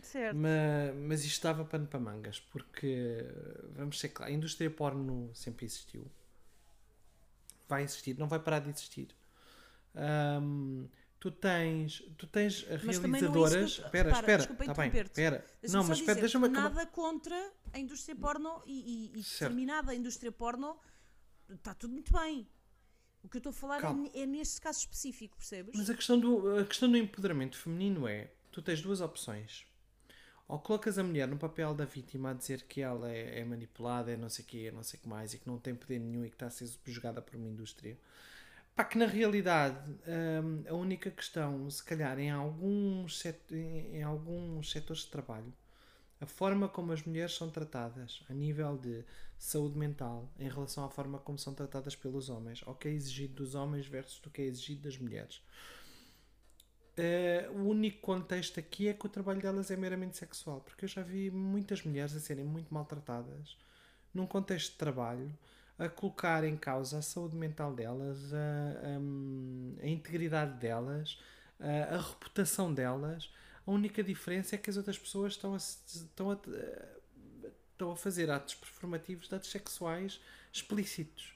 Certo. 0.01 0.35
Mas, 0.37 0.95
mas 0.95 1.19
isto 1.21 1.33
estava 1.33 1.63
pano 1.65 1.85
para 1.85 1.99
mangas, 1.99 2.39
porque 2.39 3.23
vamos 3.75 3.99
ser 3.99 4.09
claros, 4.09 4.33
a 4.33 4.37
indústria 4.37 4.69
porno 4.71 5.29
sempre 5.35 5.65
existiu. 5.65 6.09
Vai 7.67 7.83
existir, 7.83 8.17
não 8.17 8.27
vai 8.27 8.39
parar 8.39 8.59
de 8.59 8.69
existir. 8.69 9.09
Ahm, 9.95 10.85
tu 11.21 11.29
tens, 11.29 12.03
tu 12.17 12.25
tens 12.25 12.65
Mas 12.83 12.97
é 12.97 13.01
realizadoras. 13.01 13.71
Espera, 13.73 14.11
espera, 14.11 14.43
está 14.43 14.73
bem, 14.73 14.91
espera. 15.01 15.45
Não, 15.69 15.83
mas 15.83 15.99
espera, 15.99 16.19
deixa-me. 16.19 16.49
Nada 16.49 16.85
contra 16.87 17.53
a 17.71 17.79
indústria 17.79 18.15
porno 18.15 18.61
e, 18.65 19.11
e, 19.13 19.19
e 19.19 19.21
determinada 19.21 19.93
indústria 19.93 20.31
porno 20.31 20.77
está 21.47 21.75
tudo 21.75 21.93
muito 21.93 22.11
bem. 22.11 22.49
O 23.23 23.29
que 23.29 23.37
eu 23.37 23.39
estou 23.39 23.51
a 23.51 23.53
falar 23.53 23.77
é, 23.77 23.81
Calma. 23.81 24.09
é 24.15 24.25
neste 24.25 24.59
caso 24.59 24.79
específico, 24.79 25.37
percebes? 25.37 25.75
Mas 25.77 25.91
a 25.91 25.93
questão, 25.93 26.19
do, 26.19 26.57
a 26.57 26.65
questão 26.65 26.89
do 26.89 26.97
empoderamento 26.97 27.55
feminino 27.55 28.07
é: 28.07 28.31
tu 28.51 28.59
tens 28.63 28.81
duas 28.81 28.99
opções. 28.99 29.67
Ou 30.47 30.57
colocas 30.57 30.97
a 30.97 31.03
mulher 31.03 31.27
no 31.27 31.37
papel 31.37 31.75
da 31.75 31.85
vítima 31.85 32.31
a 32.31 32.33
dizer 32.33 32.63
que 32.63 32.81
ela 32.81 33.09
é, 33.11 33.39
é 33.39 33.45
manipulada, 33.45 34.11
é 34.11 34.17
não 34.17 34.27
sei 34.27 34.43
o 34.43 34.47
quê, 34.47 34.65
é 34.69 34.71
não 34.71 34.81
sei 34.81 34.99
o 34.99 35.03
que 35.03 35.07
mais, 35.07 35.35
e 35.35 35.37
que 35.37 35.47
não 35.47 35.59
tem 35.59 35.75
poder 35.75 35.99
nenhum 35.99 36.25
e 36.25 36.29
que 36.29 36.35
está 36.35 36.47
a 36.47 36.49
ser 36.49 36.65
subjugada 36.65 37.21
por 37.21 37.35
uma 37.35 37.47
indústria. 37.47 37.95
Pá, 38.75 38.83
que 38.85 38.97
na 38.97 39.05
realidade 39.05 39.91
hum, 40.43 40.63
a 40.67 40.73
única 40.73 41.11
questão, 41.11 41.69
se 41.69 41.83
calhar 41.83 42.17
em 42.19 42.31
alguns, 42.31 43.19
set- 43.19 43.53
em, 43.53 44.01
alguns 44.03 44.71
setores 44.71 45.03
de 45.03 45.09
trabalho, 45.09 45.53
a 46.21 46.25
forma 46.25 46.69
como 46.69 46.91
as 46.93 47.03
mulheres 47.03 47.35
são 47.35 47.49
tratadas 47.49 48.23
a 48.29 48.33
nível 48.33 48.77
de 48.77 49.03
saúde 49.37 49.77
mental 49.77 50.29
em 50.39 50.49
relação 50.49 50.85
à 50.85 50.89
forma 50.89 51.19
como 51.19 51.37
são 51.39 51.53
tratadas 51.53 51.95
pelos 51.95 52.29
homens, 52.29 52.61
ao 52.65 52.75
que 52.75 52.87
é 52.87 52.91
exigido 52.91 53.35
dos 53.43 53.55
homens 53.55 53.87
versus 53.87 54.21
o 54.25 54.29
que 54.31 54.41
é 54.43 54.45
exigido 54.45 54.83
das 54.83 54.97
mulheres. 54.97 55.41
Eh, 56.97 57.49
o 57.53 57.61
único 57.69 58.01
contexto 58.01 58.59
aqui 58.59 58.87
é 58.87 58.93
que 58.93 59.05
o 59.05 59.09
trabalho 59.09 59.41
delas 59.41 59.71
é 59.71 59.77
meramente 59.77 60.17
sexual, 60.17 60.61
porque 60.61 60.85
eu 60.85 60.89
já 60.89 61.01
vi 61.01 61.31
muitas 61.31 61.83
mulheres 61.83 62.13
a 62.15 62.19
serem 62.19 62.43
muito 62.45 62.73
maltratadas 62.73 63.57
num 64.13 64.27
contexto 64.27 64.71
de 64.73 64.77
trabalho, 64.77 65.31
a 65.77 65.89
colocar 65.89 66.43
em 66.43 66.55
causa 66.55 66.99
a 66.99 67.01
saúde 67.01 67.35
mental 67.35 67.73
delas, 67.73 68.33
a, 68.33 68.99
hum, 68.99 69.75
a 69.81 69.87
integridade 69.87 70.59
delas, 70.59 71.17
a, 71.59 71.95
a 71.95 71.97
reputação 71.97 72.73
delas. 72.73 73.31
A 73.65 73.71
única 73.71 74.03
diferença 74.03 74.55
é 74.55 74.57
que 74.57 74.69
as 74.69 74.77
outras 74.77 74.97
pessoas 74.97 75.33
estão 75.33 75.53
a, 75.53 75.57
estão 75.57 76.31
a, 76.31 76.37
estão 77.71 77.91
a 77.91 77.95
fazer 77.95 78.29
atos 78.29 78.55
performativos 78.55 79.27
de 79.27 79.35
atos 79.35 79.49
sexuais 79.49 80.19
explícitos. 80.53 81.33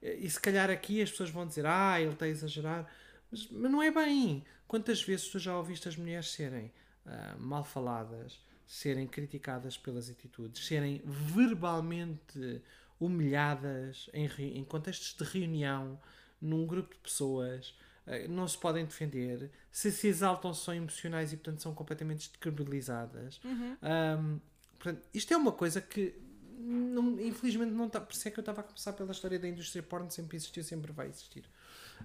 E 0.00 0.30
se 0.30 0.40
calhar 0.40 0.70
aqui 0.70 1.02
as 1.02 1.10
pessoas 1.10 1.30
vão 1.30 1.46
dizer, 1.46 1.66
ah, 1.66 2.00
ele 2.00 2.12
está 2.12 2.24
a 2.24 2.28
exagerar. 2.28 2.90
Mas, 3.30 3.48
mas 3.50 3.70
não 3.70 3.82
é 3.82 3.90
bem. 3.90 4.44
Quantas 4.66 5.02
vezes 5.02 5.28
tu 5.28 5.38
já 5.38 5.56
ouviste 5.56 5.88
as 5.88 5.96
mulheres 5.96 6.30
serem 6.30 6.72
ah, 7.04 7.36
mal 7.38 7.64
faladas, 7.64 8.38
serem 8.66 9.06
criticadas 9.06 9.76
pelas 9.76 10.08
atitudes, 10.08 10.66
serem 10.66 11.02
verbalmente 11.04 12.62
humilhadas 13.00 14.08
em, 14.12 14.26
em 14.58 14.64
contextos 14.64 15.14
de 15.16 15.24
reunião, 15.24 16.00
num 16.40 16.66
grupo 16.66 16.94
de 16.94 17.00
pessoas, 17.00 17.74
ah, 18.06 18.26
não 18.28 18.46
se 18.48 18.56
podem 18.58 18.84
defender, 18.84 19.50
se 19.70 19.90
se 19.92 20.06
exaltam 20.08 20.52
são 20.54 20.74
emocionais 20.74 21.32
e 21.32 21.36
portanto 21.36 21.62
são 21.62 21.74
completamente 21.74 22.28
descredibilizadas. 22.30 23.40
Ahm, 23.82 24.38
portanto, 24.78 25.02
isto 25.12 25.32
é 25.32 25.36
uma 25.36 25.52
coisa 25.52 25.80
que 25.80 26.14
não- 26.60 27.18
infelizmente 27.20 27.70
não 27.72 27.86
está. 27.86 28.00
Por 28.00 28.12
isso 28.12 28.26
é 28.28 28.30
que 28.30 28.38
eu 28.38 28.42
estava 28.42 28.60
a 28.60 28.64
começar 28.64 28.92
pela 28.92 29.12
história 29.12 29.38
da 29.38 29.48
indústria 29.48 29.82
porno, 29.82 30.10
sempre 30.10 30.36
existiu, 30.36 30.62
sempre 30.64 30.92
vai 30.92 31.08
existir. 31.08 31.44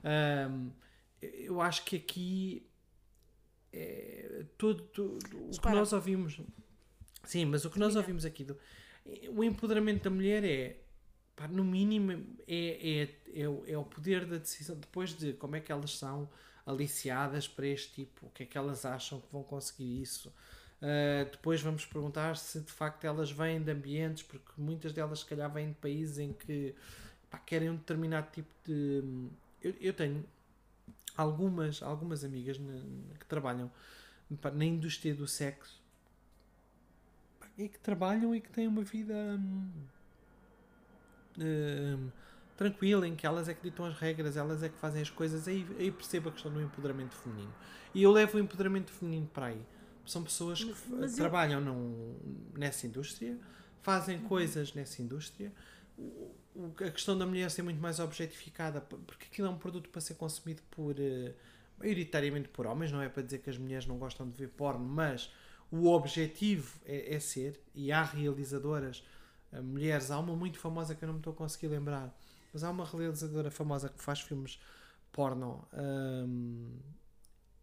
Ahm, 0.04 0.70
eu 1.22 1.60
acho 1.62 1.84
que 1.86 1.96
aqui 1.96 2.68
é, 3.72 4.46
todo, 4.58 4.84
todo- 4.84 5.18
o 5.18 5.60
que 5.60 5.70
nós 5.70 5.94
ouvimos. 5.94 6.40
Sim, 7.24 7.46
mas 7.46 7.66
o 7.66 7.70
que 7.70 7.80
nós 7.80 7.96
ouvimos 7.96 8.26
aqui 8.26 8.44
do, 8.44 8.58
o 9.30 9.44
empoderamento 9.44 10.04
da 10.04 10.10
mulher 10.10 10.44
é 10.44 10.78
pá, 11.36 11.48
no 11.48 11.64
mínimo 11.64 12.12
é, 12.48 13.04
é, 13.36 13.42
é, 13.42 13.72
é 13.74 13.78
o 13.78 13.84
poder 13.84 14.26
da 14.26 14.38
decisão 14.38 14.76
depois 14.78 15.12
de 15.18 15.34
como 15.34 15.56
é 15.56 15.60
que 15.60 15.72
elas 15.72 15.98
são 15.98 16.30
aliciadas 16.66 17.48
para 17.48 17.68
este 17.68 17.94
tipo, 17.94 18.28
o 18.28 18.30
que 18.30 18.44
é 18.44 18.46
que 18.46 18.58
elas 18.58 18.86
acham 18.86 19.20
que 19.20 19.28
vão 19.32 19.44
conseguir 19.44 20.02
isso. 20.02 20.34
Uh, 20.82 21.30
depois 21.32 21.62
vamos 21.62 21.86
perguntar 21.86 22.36
se 22.36 22.60
de 22.60 22.72
facto 22.72 23.06
elas 23.06 23.32
vêm 23.32 23.62
de 23.62 23.72
ambientes, 23.72 24.24
porque 24.24 24.52
muitas 24.58 24.92
delas 24.94 25.20
se 25.20 25.26
calhar 25.26 25.52
vêm 25.52 25.70
de 25.70 25.76
países 25.76 26.18
em 26.18 26.34
que 26.34 26.76
pá, 27.30 27.38
querem 27.40 27.70
um 27.70 27.76
determinado 27.76 28.30
tipo 28.32 28.50
de. 28.66 29.02
Eu, 29.62 29.74
eu 29.80 29.94
tenho 29.94 30.26
algumas, 31.16 31.82
algumas 31.84 32.24
amigas 32.24 32.60
na- 32.60 33.18
que 33.20 33.26
trabalham 33.26 33.72
pá, 34.42 34.52
na 34.52 34.66
indústria 34.66 35.14
do 35.16 35.28
sexo 35.28 35.82
pá, 37.40 37.48
e 37.58 37.70
que 37.70 37.80
trabalham 37.80 38.36
e 38.36 38.42
que 38.42 38.50
têm 38.52 38.68
uma 38.68 38.84
vida 38.84 39.14
hum, 39.40 39.72
hum, 41.40 42.10
tranquila, 42.58 43.08
em 43.08 43.16
que 43.16 43.26
elas 43.26 43.48
é 43.50 43.54
que 43.54 43.62
ditam 43.64 43.86
as 43.86 43.96
regras, 43.98 44.38
elas 44.38 44.62
é 44.64 44.70
que 44.70 44.78
fazem 44.78 45.02
as 45.02 45.10
coisas. 45.10 45.48
Aí, 45.48 45.66
aí 45.80 45.92
percebo 45.92 46.30
a 46.30 46.32
questão 46.32 46.52
do 46.52 46.62
empoderamento 46.62 47.16
feminino. 47.16 47.54
E 47.94 48.04
eu 48.04 48.12
levo 48.12 48.38
o 48.38 48.40
empoderamento 48.40 48.92
feminino 48.92 49.28
para 49.28 49.48
aí. 49.48 49.62
São 50.06 50.24
pessoas 50.24 50.64
que 50.64 50.74
Mas- 50.90 51.12
eu- 51.14 51.18
trabalham 51.18 51.62
num- 51.62 52.16
nessa 52.58 52.86
indústria, 52.86 53.38
fazem 53.82 54.20
coisas 54.20 54.74
nessa 54.74 55.02
indústria, 55.02 55.52
o- 55.98 56.36
o- 56.56 56.74
a 56.86 56.92
questão 56.92 57.18
da 57.18 57.26
mulher 57.26 57.50
ser 57.50 57.62
muito 57.64 57.80
mais 57.82 58.00
objetificada, 58.00 58.82
porque 58.82 59.26
aquilo 59.32 59.48
é 59.48 59.50
um 59.50 59.58
produto 59.58 59.90
para 59.90 60.02
ser 60.02 60.16
consumido 60.16 60.62
por 60.72 60.96
eh, 61.00 61.34
maioritariamente 61.80 62.50
por 62.50 62.66
homens, 62.68 62.92
não 62.92 63.02
é 63.02 63.10
para 63.10 63.24
dizer 63.24 63.40
que 63.40 63.50
as 63.50 63.58
mulheres 63.58 63.86
não 63.86 63.98
gostam 63.98 64.30
de 64.30 64.38
ver 64.38 64.50
porno, 64.50 64.86
mas 64.86 65.32
o 65.72 65.88
objetivo 65.90 66.80
é, 66.86 67.16
é 67.16 67.20
ser, 67.20 67.60
e 67.74 67.92
há 67.92 68.04
realizadoras, 68.04 69.04
eh, 69.04 69.23
mulheres, 69.62 70.12
há 70.12 70.20
uma 70.20 70.36
muito 70.36 70.60
famosa 70.60 70.96
que 70.96 71.04
eu 71.04 71.08
não 71.08 71.14
me 71.16 71.20
estou 71.20 71.34
a 71.34 71.36
conseguir 71.36 71.68
lembrar, 71.68 72.14
mas 72.54 72.64
há 72.64 72.70
uma 72.72 72.86
realizadora 72.86 73.52
famosa 73.52 73.90
que 73.90 74.02
faz 74.02 74.22
filmes 74.22 74.60
porno 75.12 75.68
hum, 75.74 76.78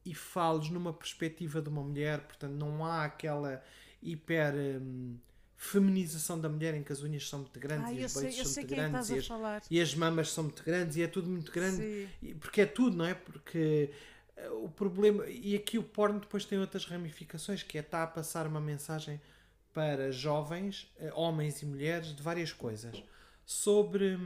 e 0.05 0.15
fala-los 0.15 0.71
numa 0.71 0.93
perspectiva 0.93 1.61
de 1.61 1.69
uma 1.69 1.83
mulher, 1.83 2.21
portanto 2.23 2.53
não 2.53 2.85
há 2.85 3.05
aquela 3.05 3.63
hiper 4.03 4.55
hum, 4.81 5.17
feminização 5.57 6.41
da 6.41 6.49
mulher 6.49 6.75
em 6.75 6.83
que 6.83 6.93
as 6.93 7.03
unhas 7.03 7.29
são 7.29 7.41
muito 7.41 7.61
grandes 7.61 7.89
Ah, 7.89 7.93
e 7.93 8.03
os 8.05 8.13
sei, 8.13 8.31
eu 8.41 8.45
são 8.45 8.51
muito 8.53 8.67
é 8.73 8.75
grandes 8.75 9.11
e 9.11 9.19
as, 9.19 9.33
e 9.71 9.81
as 9.81 9.95
mamas 9.95 10.31
são 10.33 10.45
muito 10.45 10.65
grandes 10.65 10.97
e 10.97 11.03
é 11.03 11.07
tudo 11.07 11.29
muito 11.29 11.53
grande 11.53 11.85
e- 12.23 12.35
porque 12.35 12.63
é 12.63 12.67
tudo, 12.67 12.97
não 12.97 13.05
é? 13.05 13.15
Porque 13.15 13.91
eh, 14.37 14.51
o 14.51 14.69
problema, 14.69 15.27
e 15.29 15.55
aqui 15.55 15.79
o 15.79 15.83
porno 15.83 16.19
depois 16.21 16.45
tem 16.45 16.59
outras 16.59 16.85
ramificações, 16.87 17.63
que 17.63 17.77
é 17.79 17.81
estar 17.83 18.03
a 18.03 18.07
passar 18.07 18.47
uma 18.47 18.61
mensagem 18.61 19.21
para 19.73 20.11
jovens, 20.13 20.91
eh, 20.99 21.13
homens 21.15 21.63
e 21.63 21.67
mulheres, 21.67 22.15
de 22.15 22.23
várias 22.23 22.53
coisas. 22.53 23.03
Sobre, 23.47 24.19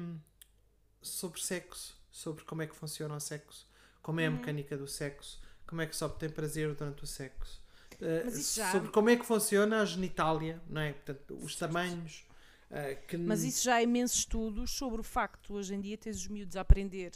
sobre 1.02 1.40
sexo, 1.40 1.96
sobre 2.10 2.44
como 2.44 2.62
é 2.62 2.66
que 2.66 2.74
funciona 2.76 3.14
o 3.14 3.20
sexo, 3.20 3.66
como 4.02 4.18
Uhum. 4.20 4.24
é 4.24 4.28
a 4.28 4.30
mecânica 4.30 4.76
do 4.76 4.86
sexo, 4.86 5.40
como 5.66 5.80
é 5.82 5.86
que 5.86 5.96
se 5.96 6.04
obtém 6.04 6.28
prazer 6.30 6.74
durante 6.74 7.04
o 7.04 7.06
sexo. 7.06 7.62
eh, 8.00 8.24
já- 8.54 8.72
Sobre 8.72 8.90
como 8.90 9.08
é 9.08 9.16
que 9.16 9.24
funciona 9.24 9.80
a 9.80 9.84
genitália, 9.84 10.60
não 10.68 10.80
é? 10.80 10.92
Portanto, 10.92 11.38
os 11.40 11.54
tamanhos. 11.56 12.26
eh, 12.70 12.96
que 12.96 13.16
Mas 13.16 13.44
isso 13.44 13.62
já 13.64 13.76
há 13.76 13.82
imensos 13.82 14.18
estudos 14.18 14.72
sobre 14.72 15.00
o 15.00 15.04
facto 15.04 15.54
hoje 15.54 15.74
em 15.74 15.80
dia 15.80 15.96
teres 15.96 16.18
os 16.18 16.26
miúdos 16.28 16.56
a 16.56 16.62
aprender 16.62 17.12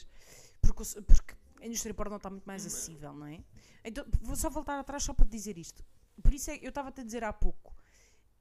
porque, 0.62 0.82
porque 1.02 1.34
a 1.60 1.66
indústria 1.66 1.92
pornô 1.92 2.16
está 2.16 2.30
muito 2.30 2.44
mais 2.44 2.64
acessível, 2.64 3.12
não 3.12 3.26
é? 3.26 3.40
Então, 3.84 4.04
vou 4.20 4.36
só 4.36 4.48
voltar 4.48 4.78
atrás 4.78 5.02
só 5.02 5.12
para 5.12 5.26
te 5.26 5.30
dizer 5.32 5.58
isto. 5.58 5.82
Por 6.22 6.32
isso 6.32 6.48
é 6.50 6.58
que 6.58 6.64
eu 6.64 6.68
estava-te 6.68 7.00
a 7.00 7.04
dizer 7.04 7.24
há 7.24 7.32
pouco. 7.32 7.57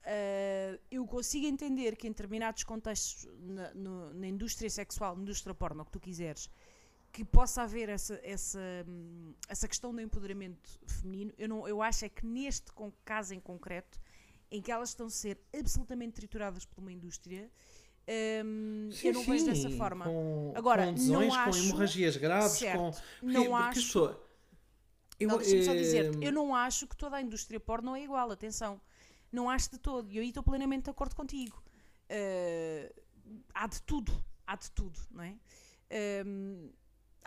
Ah, 0.08 0.80
eu 0.90 1.06
consigo 1.06 1.46
entender 1.46 1.96
que 1.98 2.08
em 2.08 2.12
determinados 2.12 2.64
contextos 2.64 3.28
na, 3.40 3.74
no- 3.74 4.14
na 4.14 4.28
indústria 4.28 4.70
sexual, 4.70 5.16
na 5.16 5.22
indústria 5.24 5.54
porno, 5.54 5.82
o 5.82 5.86
que 5.86 5.92
tu 5.92 6.00
quiseres, 6.00 6.50
que 7.12 7.26
possa 7.26 7.64
haver 7.64 7.90
essa, 7.90 8.20
essa, 8.24 8.60
hum, 8.88 9.34
essa 9.48 9.68
questão 9.68 9.94
do 9.94 10.00
empoderamento 10.02 10.80
feminino. 10.88 11.34
Eu, 11.38 11.50
não, 11.50 11.68
eu 11.68 11.82
acho 11.82 12.06
é 12.06 12.10
que 12.10 12.26
neste 12.26 12.72
caso 13.04 13.34
em 13.34 13.40
concreto, 13.40 14.00
em 14.50 14.62
que 14.62 14.72
elas 14.72 14.90
estão 14.90 15.08
a 15.08 15.10
ser 15.10 15.38
absolutamente 15.58 16.14
trituradas 16.14 16.66
por 16.66 16.80
uma 16.80 16.92
indústria, 16.92 17.52
hum, 18.46 18.90
Sim, 18.92 19.08
eu 19.10 19.14
não 19.14 19.24
vejo 19.24 19.46
sim, 19.46 19.52
dessa 19.52 19.70
forma. 19.72 20.06
Com, 20.06 20.54
Agora, 20.56 20.86
com 20.86 20.92
não 20.92 21.20
lesões, 21.20 21.34
com 21.34 21.40
acho- 21.50 21.60
hemorragias 21.66 22.18
graves, 22.18 22.52
Certo, 22.60 22.78
com. 22.80 22.92
não 23.28 23.44
porque 23.46 23.54
acho- 23.56 23.82
pessoas- 23.82 24.18
Eu, 25.20 25.30
Não, 25.30 25.38
deixa-me 25.40 25.64
só 25.66 25.72
eh, 25.72 25.78
dizer 25.78 26.24
eu 26.24 26.32
não 26.32 26.56
acho 26.56 26.86
que 26.86 26.96
toda 26.96 27.16
a 27.18 27.22
indústria 27.22 27.60
porno 27.60 27.96
é 27.96 28.04
igual, 28.04 28.30
atenção. 28.32 28.80
Não 29.32 29.50
acho 29.50 29.72
de 29.72 29.78
todo. 29.78 30.12
E 30.12 30.20
aí 30.20 30.30
estou 30.30 30.44
plenamente 30.44 30.86
de 30.86 30.90
acordo 30.90 31.16
contigo. 31.16 31.62
Eh, 32.10 32.94
há 33.54 33.68
de 33.68 33.82
tudo. 33.82 34.12
Há 34.46 34.56
de 34.56 34.72
tudo, 34.72 35.00
não 35.12 35.24
é? 35.24 35.38
Ehm, 35.90 36.72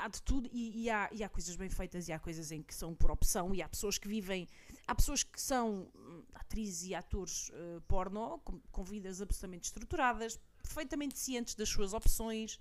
há 0.00 0.08
de 0.08 0.22
tudo 0.22 0.48
e, 0.52 0.84
e 0.84 0.90
há, 0.90 1.08
e 1.12 1.22
há 1.22 1.28
coisas 1.28 1.54
bem 1.56 1.68
feitas 1.68 2.08
e 2.08 2.12
há 2.12 2.18
coisas 2.18 2.50
em 2.50 2.62
que 2.62 2.74
são 2.74 2.94
por 2.94 3.10
opção 3.10 3.54
e 3.54 3.62
há 3.62 3.68
pessoas 3.68 3.98
que 3.98 4.08
vivem 4.08 4.48
há 4.86 4.94
pessoas 4.94 5.22
que 5.22 5.40
são 5.40 5.90
hum, 5.94 6.22
atrizes 6.34 6.88
e 6.88 6.94
atores 6.94 7.50
eh, 7.52 7.80
porno 7.86 8.38
com, 8.44 8.58
com 8.72 8.82
vidas 8.82 9.20
absolutamente 9.20 9.64
estruturadas 9.66 10.38
perfeitamente 10.62 11.18
cientes 11.18 11.54
das 11.54 11.68
suas 11.68 11.92
opções 11.92 12.58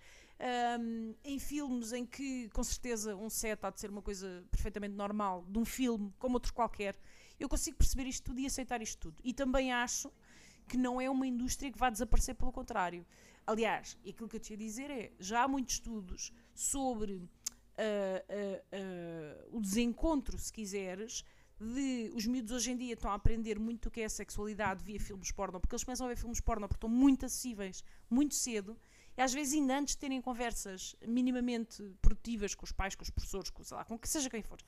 hum, 0.80 1.16
em 1.24 1.40
filmes 1.40 1.94
em 1.94 2.06
que 2.06 2.50
com 2.50 2.64
certeza 2.64 3.16
um 3.16 3.30
set 3.30 3.64
há 3.64 3.70
de 3.70 3.80
ser 3.80 3.90
uma 3.90 4.02
coisa 4.02 4.44
perfeitamente 4.52 4.96
normal 4.96 5.46
de 5.48 5.58
um 5.58 5.66
filme 5.66 6.14
como 6.20 6.36
outro 6.36 6.54
qualquer 6.54 6.98
eu 7.40 7.50
consigo 7.50 7.78
perceber 7.78 8.08
isto 8.08 8.24
tudo 8.24 8.40
e 8.40 8.46
aceitar 8.46 8.82
isto 8.82 9.00
tudo 9.00 9.22
e 9.24 9.34
também 9.34 9.72
acho 9.72 10.12
que 10.68 10.78
não 10.78 11.02
é 11.02 11.10
uma 11.10 11.26
indústria 11.26 11.72
que 11.72 11.78
vai 11.78 11.92
desaparecer, 11.92 12.36
pelo 12.36 12.52
contrário. 12.52 13.06
Aliás, 13.46 13.98
aquilo 14.08 14.30
que 14.30 14.36
eu 14.36 14.40
te 14.40 14.52
ia 14.52 14.58
dizer 14.58 14.92
é: 14.92 15.12
já 15.20 15.44
há 15.44 15.48
muitos 15.48 15.76
estudos 15.76 16.32
sobre 16.54 17.28
ah, 17.78 18.24
ah, 18.30 18.64
ah, 18.74 19.48
o 19.52 19.60
desencontro, 19.60 20.38
se 20.38 20.52
quiseres, 20.52 21.24
de 21.60 22.12
os 22.14 22.26
miúdos 22.26 22.52
hoje 22.52 22.72
em 22.72 22.78
dia 22.78 22.94
estão 22.94 23.10
a 23.12 23.16
aprender 23.16 23.58
muito 23.58 23.88
o 23.88 23.92
que 23.92 24.02
é 24.02 24.06
a 24.06 24.10
sexualidade 24.10 24.84
via 24.84 25.00
filmes 25.00 25.32
porno, 25.32 25.60
porque 25.60 25.74
eles 25.74 25.84
começam 25.84 26.06
a 26.06 26.10
ver 26.10 26.18
filmes 26.18 26.40
porno 26.40 26.68
porque 26.68 26.78
estão 26.78 26.90
muito 26.90 27.26
acessíveis, 27.26 27.84
muito 28.10 28.36
cedo, 28.36 28.78
e 29.18 29.22
às 29.22 29.34
vezes 29.34 29.54
ainda 29.54 29.78
antes 29.78 29.96
de 29.96 30.00
terem 30.00 30.22
conversas 30.22 30.96
minimamente 31.06 31.84
produtivas 32.02 32.54
com 32.54 32.66
os 32.66 32.72
pais, 32.72 32.96
com 32.96 33.04
os 33.04 33.10
professores, 33.10 33.50
com, 33.50 33.64
sei 33.64 33.76
lá, 33.76 33.84
com 33.84 33.98
que 33.98 34.08
seja 34.08 34.30
quem 34.30 34.42
for, 34.42 34.60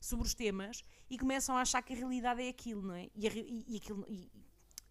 sobre 0.00 0.26
os 0.26 0.34
temas, 0.34 0.84
e 1.10 1.18
começam 1.18 1.56
a 1.56 1.62
achar 1.62 1.82
que 1.82 1.92
a 1.92 1.96
realidade 1.96 2.42
é 2.42 2.48
aquilo, 2.48 2.82
não 2.82 2.94
é? 2.94 3.08
E 3.14 3.26
a, 3.26 3.30
e, 3.32 3.64
e 3.68 3.76
aquilo, 3.76 4.04
e, 4.08 4.30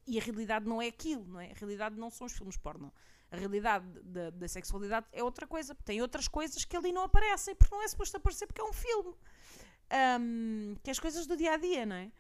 e 0.06 0.20
a 0.20 0.24
realidade 0.24 0.66
não 0.66 0.82
é 0.82 0.88
aquilo, 0.88 1.26
não 1.26 1.40
é? 1.40 1.52
A 1.52 1.56
realidade 1.56 1.96
não 1.96 2.10
são 2.10 2.28
os 2.28 2.34
filmes 2.34 2.58
porno. 2.58 2.94
A 3.30 3.36
realidade 3.36 3.86
da, 4.04 4.30
da 4.30 4.48
sexualidade 4.48 5.06
é 5.12 5.22
outra 5.22 5.46
coisa. 5.46 5.76
Tem 5.76 6.02
outras 6.02 6.28
coisas 6.28 6.64
que 6.64 6.78
ali 6.78 6.94
não 6.94 7.04
aparecem, 7.04 7.56
porque 7.56 7.76
não 7.76 7.84
é 7.84 7.88
suposto 7.88 8.16
aparecer, 8.16 8.48
porque 8.48 8.62
é 8.62 8.64
um 8.64 8.74
filme. 8.74 9.14
Ahm, 9.90 10.76
que 10.82 10.90
é 10.90 10.92
as 10.92 11.00
coisas 11.00 11.28
do 11.28 11.36
dia 11.36 11.54
a 11.54 11.58
dia, 11.58 11.86
não 11.86 11.96
é? 11.96 12.12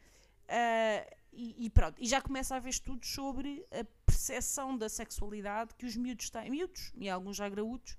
Ah, 0.47 1.05
e, 1.31 1.65
e 1.65 1.69
pronto, 1.69 2.01
e 2.01 2.07
já 2.07 2.21
começa 2.21 2.55
a 2.55 2.57
haver 2.57 2.69
estudos 2.69 3.09
sobre 3.09 3.63
a 3.71 3.83
percepção 4.05 4.77
da 4.77 4.89
sexualidade 4.89 5.75
que 5.75 5.85
os 5.85 5.95
miúdos 5.95 6.29
têm, 6.29 6.49
miúdos 6.49 6.91
e 6.95 7.07
alguns 7.09 7.37
já 7.37 7.47
graúdos, 7.47 7.95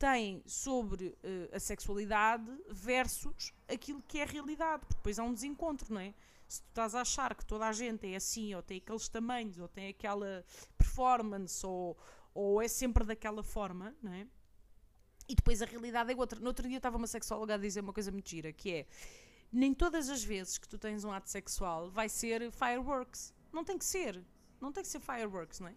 têm 0.00 0.42
sobre 0.46 1.14
eh, 1.22 1.50
a 1.52 1.60
sexualidade 1.60 2.50
versus 2.70 3.52
aquilo 3.68 4.02
que 4.08 4.18
é 4.18 4.22
a 4.22 4.26
realidade, 4.26 4.80
porque 4.80 4.96
depois 4.96 5.18
há 5.18 5.22
um 5.22 5.34
desencontro, 5.34 5.92
não 5.92 6.00
é? 6.00 6.14
Se 6.48 6.62
tu 6.62 6.68
estás 6.68 6.94
a 6.94 7.02
achar 7.02 7.34
que 7.34 7.44
toda 7.44 7.68
a 7.68 7.72
gente 7.72 8.10
é 8.10 8.16
assim, 8.16 8.54
ou 8.54 8.62
tem 8.62 8.78
aqueles 8.78 9.08
tamanhos, 9.10 9.58
ou 9.58 9.68
tem 9.68 9.88
aquela 9.88 10.42
performance, 10.76 11.64
ou, 11.64 11.98
ou 12.34 12.62
é 12.62 12.66
sempre 12.66 13.04
daquela 13.04 13.42
forma, 13.42 13.94
não 14.02 14.12
é? 14.14 14.26
E 15.28 15.34
depois 15.34 15.60
a 15.60 15.66
realidade 15.66 16.10
é 16.10 16.16
outra. 16.16 16.40
No 16.40 16.46
outro 16.46 16.66
dia 16.66 16.78
estava 16.78 16.96
uma 16.96 17.06
sexóloga 17.06 17.54
a 17.54 17.58
dizer 17.58 17.80
uma 17.80 17.92
coisa 17.92 18.10
muito 18.10 18.28
gira, 18.28 18.52
que 18.52 18.72
é 18.72 18.86
nem 19.52 19.74
todas 19.74 20.08
as 20.08 20.24
vezes 20.24 20.56
que 20.56 20.66
tu 20.66 20.78
tens 20.78 21.04
um 21.04 21.12
ato 21.12 21.28
sexual 21.28 21.90
vai 21.90 22.08
ser 22.08 22.50
fireworks. 22.50 23.34
Não 23.52 23.62
tem 23.64 23.76
que 23.76 23.84
ser. 23.84 24.24
Não 24.60 24.72
tem 24.72 24.82
que 24.82 24.88
ser 24.88 25.00
fireworks, 25.00 25.60
não 25.60 25.68
é? 25.68 25.74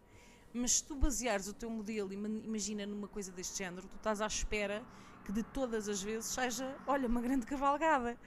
Mas 0.54 0.74
se 0.74 0.84
tu 0.84 0.96
baseares 0.96 1.48
o 1.48 1.54
teu 1.54 1.70
modelo, 1.70 2.14
ima- 2.14 2.28
imagina 2.28 2.86
numa 2.86 3.08
coisa 3.08 3.32
deste 3.32 3.58
género, 3.58 3.88
tu 3.88 3.96
estás 3.96 4.22
à 4.22 4.28
espera 4.28 4.84
que 5.26 5.32
de 5.32 5.42
todas 5.44 5.88
as 5.90 6.02
vezes 6.04 6.26
seja, 6.32 6.76
olha, 6.86 7.08
uma 7.08 7.22
grande 7.22 7.46
cavalgada. 7.46 8.18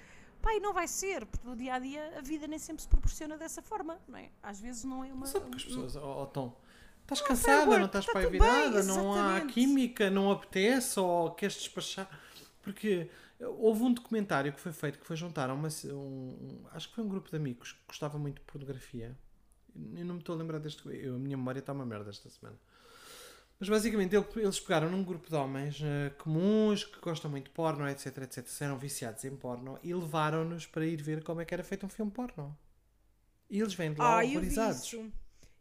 E 0.49 0.61
não 0.61 0.72
vai 0.72 0.87
ser, 0.87 1.27
porque 1.27 1.45
no 1.47 1.57
dia 1.57 1.74
a 1.74 1.79
dia 1.81 2.18
a 2.18 2.20
vida 2.20 2.47
nem 2.47 2.59
sempre 2.59 2.81
se 2.81 2.89
proporciona 2.89 3.37
dessa 3.37 3.61
forma, 3.61 3.99
não 4.07 4.16
é? 4.16 4.31
Às 4.41 4.61
vezes 4.61 4.85
não 4.85 5.03
é 5.05 5.13
uma. 5.13 5.26
Só 5.26 5.41
porque 5.41 5.57
as 5.57 5.64
pessoas, 5.64 5.96
ó 5.96 6.22
ó, 6.22 6.26
Tom, 6.26 6.57
estás 7.03 7.21
Não, 7.21 7.26
cansada, 7.26 7.79
não 7.79 7.87
estás 7.87 8.07
tá 8.07 8.13
para 8.13 8.29
virada, 8.29 8.83
não 8.84 9.13
há 9.13 9.41
química, 9.41 10.09
não 10.09 10.30
apetece 10.30 11.00
ou 11.00 11.33
queres 11.33 11.57
despachar. 11.57 12.09
Porque 12.63 13.11
houve 13.41 13.83
um 13.83 13.92
documentário 13.92 14.53
que 14.53 14.61
foi 14.61 14.72
feito 14.72 15.00
que 15.00 15.07
foi 15.07 15.17
juntar 15.17 15.50
a 15.50 15.55
uma, 15.55 15.68
um, 15.87 15.88
um- 15.96 16.64
acho 16.71 16.88
que 16.91 16.95
foi 16.95 17.03
um 17.03 17.09
grupo 17.09 17.29
de 17.29 17.34
amigos 17.37 17.72
que 17.72 17.80
gostava 17.88 18.17
muito 18.17 18.37
de 18.37 18.42
pornografia. 18.42 19.18
Eu 19.96 20.04
não 20.04 20.14
me 20.14 20.20
estou 20.20 20.34
a 20.34 20.38
lembrar 20.38 20.58
deste. 20.58 20.82
Eu, 20.88 21.16
a 21.16 21.18
minha 21.18 21.36
memória 21.36 21.61
está 21.61 21.72
uma 21.72 21.86
merda 21.86 22.11
esta 22.11 22.28
semana. 22.30 22.58
Mas 23.58 23.68
basicamente 23.70 24.14
ele- 24.14 24.26
eles 24.36 24.61
pegaram 24.61 24.90
num 24.90 25.03
grupo 25.03 25.28
de 25.30 25.34
homens 25.34 25.80
eh, 25.82 26.11
comuns 26.18 26.84
que 26.84 27.00
gostam 27.00 27.30
muito 27.30 27.44
de 27.44 27.50
porno, 27.50 27.88
etc, 27.88 28.18
etc, 28.18 28.46
eram 28.61 28.78
viciados 28.78 29.24
em 29.24 29.34
porno 29.34 29.78
e 29.82 29.94
levaram-nos 29.94 30.66
para 30.66 30.84
ir 30.86 31.00
ver 31.03 31.22
como 31.24 31.40
é 31.40 31.44
que 31.44 31.54
era 31.54 31.64
feito 31.64 31.86
um 31.86 31.88
filme 31.88 32.11
porno. 32.11 32.57
E 33.48 33.58
eles 33.61 33.72
vêm 33.74 33.92
de 33.94 33.98
lá 33.98 34.18
Ah, 34.18 34.24
eu 34.24 34.28
vi 34.28 34.36
horrorizados. 34.36 34.92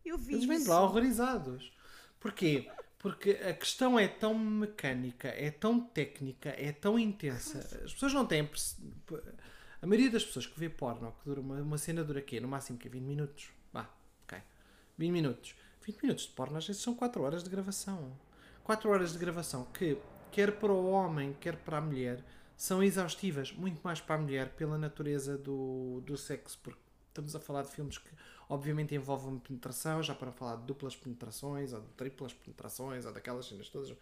Eu 0.03 0.17
vi 0.17 0.33
Eles 0.33 0.45
vêm 0.45 0.61
de 0.61 0.67
lá 0.67 0.81
horrorizados. 0.81 1.71
Porquê? 2.19 2.69
Porque 2.99 3.31
a 3.31 3.53
questão 3.53 3.97
é 3.99 4.07
tão 4.07 4.37
mecânica, 4.37 5.27
é 5.29 5.49
tão 5.51 5.79
técnica, 5.79 6.49
é 6.49 6.71
tão 6.71 6.97
intensa. 6.99 7.59
As 7.85 7.93
pessoas 7.93 8.13
não 8.13 8.25
têm. 8.25 8.49
A 9.81 9.85
maioria 9.87 10.09
das 10.11 10.25
pessoas 10.25 10.47
que 10.47 10.59
vê 10.59 10.69
porno, 10.69 11.11
que 11.19 11.25
dura 11.25 11.39
uma, 11.39 11.61
uma 11.61 11.77
cena 11.77 12.03
dura 12.03 12.21
quê? 12.21 12.39
No 12.39 12.47
máximo 12.47 12.77
que 12.77 12.89
20 12.89 13.03
minutos. 13.03 13.49
Vá, 14.97 15.03
ok. 15.03 15.07
20 15.07 15.11
minutos. 15.11 15.55
20 15.85 16.01
minutos 16.01 16.23
de 16.25 16.31
porno 16.31 16.57
às 16.57 16.67
vezes 16.67 16.81
são 16.81 16.95
4 16.95 17.21
horas 17.21 17.43
de 17.43 17.49
gravação. 17.49 18.11
4 18.63 18.89
horas 18.89 19.13
de 19.13 19.19
gravação 19.19 19.65
que, 19.65 19.97
quer 20.31 20.59
para 20.59 20.71
o 20.71 20.89
homem, 20.89 21.33
quer 21.39 21.55
para 21.55 21.77
a 21.77 21.81
mulher, 21.81 22.23
são 22.57 22.81
exaustivas. 22.81 23.51
Muito 23.51 23.81
mais 23.83 24.01
para 24.01 24.15
a 24.15 24.17
mulher, 24.17 24.49
pela 24.55 24.77
natureza 24.77 25.37
do, 25.37 26.01
do 26.05 26.17
sexo. 26.17 26.59
Porque 26.63 26.79
estamos 27.07 27.35
a 27.35 27.39
falar 27.39 27.63
de 27.63 27.71
filmes 27.71 27.97
que 27.97 28.09
obviamente 28.49 28.95
envolvem 28.95 29.39
penetração, 29.39 30.01
já 30.03 30.15
para 30.15 30.31
falar 30.31 30.57
de 30.57 30.63
duplas 30.63 30.95
penetrações 30.95 31.73
ou 31.73 31.81
de 31.81 31.87
triplas 31.89 32.33
penetrações 32.33 33.05
ou 33.05 33.13
daquelas 33.13 33.47
cenas 33.47 33.69
todas. 33.69 33.95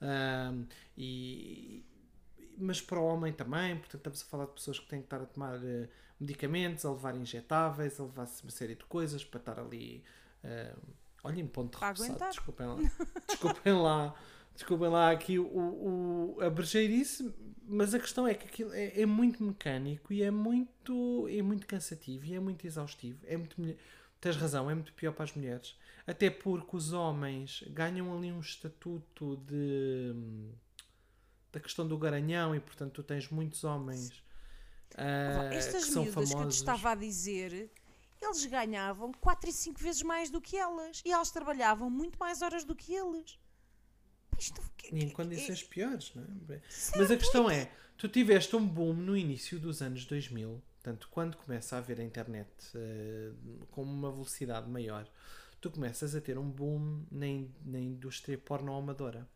Ahm, 0.00 0.66
e, 0.96 1.84
mas 2.58 2.80
para 2.80 2.98
o 2.98 3.04
homem 3.04 3.32
também, 3.32 3.76
portanto 3.76 3.96
estamos 3.96 4.22
a 4.22 4.24
falar 4.26 4.46
de 4.46 4.52
pessoas 4.52 4.78
que 4.78 4.86
têm 4.86 5.00
que 5.00 5.06
estar 5.06 5.20
a 5.20 5.26
tomar 5.26 5.62
eh, 5.64 5.88
medicamentos, 6.20 6.84
a 6.84 6.90
levar 6.90 7.16
injetáveis, 7.16 7.98
a 7.98 8.04
levar 8.04 8.28
uma 8.42 8.50
série 8.50 8.74
de 8.74 8.84
coisas 8.84 9.24
para 9.24 9.40
estar 9.40 9.58
ali 9.58 10.04
eh, 10.44 10.74
Olhem, 11.24 11.46
ponto 11.46 11.78
repousado, 11.78 12.04
aguentar. 12.12 12.28
desculpem 12.30 12.66
lá. 12.66 12.76
Desculpem 13.26 13.72
lá. 13.72 14.14
Desculpem 14.54 14.88
lá 14.88 15.10
aqui 15.10 15.38
o, 15.38 15.46
o, 15.46 16.38
a 16.40 16.48
brejeirice, 16.50 17.34
mas 17.66 17.92
a 17.94 17.98
questão 17.98 18.28
é 18.28 18.34
que 18.34 18.46
aquilo 18.46 18.72
é, 18.74 19.00
é 19.00 19.06
muito 19.06 19.42
mecânico 19.42 20.12
e 20.12 20.22
é 20.22 20.30
muito, 20.30 21.26
é 21.28 21.42
muito 21.42 21.66
cansativo 21.66 22.26
e 22.26 22.34
é 22.34 22.40
muito 22.40 22.66
exaustivo. 22.66 23.18
É 23.26 23.36
muito, 23.36 23.56
tens 24.20 24.36
razão, 24.36 24.70
é 24.70 24.74
muito 24.74 24.92
pior 24.92 25.12
para 25.12 25.24
as 25.24 25.32
mulheres. 25.34 25.74
Até 26.06 26.28
porque 26.30 26.76
os 26.76 26.92
homens 26.92 27.64
ganham 27.70 28.14
ali 28.16 28.30
um 28.30 28.40
estatuto 28.40 29.36
de 29.38 30.14
da 31.50 31.60
questão 31.60 31.86
do 31.86 31.96
garanhão 31.96 32.54
e 32.54 32.60
portanto 32.60 32.92
tu 32.94 33.02
tens 33.02 33.28
muitos 33.30 33.62
homens 33.64 34.12
ah, 34.96 35.48
Estas 35.52 35.84
que 35.84 35.90
são 35.92 36.02
miúdas 36.02 36.34
que 36.34 36.42
eu 36.42 36.48
te 36.48 36.54
famosos. 36.54 36.54
estava 36.56 36.90
a 36.90 36.94
dizer, 36.94 37.70
eles 38.24 38.44
ganhavam 38.46 39.12
4 39.12 39.48
e 39.50 39.52
5 39.52 39.80
vezes 39.80 40.02
mais 40.02 40.30
do 40.30 40.40
que 40.40 40.56
elas. 40.56 41.02
E 41.04 41.10
elas 41.12 41.30
trabalhavam 41.30 41.88
muito 41.90 42.18
mais 42.18 42.42
horas 42.42 42.64
do 42.64 42.74
que 42.74 42.94
eles. 42.94 43.38
Isto, 44.38 44.60
E 44.92 45.04
em 45.04 45.10
condições 45.10 45.62
piores, 45.62 46.12
não 46.14 46.22
é? 46.54 46.60
Mas 46.96 47.10
a 47.10 47.16
questão 47.16 47.48
é, 47.48 47.70
tu 47.96 48.08
tiveste 48.08 48.54
um 48.56 48.66
boom 48.66 48.92
no 48.94 49.16
início 49.16 49.58
dos 49.60 49.80
anos 49.80 50.04
2000, 50.04 50.60
portanto, 50.82 51.08
quando 51.10 51.36
começa 51.36 51.76
a 51.76 51.78
haver 51.78 52.00
a 52.00 52.04
internet 52.04 52.48
eh, 52.74 53.30
com 53.70 53.82
uma 53.82 54.10
velocidade 54.10 54.68
maior, 54.68 55.08
tu 55.60 55.70
começas 55.70 56.14
a 56.16 56.20
ter 56.20 56.36
um 56.36 56.50
boom 56.50 57.04
na, 57.12 57.26
na 57.64 57.78
indústria 57.78 58.36
porno 58.36 58.76
amadora. 58.76 59.26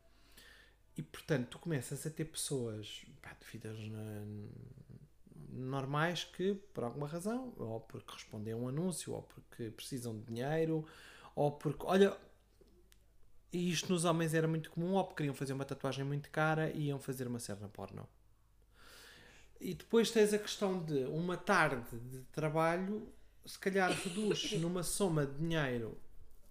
E, 0.97 1.02
portanto, 1.02 1.47
tu 1.51 1.59
começas 1.60 2.05
a 2.05 2.10
ter 2.10 2.24
pessoas 2.24 3.06
pá, 3.23 3.32
de 3.40 3.47
vidas 3.52 3.78
na- 3.89 4.24
normais 5.53 6.25
que, 6.25 6.55
por 6.73 6.85
alguma 6.85 7.07
razão, 7.07 7.53
ou 7.57 7.81
porque 7.81 8.12
respondem 8.12 8.53
a 8.53 8.57
um 8.57 8.69
anúncio, 8.69 9.12
ou 9.12 9.23
porque 9.23 9.70
precisam 9.70 10.16
de 10.16 10.25
dinheiro, 10.25 10.85
ou 11.35 11.53
porque, 11.53 11.85
olha, 11.85 12.16
e 13.53 13.70
isto 13.70 13.93
nos 13.93 14.05
homens 14.05 14.35
era 14.35 14.47
muito 14.47 14.70
comum, 14.70 14.93
ou 14.93 15.05
porque 15.05 15.19
queriam 15.19 15.35
fazer 15.35 15.53
uma 15.53 15.65
tatuagem 15.65 16.05
muito 16.05 16.31
cara 16.31 16.70
e 16.70 16.87
iam 16.87 16.99
fazer 16.99 17.27
uma 17.27 17.39
cena 17.39 17.69
porno. 17.69 18.07
E 19.61 19.75
depois 19.75 20.11
tens 20.11 20.33
a 20.33 20.39
questão 20.39 20.83
de 20.83 21.05
uma 21.07 21.37
tarde 21.37 21.85
de 22.11 22.20
trabalho, 22.33 23.09
se 23.45 23.59
calhar 23.59 23.91
reduz 23.91 24.53
numa 24.61 24.83
soma 24.83 25.27
de 25.27 25.35
dinheiro 25.39 25.99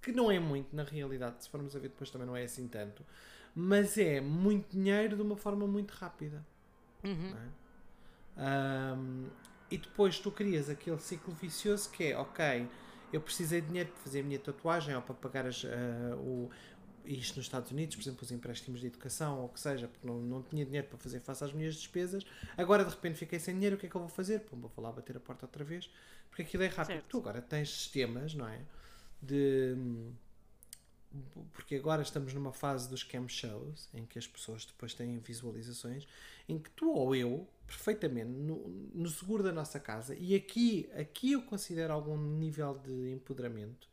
que 0.01 0.11
não 0.11 0.31
é 0.31 0.39
muito 0.39 0.75
na 0.75 0.83
realidade, 0.83 1.43
se 1.43 1.49
formos 1.49 1.75
a 1.75 1.79
ver 1.79 1.89
depois 1.89 2.09
também 2.09 2.27
não 2.27 2.35
é 2.35 2.43
assim 2.43 2.67
tanto, 2.67 3.05
mas 3.53 3.97
é 3.97 4.21
muito 4.21 4.71
dinheiro 4.71 5.15
de 5.15 5.21
uma 5.21 5.35
forma 5.35 5.67
muito 5.67 5.91
rápida. 5.91 6.45
não 7.31 7.66
Ahm, 8.37 9.27
e 9.69 9.77
depois 9.77 10.19
tu 10.19 10.31
crias 10.31 10.69
aquele 10.69 10.99
ciclo 10.99 11.33
vicioso 11.33 11.89
que 11.89 12.05
é, 12.05 12.17
ok, 12.17 12.67
eu 13.11 13.21
precisei 13.21 13.61
de 13.61 13.67
dinheiro 13.67 13.89
para 13.89 13.99
fazer 14.01 14.21
a 14.21 14.23
minha 14.23 14.39
tatuagem 14.39 14.95
ou 14.95 15.01
para 15.01 15.15
pagar 15.15 15.45
as, 15.45 15.65
ah, 15.65 16.15
o, 16.15 16.49
isto 17.07 17.37
nos 17.37 17.45
Estados 17.45 17.71
Unidos, 17.71 17.95
por 17.95 18.01
exemplo, 18.01 18.23
os 18.23 18.31
empréstimos 18.31 18.81
de 18.81 18.87
educação 18.87 19.39
ou 19.39 19.45
o 19.45 19.49
que 19.49 19.59
seja, 19.59 19.87
porque 19.87 20.05
não, 20.05 20.19
não 20.19 20.43
tinha 20.43 20.65
dinheiro 20.65 20.87
para 20.87 20.97
fazer 20.97 21.19
face 21.19 21.43
às 21.43 21.53
minhas 21.53 21.75
despesas. 21.75 22.25
Agora 22.57 22.83
de 22.83 22.89
repente 22.89 23.17
fiquei 23.17 23.39
sem 23.39 23.55
dinheiro, 23.55 23.75
o 23.75 23.79
que 23.79 23.87
é 23.87 23.89
que 23.89 23.95
eu 23.95 24.01
vou 24.01 24.09
fazer? 24.09 24.41
Pô, 24.41 24.55
vou 24.55 24.71
lá 24.77 24.91
bater 24.91 25.15
a 25.15 25.19
porta 25.19 25.45
outra 25.45 25.63
vez, 25.63 25.89
porque 26.29 26.43
aquilo 26.43 26.63
é 26.63 26.67
rápido. 26.67 26.95
Certo. 26.95 27.05
Tu 27.07 27.17
agora 27.17 27.41
tens 27.41 27.69
sistemas, 27.69 28.33
não 28.33 28.47
é? 28.47 28.61
De. 29.21 29.75
Porque 31.53 31.75
agora 31.75 32.01
estamos 32.01 32.33
numa 32.33 32.51
fase 32.51 32.89
dos 32.89 33.03
cam 33.03 33.27
shows 33.27 33.89
em 33.93 34.05
que 34.05 34.19
as 34.19 34.27
pessoas 34.27 34.65
depois 34.65 34.93
têm 34.93 35.17
visualizações 35.19 36.07
em 36.47 36.59
que 36.59 36.69
tu 36.71 36.91
ou 36.91 37.15
eu, 37.15 37.47
perfeitamente, 37.67 38.29
no, 38.29 38.67
no 38.93 39.09
seguro 39.09 39.43
da 39.43 39.51
nossa 39.51 39.79
casa, 39.79 40.15
e 40.15 40.33
aqui, 40.33 40.89
aqui 40.97 41.33
eu 41.33 41.41
considero 41.43 41.93
algum 41.93 42.17
nível 42.17 42.79
de 42.79 43.11
empoderamento, 43.11 43.87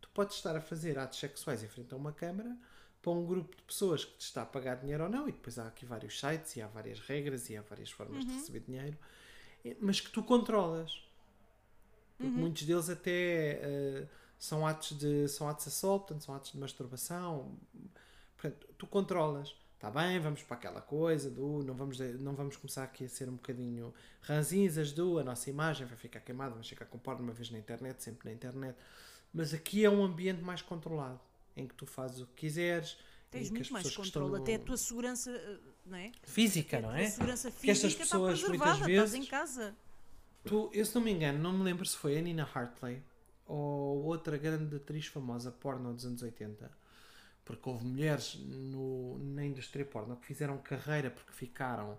tu 0.00 0.08
podes 0.14 0.36
estar 0.36 0.56
a 0.56 0.60
fazer 0.60 0.98
atos 0.98 1.18
sexuais 1.18 1.62
em 1.62 1.68
frente 1.68 1.92
a 1.92 1.96
uma 1.96 2.12
câmara 2.12 2.56
para 3.02 3.12
um 3.12 3.26
grupo 3.26 3.54
de 3.54 3.62
pessoas 3.62 4.04
que 4.04 4.16
te 4.16 4.22
está 4.22 4.42
a 4.42 4.46
pagar 4.46 4.76
dinheiro 4.76 5.04
ou 5.04 5.10
não, 5.10 5.28
e 5.28 5.32
depois 5.32 5.58
há 5.58 5.68
aqui 5.68 5.84
vários 5.84 6.18
sites 6.18 6.56
e 6.56 6.62
há 6.62 6.66
várias 6.66 6.98
regras 7.00 7.50
e 7.50 7.56
há 7.56 7.60
várias 7.60 7.90
formas 7.90 8.24
de 8.24 8.32
receber 8.32 8.60
dinheiro, 8.60 8.96
mas 9.78 10.00
que 10.00 10.10
tu 10.10 10.22
controlas. 10.22 11.04
Porque 12.16 12.30
muitos 12.30 12.62
deles 12.62 12.88
até 12.88 13.60
eh, 13.60 14.08
são 14.38 14.66
atos 14.66 14.96
de 14.96 15.28
são 15.28 15.48
atos 15.48 15.64
de 15.64 15.70
assalto, 15.70 16.06
portanto, 16.06 16.24
são 16.24 16.34
atos 16.34 16.52
de 16.52 16.58
masturbação. 16.58 17.58
Portanto, 18.36 18.68
tu 18.78 18.86
controlas. 18.86 19.54
Está 19.86 20.00
bem, 20.02 20.18
vamos 20.18 20.42
para 20.42 20.56
aquela 20.56 20.80
coisa 20.80 21.30
do 21.30 21.62
não 21.62 21.74
vamos, 21.74 21.98
não 21.98 22.34
vamos 22.34 22.56
começar 22.56 22.84
aqui 22.84 23.04
a 23.04 23.08
ser 23.08 23.28
um 23.28 23.32
bocadinho 23.34 23.92
ranzinzas 24.22 24.92
do 24.92 25.18
a 25.18 25.24
nossa 25.24 25.50
imagem 25.50 25.86
vai 25.86 25.96
ficar 25.98 26.20
queimada, 26.20 26.52
vamos 26.52 26.66
ficar 26.66 26.86
com 26.86 26.96
porno 26.98 27.22
uma 27.22 27.34
vez 27.34 27.50
na 27.50 27.58
internet, 27.58 28.02
sempre 28.02 28.28
na 28.30 28.34
internet. 28.34 28.74
Mas 29.32 29.52
aqui 29.52 29.84
é 29.84 29.90
um 29.90 30.02
ambiente 30.02 30.40
mais 30.42 30.62
controlado, 30.62 31.20
em 31.54 31.66
que 31.66 31.74
tu 31.74 31.84
fazes 31.84 32.20
o 32.20 32.26
que 32.28 32.32
quiseres. 32.46 32.96
Tens 33.30 33.50
muito 33.50 33.70
mais 33.74 33.94
controle, 33.94 34.30
no- 34.30 34.36
até 34.36 34.54
a 34.54 34.58
tua 34.58 34.76
segurança, 34.78 35.30
eh, 35.30 35.58
não 35.84 35.98
é? 35.98 36.12
física, 36.22 36.78
A 36.78 36.80
não 36.80 36.94
é? 36.94 37.10
segurança 37.10 37.50
Que 37.50 37.70
estas 37.70 37.92
física 37.92 38.04
pessoas, 38.04 38.38
está 38.38 38.48
muitas 38.48 38.68
preservada, 38.78 38.86
vezes, 38.86 39.04
estás 39.14 39.26
em 39.26 39.28
casa. 39.28 39.76
Tu, 40.46 40.70
eu 40.72 40.84
se 40.86 40.94
não 40.94 41.02
me 41.02 41.10
engano, 41.12 41.38
não 41.40 41.52
me 41.52 41.62
lembro 41.62 41.84
se 41.84 41.96
foi 41.96 42.16
a 42.16 42.22
Nina 42.22 42.48
Hartley 42.54 43.02
ou 43.46 44.02
outra 44.04 44.38
grande 44.38 44.76
atriz 44.76 45.06
famosa 45.08 45.50
porno 45.50 45.92
dos 45.92 46.06
anos 46.06 46.22
80. 46.22 46.70
Porque 47.44 47.68
houve 47.68 47.84
mulheres 47.84 48.36
no, 48.36 49.18
na 49.18 49.44
indústria 49.44 49.84
porno 49.84 50.16
que 50.16 50.26
fizeram 50.26 50.58
carreira 50.58 51.10
porque 51.10 51.32
ficaram 51.32 51.98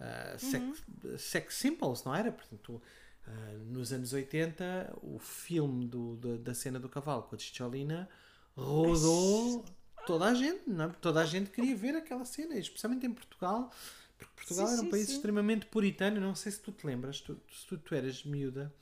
ah, 0.00 0.36
sex, 0.38 0.82
sex 1.18 1.54
symbols, 1.54 2.04
não 2.04 2.14
era? 2.14 2.32
Portanto, 2.32 2.82
ah, 3.26 3.30
nos 3.66 3.92
anos 3.92 4.12
80, 4.12 4.94
o 5.02 5.18
filme 5.18 5.86
do, 5.86 6.16
da- 6.16 6.36
da 6.38 6.54
cena 6.54 6.78
do 6.80 6.88
cavalo 6.88 7.24
com 7.24 7.34
a 7.36 7.38
Chicholina 7.38 8.08
rodou 8.56 9.64
toda 10.04 10.26
a 10.26 10.34
gente, 10.34 10.68
não 10.68 10.86
é? 10.86 10.88
Toda 11.00 11.20
a 11.20 11.26
gente 11.26 11.50
queria 11.50 11.76
ver 11.76 11.94
aquela 11.96 12.24
cena, 12.24 12.56
especialmente 12.56 13.06
em 13.06 13.12
Portugal, 13.12 13.70
porque 14.18 14.32
Portugal 14.34 14.66
Sim, 14.66 14.72
era 14.72 14.80
um 14.82 14.86
sim, 14.86 14.94
país 14.94 15.08
sim. 15.08 15.10
extremamente 15.10 15.66
puritano. 15.66 16.20
Não 16.20 16.34
sei 16.34 16.52
se 16.52 16.60
tu 16.60 16.72
te 16.72 16.86
lembras, 16.86 17.20
tu, 17.20 17.38
se 17.52 17.66
tu, 17.66 17.76
tu 17.78 17.94
eras 17.94 18.24
miúda, 18.24 18.72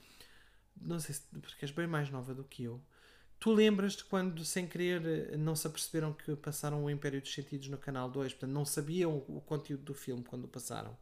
não 0.77 1.01
sei 1.01 1.15
se 1.15 1.23
porque 1.41 1.65
és 1.65 1.71
bem 1.71 1.87
mais 1.87 2.11
nova 2.11 2.35
do 2.35 2.45
que 2.45 2.65
eu. 2.65 2.81
Tu 3.45 3.53
lembras-te 3.53 4.03
quando, 4.07 4.43
sem 4.43 4.67
querer, 4.67 5.05
eh, 5.05 5.37
não 5.37 5.55
se 5.55 5.67
aperceberam 5.67 6.15
que 6.15 6.35
passaram 6.35 6.83
o 6.83 6.89
Império 6.89 7.21
dos 7.21 7.31
Sentidos 7.35 7.69
no 7.69 7.77
Canal 7.77 8.09
2, 8.09 8.33
portanto, 8.33 8.51
não 8.51 8.65
sabiam 8.65 9.23
o 9.29 9.39
conteúdo 9.43 9.83
do 9.83 9.93
filme 9.93 10.25
quando 10.25 10.45
o 10.45 10.49
passaram. 10.49 10.97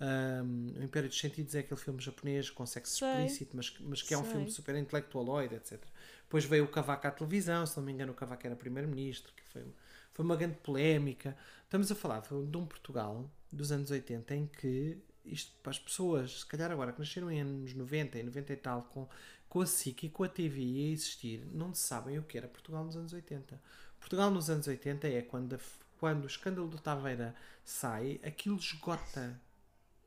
Um, 0.00 0.80
o 0.80 0.82
Império 0.82 1.08
dos 1.08 1.16
Sentidos 1.16 1.54
é 1.54 1.60
aquele 1.60 1.78
filme 1.78 2.00
japonês 2.00 2.50
com 2.50 2.66
sexo 2.66 2.96
Sei. 2.96 3.08
explícito, 3.08 3.56
mas, 3.56 3.72
mas 3.78 4.02
que 4.02 4.12
é 4.12 4.18
um 4.18 4.24
Sei. 4.24 4.32
filme 4.32 4.50
super 4.50 4.74
intelectualoide, 4.74 5.54
etc. 5.54 5.80
Depois 6.24 6.44
veio 6.44 6.64
o 6.64 6.68
Cavaco 6.68 7.06
à 7.06 7.12
televisão, 7.12 7.64
se 7.64 7.76
não 7.76 7.84
me 7.84 7.92
engano, 7.92 8.10
o 8.10 8.16
Cavaco 8.16 8.44
era 8.44 8.56
primeiro-ministro, 8.56 9.32
que 9.32 9.44
foi, 9.44 9.64
foi 10.12 10.24
uma 10.24 10.34
grande 10.34 10.56
polémica. 10.56 11.36
Estamos 11.62 11.92
a 11.92 11.94
falar 11.94 12.22
de 12.22 12.56
um 12.56 12.66
Portugal 12.66 13.30
dos 13.52 13.70
anos 13.70 13.88
80 13.92 14.34
em 14.34 14.46
que 14.48 15.00
isto 15.24 15.52
para 15.62 15.70
as 15.70 15.78
pessoas, 15.78 16.40
se 16.40 16.46
calhar 16.46 16.70
agora 16.70 16.92
que 16.92 16.98
nasceram 16.98 17.30
em 17.30 17.40
anos 17.40 17.72
90 17.72 18.18
e 18.18 18.22
90 18.24 18.52
e 18.52 18.56
tal, 18.56 18.82
com, 18.82 19.08
com 19.52 19.60
a 19.60 19.66
SIC 19.66 20.04
e 20.04 20.08
com 20.08 20.24
a 20.24 20.28
TV 20.30 20.62
a 20.62 20.92
existir, 20.92 21.46
não 21.52 21.74
sabem 21.74 22.18
o 22.18 22.22
que 22.22 22.38
era 22.38 22.48
Portugal 22.48 22.82
nos 22.86 22.96
anos 22.96 23.12
80. 23.12 23.60
Portugal 24.00 24.30
nos 24.30 24.48
anos 24.48 24.66
80 24.66 25.06
é 25.06 25.20
quando, 25.20 25.54
a 25.56 25.58
quando 26.00 26.24
o 26.24 26.26
escândalo 26.26 26.68
do 26.68 26.78
Taveira 26.78 27.34
sai, 27.62 28.18
aquilo 28.24 28.56
esgota. 28.56 29.38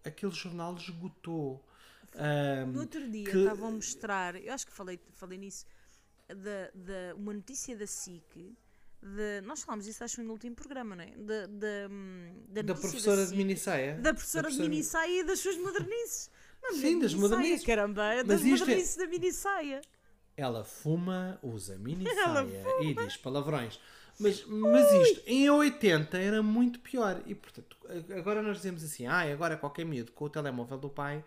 Aquele 0.04 0.32
jornal 0.32 0.76
esgotou. 0.76 1.64
Ahm, 2.16 2.72
No 2.72 2.80
outro 2.80 3.08
dia 3.08 3.30
que- 3.30 3.38
estavam 3.38 3.68
a 3.68 3.72
mostrar, 3.74 4.36
eu 4.36 4.52
acho 4.52 4.66
que 4.66 4.74
falei, 4.74 5.00
falei 5.14 5.38
nisso, 5.38 5.68
da, 6.28 6.72
da, 6.74 7.16
uma 7.16 7.32
notícia 7.32 7.78
da 7.78 7.86
SIC. 7.86 8.58
De, 9.00 9.42
nós 9.42 9.62
falámos 9.62 9.86
disso, 9.86 10.04
acho, 10.04 10.24
no 10.24 10.32
último 10.34 10.56
programa, 10.56 10.96
não 10.96 11.04
é? 11.04 11.12
Da, 11.18 11.46
da, 11.46 11.88
hum, 11.92 12.34
da, 12.48 12.64
da 12.64 12.74
notícia 12.74 12.90
professora 12.90 13.22
de 13.22 13.28
SIC, 13.30 13.38
minissaia. 13.38 13.96
Da 14.00 14.12
professora 14.12 14.50
de 14.50 14.58
minissaia 14.60 15.22
e 15.22 15.24
das 15.24 15.38
suas 15.38 15.56
modernices. 15.58 16.32
Não, 16.72 16.80
Sim, 16.80 17.00
das 17.00 17.14
modernices. 17.14 17.66
Caramba, 17.66 18.06
é 18.14 18.24
das 18.24 18.42
é- 18.42 18.46
modernices 18.46 18.96
da 18.96 19.08
minissaia. 19.08 19.82
Ela 20.38 20.64
fuma, 20.64 21.40
usa 21.42 21.74
Ela 21.76 21.84
minissaia 21.84 22.84
e 22.84 22.94
diz 22.94 23.18
palavrões. 23.18 23.80
Mas, 24.20 24.46
mas 24.46 24.92
isto, 25.10 25.24
em 25.28 25.50
80 25.50 26.18
era 26.18 26.42
muito 26.42 26.80
pior. 26.80 27.22
E 27.26 27.36
portanto, 27.36 27.78
agora 28.18 28.42
nós 28.42 28.58
dizemos 28.58 28.84
assim: 28.84 29.06
ah, 29.06 29.22
agora 29.32 29.58
qualquer 29.58 29.86
miúdo 29.86 30.12
com 30.14 30.26
o 30.26 30.30
telemóvel 30.30 30.78
do 30.78 30.90
pai 30.90 31.24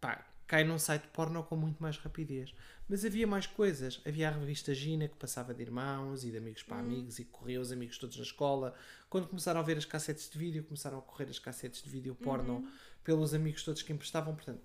pá, 0.00 0.24
cai 0.46 0.64
num 0.64 0.78
site 0.78 1.06
porno 1.12 1.42
com 1.42 1.56
muito 1.56 1.82
mais 1.82 1.96
rapidez. 1.96 2.54
Mas 2.88 3.04
havia 3.04 3.26
mais 3.26 3.46
coisas. 3.46 4.00
Havia 4.06 4.28
a 4.28 4.32
revista 4.32 4.74
Gina 4.74 5.08
que 5.08 5.16
passava 5.16 5.54
de 5.54 5.62
irmãos 5.62 6.24
e 6.24 6.30
de 6.30 6.36
amigos 6.36 6.62
para 6.62 6.78
amigos 6.78 7.18
e 7.18 7.24
corria 7.24 7.60
os 7.60 7.72
amigos 7.72 7.96
todos 7.96 8.16
na 8.16 8.22
escola. 8.22 8.74
Quando 9.08 9.26
começaram 9.26 9.60
a 9.60 9.62
ver 9.62 9.78
as 9.78 9.84
cassetes 9.86 10.28
de 10.28 10.38
vídeo, 10.38 10.62
começaram 10.64 10.98
a 10.98 11.02
correr 11.02 11.30
as 11.30 11.38
cassetes 11.38 11.82
de 11.82 11.88
vídeo 11.88 12.14
porno 12.14 12.68
pelos 13.02 13.32
amigos 13.32 13.62
todos 13.62 13.80
que 13.82 13.92
emprestavam. 13.92 14.34
Portanto, 14.34 14.60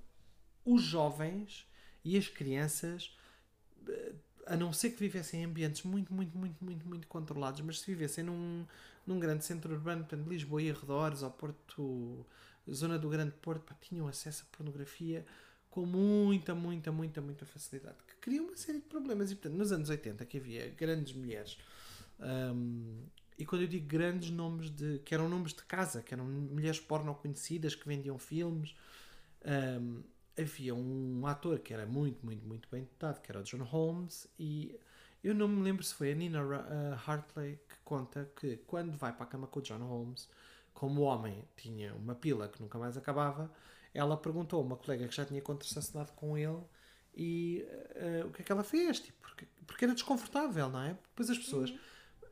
os 0.65 0.81
jovens 0.81 1.67
e 2.03 2.17
as 2.17 2.27
crianças 2.27 3.15
a 4.49 4.57
não 4.57 4.73
ser 4.73 4.89
que 4.89 4.99
vivessem 4.99 5.41
em 5.41 5.45
ambientes 5.45 5.83
muito, 5.83 6.11
muito, 6.11 6.35
muito, 6.35 6.63
muito, 6.63 6.87
muito 6.87 7.07
controlados, 7.07 7.61
mas 7.61 7.79
se 7.79 7.85
vivessem 7.85 8.23
num, 8.23 8.65
num 9.05 9.19
grande 9.19 9.45
centro 9.45 9.71
urbano, 9.71 10.01
portanto, 10.01 10.27
Lisboa 10.27 10.61
e 10.61 10.71
arredores, 10.71 11.21
ou 11.21 11.29
Porto, 11.29 12.25
zona 12.69 12.97
do 12.97 13.07
Grande 13.09 13.33
Porto, 13.41 13.61
pá, 13.63 13.75
tinham 13.79 14.07
acesso 14.07 14.43
a 14.43 14.57
pornografia 14.57 15.23
com 15.69 15.85
muita, 15.85 16.55
muita, 16.55 16.91
muita, 16.91 17.21
muita 17.21 17.45
facilidade, 17.45 17.97
que 18.07 18.15
cria 18.15 18.41
uma 18.41 18.57
série 18.57 18.79
de 18.79 18.85
problemas. 18.85 19.31
E, 19.31 19.35
portanto, 19.35 19.55
nos 19.55 19.71
anos 19.71 19.87
80, 19.87 20.25
que 20.25 20.37
havia 20.37 20.69
grandes 20.69 21.13
mulheres, 21.13 21.59
hum, 22.19 23.03
e 23.37 23.45
quando 23.45 23.61
eu 23.61 23.67
digo 23.67 23.85
grandes 23.87 24.31
nomes 24.31 24.71
de. 24.71 24.97
que 25.05 25.13
eram 25.13 25.29
nomes 25.29 25.53
de 25.53 25.63
casa, 25.63 26.01
que 26.01 26.11
eram 26.11 26.25
mulheres 26.25 26.79
porno 26.79 27.13
conhecidas, 27.13 27.75
que 27.75 27.87
vendiam 27.87 28.17
filmes, 28.17 28.75
hum, 29.45 30.01
havia 30.39 30.73
um 30.73 31.25
ator 31.27 31.59
que 31.59 31.73
era 31.73 31.85
muito, 31.85 32.25
muito, 32.25 32.45
muito 32.47 32.69
bem 32.69 32.83
dotado, 32.83 33.21
que 33.21 33.31
era 33.31 33.39
o 33.39 33.43
John 33.43 33.63
Holmes, 33.63 34.27
e 34.39 34.79
eu 35.23 35.35
não 35.35 35.47
me 35.47 35.61
lembro 35.61 35.83
se 35.83 35.93
foi 35.93 36.11
a 36.11 36.15
Nina 36.15 36.39
Hartley 37.05 37.59
que 37.67 37.75
conta 37.83 38.31
que 38.39 38.57
quando 38.67 38.97
vai 38.97 39.11
para 39.11 39.23
a 39.23 39.27
cama 39.27 39.47
com 39.47 39.59
o 39.59 39.61
John 39.61 39.79
Holmes, 39.79 40.29
como 40.73 41.01
o 41.01 41.03
homem 41.03 41.43
tinha 41.57 41.93
uma 41.93 42.15
pila 42.15 42.47
que 42.47 42.61
nunca 42.61 42.77
mais 42.77 42.95
acabava, 42.95 43.51
ela 43.93 44.15
perguntou 44.15 44.61
a 44.61 44.63
uma 44.63 44.77
colega 44.77 45.07
que 45.07 45.15
já 45.15 45.25
tinha 45.25 45.41
contracenado 45.41 46.13
com 46.13 46.37
ele 46.37 46.61
e 47.13 47.65
uh, 48.23 48.27
o 48.27 48.31
que 48.31 48.41
é 48.41 48.45
que 48.45 48.51
ela 48.51 48.63
fez, 48.63 48.99
tipo, 48.99 49.17
porque, 49.19 49.47
porque 49.67 49.85
era 49.85 49.93
desconfortável, 49.93 50.69
não 50.69 50.81
é? 50.81 50.93
Depois 50.93 51.29
as 51.29 51.37
pessoas, 51.37 51.73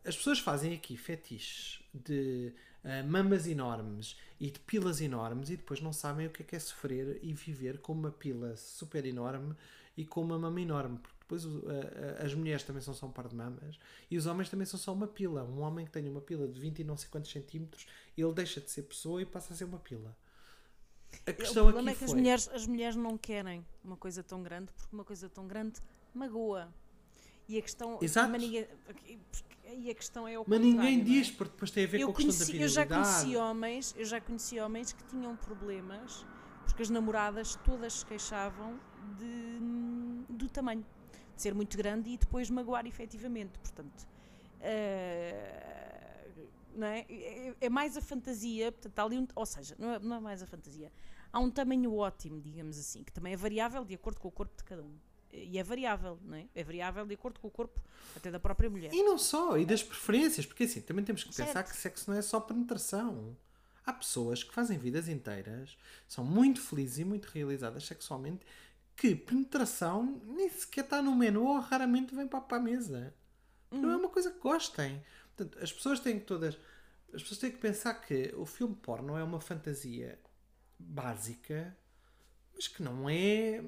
as 0.05 0.15
pessoas 0.15 0.39
fazem 0.39 0.73
aqui 0.73 0.95
fetiches 0.95 1.83
de 1.93 2.53
uh, 2.87 3.07
mamas 3.07 3.45
enormes 3.47 4.17
e 4.39 4.49
de 4.49 4.59
pilas 4.59 5.01
enormes 5.01 5.49
e 5.49 5.57
depois 5.57 5.81
não 5.81 5.91
sabem 5.93 6.27
o 6.27 6.29
que 6.29 6.41
é 6.43 6.45
que 6.45 6.55
é 6.55 6.59
sofrer 6.59 7.19
e 7.21 7.33
viver 7.33 7.79
com 7.79 7.93
uma 7.93 8.11
pila 8.11 8.55
super 8.55 9.05
enorme 9.05 9.55
e 9.95 10.05
com 10.05 10.21
uma 10.21 10.37
mama 10.39 10.61
enorme. 10.61 10.97
Porque 10.99 11.17
depois 11.19 11.45
o- 11.45 11.63
a- 11.69 12.23
as 12.25 12.33
mulheres 12.33 12.63
também 12.63 12.81
são 12.81 12.93
só 12.93 13.05
um 13.05 13.11
par 13.11 13.27
de 13.27 13.35
mamas 13.35 13.77
e 14.09 14.17
os 14.17 14.25
homens 14.25 14.49
também 14.49 14.65
são 14.65 14.79
só 14.79 14.93
uma 14.93 15.07
pila. 15.07 15.43
Um 15.43 15.59
homem 15.61 15.85
que 15.85 15.91
tenha 15.91 16.09
uma 16.09 16.21
pila 16.21 16.47
de 16.47 16.59
20 16.59 16.79
e 16.79 16.83
não 16.83 16.95
sei 16.97 17.09
quantos 17.09 17.31
centímetros, 17.31 17.85
ele 18.17 18.33
deixa 18.33 18.61
de 18.61 18.69
ser 18.71 18.83
pessoa 18.83 19.21
e 19.21 19.25
passa 19.25 19.53
a 19.53 19.55
ser 19.57 19.65
uma 19.65 19.79
pila. 19.79 20.15
A 21.25 21.31
O 21.31 21.33
questão 21.33 21.63
problema 21.65 21.91
aqui 21.91 21.95
é 21.95 21.95
que 21.95 22.03
as 22.05 22.11
foi... 22.11 22.19
mulheres, 22.19 22.47
as 22.49 22.67
mulheres 22.67 22.95
não 22.95 23.17
querem 23.17 23.65
uma 23.83 23.97
coisa 23.97 24.23
tão 24.23 24.43
grande, 24.43 24.71
porque 24.73 24.93
uma 24.95 25.03
coisa 25.05 25.29
tão 25.29 25.47
grande 25.47 25.79
magoa. 26.13 26.71
E 27.47 27.57
a 27.57 27.61
questão. 27.61 27.97
Exato. 28.01 28.31
Mas 28.31 28.41
ninguém, 28.41 28.67
e 29.77 29.89
a 29.89 29.95
questão 29.95 30.27
é 30.27 30.37
o 30.39 30.45
Mas 30.47 30.59
ninguém 30.59 30.99
é? 31.01 31.03
diz, 31.03 31.29
porque 31.31 31.51
depois 31.51 31.71
tem 31.71 31.83
a 31.83 31.87
ver 31.87 31.99
eu, 32.01 32.07
com 32.07 32.13
a 32.13 32.15
questão 32.15 32.33
da 32.33 32.45
conheci, 32.45 32.61
eu 32.61 32.67
já 32.69 32.85
conheci 32.85 33.35
homens, 33.37 33.95
eu 33.97 34.05
já 34.05 34.21
conheci 34.21 34.59
homens 34.59 34.93
que 34.93 35.03
tinham 35.05 35.35
problemas 35.35 36.25
porque 36.65 36.83
as 36.83 36.89
namoradas 36.89 37.55
todas 37.63 37.93
se 37.93 38.05
queixavam 38.05 38.79
de, 39.17 39.59
do 40.29 40.49
tamanho, 40.49 40.85
de 41.35 41.41
ser 41.41 41.53
muito 41.55 41.77
grande 41.77 42.09
e 42.09 42.17
depois 42.17 42.49
magoar 42.49 42.85
efetivamente. 42.85 43.57
Portanto, 43.59 44.05
eh, 44.59 46.27
não 46.75 46.87
é? 46.87 47.05
É- 47.09 47.55
é 47.61 47.69
mais 47.69 47.97
a 47.97 48.01
fantasia, 48.01 48.71
portanto, 48.71 48.99
há 48.99 49.03
ali 49.03 49.17
um, 49.17 49.27
ou 49.35 49.45
seja, 49.45 49.75
não 49.79 49.93
é, 49.93 49.99
não 49.99 50.15
é 50.17 50.19
mais 50.19 50.43
a 50.43 50.45
fantasia. 50.47 50.91
Há 51.31 51.39
um 51.39 51.49
tamanho 51.49 51.93
ótimo, 51.95 52.41
digamos 52.41 52.77
assim, 52.77 53.03
que 53.03 53.11
também 53.11 53.33
é 53.33 53.37
variável 53.37 53.83
de 53.83 53.95
acordo 53.95 54.19
com 54.19 54.27
o 54.27 54.31
corpo 54.31 54.55
de 54.55 54.63
cada 54.63 54.83
um. 54.83 54.95
E 55.31 55.57
é 55.59 55.63
variável, 55.63 56.19
não 56.23 56.37
é? 56.37 56.45
É 56.55 56.63
variável 56.63 57.05
de 57.05 57.13
acordo 57.13 57.39
com 57.39 57.47
o 57.47 57.51
corpo 57.51 57.81
até 58.15 58.31
da 58.31 58.39
própria 58.39 58.69
mulher. 58.69 58.93
E 58.93 59.03
não 59.03 59.17
só, 59.17 59.57
e 59.57 59.65
das 59.65 59.83
preferências, 59.83 60.45
porque 60.45 60.63
assim, 60.63 60.81
também 60.81 61.03
temos 61.03 61.23
que 61.23 61.29
pensar 61.29 61.53
Certo. 61.53 61.71
que 61.71 61.77
sexo 61.77 62.09
não 62.09 62.17
é 62.17 62.21
só 62.21 62.39
penetração. 62.39 63.35
Há 63.85 63.93
pessoas 63.93 64.43
que 64.43 64.53
fazem 64.53 64.77
vidas 64.77 65.07
inteiras, 65.07 65.77
são 66.07 66.23
muito 66.23 66.61
felizes 66.61 66.99
e 66.99 67.05
muito 67.05 67.25
realizadas 67.27 67.85
sexualmente, 67.85 68.45
que 68.95 69.15
penetração 69.15 70.21
nem 70.25 70.49
sequer 70.49 70.83
está 70.83 71.01
no 71.01 71.15
menu 71.15 71.45
ou 71.45 71.59
raramente 71.59 72.15
vem 72.15 72.27
para, 72.27 72.41
para 72.41 72.57
a 72.57 72.61
mesa. 72.61 73.13
Não 73.69 73.91
é 73.91 73.95
uma 73.95 74.09
coisa 74.09 74.31
que 74.31 74.39
gostem. 74.39 75.01
Portanto, 75.35 75.63
as 75.63 75.71
pessoas 75.71 75.99
têm 75.99 76.19
que 76.19 76.25
todas. 76.25 76.57
As 77.13 77.21
pessoas 77.21 77.39
têm 77.39 77.51
que 77.51 77.57
pensar 77.57 77.93
que 77.95 78.33
o 78.35 78.45
filme 78.45 78.75
porno 78.75 79.15
é 79.17 79.23
uma 79.23 79.39
fantasia 79.39 80.19
básica, 80.79 81.75
mas 82.55 82.67
que 82.67 82.81
não 82.81 83.09
é 83.09 83.63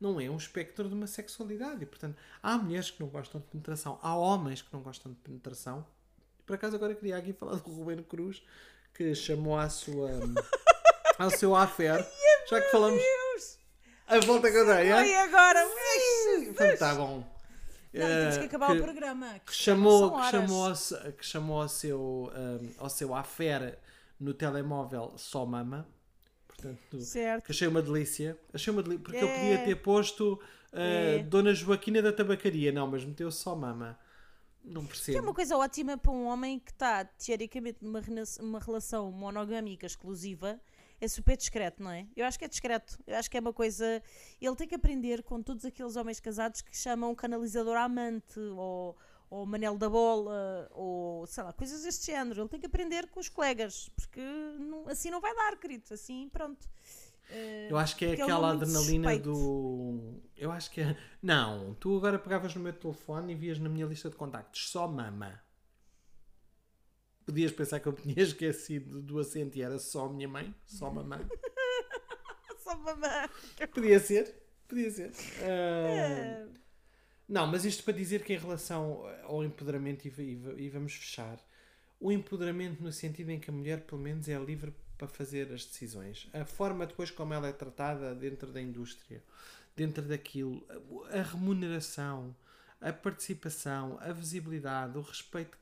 não 0.00 0.20
é 0.20 0.28
um 0.30 0.36
espectro 0.36 0.88
de 0.88 0.94
uma 0.94 1.06
sexualidade. 1.06 1.82
E, 1.82 1.86
portanto, 1.86 2.16
há 2.42 2.56
mulheres 2.56 2.90
que 2.90 3.00
não 3.00 3.08
gostam 3.08 3.40
de 3.40 3.46
penetração, 3.48 3.98
há 4.02 4.16
homens 4.16 4.62
que 4.62 4.72
não 4.72 4.80
gostam 4.80 5.12
de 5.12 5.18
penetração. 5.18 5.86
Por 6.46 6.54
acaso, 6.54 6.74
agora 6.76 6.94
queria 6.94 7.16
aqui 7.16 7.32
falar 7.32 7.56
do 7.56 7.70
Ruben 7.70 8.02
Cruz, 8.02 8.42
que 8.94 9.14
chamou 9.14 9.56
à 9.58 9.68
sua, 9.68 10.10
ao 11.18 11.30
seu 11.30 11.54
affair, 11.54 12.04
já 12.48 12.60
que 12.60 12.70
falamos. 12.70 13.00
A 14.06 14.18
volta 14.20 14.50
que 14.50 14.56
eu 14.56 14.66
dei, 14.66 14.92
Oi, 14.92 15.10
é? 15.12 15.20
agora! 15.22 15.64
Portanto, 16.46 16.78
tá 16.78 16.94
bom. 16.96 17.24
Não, 17.92 18.06
temos 18.06 18.36
que 18.38 18.42
Eh, 18.42 18.46
acabar 18.46 18.76
o 18.76 18.82
programa. 18.82 19.38
que 19.46 19.54
chamou, 19.54 20.10
São 20.10 20.20
que 20.20 20.30
chamou, 20.30 20.66
ao, 20.66 21.12
que 21.12 21.26
chamou 21.26 21.62
ao 21.62 21.68
seu, 21.68 22.32
um, 22.34 22.70
ao 22.78 22.88
seu 22.90 23.14
affair 23.14 23.78
no 24.18 24.32
telemóvel 24.34 25.14
só 25.16 25.44
mama. 25.46 25.86
Portanto, 26.60 27.00
Certo. 27.00 27.44
que 27.44 27.52
achei 27.52 27.68
uma 27.68 27.82
delícia. 27.82 28.38
Achei 28.52 28.72
uma 28.72 28.82
delícia, 28.82 29.02
porque 29.04 29.18
É. 29.18 29.22
eu 29.22 29.28
podia 29.28 29.64
ter 29.64 29.74
posto 29.76 30.34
uh, 30.34 30.38
É. 30.78 31.18
Dona 31.24 31.54
Joaquina 31.54 32.00
da 32.02 32.12
Tabacaria. 32.12 32.70
Não, 32.72 32.86
mas 32.86 33.04
meteu 33.04 33.30
só 33.30 33.54
mama. 33.56 33.98
Não 34.62 34.82
Que 34.82 34.86
é 34.88 34.90
percebo. 34.90 35.22
uma 35.22 35.34
coisa 35.34 35.56
ótima 35.56 35.96
para 35.96 36.12
um 36.12 36.26
homem 36.26 36.58
que 36.58 36.70
está, 36.70 37.04
teoricamente, 37.04 37.78
numa 37.82 38.02
uma 38.40 38.58
relação 38.60 39.10
monogâmica 39.10 39.86
exclusiva. 39.86 40.60
É 41.00 41.08
super 41.08 41.34
discreto, 41.34 41.82
não 41.82 41.90
é? 41.90 42.06
Eu 42.14 42.26
acho 42.26 42.38
que 42.38 42.44
é 42.44 42.48
discreto. 42.48 42.98
Eu 43.06 43.16
acho 43.16 43.30
que 43.30 43.38
é 43.38 43.40
uma 43.40 43.54
coisa. 43.54 44.02
Ele 44.38 44.54
tem 44.54 44.68
que 44.68 44.74
aprender 44.74 45.22
com 45.22 45.42
todos 45.42 45.64
aqueles 45.64 45.96
homens 45.96 46.20
casados 46.20 46.60
que 46.60 46.76
chamam 46.76 47.14
canalizador 47.14 47.74
amante 47.78 48.38
ou, 48.38 48.94
ou 49.30 49.46
manel 49.46 49.78
da 49.78 49.88
bola 49.88 50.68
ou 50.72 51.24
sei 51.26 51.42
lá, 51.44 51.52
coisas 51.52 51.84
deste 51.84 52.06
género. 52.06 52.42
Ele 52.42 52.48
tem 52.48 52.60
que 52.60 52.66
aprender 52.66 53.08
com 53.08 53.20
os 53.20 53.28
colegas 53.28 53.88
porque 53.96 54.20
não- 54.20 54.86
assim 54.88 55.08
não 55.10 55.20
vai 55.20 55.34
dar, 55.34 55.56
querido. 55.56 55.84
Assim, 55.94 56.28
pronto. 56.30 56.68
Eh, 57.30 57.68
Eu 57.70 57.78
acho 57.78 57.94
que 57.96 58.04
é 58.06 58.12
aquela 58.12 58.48
é 58.48 58.52
adrenalina 58.52 59.08
suspeito. 59.10 59.22
do. 59.32 60.20
Eu 60.36 60.50
acho 60.50 60.68
que 60.70 60.80
é. 60.80 60.96
Não, 61.22 61.74
tu 61.74 61.96
agora 61.96 62.18
pegavas 62.18 62.52
no 62.56 62.60
meu 62.60 62.72
telefone 62.72 63.32
e 63.32 63.36
vias 63.36 63.58
na 63.60 63.68
minha 63.68 63.86
lista 63.86 64.10
de 64.10 64.16
contactos 64.16 64.68
só 64.68 64.88
mama. 64.88 65.40
Podias 67.24 67.52
pensar 67.52 67.78
que 67.78 67.86
eu 67.86 67.92
tinha 67.92 68.14
esquecido 68.20 69.00
do 69.00 69.18
acento 69.20 69.56
e 69.56 69.62
era 69.62 69.78
só 69.78 70.08
minha 70.08 70.28
mãe, 70.28 70.52
só 70.66 70.90
mamã. 70.90 71.20
Só 72.62 72.76
mamã. 72.76 73.28
Podia 73.74 73.98
ser, 73.98 74.42
podia 74.68 74.90
ser. 74.90 75.12
Ah, 75.42 76.46
Não, 77.30 77.46
mas 77.46 77.64
isto 77.64 77.84
para 77.84 77.92
dizer 77.94 78.24
que 78.24 78.32
em 78.34 78.38
relação 78.38 79.02
ao 79.24 79.44
empoderamento, 79.44 80.04
e, 80.06 80.10
e- 80.20 80.64
e 80.64 80.68
vamos 80.68 80.92
fechar, 80.94 81.38
o 82.00 82.10
empoderamento 82.10 82.82
no 82.82 82.90
sentido 82.92 83.30
em 83.30 83.38
que 83.38 83.48
a 83.50 83.52
mulher, 83.52 83.82
pelo 83.82 84.00
menos, 84.00 84.28
é 84.28 84.36
livre 84.38 84.74
para 84.98 85.06
fazer 85.06 85.50
as 85.52 85.64
decisões. 85.64 86.28
A 86.34 86.44
forma 86.44 86.84
depois 86.86 87.10
como 87.10 87.32
ela 87.32 87.46
é 87.48 87.52
tratada 87.52 88.14
dentro 88.14 88.50
da 88.52 88.60
indústria, 88.60 89.22
dentro 89.76 90.02
daquilo, 90.02 90.66
a, 91.12 91.22
remuneração, 91.22 92.34
a 92.80 92.92
participação, 92.92 93.96
a 94.00 94.12
visibilidade, 94.12 94.98
o 94.98 95.00
respeito. 95.00 95.56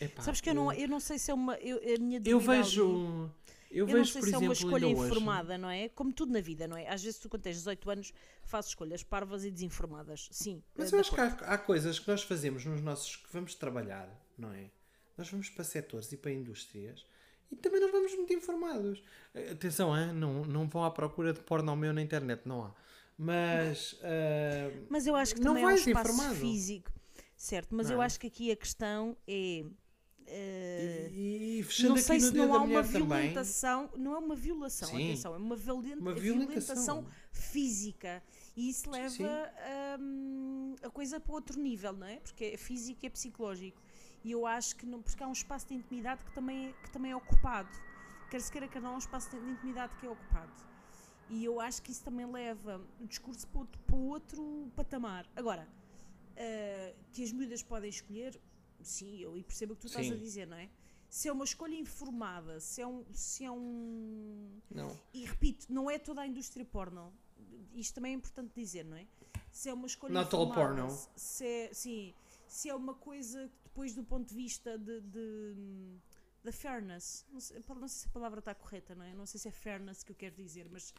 Epá, 0.00 0.22
Sabes 0.22 0.40
que 0.40 0.50
eu 0.50 0.54
não, 0.54 0.72
eu 0.72 0.88
não 0.88 0.98
sei 0.98 1.18
se 1.18 1.30
é 1.30 1.34
uma. 1.34 1.54
Eu, 1.58 1.76
a 1.78 1.98
minha 2.00 2.18
eu 2.24 2.38
dúvida 2.38 2.52
ali- 2.54 2.62
vejo. 2.62 3.30
Eu, 3.76 3.80
Eu 3.80 3.86
vejo, 3.86 3.98
não 3.98 4.04
sei 4.06 4.20
por 4.22 4.28
se 4.28 4.34
é 4.34 4.38
uma 4.38 4.52
exemplo, 4.52 4.66
escolha 4.68 4.86
ainda 4.86 5.00
hoje- 5.00 5.10
informada, 5.10 5.58
não 5.58 5.68
é? 5.70 5.88
Como 5.90 6.12
tudo 6.12 6.32
na 6.32 6.40
vida, 6.40 6.66
não 6.66 6.76
é? 6.76 6.88
Às 6.88 7.02
vezes 7.02 7.18
tu, 7.18 7.28
quando 7.28 7.42
tens 7.42 7.56
18 7.56 7.90
anos, 7.90 8.12
fazes 8.44 8.70
escolhas 8.70 9.02
parvas 9.02 9.44
e 9.44 9.50
desinformadas. 9.50 10.28
Sim. 10.32 10.62
Mas 10.74 10.92
eh, 10.92 10.96
eu 10.96 11.00
acho 11.00 11.12
que 11.14 11.20
acordo. 11.20 11.44
há, 11.44 11.54
há 11.54 11.58
coisas 11.58 11.98
que 11.98 12.08
nós 12.08 12.22
fazemos 12.22 12.64
nos 12.64 12.80
nossos. 12.80 13.16
que 13.16 13.32
vamos 13.32 13.54
trabalhar, 13.54 14.08
não 14.38 14.52
é? 14.52 14.70
Nós 15.18 15.28
vamos 15.28 15.48
para 15.50 15.64
setores 15.64 16.10
e 16.12 16.16
para 16.16 16.30
indústrias 16.32 17.04
e 17.50 17.56
também 17.56 17.80
não 17.80 17.90
vamos 17.92 18.14
muito 18.14 18.32
informados. 18.32 19.02
Eh, 19.34 19.50
Atenção, 19.52 19.96
hein? 19.96 20.12
Não, 20.12 20.44
não 20.44 20.66
vão 20.68 20.84
à 20.84 20.90
procura 20.90 21.32
de 21.32 21.40
porno 21.40 21.70
ao 21.70 21.76
meu 21.76 21.92
na 21.92 22.00
internet, 22.02 22.42
não 22.46 22.64
há. 22.64 22.74
Mas. 23.18 23.98
ah, 24.02 24.70
Mas 24.88 25.06
eu 25.06 25.14
acho 25.16 25.34
que 25.34 25.40
não 25.40 25.54
também 25.54 25.62
é 25.64 25.66
um 25.66 25.70
vais 25.70 25.86
espaço 25.86 26.10
informado. 26.12 26.34
físico. 26.40 26.92
Certo, 27.36 27.74
mas 27.74 27.88
Não 27.88 27.96
eu 27.96 28.02
é? 28.02 28.06
acho 28.06 28.18
que 28.18 28.26
aqui 28.26 28.50
a 28.50 28.56
questão 28.56 29.14
é. 29.28 29.64
Eh, 30.28 31.08
e, 31.12 31.58
e 31.60 31.62
fechando 31.62 31.94
não 31.94 32.02
sei 32.02 32.20
se 32.20 32.32
não 32.32 32.52
há 32.52 32.58
uma 32.58 32.66
mulher 32.66 32.84
também. 32.86 33.06
violentação, 33.06 33.90
não 33.96 34.14
é 34.14 34.18
uma 34.18 34.34
violação, 34.34 34.88
Sim. 34.88 35.04
atenção, 35.04 35.34
é 35.34 35.38
uma, 35.38 35.56
violenta, 35.56 36.00
Uma 36.00 36.14
violentação. 36.14 36.74
violentação. 36.74 37.06
física 37.32 38.22
e 38.56 38.68
isso 38.70 38.90
leva 38.90 39.52
hum, 40.00 40.74
a 40.82 40.90
coisa 40.90 41.20
para 41.20 41.32
outro 41.32 41.60
nível, 41.60 41.92
não 41.92 42.06
é? 42.06 42.16
Porque 42.20 42.44
é 42.44 42.56
físico 42.56 43.00
e 43.02 43.06
é 43.06 43.10
psicológico. 43.10 43.80
E 44.24 44.32
eu 44.32 44.46
acho 44.46 44.74
que 44.76 44.84
não, 44.86 45.00
porque 45.00 45.22
há 45.22 45.28
um 45.28 45.32
espaço 45.32 45.68
de 45.68 45.74
intimidade 45.74 46.24
que 46.24 46.32
também 46.32 46.68
é, 46.68 46.72
que 46.72 46.90
também 46.90 47.12
é 47.12 47.16
ocupado. 47.16 47.68
Quer 48.30 48.40
se 48.40 48.50
queira 48.50 48.66
que 48.66 48.80
não, 48.80 48.90
há 48.90 48.94
um 48.94 48.98
espaço 48.98 49.30
de 49.30 49.36
intimidade 49.50 49.94
que 49.96 50.06
é 50.06 50.10
ocupado. 50.10 50.50
E 51.28 51.44
eu 51.44 51.60
acho 51.60 51.82
que 51.82 51.90
isso 51.90 52.02
também 52.04 52.26
leva 52.30 52.80
o 53.00 53.06
discurso 53.06 53.46
para 53.48 53.60
outro, 53.60 53.80
para 53.86 53.96
outro 53.96 54.72
patamar. 54.74 55.26
Agora, 55.36 55.68
ah, 56.36 56.92
que 57.12 57.22
as 57.22 57.32
miúdas 57.32 57.62
podem 57.62 57.88
escolher, 57.90 58.38
sim, 58.86 59.18
eu 59.18 59.36
e 59.36 59.42
percebo 59.42 59.72
o 59.72 59.76
que 59.76 59.82
tu 59.82 59.86
estás 59.88 60.06
Sim. 60.06 60.12
a 60.12 60.16
dizer, 60.16 60.46
não 60.46 60.56
é? 60.56 60.68
Se 61.08 61.28
é 61.28 61.32
uma 61.32 61.44
escolha 61.44 61.74
informada, 61.74 62.60
se 62.60 62.80
é 62.80 62.86
um. 62.86 63.04
Se 63.12 63.44
é 63.44 63.50
um 63.50 64.60
Não. 64.70 64.98
e 65.14 65.24
repito, 65.24 65.66
não 65.72 65.90
é 65.90 65.98
toda 65.98 66.20
a 66.20 66.26
indústria 66.26 66.64
porno. 66.64 67.12
Isto 67.74 67.94
também 67.94 68.12
é 68.12 68.16
importante 68.16 68.52
dizer, 68.54 68.84
não 68.84 68.96
é? 68.96 69.06
Se 69.50 69.68
é 69.68 69.74
uma 69.74 69.86
escolha 69.86 70.12
Not 70.12 70.34
all 70.34 70.48
informada, 70.48 70.74
porno. 70.74 71.08
Se 71.14 71.46
é, 71.46 71.72
sim, 71.72 72.14
se 72.46 72.68
é 72.68 72.74
uma 72.74 72.94
coisa 72.94 73.48
que 73.48 73.62
depois 73.64 73.94
do 73.94 74.02
ponto 74.02 74.28
de 74.28 74.34
vista 74.34 74.78
de, 74.78 75.00
de, 75.00 75.54
da 76.42 76.52
fairness, 76.52 77.24
não 77.30 77.40
sei, 77.40 77.62
não 77.68 77.88
sei 77.88 78.00
se 78.00 78.08
a 78.08 78.10
palavra 78.10 78.40
está 78.40 78.54
correta, 78.54 78.94
não 78.94 79.04
é? 79.04 79.14
Não 79.14 79.26
sei 79.26 79.38
se 79.38 79.48
é 79.48 79.50
fairness 79.50 80.02
que 80.02 80.12
eu 80.12 80.16
quero 80.16 80.34
dizer, 80.34 80.68
mas 80.70 80.92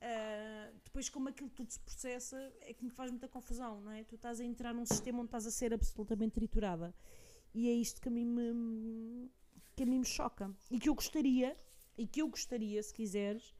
ah, 0.00 0.70
depois 0.84 1.08
como 1.08 1.30
aquilo 1.30 1.48
tudo 1.48 1.70
se 1.70 1.80
processa 1.80 2.36
é 2.60 2.74
que 2.74 2.84
me 2.84 2.90
faz 2.90 3.10
muita 3.10 3.26
confusão, 3.26 3.80
não 3.80 3.90
é? 3.90 4.04
Tu 4.04 4.16
estás 4.16 4.38
a 4.38 4.44
entrar 4.44 4.74
num 4.74 4.84
sistema 4.84 5.20
onde 5.20 5.28
estás 5.28 5.46
a 5.46 5.50
ser 5.50 5.72
absolutamente 5.72 6.34
triturada. 6.34 6.94
E 7.54 7.68
é 7.68 7.72
isto 7.72 8.00
que 8.00 8.08
a 8.08 8.10
mim 8.10 8.24
me, 8.26 9.30
que 9.76 9.82
a 9.84 9.86
mim 9.86 9.98
me 10.00 10.04
choca. 10.04 10.52
E 10.70 10.78
que 10.78 10.88
eu 10.88 10.94
gostaria, 10.94 11.56
e 11.96 12.06
que 12.06 12.20
eu 12.20 12.28
gostaria, 12.28 12.82
se 12.82 12.92
quiseres, 12.92 13.54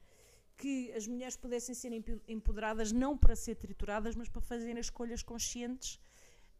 que 0.57 0.91
as 0.93 1.07
mulheres 1.07 1.35
pudessem 1.37 1.73
ser 1.73 1.91
empo- 1.93 2.21
empoderadas 2.27 2.91
não 2.91 3.17
para 3.17 3.35
ser 3.35 3.55
trituradas, 3.55 4.15
mas 4.15 4.27
para 4.29 4.41
fazerem 4.41 4.79
escolhas 4.79 5.21
conscientes 5.23 5.99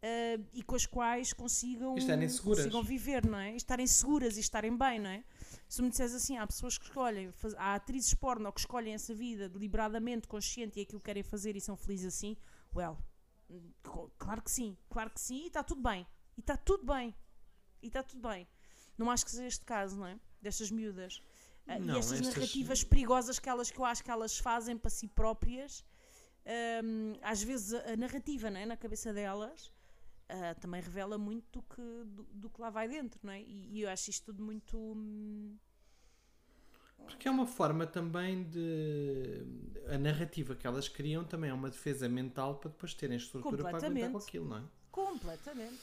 ah, 0.02 0.42
e 0.54 0.62
com 0.64 0.76
as 0.76 0.86
quais 0.86 1.34
consigam, 1.34 1.96
consigam 2.64 2.84
viver, 2.84 3.26
não 3.26 3.38
é? 3.38 3.54
E 3.54 3.58
estarem 3.58 3.88
seguras 3.88 4.38
e 4.38 4.40
estarem 4.42 4.76
bem, 4.78 5.00
não 5.00 5.10
é? 5.10 5.24
Se 5.68 5.82
me 5.82 5.90
disseres 5.90 6.14
assim, 6.14 6.38
há 6.38 6.46
pessoas 6.48 6.78
que 6.78 6.86
escolhem, 6.86 7.32
faz- 7.34 7.56
há 7.56 7.76
atrizes 7.76 8.14
porno 8.14 8.52
que 8.54 8.60
escolhem 8.62 8.94
essa 8.94 9.14
vida 9.14 9.50
deliberadamente, 9.50 10.28
consciente 10.28 10.80
e 10.80 10.84
aquilo 10.84 11.00
que 11.00 11.06
querem 11.06 11.24
fazer 11.24 11.56
e 11.56 11.62
são 11.62 11.76
felizes 11.76 12.14
assim, 12.16 12.38
well, 12.74 12.98
hum, 13.50 13.72
claro 14.18 14.42
que 14.42 14.52
sim, 14.52 14.78
claro 14.90 15.10
que 15.10 15.20
sim, 15.20 15.44
e 15.44 15.48
está 15.48 15.64
tudo 15.64 15.82
bem. 15.82 16.06
E 16.38 16.42
está 16.42 16.58
tudo 16.58 16.86
bem. 16.86 17.16
E 17.86 17.88
está 17.88 18.02
tudo 18.02 18.28
bem. 18.28 18.48
Não 18.98 19.12
acho 19.12 19.24
que 19.26 19.32
seja 19.32 19.46
este 19.46 19.64
caso, 19.64 19.96
não 19.98 20.08
é? 20.08 20.20
Destas 20.42 20.72
miúdas. 20.72 21.22
Ah, 21.68 21.78
Não, 21.80 21.96
e 21.96 22.00
estas, 22.00 22.20
estas- 22.20 22.36
narrativas 22.36 22.84
perigosas 22.84 23.38
que, 23.40 23.48
elas, 23.50 23.70
que 23.72 23.78
eu 23.80 23.86
acho 23.86 24.04
que 24.04 24.10
elas 24.12 24.38
fazem 24.40 24.76
para 24.78 24.90
si 24.90 25.08
próprias, 25.08 25.84
hum, 26.84 27.14
às 27.22 27.42
vezes 27.44 27.74
a, 27.74 27.94
a 27.94 27.96
narrativa 27.98 28.50
não 28.50 28.60
é? 28.60 28.66
na 28.66 28.78
cabeça 28.78 29.12
delas 29.14 29.72
ah, 30.30 30.56
também 30.56 30.82
revela 30.82 31.18
muito 31.18 31.46
do 31.60 31.62
que, 31.64 31.82
do, 32.06 32.24
do 32.34 32.50
que 32.50 32.60
lá 32.62 32.70
vai 32.70 32.88
dentro, 32.88 33.20
não 33.24 33.34
é? 33.34 33.42
E, 33.42 33.78
e 33.78 33.82
eu 33.82 33.90
acho 33.90 34.10
isto 34.10 34.26
tudo 34.28 34.44
muito. 34.44 34.78
hum, 34.78 35.58
Porque 37.06 37.28
é 37.28 37.32
uma 37.32 37.46
forma 37.48 37.86
também 37.86 38.44
de. 38.50 39.46
A 39.94 39.98
narrativa 40.00 40.56
que 40.56 40.66
elas 40.66 40.88
criam 40.88 41.24
também 41.24 41.50
é 41.52 41.54
uma 41.54 41.70
defesa 41.70 42.10
mental 42.10 42.56
para 42.56 42.70
depois 42.72 42.94
terem 42.96 43.18
estrutura 43.18 43.58
para 43.64 43.78
aguentar 43.78 43.92
com 43.92 43.98
Completamente. 44.00 44.28
aquilo, 44.30 44.48
não 44.50 44.58
é? 44.58 44.64
completamente. 44.92 45.82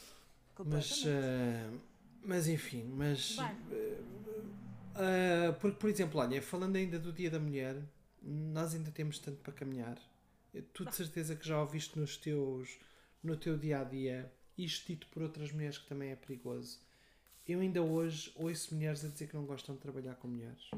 Mas, 0.64 1.02
completamente. 1.02 1.91
Mas 2.24 2.46
enfim, 2.46 2.84
mas. 2.84 3.36
Ah, 4.94 5.56
porque, 5.60 5.78
por 5.78 5.90
exemplo, 5.90 6.20
olha, 6.20 6.40
falando 6.42 6.76
ainda 6.76 6.98
do 6.98 7.12
Dia 7.12 7.30
da 7.30 7.40
Mulher, 7.40 7.82
nós 8.22 8.74
ainda 8.74 8.90
temos 8.90 9.18
tanto 9.18 9.38
para 9.38 9.52
caminhar. 9.52 9.98
Tu 10.72 10.84
de 10.84 10.94
certeza 10.94 11.34
que 11.34 11.46
já 11.46 11.58
ouviste 11.60 11.98
nos 11.98 12.16
teus, 12.16 12.78
no 13.22 13.36
teu 13.36 13.56
dia 13.56 13.80
a 13.80 13.84
dia 13.84 14.30
isto 14.56 14.86
dito 14.86 15.06
por 15.08 15.22
outras 15.22 15.50
mulheres 15.52 15.78
que 15.78 15.86
também 15.86 16.10
é 16.10 16.16
perigoso. 16.16 16.78
Eu 17.46 17.60
ainda 17.60 17.82
hoje 17.82 18.32
ouço 18.36 18.74
mulheres 18.74 19.04
a 19.04 19.08
dizer 19.08 19.26
que 19.28 19.34
não 19.34 19.44
gostam 19.44 19.74
de 19.74 19.80
trabalhar 19.80 20.14
com 20.16 20.28
mulheres. 20.28 20.70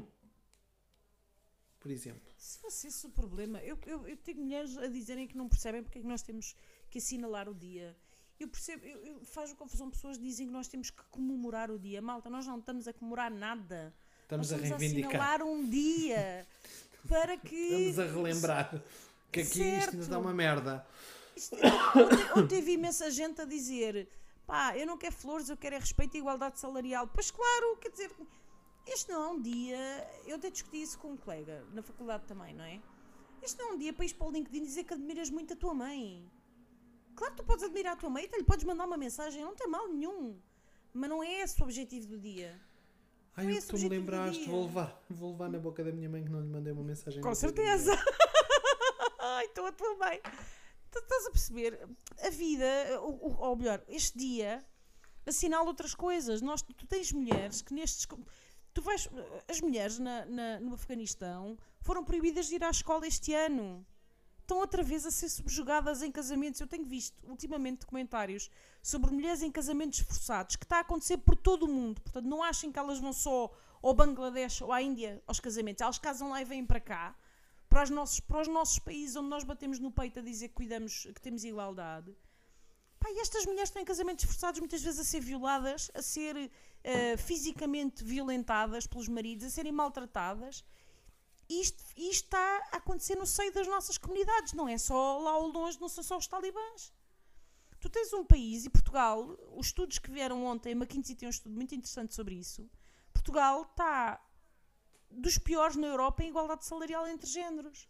Por 1.79 1.91
exemplo. 1.91 2.33
Se 2.37 2.57
fosse 2.59 2.87
esse 2.87 3.05
o 3.05 3.09
problema, 3.09 3.59
eu, 3.59 3.77
eu, 3.85 4.07
eu 4.07 4.17
tenho 4.17 4.41
mulheres 4.41 4.75
a 4.77 4.87
dizerem 4.87 5.27
que 5.27 5.37
não 5.37 5.47
percebem 5.47 5.83
porque 5.83 5.99
é 5.99 6.01
que 6.01 6.07
nós 6.07 6.23
temos 6.23 6.55
que 6.89 6.97
assinalar 6.97 7.47
o 7.47 7.53
dia. 7.53 7.95
Eu 8.39 8.47
percebo, 8.49 8.85
eu, 8.85 8.97
eu 9.05 9.19
faz 9.25 9.53
confusão, 9.53 9.89
pessoas 9.89 10.17
dizem 10.19 10.47
que 10.47 10.51
nós 10.53 10.67
temos 10.67 10.89
que 10.89 11.01
comemorar 11.09 11.71
o 11.71 11.79
dia. 11.79 12.01
Malta, 12.01 12.29
nós 12.29 12.45
não 12.45 12.59
estamos 12.59 12.87
a 12.87 12.93
comemorar 12.93 13.31
nada. 13.31 13.93
Estamos 14.23 14.51
nós 14.51 14.59
a 14.59 14.63
estamos 14.63 14.81
reivindicar. 14.81 15.09
assinalar 15.21 15.43
um 15.43 15.69
dia 15.69 16.45
para 17.07 17.37
que. 17.37 17.55
Estamos 17.55 17.99
a 17.99 18.05
relembrar 18.05 18.83
que 19.31 19.39
aqui 19.41 19.49
isto 19.49 19.81
Certo. 19.81 19.97
nos 19.97 20.07
dá 20.07 20.19
uma 20.19 20.33
merda. 20.33 20.85
Isto- 21.35 21.55
ontem, 21.55 22.39
ontem 22.41 22.61
vi 22.61 22.73
imensa 22.73 23.09
gente 23.11 23.41
a 23.41 23.45
dizer 23.45 24.07
pá, 24.45 24.77
eu 24.77 24.85
não 24.85 24.97
quero 24.97 25.15
flores, 25.15 25.49
eu 25.49 25.57
quero 25.57 25.75
é 25.75 25.79
respeito 25.79 26.15
e 26.15 26.19
igualdade 26.19 26.59
salarial. 26.59 27.07
Pois 27.07 27.31
claro, 27.31 27.77
quer 27.77 27.89
dizer, 27.89 28.11
este 28.87 29.09
não 29.11 29.23
é 29.23 29.27
um 29.29 29.41
dia. 29.41 29.77
Eu 30.27 30.35
até 30.35 30.49
discuti 30.49 30.81
isso 30.81 30.97
com 30.99 31.11
um 31.13 31.17
colega 31.17 31.63
na 31.73 31.81
faculdade 31.81 32.25
também, 32.25 32.53
não 32.53 32.63
é? 32.63 32.81
Este 33.41 33.57
não 33.59 33.69
é 33.69 33.73
um 33.73 33.77
dia 33.77 33.93
para 33.93 34.05
ir 34.05 34.13
para 34.13 34.27
o 34.27 34.31
LinkedIn 34.31 34.63
dizer 34.63 34.83
que 34.83 34.93
admiras 34.93 35.29
muito 35.29 35.53
a 35.53 35.55
tua 35.55 35.73
mãe. 35.73 36.29
Claro 37.15 37.33
que 37.33 37.41
tu 37.41 37.45
podes 37.45 37.63
admirar 37.63 37.93
a 37.93 37.95
tua 37.95 38.09
mãe, 38.09 38.25
até 38.25 38.37
lhe 38.37 38.43
podes 38.43 38.65
mandar 38.65 38.85
uma 38.85 38.97
mensagem, 38.97 39.41
não 39.43 39.55
tem 39.55 39.67
mal 39.67 39.87
nenhum. 39.87 40.39
Mas 40.93 41.09
não 41.09 41.23
é 41.23 41.41
esse 41.41 41.59
o 41.61 41.63
objetivo 41.63 42.07
do 42.07 42.19
dia. 42.19 42.59
Ai, 43.35 43.45
Não 43.45 43.51
é 43.51 43.57
eu 43.57 43.67
tu 43.67 43.77
me 43.77 43.89
lembraste, 43.89 44.45
vou 44.49 44.63
levar, 44.65 45.03
vou 45.09 45.31
levar 45.31 45.49
na 45.49 45.59
boca 45.59 45.83
da 45.83 45.91
minha 45.91 46.09
mãe 46.09 46.23
que 46.23 46.29
não 46.29 46.39
lhe 46.41 46.47
mandei 46.47 46.71
uma 46.71 46.83
mensagem. 46.83 47.21
Com 47.21 47.35
certeza. 47.35 47.91
Ai, 49.19 49.45
estou 49.45 49.65
a 49.65 49.71
tua. 49.71 49.95
Tu 50.91 50.99
estás 50.99 51.25
a 51.27 51.31
perceber? 51.31 51.87
A 52.23 52.29
vida, 52.29 52.65
ou, 53.01 53.19
ou- 53.21 53.37
ou 53.49 53.55
melhor, 53.57 53.83
este 53.89 54.17
dia 54.17 54.63
assinala 55.25 55.65
outras 55.65 55.93
coisas. 55.93 56.41
Nós, 56.41 56.61
tu 56.61 56.85
tens 56.87 57.11
mulheres 57.11 57.61
que 57.61 57.73
nestes. 57.73 58.07
Tu 58.73 58.81
vais, 58.81 59.09
as 59.49 59.59
mulheres 59.61 59.99
na, 59.99 60.25
na- 60.25 60.59
no 60.59 60.73
Afeganistão 60.73 61.57
foram 61.81 62.03
proibidas 62.03 62.47
de 62.47 62.55
ir 62.55 62.63
à 62.63 62.69
escola 62.69 63.05
este 63.07 63.33
ano. 63.33 63.85
Estão 64.45 64.59
outra 64.59 64.83
vez 64.83 65.07
a 65.07 65.09
ser 65.09 65.27
subjugadas 65.27 66.03
em 66.03 66.11
casamentos. 66.11 66.61
Eu 66.61 66.67
tenho 66.67 66.85
visto 66.85 67.17
ultimamente 67.27 67.79
documentários 67.79 68.51
sobre 68.79 69.11
mulheres 69.11 69.41
em 69.41 69.49
casamentos 69.51 70.01
forçados 70.01 70.55
que 70.55 70.63
está 70.65 70.77
a 70.77 70.81
acontecer 70.81 71.17
por 71.17 71.35
todo 71.35 71.63
o 71.63 71.67
mundo. 71.67 71.99
Portanto, 71.99 72.27
não 72.27 72.43
achem 72.43 72.71
que 72.71 72.77
elas 72.77 72.99
vão 72.99 73.11
só 73.11 73.51
ao 73.81 73.91
Bangladesh 73.95 74.61
ou 74.61 74.71
à 74.71 74.83
Índia 74.83 75.19
aos 75.25 75.39
casamentos. 75.39 75.81
Elas 75.81 75.97
casam 75.97 76.29
lá 76.29 76.43
e 76.43 76.45
vêm 76.45 76.63
para 76.63 76.79
cá, 76.79 77.15
para 77.67 77.81
os 77.81 77.89
nossos, 77.89 78.19
para 78.19 78.41
os 78.41 78.47
nossos 78.47 78.77
países 78.77 79.15
onde 79.15 79.29
nós 79.29 79.43
batemos 79.43 79.79
no 79.79 79.91
peito 79.91 80.19
a 80.19 80.21
dizer 80.21 80.49
que 80.49 80.53
cuidamos, 80.53 81.07
que 81.15 81.19
temos 81.19 81.43
igualdade. 81.43 82.15
Pá, 82.99 83.09
e 83.09 83.21
estas 83.21 83.47
mulheres 83.47 83.69
estão 83.69 83.81
em 83.81 83.85
casamentos 83.85 84.25
forçados 84.25 84.59
muitas 84.59 84.83
vezes 84.83 84.99
a 84.99 85.03
ser 85.03 85.21
violadas, 85.21 85.89
a 85.91 86.03
ser 86.03 86.51
eh, 86.83 87.17
fisicamente 87.17 88.03
violentadas 88.03 88.85
pelos 88.85 89.07
maridos, 89.07 89.47
a 89.47 89.49
serem 89.49 89.71
maltratadas. 89.71 90.63
Isto, 91.47 91.83
isto 91.95 92.25
está 92.25 92.69
a 92.71 92.77
acontecer 92.77 93.15
no 93.15 93.25
seio 93.25 93.53
das 93.53 93.67
nossas 93.67 93.97
comunidades, 93.97 94.53
não 94.53 94.67
é 94.67 94.77
só 94.77 95.19
lá 95.19 95.31
ao 95.31 95.47
longe, 95.47 95.79
não 95.79 95.89
são 95.89 96.03
só 96.03 96.17
os 96.17 96.27
talibãs. 96.27 96.91
Tu 97.79 97.89
tens 97.89 98.11
um 98.13 98.25
país, 98.25 98.65
e 98.65 98.69
Portugal, 98.69 99.37
os 99.55 99.67
estudos 99.67 99.99
que 99.99 100.09
vieram 100.09 100.43
ontem, 100.43 100.73
a 100.73 100.75
McKinsey 100.75 101.15
tem 101.15 101.27
um 101.27 101.29
estudo 101.29 101.53
muito 101.53 101.75
interessante 101.75 102.15
sobre 102.15 102.35
isso. 102.35 102.67
Portugal 103.13 103.61
está 103.61 104.19
dos 105.11 105.37
piores 105.37 105.75
na 105.75 105.87
Europa 105.87 106.23
em 106.23 106.29
igualdade 106.29 106.65
salarial 106.65 107.07
entre 107.07 107.29
géneros. 107.29 107.87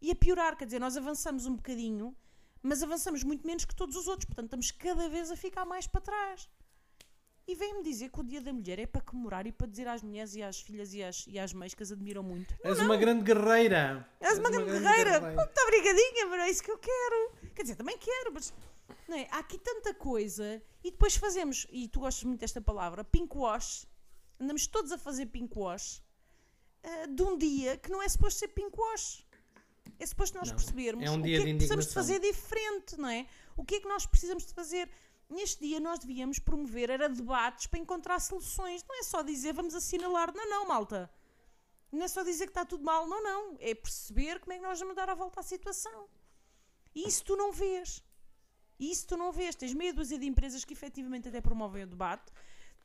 E 0.00 0.10
a 0.10 0.14
piorar, 0.14 0.56
quer 0.56 0.66
dizer, 0.66 0.80
nós 0.80 0.96
avançamos 0.96 1.46
um 1.46 1.56
bocadinho, 1.56 2.16
mas 2.62 2.82
avançamos 2.82 3.22
muito 3.22 3.46
menos 3.46 3.64
que 3.64 3.74
todos 3.74 3.96
os 3.96 4.06
outros, 4.06 4.26
portanto 4.26 4.46
estamos 4.46 4.70
cada 4.70 5.08
vez 5.08 5.30
a 5.30 5.36
ficar 5.36 5.64
mais 5.64 5.86
para 5.86 6.00
trás. 6.00 6.48
E 7.46 7.54
vem-me 7.56 7.82
dizer 7.82 8.08
que 8.10 8.20
o 8.20 8.22
Dia 8.22 8.40
da 8.40 8.52
Mulher 8.52 8.78
é 8.78 8.86
para 8.86 9.00
comemorar 9.00 9.46
e 9.46 9.52
para 9.52 9.66
dizer 9.66 9.88
às 9.88 10.02
mulheres 10.02 10.34
e 10.34 10.42
às 10.42 10.60
filhas 10.60 10.94
e 10.94 11.02
às, 11.02 11.26
e 11.26 11.38
às 11.38 11.52
mães 11.52 11.74
que 11.74 11.82
as 11.82 11.90
admiram 11.90 12.22
muito. 12.22 12.54
És 12.62 12.78
uma 12.78 12.96
grande 12.96 13.24
guerreira. 13.24 14.08
És 14.20 14.38
uma 14.38 14.50
grande 14.50 14.70
guerreira. 14.70 15.20
Muito 15.20 15.60
obrigadinha, 15.60 16.26
mas 16.26 16.40
é 16.40 16.50
isso 16.50 16.62
que 16.62 16.70
eu 16.70 16.78
quero. 16.78 17.32
Quer 17.54 17.62
dizer, 17.62 17.74
também 17.74 17.98
quero, 17.98 18.32
mas 18.32 18.52
não 19.08 19.16
é? 19.16 19.26
há 19.30 19.38
aqui 19.38 19.58
tanta 19.58 19.92
coisa. 19.92 20.62
E 20.84 20.90
depois 20.90 21.16
fazemos, 21.16 21.66
e 21.70 21.88
tu 21.88 22.00
gostas 22.00 22.22
muito 22.24 22.40
desta 22.40 22.60
palavra, 22.60 23.02
pink 23.02 23.36
wash. 23.36 23.86
Andamos 24.40 24.66
todos 24.66 24.92
a 24.92 24.98
fazer 24.98 25.26
pink 25.26 25.56
wash 25.58 26.00
ah, 26.84 27.06
de 27.06 27.22
um 27.22 27.36
dia 27.36 27.76
que 27.76 27.90
não 27.90 28.00
é 28.02 28.08
suposto 28.08 28.38
ser 28.38 28.48
pink 28.48 28.76
wash. 28.78 29.26
É 29.98 30.06
suposto 30.06 30.36
nós 30.38 30.48
Não, 30.48 30.56
percebermos 30.56 31.04
é 31.04 31.10
um 31.10 31.20
o 31.20 31.22
que 31.22 31.34
é 31.34 31.38
que 31.38 31.54
precisamos 31.54 31.86
de 31.86 31.94
fazer 31.94 32.18
diferente, 32.20 32.96
não 32.96 33.08
é? 33.08 33.26
O 33.56 33.64
que 33.64 33.76
é 33.76 33.80
que 33.80 33.88
nós 33.88 34.06
precisamos 34.06 34.46
de 34.46 34.54
fazer? 34.54 34.88
Neste 35.32 35.66
dia 35.66 35.80
nós 35.80 35.98
devíamos 35.98 36.38
promover 36.38 36.90
era 36.90 37.08
debates 37.08 37.66
para 37.66 37.78
encontrar 37.78 38.20
soluções. 38.20 38.84
Não 38.86 38.98
é 38.98 39.02
só 39.02 39.22
dizer 39.22 39.52
vamos 39.54 39.74
assinalar, 39.74 40.32
não, 40.34 40.48
não, 40.48 40.66
malta. 40.68 41.10
Não 41.90 42.04
é 42.04 42.08
só 42.08 42.22
dizer 42.22 42.44
que 42.46 42.50
está 42.50 42.64
tudo 42.64 42.84
mal, 42.84 43.06
não, 43.06 43.22
não. 43.22 43.56
É 43.58 43.74
perceber 43.74 44.40
como 44.40 44.52
é 44.52 44.56
que 44.56 44.62
nós 44.62 44.78
vamos 44.78 44.94
dar 44.94 45.08
a 45.08 45.14
volta 45.14 45.40
à 45.40 45.42
situação. 45.42 46.06
E 46.94 47.08
isso 47.08 47.24
tu 47.24 47.34
não 47.34 47.50
vês. 47.50 48.02
E 48.78 48.90
isso 48.90 49.06
tu 49.06 49.16
não 49.16 49.32
vês. 49.32 49.54
Tens 49.54 49.72
meia 49.72 49.92
dúzia 49.94 50.18
de 50.18 50.26
empresas 50.26 50.64
que 50.64 50.74
efetivamente 50.74 51.28
até 51.28 51.40
promovem 51.40 51.84
o 51.84 51.86
debate. 51.86 52.30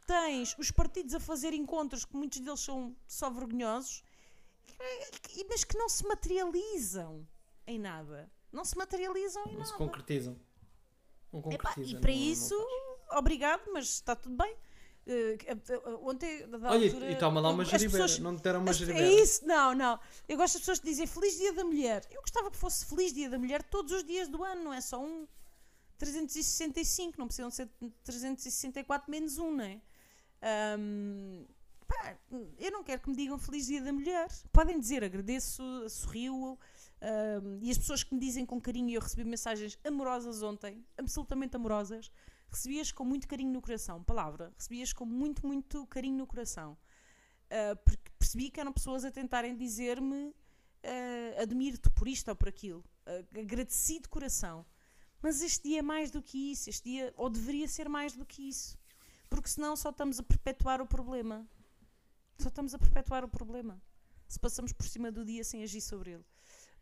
Tens 0.05 0.55
os 0.57 0.71
partidos 0.71 1.13
a 1.15 1.19
fazer 1.19 1.53
encontros 1.53 2.05
que 2.05 2.15
muitos 2.15 2.39
deles 2.39 2.61
são 2.61 2.95
só 3.05 3.29
vergonhosos, 3.29 4.03
mas 5.49 5.63
que 5.65 5.77
não 5.77 5.89
se 5.89 6.07
materializam 6.07 7.27
em 7.65 7.77
nada. 7.77 8.31
Não 8.51 8.63
se 8.63 8.77
materializam 8.77 9.43
em 9.47 9.57
Não 9.57 9.65
se 9.65 9.71
nada. 9.71 9.83
concretizam. 9.83 10.39
Não 11.31 11.51
Epá, 11.51 11.73
e 11.77 11.95
para 11.95 12.11
não- 12.11 12.17
não 12.19 12.23
isso, 12.25 12.57
faz. 12.57 13.17
obrigado, 13.19 13.61
mas 13.73 13.85
está 13.85 14.15
tudo 14.15 14.35
bem. 14.35 14.55
Eh, 15.09 15.37
ontem, 16.01 16.43
a 16.43 16.47
dada 16.47 16.69
Olha, 16.71 16.87
altura, 16.87 17.11
e 17.11 17.15
toma 17.17 17.39
lá 17.39 17.49
uma 17.49 17.63
geribera. 17.63 18.03
pessoas- 18.03 18.19
Não 18.19 18.35
te 18.35 18.43
deram 18.43 18.59
uma 18.61 18.73
geribera. 18.73 19.05
É 19.05 19.13
isso, 19.21 19.45
não, 19.47 19.73
não. 19.73 19.97
Eu 20.27 20.35
gosto 20.37 20.53
das 20.55 20.61
pessoas 20.61 20.79
que 20.79 20.85
dizem 20.85 21.07
Feliz 21.07 21.37
Dia 21.37 21.53
da 21.53 21.63
Mulher. 21.63 22.05
Eu 22.11 22.19
gostava 22.21 22.51
que 22.51 22.57
fosse 22.57 22.85
Feliz 22.85 23.13
Dia 23.13 23.29
da 23.29 23.39
Mulher 23.39 23.63
todos 23.63 23.91
os 23.93 24.03
dias 24.03 24.27
do 24.27 24.43
ano, 24.43 24.63
não 24.65 24.73
é 24.73 24.81
só 24.81 24.99
um 25.01 25.25
365, 25.97 27.17
não 27.17 27.27
precisam 27.27 27.49
ser 27.49 27.69
364 28.03 29.09
menos 29.09 29.37
um, 29.37 29.55
não 29.55 29.63
é? 29.63 29.79
Ahm, 30.41 31.45
pá, 31.87 32.17
eu 32.59 32.71
não 32.71 32.83
quero 32.83 33.01
que 33.01 33.09
me 33.09 33.15
digam 33.15 33.37
Feliz 33.39 33.65
Dia 33.67 33.81
da 33.81 33.91
Mulher. 33.93 34.27
Podem 34.51 34.79
dizer 34.79 35.03
agradeço, 35.03 35.63
sorriu. 35.89 36.57
Ahm, 37.01 37.59
e 37.61 37.71
as 37.71 37.77
pessoas 37.77 38.03
que 38.03 38.13
me 38.13 38.19
dizem 38.19 38.45
com 38.45 38.59
carinho, 38.59 38.91
eu 38.91 39.01
recebi 39.01 39.23
mensagens 39.23 39.77
amorosas 39.83 40.41
ontem, 40.41 40.85
absolutamente 40.97 41.55
amorosas, 41.55 42.11
recebias 42.49 42.91
com 42.91 43.03
muito 43.03 43.27
carinho 43.27 43.51
no 43.51 43.61
coração. 43.61 44.03
Palavra, 44.03 44.53
recebias 44.57 44.93
com 44.93 45.05
muito, 45.05 45.45
muito 45.45 45.85
carinho 45.87 46.17
no 46.17 46.27
coração. 46.27 46.77
Uh, 47.45 47.75
porque 47.85 48.11
percebi 48.19 48.49
que 48.49 48.59
eram 48.59 48.73
pessoas 48.73 49.05
a 49.05 49.11
tentarem 49.11 49.55
dizer-me 49.55 50.33
ah, 50.87 51.41
admiro-te 51.41 51.89
por 51.89 52.07
isto 52.07 52.29
ou 52.29 52.35
por 52.35 52.47
aquilo. 52.47 52.83
Ah, 53.05 53.23
agradecido 53.39 54.03
de 54.03 54.09
coração. 54.09 54.65
Mas 55.21 55.41
este 55.41 55.67
dia 55.67 55.79
é 55.79 55.81
mais 55.81 56.11
do 56.11 56.21
que 56.21 56.51
isso. 56.51 56.69
Este 56.69 56.89
dia, 56.91 57.13
ou 57.17 57.29
deveria 57.29 57.67
ser 57.67 57.89
mais 57.89 58.15
do 58.15 58.25
que 58.25 58.47
isso. 58.47 58.77
Porque 59.29 59.49
senão 59.49 59.75
só 59.75 59.89
estamos 59.89 60.19
a 60.19 60.23
perpetuar 60.23 60.81
o 60.81 60.87
problema. 60.87 61.47
Só 62.39 62.49
estamos 62.49 62.73
a 62.73 62.79
perpetuar 62.79 63.25
o 63.25 63.27
problema. 63.27 63.81
Se 64.27 64.39
passamos 64.39 64.71
por 64.71 64.87
cima 64.87 65.11
do 65.11 65.25
dia 65.25 65.43
sem 65.43 65.63
agir 65.63 65.81
sobre 65.81 66.11
ele. 66.11 66.25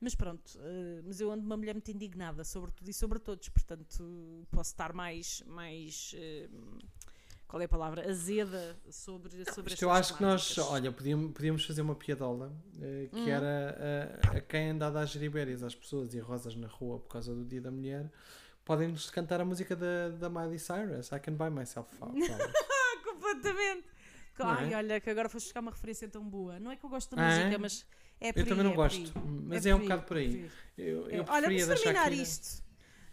Mas 0.06 0.14
pronto, 0.14 0.52
eh, 0.61 1.02
mas 1.03 1.19
eu 1.19 1.32
ando 1.32 1.44
uma 1.44 1.57
mulher 1.57 1.73
muito 1.73 1.90
indignada 1.90 2.44
sobre 2.44 2.69
tudo 2.69 2.88
e 2.88 2.94
sobre 2.94 3.18
todos, 3.18 3.49
portanto 3.49 4.45
posso 4.52 4.69
estar 4.69 4.94
mais, 4.94 5.41
mais 5.48 6.14
eh, 6.15 6.48
qual 7.48 7.60
é 7.60 7.65
a 7.65 7.68
palavra? 7.68 8.07
Azeda 8.07 8.77
sobre, 8.91 9.32
sobre 9.52 9.73
Isto 9.73 9.82
eu 9.84 9.90
acho 9.90 10.15
que 10.15 10.22
nós, 10.22 10.56
olha, 10.60 10.91
podíamos, 10.91 11.32
podíamos 11.34 11.65
fazer 11.65 11.82
uma 11.82 11.95
piadola 11.95 12.53
eh, 12.80 13.10
que 13.11 13.18
Hum. 13.18 13.27
era 13.30 14.22
a, 14.32 14.38
a 14.38 14.41
quem 14.41 14.69
anda 14.69 14.86
a 14.86 14.90
dar 14.91 15.06
geribérias 15.07 15.64
às 15.64 15.73
pessoas 15.73 16.14
e 16.14 16.19
rosas 16.19 16.56
na 16.56 16.68
rua 16.68 16.99
por 16.99 17.07
causa 17.10 17.34
do 17.34 17.44
Dia 17.44 17.61
da 17.61 17.72
Mulher. 17.72 18.11
Podem-nos 18.64 19.10
cantar 19.10 19.41
a 19.41 19.45
música 19.45 19.76
da, 19.76 20.10
da 20.10 20.30
Miley 20.30 20.60
Cyrus, 20.60 21.11
I 21.11 21.19
Can 21.19 21.34
Buy 21.34 21.49
Myself 21.49 21.90
completamente. 23.03 23.88
Não 24.38 24.49
Ai, 24.49 24.73
é? 24.73 24.77
olha, 24.77 24.99
que 25.02 25.10
agora 25.10 25.30
foste 25.30 25.45
buscar 25.48 25.61
uma 25.61 25.72
referência 25.72 26.07
tão 26.10 26.23
boa. 26.27 26.60
Não 26.60 26.69
é 26.69 26.76
que 26.76 26.86
eu 26.86 26.90
gosto 26.90 27.15
da 27.15 27.22
Ah, 27.22 27.32
é? 27.34 27.40
música, 27.45 27.57
mas 27.57 27.86
é 28.21 28.29
Eu 28.29 28.33
também 28.33 28.53
aí, 28.59 28.63
não 28.63 28.71
é 28.71 28.75
gosto, 28.75 29.11
mas 29.45 29.65
É 29.65 29.69
é, 29.69 29.75
um 29.75 29.77
aí, 29.77 29.83
bocado 29.83 30.03
por 30.03 30.17
aí. 30.17 30.29
por 30.29 30.37
aí. 30.37 30.51
Eu, 30.77 31.09
É, 31.09 31.19
eu 31.19 31.25
Olha, 31.27 31.47
preferia 31.47 31.65
vamos 31.65 31.81
terminar 31.81 32.03
Shakira. 32.05 32.21
isto. 32.23 32.65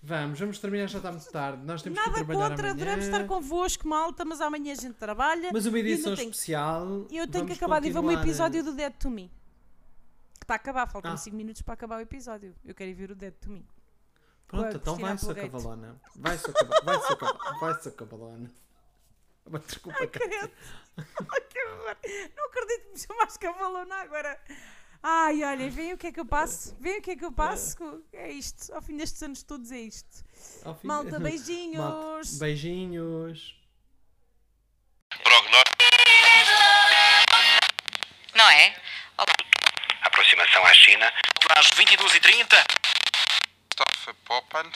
Vamos, 0.05 0.39
vamos 0.41 0.59
terminar, 0.59 0.87
já 0.89 0.99
está 0.99 1.13
muito 1.13 1.31
tarde. 1.31 1.65
Nós 1.65 1.81
temos 1.81 1.97
que 1.99 2.05
Nada 2.09 2.25
trabalhar 2.25 2.49
contra, 2.51 2.71
amanhã. 2.71 2.75
adoramos 2.85 3.05
estar 3.05 3.25
convosco, 3.27 3.87
malta, 3.87 4.25
mas 4.25 4.41
amanhã 4.41 4.73
a 4.73 4.75
gente 4.75 4.95
trabalha. 4.95 5.51
Mas 5.53 5.65
uma 5.65 5.79
edição 5.79 6.17
tenho- 6.17 6.29
especial. 6.31 7.07
Eu 7.11 7.29
tenho 7.29 7.47
que 7.47 7.53
acabar 7.53 7.81
de 7.81 7.91
ver 7.93 7.99
a- 8.05 8.13
episódio 8.15 8.65
do 8.65 8.73
Dead 8.73 8.93
to 8.95 9.09
Me. 9.11 9.31
Que 10.41 10.45
está 10.45 10.55
a 10.55 10.57
acabar, 10.57 10.89
faltam 10.89 11.13
Ah. 11.13 11.17
5 11.17 11.37
minutos 11.37 11.63
para 11.63 11.75
acabar 11.75 11.99
o 11.99 12.01
episódio. 12.01 12.53
Eu 12.65 12.75
quero 12.75 12.91
ir 12.91 12.95
ver 12.95 13.13
o 13.13 13.15
Dead 13.15 13.33
to 13.35 13.49
Me. 13.49 13.65
Pronto, 14.49 14.65
a 14.67 14.69
então 14.71 14.81
Cristina 14.97 15.09
vai, 15.09 15.19
sua 15.19 15.31
Applegate. 15.33 15.53
cavalona. 15.53 16.01
Vai, 16.17 16.39
sua 16.39 16.53
cavalona. 16.53 17.61
Vai, 17.61 17.81
sua 17.81 17.93
cavalona. 17.93 18.51
Mas 19.49 19.67
Desculpa, 19.67 20.07
cara. 20.09 20.51
Ai, 20.97 21.41
que 21.43 21.65
horror. 21.65 21.97
Não 22.37 22.45
acredito 22.47 22.83
que 22.87 22.93
me 22.93 22.99
chamaste 22.99 23.39
cavalona 23.39 23.95
agora. 24.03 24.41
Ai, 25.03 25.43
olha, 25.43 25.69
vem 25.69 25.93
o 25.93 25.99
que 25.99 26.07
é 26.09 26.13
que 26.13 26.21
eu 26.21 26.25
passo. 26.27 26.77
Vem 26.79 26.99
o 26.99 27.03
que 27.03 27.11
é 27.13 27.17
que 27.17 27.25
eu 27.25 27.33
passo. 27.33 27.77
É 28.13 28.31
isto. 28.31 28.73
Ao 28.73 28.81
fim 28.81 28.97
destes 28.97 29.21
anos 29.23 29.43
todos 29.43 29.73
é 29.73 29.79
isto. 29.81 30.25
Fim- 30.81 30.87
Malta, 30.87 31.19
beijinhos. 31.21 31.77
Malta, 31.85 32.29
beijinhos. 32.39 33.57
Prognóstico. 35.23 35.73
Não 38.35 38.49
é? 38.51 38.75
Olá. 39.19 39.35
Aproximação 40.03 40.65
à 40.65 40.73
China. 40.75 41.13
Às 41.57 41.67
22h30. 41.71 42.65
Stoffe 43.75 44.13
Poppand. 44.25 44.71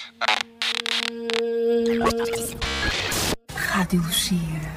Rádio 3.54 4.02
Lucia. 4.02 4.76